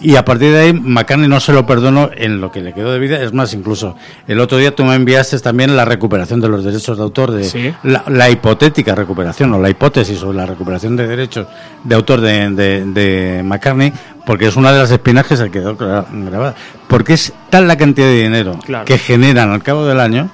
Y 0.00 0.16
a 0.16 0.24
partir 0.24 0.52
de 0.52 0.58
ahí, 0.58 0.72
McCartney 0.72 1.28
no 1.28 1.38
se 1.40 1.52
lo 1.52 1.64
perdonó 1.64 2.10
en 2.16 2.40
lo 2.40 2.50
que 2.50 2.60
le 2.60 2.72
quedó 2.74 2.92
de 2.92 2.98
vida. 2.98 3.22
Es 3.22 3.32
más, 3.32 3.54
incluso 3.54 3.96
el 4.26 4.40
otro 4.40 4.58
día 4.58 4.74
tú 4.74 4.84
me 4.84 4.94
enviaste 4.94 5.38
también 5.38 5.76
la 5.76 5.84
recuperación 5.84 6.40
de 6.40 6.48
los 6.48 6.64
derechos 6.64 6.96
de 6.96 7.02
autor, 7.04 7.30
de 7.30 7.44
Sí. 7.44 7.72
la, 7.84 8.04
la 8.08 8.28
hipotética 8.28 8.94
recuperación 8.94 9.52
o 9.54 9.60
la 9.60 9.70
hipótesis 9.70 10.18
sobre 10.18 10.36
la 10.38 10.46
recuperación 10.46 10.96
de 10.96 11.06
derechos 11.06 11.46
de 11.84 11.94
autor 11.94 12.20
de, 12.20 12.50
de, 12.50 12.84
de 12.84 13.42
McCartney, 13.44 13.92
porque 14.26 14.48
es 14.48 14.56
una 14.56 14.72
de 14.72 14.80
las 14.80 14.90
espinas 14.90 15.26
que 15.26 15.36
se 15.36 15.50
quedó 15.50 15.76
gra- 15.78 16.04
grabada. 16.10 16.54
Porque 16.88 17.12
es 17.14 17.32
tal 17.48 17.68
la 17.68 17.76
cantidad 17.76 18.06
de 18.08 18.22
dinero 18.24 18.58
Claro. 18.64 18.84
que 18.84 18.98
generan 18.98 19.50
al 19.50 19.62
cabo 19.62 19.86
del 19.86 20.00
año 20.00 20.30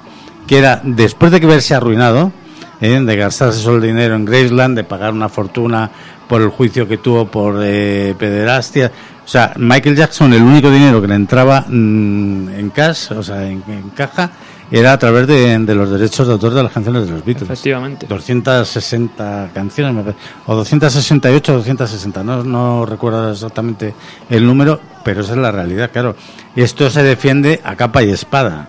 que 0.47 0.59
era 0.59 0.81
después 0.83 1.31
de 1.31 1.39
que 1.41 1.47
haberse 1.47 1.75
arruinado, 1.75 2.33
¿eh? 2.81 2.99
de 3.01 3.17
gastarse 3.17 3.61
solo 3.61 3.77
el 3.77 3.83
dinero 3.83 4.17
en 4.17 4.25
Graceland, 4.25 4.77
de 4.77 4.83
pagar 4.85 5.13
una 5.13 5.29
fortuna 5.29 5.91
por 6.33 6.41
el 6.41 6.49
juicio 6.49 6.89
que 6.89 6.97
tuvo 6.97 7.27
por 7.27 7.61
eh, 7.63 8.15
pederastia. 8.19 8.91
O 9.23 9.29
sea, 9.29 9.53
Michael 9.59 9.95
Jackson, 9.95 10.33
el 10.33 10.41
único 10.41 10.71
dinero 10.71 10.99
que 11.03 11.07
le 11.07 11.15
entraba 11.15 11.67
mm, 11.69 12.49
en 12.49 12.71
cash, 12.71 13.13
o 13.13 13.23
sea, 13.23 13.47
en, 13.47 13.63
en 13.69 13.91
caja, 13.91 14.31
era 14.71 14.95
a 14.95 14.99
través 14.99 15.27
de, 15.27 15.59
de 15.59 15.75
los 15.75 15.91
derechos 15.91 16.27
de 16.27 16.33
autor 16.33 16.55
de 16.55 16.63
las 16.63 16.73
canciones 16.73 17.05
de 17.05 17.13
los 17.13 17.23
Beatles. 17.23 17.51
Efectivamente. 17.51 18.07
260 18.07 19.51
canciones, 19.53 19.95
me 19.95 20.03
parece, 20.05 20.19
o 20.47 20.55
268 20.55 21.53
o 21.53 21.57
260, 21.57 22.25
no, 22.25 22.43
no 22.43 22.87
recuerdo 22.87 23.31
exactamente 23.31 23.95
el 24.31 24.47
número, 24.47 24.81
pero 25.05 25.21
esa 25.21 25.33
es 25.33 25.39
la 25.39 25.53
realidad, 25.53 25.91
claro. 25.93 26.17
Y 26.57 26.63
esto 26.63 26.89
se 26.89 27.03
defiende 27.03 27.61
a 27.63 27.77
capa 27.77 28.03
y 28.03 28.09
espada. 28.09 28.69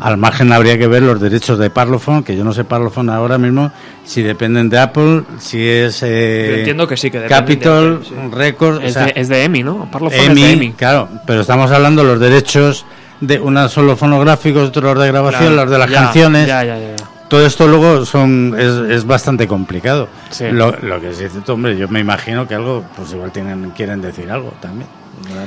Al 0.00 0.16
margen 0.16 0.52
habría 0.52 0.78
que 0.78 0.86
ver 0.86 1.02
los 1.02 1.20
derechos 1.20 1.58
de 1.58 1.70
Parlophone, 1.70 2.22
que 2.22 2.36
yo 2.36 2.44
no 2.44 2.52
sé 2.52 2.64
Parlophone 2.64 3.10
ahora 3.12 3.36
mismo 3.38 3.72
si 4.04 4.22
dependen 4.22 4.68
de 4.68 4.78
Apple, 4.78 5.22
si 5.38 5.66
es 5.66 6.02
eh, 6.02 6.46
Yo 6.50 6.56
entiendo 6.58 6.86
que 6.86 6.96
sí, 6.96 7.10
que 7.10 7.18
dependen 7.18 7.44
de 7.44 7.46
Capitol, 7.46 8.02
Apple, 8.04 8.16
sí. 8.30 8.34
Records, 8.36 8.84
Es, 8.84 8.90
o 8.90 8.92
sea, 8.94 9.06
de, 9.06 9.12
es 9.16 9.28
de 9.28 9.44
EMI, 9.44 9.62
¿no? 9.64 9.90
Parlophone 9.90 10.20
es 10.30 10.34
de 10.34 10.52
EMI. 10.52 10.72
claro, 10.72 11.08
pero 11.26 11.40
estamos 11.40 11.70
hablando 11.70 12.02
de 12.02 12.08
los 12.08 12.20
derechos 12.20 12.86
de 13.20 13.40
unos 13.40 13.72
son 13.72 13.86
los 13.88 13.98
fonográficos, 13.98 14.68
otros 14.68 14.94
los 14.94 15.02
de 15.02 15.08
grabación, 15.08 15.40
Claro, 15.52 15.56
los 15.62 15.70
de 15.70 15.78
las 15.78 15.90
ya, 15.90 16.00
canciones. 16.02 16.46
Ya, 16.46 16.62
ya, 16.64 16.78
ya. 16.78 16.96
ya. 16.96 17.04
todo 17.28 17.44
esto 17.44 17.66
luego 17.66 18.06
son 18.06 18.54
es, 18.56 18.92
es 18.92 19.04
bastante 19.04 19.48
complicado. 19.48 20.08
Lo, 20.52 20.70
lo 20.80 21.00
que 21.00 21.12
sí 21.12 21.24
hombre, 21.48 21.76
yo 21.76 21.88
me 21.88 21.98
imagino 22.00 22.46
que 22.46 22.54
algo, 22.54 22.84
pues 22.96 23.12
igual 23.12 23.32
tienen 23.32 23.70
quieren 23.70 24.00
decir 24.00 24.30
algo 24.30 24.52
también. 24.60 24.86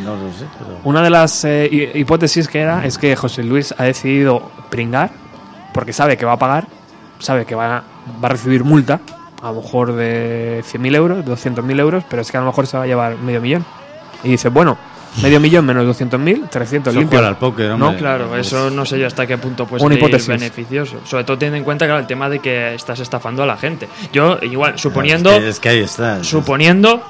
No, 0.03 0.15
lo 0.15 0.31
sé, 0.33 0.45
pero- 0.57 0.79
Una 0.83 1.01
de 1.01 1.09
las 1.09 1.43
eh, 1.45 1.69
hi- 1.71 1.99
hipótesis 1.99 2.47
que 2.47 2.59
era 2.61 2.85
es 2.85 2.97
que 2.97 3.15
José 3.15 3.43
Luis 3.43 3.73
ha 3.77 3.83
decidido 3.83 4.51
pringar 4.69 5.11
porque 5.73 5.93
sabe 5.93 6.17
que 6.17 6.25
va 6.25 6.33
a 6.33 6.39
pagar, 6.39 6.67
sabe 7.19 7.45
que 7.45 7.55
va, 7.55 7.83
va 8.23 8.27
a 8.27 8.29
recibir 8.29 8.63
multa, 8.63 8.99
a 9.41 9.51
lo 9.51 9.61
mejor 9.61 9.93
de 9.93 10.63
100.000 10.71 10.95
euros, 10.95 11.25
200.000 11.25 11.79
euros, 11.79 12.03
pero 12.09 12.21
es 12.21 12.31
que 12.31 12.37
a 12.37 12.41
lo 12.41 12.47
mejor 12.47 12.67
se 12.67 12.77
va 12.77 12.83
a 12.83 12.87
llevar 12.87 13.17
medio 13.17 13.41
millón. 13.41 13.65
Y 14.23 14.29
dice, 14.29 14.49
bueno, 14.49 14.77
medio 15.23 15.39
millón 15.39 15.65
menos 15.65 15.83
200.000, 15.85 16.47
300 16.49 16.91
Eso 16.93 16.99
limpio. 16.99 17.25
al 17.25 17.37
póker, 17.37 17.71
¿No? 17.77 17.95
Claro, 17.97 18.35
eso 18.37 18.69
no 18.69 18.85
sé 18.85 18.99
yo 18.99 19.07
hasta 19.07 19.25
qué 19.25 19.37
punto 19.37 19.65
puede 19.65 19.83
Una 19.83 19.95
ser 19.95 20.03
hipótesis. 20.03 20.27
beneficioso. 20.27 20.97
Sobre 21.05 21.23
todo 21.23 21.37
teniendo 21.37 21.57
en 21.57 21.63
cuenta 21.63 21.85
claro, 21.85 21.99
el 22.01 22.07
tema 22.07 22.29
de 22.29 22.39
que 22.39 22.75
estás 22.75 22.99
estafando 22.99 23.41
a 23.41 23.45
la 23.47 23.57
gente. 23.57 23.87
Yo, 24.13 24.37
igual, 24.41 24.77
suponiendo, 24.77 25.31
Es 25.31 25.39
que, 25.39 25.49
es 25.49 25.59
que 25.59 25.69
ahí 25.69 25.79
está. 25.79 26.23
suponiendo 26.23 27.01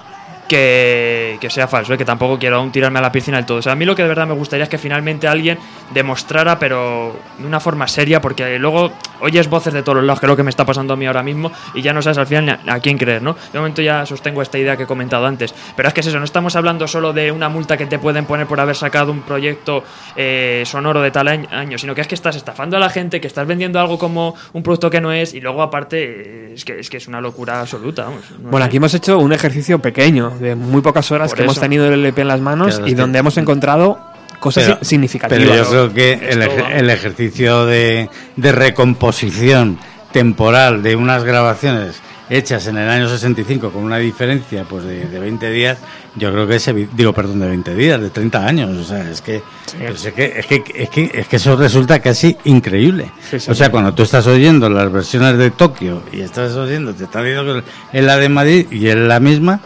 que, 0.51 1.37
que 1.39 1.49
sea 1.49 1.65
falso, 1.65 1.93
¿eh? 1.93 1.97
que 1.97 2.03
tampoco 2.03 2.37
quiero 2.37 2.57
aún 2.57 2.73
tirarme 2.73 2.99
a 2.99 3.01
la 3.01 3.09
piscina 3.09 3.37
del 3.37 3.45
todo. 3.45 3.59
O 3.59 3.61
sea, 3.61 3.71
a 3.71 3.75
mí 3.77 3.85
lo 3.85 3.95
que 3.95 4.01
de 4.01 4.09
verdad 4.09 4.27
me 4.27 4.33
gustaría 4.33 4.65
es 4.65 4.69
que 4.69 4.77
finalmente 4.77 5.25
alguien 5.25 5.57
demostrara, 5.93 6.59
pero 6.59 7.15
de 7.37 7.47
una 7.47 7.61
forma 7.61 7.87
seria, 7.87 8.19
porque 8.19 8.59
luego 8.59 8.91
oyes 9.21 9.47
voces 9.47 9.73
de 9.73 9.81
todos 9.81 9.95
los 9.95 10.03
lados, 10.03 10.19
que 10.19 10.25
es 10.25 10.29
lo 10.29 10.35
que 10.35 10.43
me 10.43 10.49
está 10.49 10.65
pasando 10.65 10.93
a 10.93 10.97
mí 10.97 11.05
ahora 11.05 11.23
mismo, 11.23 11.53
y 11.73 11.81
ya 11.81 11.93
no 11.93 12.01
sabes 12.01 12.17
al 12.17 12.27
final 12.27 12.59
a, 12.67 12.73
a 12.73 12.79
quién 12.81 12.97
creer, 12.97 13.21
¿no? 13.21 13.37
De 13.53 13.59
momento 13.59 13.81
ya 13.81 14.05
sostengo 14.05 14.41
esta 14.41 14.57
idea 14.57 14.75
que 14.75 14.83
he 14.83 14.87
comentado 14.87 15.25
antes. 15.25 15.55
Pero 15.77 15.87
es 15.87 15.93
que 15.93 16.01
es 16.01 16.07
eso, 16.07 16.19
no 16.19 16.25
estamos 16.25 16.57
hablando 16.57 16.85
solo 16.85 17.13
de 17.13 17.31
una 17.31 17.47
multa 17.47 17.77
que 17.77 17.85
te 17.85 17.97
pueden 17.97 18.25
poner 18.25 18.45
por 18.45 18.59
haber 18.59 18.75
sacado 18.75 19.13
un 19.13 19.21
proyecto 19.21 19.85
eh, 20.17 20.63
sonoro 20.65 21.01
de 21.01 21.11
tal 21.11 21.29
año, 21.29 21.77
sino 21.77 21.95
que 21.95 22.01
es 22.01 22.07
que 22.07 22.15
estás 22.15 22.35
estafando 22.35 22.75
a 22.75 22.79
la 22.81 22.89
gente, 22.89 23.21
que 23.21 23.27
estás 23.27 23.47
vendiendo 23.47 23.79
algo 23.79 23.97
como 23.97 24.35
un 24.51 24.63
producto 24.63 24.89
que 24.89 24.99
no 24.99 25.13
es, 25.13 25.33
y 25.33 25.39
luego 25.39 25.61
aparte 25.61 26.03
eh, 26.03 26.53
es 26.55 26.65
que 26.65 26.77
es, 26.77 26.89
que 26.89 26.97
es 26.97 27.07
una 27.07 27.21
locura 27.21 27.61
absoluta. 27.61 28.03
vamos, 28.03 28.23
no 28.37 28.49
Bueno, 28.49 28.65
aquí 28.65 28.77
hemos 28.77 28.93
hecho 28.93 29.17
un 29.17 29.31
ejercicio 29.31 29.79
pequeño, 29.79 30.33
de 30.41 30.55
muy 30.55 30.81
pocas 30.81 31.09
horas 31.11 31.29
Por 31.29 31.37
que 31.37 31.43
hemos 31.43 31.59
tenido 31.59 31.85
el 31.87 31.93
LP 31.93 32.21
en 32.21 32.27
las 32.27 32.41
manos 32.41 32.75
Claro, 32.75 32.87
y 32.87 32.91
es 32.91 32.97
donde 32.97 33.19
hemos 33.19 33.37
encontrado 33.37 33.99
cosas 34.39 34.63
Pero- 34.65 34.77
significativas. 34.83 35.43
Pero 35.47 35.55
yo 35.63 35.69
creo 35.69 35.93
que 35.93 36.13
el, 36.29 36.41
el 36.41 36.89
ejercicio 36.89 37.65
de, 37.65 38.09
de 38.35 38.51
recomposición 38.51 39.77
temporal 40.11 40.83
de 40.83 40.95
unas 40.95 41.23
grabaciones 41.23 42.01
hechas 42.29 42.65
en 42.67 42.77
el 42.77 42.89
año 42.89 43.09
65 43.09 43.71
con 43.71 43.83
una 43.83 43.97
diferencia 43.97 44.63
pues 44.63 44.85
de, 44.85 45.05
de 45.05 45.19
20 45.19 45.51
días, 45.51 45.77
yo 46.15 46.31
creo 46.31 46.47
que 46.47 46.55
ese 46.55 46.73
digo 46.73 47.11
perdón 47.13 47.41
de 47.41 47.47
20 47.47 47.75
días, 47.75 47.99
de 47.99 48.09
30 48.09 48.45
años, 48.45 48.77
o 48.77 48.83
sea, 48.85 49.09
es 49.09 49.21
que 49.21 49.41
pues 49.85 50.05
es 50.05 50.13
que 50.13 50.33
es 50.39 50.45
que 50.45 50.63
es 50.75 50.89
que, 50.89 51.11
es 51.13 51.27
que 51.27 51.35
eso 51.35 51.55
resulta 51.57 51.99
casi 51.99 52.37
increíble. 52.45 53.11
Sí, 53.29 53.37
sí, 53.39 53.51
o 53.51 53.53
sea, 53.55 53.65
sí. 53.67 53.71
cuando 53.71 53.93
tú 53.93 54.03
estás 54.03 54.27
oyendo 54.27 54.69
las 54.69 54.89
versiones 54.91 55.37
de 55.37 55.51
Tokio 55.51 56.03
y 56.13 56.21
estás 56.21 56.53
oyendo, 56.55 56.93
te 56.93 57.03
están 57.03 57.25
diciendo 57.25 57.53
que 57.91 57.97
es 57.99 58.03
la 58.03 58.15
de 58.17 58.29
Madrid 58.29 58.65
y 58.71 58.87
es 58.87 58.95
la 58.95 59.19
misma, 59.19 59.59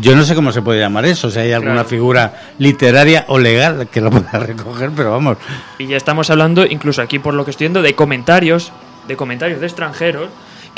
yo 0.00 0.14
no 0.16 0.24
sé 0.24 0.34
cómo 0.34 0.52
se 0.52 0.62
puede 0.62 0.80
llamar 0.80 1.04
eso, 1.06 1.30
si 1.30 1.38
hay 1.38 1.52
alguna 1.52 1.74
Claro. 1.74 1.88
figura 1.88 2.34
literaria 2.58 3.24
o 3.28 3.38
legal 3.38 3.88
que 3.88 4.00
lo 4.00 4.10
pueda 4.10 4.30
recoger, 4.38 4.90
pero 4.94 5.10
vamos, 5.12 5.38
Y 5.78 5.86
ya 5.86 5.96
estamos 5.96 6.30
hablando, 6.30 6.64
incluso 6.66 7.02
aquí 7.02 7.18
por 7.18 7.34
lo 7.34 7.44
que 7.44 7.50
estoy 7.52 7.66
viendo, 7.66 7.82
de 7.82 7.94
comentarios, 7.94 8.72
de 9.06 9.16
comentarios 9.16 9.60
de 9.60 9.66
extranjeros 9.66 10.28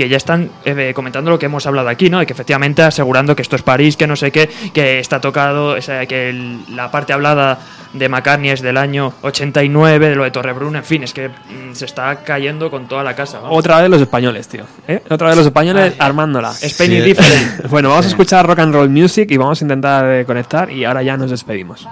que 0.00 0.08
ya 0.08 0.16
están 0.16 0.48
eh, 0.64 0.92
comentando 0.94 1.30
lo 1.30 1.38
que 1.38 1.44
hemos 1.44 1.66
hablado 1.66 1.90
aquí, 1.90 2.08
¿no? 2.08 2.20
De 2.20 2.24
que 2.26 2.32
efectivamente 2.32 2.80
asegurando 2.82 3.36
que 3.36 3.42
esto 3.42 3.54
es 3.56 3.60
París, 3.62 3.98
que 3.98 4.06
no 4.06 4.16
sé 4.16 4.30
qué, 4.32 4.48
que 4.72 4.98
está 4.98 5.20
tocado, 5.20 5.76
o 5.76 5.82
sea, 5.82 6.06
que 6.06 6.30
el- 6.30 6.64
la 6.74 6.90
parte 6.90 7.12
hablada 7.12 7.58
de 7.92 8.08
McCartney 8.08 8.48
es 8.48 8.62
del 8.62 8.78
año 8.78 9.12
89, 9.20 10.08
de 10.08 10.14
lo 10.16 10.24
de 10.24 10.30
Torrebruno, 10.30 10.78
en 10.78 10.84
fin, 10.84 11.02
es 11.02 11.12
que 11.12 11.28
mm, 11.28 11.74
se 11.74 11.84
está 11.84 12.16
cayendo 12.24 12.70
con 12.70 12.86
toda 12.88 13.02
la 13.04 13.14
casa. 13.14 13.40
vamos. 13.40 13.58
Otra 13.58 13.78
vez 13.82 13.90
los 13.90 14.00
españoles, 14.00 14.48
tío. 14.48 14.64
¿eh? 14.88 15.02
Otra 15.10 15.26
vez 15.28 15.36
los 15.36 15.44
españoles 15.46 15.92
armándola. 15.98 16.52
Spain 16.52 16.90
Sí. 16.92 16.96
is 16.96 17.04
different. 17.04 17.66
Bueno, 17.68 17.90
vamos 17.90 18.06
a 18.06 18.08
escuchar 18.08 18.46
rock 18.46 18.60
and 18.60 18.72
roll 18.74 18.88
music 18.88 19.30
y 19.30 19.36
vamos 19.36 19.60
a 19.60 19.64
intentar 19.64 20.06
eh, 20.06 20.24
conectar 20.24 20.70
y 20.70 20.86
ahora 20.86 21.02
ya 21.02 21.18
nos 21.18 21.30
despedimos. 21.30 21.86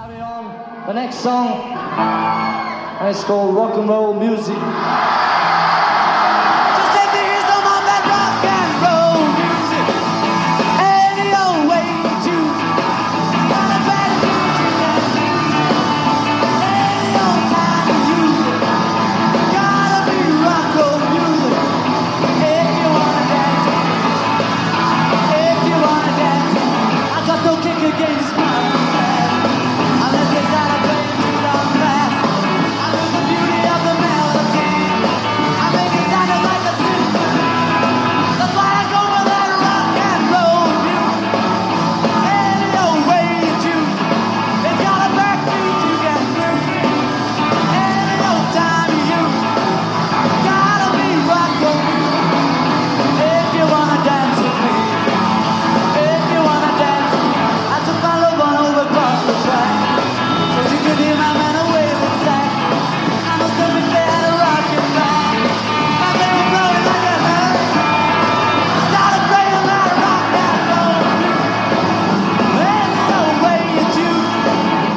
The 0.87 0.93
next 0.95 1.19
song 1.21 1.47
is 3.11 3.23
called 3.25 3.53
Rock 3.53 3.77
and 3.77 3.87
Roll 3.87 4.15
Music. 4.15 4.55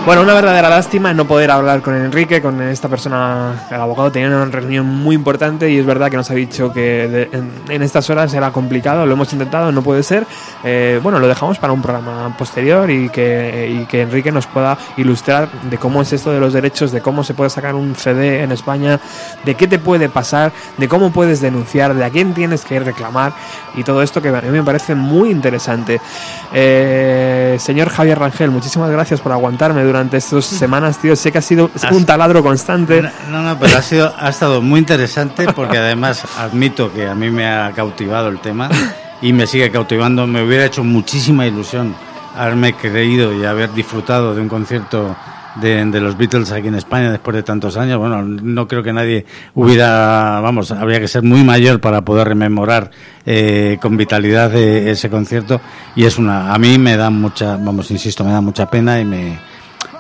Bueno, 0.05 0.23
una 0.23 0.35
verdadera 0.35 0.69
lástima 0.69 1.15
no 1.15 1.27
poder 1.29 1.53
hablar 1.53 1.81
con 1.81 1.95
Enrique, 1.95 2.43
con 2.43 2.61
esta 2.61 2.89
persona, 2.89 3.67
el 3.71 3.81
abogado 3.81 4.11
tenía 4.11 4.27
una 4.29 4.47
reunión 4.47 4.85
muy 4.85 5.15
importante 5.15 5.71
y 5.71 5.79
es 5.79 5.87
verdad 5.87 6.11
que 6.11 6.17
nos 6.17 6.29
ha 6.29 6.35
dicho 6.35 6.73
que 6.73 7.07
de- 7.07 7.29
en, 7.33 7.53
en 7.69 7.83
estas 7.83 8.11
horas 8.11 8.35
era 8.35 8.51
complicado, 8.51 9.07
lo 9.07 9.13
hemos 9.13 9.33
intentado, 9.33 9.71
no 9.71 9.81
puede 9.81 10.03
ser. 10.03 10.27
Eh, 10.65 10.99
bueno, 11.05 11.21
lo 11.21 11.29
dejamos 11.29 11.59
para 11.61 11.73
un 11.73 11.81
programa 11.81 12.37
posterior 12.37 12.91
y 12.91 13.11
que, 13.11 13.87
Enrique 13.93 14.33
nos 14.33 14.49
pueda 14.49 14.77
ilustrar 14.97 15.49
de 15.71 15.79
cómo 15.79 16.03
es 16.03 16.13
esto 16.13 16.33
de 16.33 16.41
los 16.41 16.53
derechos, 16.53 16.91
de 16.91 17.01
cómo 17.01 17.23
se 17.23 17.35
puede 17.35 17.51
sacar 17.51 17.77
un 17.77 17.95
CD 17.95 18.43
en 18.43 18.51
España, 18.51 18.99
de 19.45 19.55
qué 19.55 19.69
te 19.69 19.79
puede 19.79 20.09
pasar, 20.09 20.51
de 20.79 20.89
cómo 20.89 21.13
puedes 21.13 21.41
denunciar, 21.41 21.95
de 21.95 22.05
a 22.05 22.11
quién 22.11 22.35
tienes 22.35 22.65
que 22.65 22.81
reclamar 22.81 23.35
y 23.77 23.85
todo 23.85 24.03
esto 24.03 24.21
que 24.21 24.31
a 24.31 24.41
mí 24.41 24.49
me 24.51 24.65
parece 24.65 24.97
muy 24.97 25.31
interesante. 25.31 26.01
Eh, 26.53 27.57
señor 27.61 27.89
Javier 27.89 28.19
Rangel, 28.19 28.51
muchísimas 28.51 28.91
gracias 28.91 29.21
por 29.21 29.31
aguantarme 29.31 29.85
durante 29.85 29.93
estas 30.11 30.45
semanas, 30.45 30.99
tío. 30.99 31.15
Sé 31.17 31.31
que 31.33 31.39
ha 31.39 31.43
sido 31.43 31.71
un 31.91 32.05
taladro 32.05 32.43
constante. 32.43 33.03
No, 33.31 33.43
no, 33.43 33.59
pero 33.59 33.79
ha 33.79 33.83
sido 33.83 34.13
ha 34.19 34.29
estado 34.29 34.63
muy 34.63 34.81
interesante 34.81 35.47
porque 35.53 35.79
además 35.79 36.25
admito 36.39 36.93
que 36.93 37.07
a 37.07 37.15
mí 37.15 37.31
me 37.31 37.47
ha 37.47 37.73
cautivado 37.73 38.29
el 38.29 38.41
tema 38.41 38.69
y 39.23 39.33
me 39.33 39.47
sigue 39.47 39.71
cautivando. 39.71 40.27
Me 40.27 40.43
hubiera 40.43 40.65
hecho 40.65 40.85
muchísima 40.85 41.47
ilusión 41.47 41.95
haberme 42.37 42.75
creído 42.75 43.33
y 43.35 43.45
haber 43.45 43.73
disfrutado 43.73 44.35
de 44.35 44.41
un 44.41 44.49
concierto 44.49 45.15
de, 45.57 45.85
de 45.85 46.01
los 46.01 46.17
Beatles 46.17 46.51
aquí 46.53 46.69
en 46.69 46.75
España 46.75 47.11
después 47.11 47.35
de 47.35 47.43
tantos 47.43 47.77
años. 47.77 47.99
Bueno, 47.99 48.23
no 48.23 48.67
creo 48.69 48.83
que 48.83 48.93
nadie 48.93 49.27
hubiera, 49.55 50.41
vamos, 50.41 50.71
habría 50.71 51.01
que 51.01 51.09
ser 51.09 51.23
muy 51.23 51.45
mayor 51.45 51.81
para 51.81 52.03
poder 52.03 52.29
rememorar 52.29 52.91
eh, 53.27 53.79
con 53.81 53.97
vitalidad 53.97 54.55
eh, 54.57 54.91
ese 54.91 55.11
concierto 55.11 55.61
y 55.95 56.05
es 56.05 56.19
una, 56.19 56.53
a 56.53 56.59
mí 56.59 56.79
me 56.79 56.97
da 56.97 57.11
mucha, 57.11 57.57
vamos, 57.57 57.91
insisto, 57.91 58.25
me 58.25 58.33
da 58.33 58.41
mucha 58.41 58.71
pena 58.71 59.01
y 59.01 59.05
me 59.05 59.52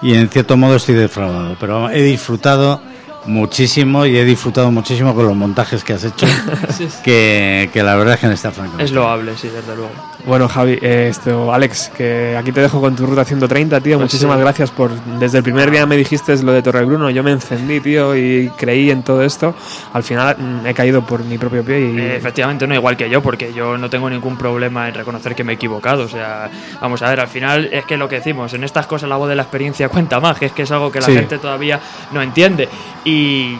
y 0.02 0.14
en 0.14 0.28
cierto 0.28 0.56
modo 0.56 0.76
estoy 0.76 0.96
defraudado, 0.96 1.56
pero 1.58 1.88
he 1.90 2.02
disfrutado 2.02 2.80
muchísimo 3.26 4.04
y 4.06 4.16
he 4.16 4.24
disfrutado 4.24 4.70
muchísimo 4.70 5.14
con 5.14 5.26
los 5.26 5.36
montajes 5.36 5.84
que 5.84 5.92
has 5.92 6.04
hecho, 6.04 6.26
que, 7.04 7.70
que 7.72 7.82
la 7.82 7.94
verdad 7.96 8.14
es 8.14 8.20
que 8.20 8.26
no 8.26 8.32
está 8.32 8.50
franco. 8.50 8.78
Es 8.78 8.92
loable, 8.92 9.36
sí, 9.36 9.48
desde 9.48 9.74
luego. 9.76 9.90
Bueno, 10.24 10.48
Javi, 10.48 10.78
eh, 10.80 11.08
esto, 11.10 11.52
Alex, 11.52 11.90
que 11.96 12.36
aquí 12.36 12.52
te 12.52 12.60
dejo 12.60 12.80
con 12.80 12.94
tu 12.94 13.06
ruta 13.06 13.24
130, 13.24 13.80
tío. 13.80 13.96
Pues 13.96 14.04
Muchísimas 14.12 14.36
sí. 14.36 14.42
gracias 14.42 14.70
por. 14.70 14.90
Desde 15.18 15.38
el 15.38 15.44
primer 15.44 15.70
día 15.70 15.84
me 15.86 15.96
dijiste 15.96 16.36
lo 16.44 16.52
de 16.52 16.62
Torre 16.62 16.84
Bruno, 16.84 17.10
yo 17.10 17.24
me 17.24 17.32
encendí, 17.32 17.80
tío, 17.80 18.16
y 18.16 18.48
creí 18.56 18.90
en 18.90 19.02
todo 19.02 19.22
esto. 19.22 19.54
Al 19.92 20.04
final 20.04 20.36
mm, 20.38 20.66
he 20.66 20.74
caído 20.74 21.04
por 21.04 21.24
mi 21.24 21.38
propio 21.38 21.64
pie 21.64 21.80
y. 21.80 21.98
Eh, 21.98 22.16
efectivamente, 22.16 22.66
no 22.68 22.74
igual 22.74 22.96
que 22.96 23.10
yo, 23.10 23.20
porque 23.20 23.52
yo 23.52 23.76
no 23.76 23.90
tengo 23.90 24.08
ningún 24.08 24.36
problema 24.36 24.88
en 24.88 24.94
reconocer 24.94 25.34
que 25.34 25.42
me 25.42 25.52
he 25.52 25.54
equivocado. 25.56 26.04
O 26.04 26.08
sea, 26.08 26.48
vamos 26.80 27.02
a 27.02 27.10
ver, 27.10 27.18
al 27.18 27.28
final 27.28 27.68
es 27.72 27.84
que 27.84 27.96
lo 27.96 28.08
que 28.08 28.16
decimos, 28.16 28.54
en 28.54 28.62
estas 28.62 28.86
cosas 28.86 29.08
la 29.08 29.16
voz 29.16 29.28
de 29.28 29.34
la 29.34 29.42
experiencia 29.42 29.88
cuenta 29.92 30.20
más, 30.20 30.38
que 30.38 30.46
es 30.46 30.52
que 30.52 30.62
es 30.62 30.70
algo 30.70 30.92
que 30.92 31.00
la 31.00 31.06
Sí. 31.06 31.14
gente 31.14 31.38
todavía 31.38 31.80
no 32.12 32.22
entiende. 32.22 32.68
Y 33.04 33.11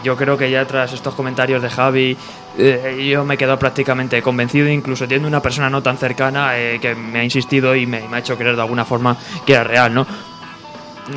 yo 0.03 0.15
creo 0.15 0.37
que 0.37 0.49
ya 0.49 0.65
tras 0.65 0.93
estos 0.93 1.13
comentarios 1.15 1.61
de 1.61 1.69
Javi, 1.69 2.17
eh, 2.57 3.09
yo 3.09 3.23
me 3.25 3.35
he 3.35 3.37
quedado 3.37 3.57
prácticamente 3.57 4.21
convencido, 4.21 4.67
incluso 4.67 5.05
teniendo 5.05 5.27
una 5.27 5.41
persona 5.41 5.69
no 5.69 5.81
tan 5.81 5.97
cercana 5.97 6.57
eh, 6.57 6.79
que 6.79 6.95
me 6.95 7.19
ha 7.19 7.23
insistido 7.23 7.75
y 7.75 7.85
me 7.85 8.03
ha 8.11 8.19
hecho 8.19 8.37
creer 8.37 8.55
de 8.55 8.61
alguna 8.61 8.85
forma 8.85 9.17
que 9.45 9.53
era 9.53 9.63
real, 9.63 9.93
¿no? 9.93 10.05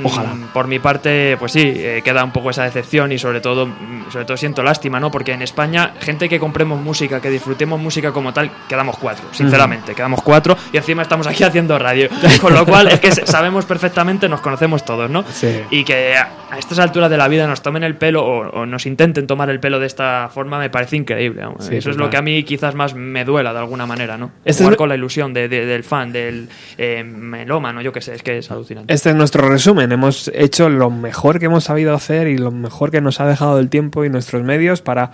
Ojalá. 0.03 0.35
Mm, 0.35 0.49
Por 0.53 0.67
mi 0.67 0.79
parte, 0.79 1.37
pues 1.39 1.53
sí, 1.53 1.63
eh, 1.65 2.03
queda 2.05 2.25
un 2.25 2.33
poco 2.33 2.51
esa 2.51 2.65
decepción 2.65 3.13
y 3.13 3.19
sobre 3.19 3.41
todo, 3.41 3.67
mm, 3.67 4.11
sobre 4.11 4.25
todo 4.25 4.37
siento 4.37 4.63
lástima, 4.63 4.99
¿no? 5.01 5.11
Porque 5.11 5.33
en 5.33 5.43
España, 5.43 5.93
gente 6.01 6.29
que 6.29 6.39
compremos 6.41 6.81
música, 6.81 7.21
que 7.21 7.31
disfrutemos 7.31 7.81
música 7.81 8.13
como 8.13 8.33
tal, 8.33 8.51
quedamos 8.69 8.97
cuatro, 8.99 9.27
sinceramente, 9.33 9.95
quedamos 9.95 10.23
cuatro 10.23 10.57
y 10.73 10.77
encima 10.77 11.03
estamos 11.03 11.27
aquí 11.27 11.45
haciendo 11.45 11.79
radio. 11.79 12.09
Con 12.41 12.55
lo 12.55 12.65
cual, 12.67 12.89
es 12.89 13.01
que 13.01 13.13
sabemos 13.13 13.65
perfectamente, 13.65 14.29
nos 14.29 14.41
conocemos 14.41 14.85
todos, 14.85 15.11
¿no? 15.11 15.25
Sí. 15.31 15.61
Y 15.71 15.85
que 15.85 16.15
a 16.17 16.59
estas 16.59 16.79
alturas 16.79 17.11
de 17.11 17.17
la 17.17 17.29
vida 17.29 17.47
nos 17.47 17.63
tomen 17.63 17.85
el 17.85 17.97
pelo 17.97 18.25
o, 18.25 18.49
o 18.63 18.67
nos 18.67 18.87
intenten 18.87 19.27
tomar 19.27 19.51
el 19.51 19.61
pelo 19.61 19.79
de 19.79 19.87
esta 19.87 20.29
forma 20.33 20.59
me 20.59 20.71
parece 20.71 20.97
increíble. 20.97 21.43
Sí, 21.61 21.77
Eso 21.77 21.91
es 21.91 21.97
lo 21.97 22.11
que 22.11 22.17
a 22.17 22.23
mí 22.23 22.43
quizás 22.45 22.75
más 22.75 22.95
me 22.95 23.25
duela 23.25 23.53
de 23.53 23.59
alguna 23.59 23.87
manera, 23.87 24.17
¿no? 24.17 24.31
Este 24.45 24.63
Jugar 24.63 24.73
es- 24.75 24.79
con 24.79 24.89
la 24.89 24.95
ilusión 24.95 25.33
de- 25.35 25.49
de- 25.49 25.67
del 25.67 25.85
fan, 25.85 26.13
del 26.13 26.49
eh, 26.79 27.05
melómano, 27.05 27.81
yo 27.83 27.93
qué 27.93 28.01
sé, 28.01 28.15
es 28.15 28.23
que 28.23 28.39
es 28.39 28.51
alucinante. 28.51 28.93
Este 28.93 29.11
es 29.11 29.17
nuestro 29.17 29.49
resumen. 29.49 29.76
Hemos 29.81 30.31
hecho 30.35 30.69
lo 30.69 30.90
mejor 30.90 31.39
que 31.39 31.47
hemos 31.47 31.65
sabido 31.65 31.94
hacer 31.94 32.28
y 32.28 32.39
lo 32.39 32.51
mejor 32.51 32.90
que 32.90 33.01
nos 33.01 33.20
ha 33.20 33.27
dejado 33.27 33.59
el 33.59 33.69
tiempo 33.69 34.05
y 34.05 34.09
nuestros 34.11 34.43
medios 34.43 34.82
para 34.82 35.12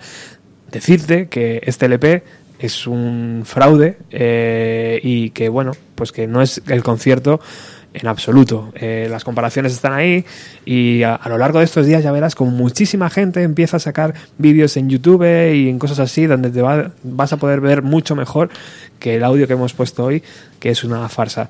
decirte 0.71 1.27
que 1.27 1.61
este 1.63 1.85
LP 1.87 2.23
es 2.59 2.87
un 2.87 3.43
fraude 3.45 3.97
eh, 4.11 4.99
y 5.03 5.31
que, 5.31 5.49
bueno, 5.49 5.71
pues 5.95 6.11
que 6.11 6.27
no 6.27 6.41
es 6.41 6.61
el 6.67 6.81
concierto 6.83 7.39
en 7.93 8.07
absoluto. 8.07 8.71
Eh, 8.75 9.07
las 9.11 9.23
comparaciones 9.23 9.73
están 9.73 9.93
ahí 9.93 10.25
y 10.65 11.03
a, 11.03 11.13
a 11.13 11.29
lo 11.29 11.37
largo 11.37 11.59
de 11.59 11.65
estos 11.65 11.85
días 11.85 12.01
ya 12.03 12.11
verás 12.11 12.33
como 12.33 12.49
muchísima 12.51 13.09
gente 13.11 13.43
empieza 13.43 13.77
a 13.77 13.79
sacar 13.79 14.15
vídeos 14.39 14.77
en 14.77 14.89
YouTube 14.89 15.23
y 15.53 15.69
en 15.69 15.77
cosas 15.77 15.99
así 15.99 16.25
donde 16.25 16.49
te 16.49 16.61
va- 16.61 16.91
vas 17.03 17.33
a 17.33 17.37
poder 17.37 17.61
ver 17.61 17.83
mucho 17.83 18.15
mejor 18.15 18.49
que 18.97 19.15
el 19.17 19.23
audio 19.23 19.45
que 19.45 19.53
hemos 19.53 19.73
puesto 19.73 20.05
hoy, 20.05 20.23
que 20.59 20.69
es 20.69 20.83
una 20.83 21.07
farsa. 21.09 21.49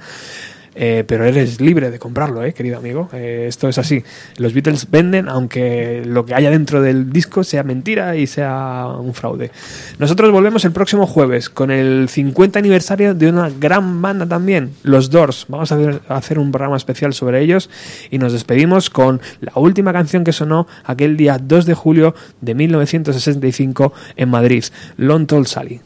Eh, 0.76 1.04
pero 1.08 1.26
eres 1.26 1.62
libre 1.62 1.92
de 1.92 2.00
comprarlo, 2.00 2.44
eh, 2.44 2.54
querido 2.54 2.78
amigo. 2.78 3.10
Eh, 3.14 3.46
esto 3.48 3.70
es 3.70 3.78
así. 3.78 4.04
Los 4.38 4.54
Beatles 4.54 4.90
venden 4.90 5.30
aunque 5.30 6.02
lo 6.06 6.26
que 6.26 6.34
haya 6.34 6.50
dentro 6.50 6.82
del 6.82 7.12
disco 7.12 7.44
sea 7.44 7.64
mentira 7.64 8.16
y 8.16 8.26
sea 8.28 8.88
un 9.00 9.14
fraude. 9.14 9.52
Nosotros 10.00 10.32
volvemos 10.32 10.66
el 10.66 10.72
próximo 10.72 11.06
jueves 11.06 11.50
con 11.50 11.70
el 11.70 12.10
50 12.10 12.58
aniversario 12.60 13.14
de 13.14 13.30
una 13.30 13.50
gran 13.52 14.02
banda 14.02 14.26
también, 14.26 14.72
los 14.84 15.10
Doors. 15.12 15.46
Vamos 15.48 15.72
a 15.72 15.76
ver- 15.76 16.02
a 16.08 16.18
hacer 16.18 16.40
un 16.40 16.52
programa 16.52 16.78
especial 16.78 17.14
sobre 17.14 17.42
ellos 17.42 17.70
y 18.10 18.18
nos 18.18 18.34
despedimos 18.34 18.90
con 18.90 19.22
la 19.42 19.52
última 19.56 19.94
canción 19.94 20.24
que 20.24 20.34
sonó 20.34 20.68
aquel 20.86 21.18
día 21.18 21.38
2 21.42 21.66
de 21.66 21.74
julio 21.76 22.16
de 22.42 22.56
1965 22.56 23.94
en 24.16 24.30
Madrid, 24.30 24.64
Long 24.98 25.28
Tall 25.28 25.46
Sally. 25.48 25.82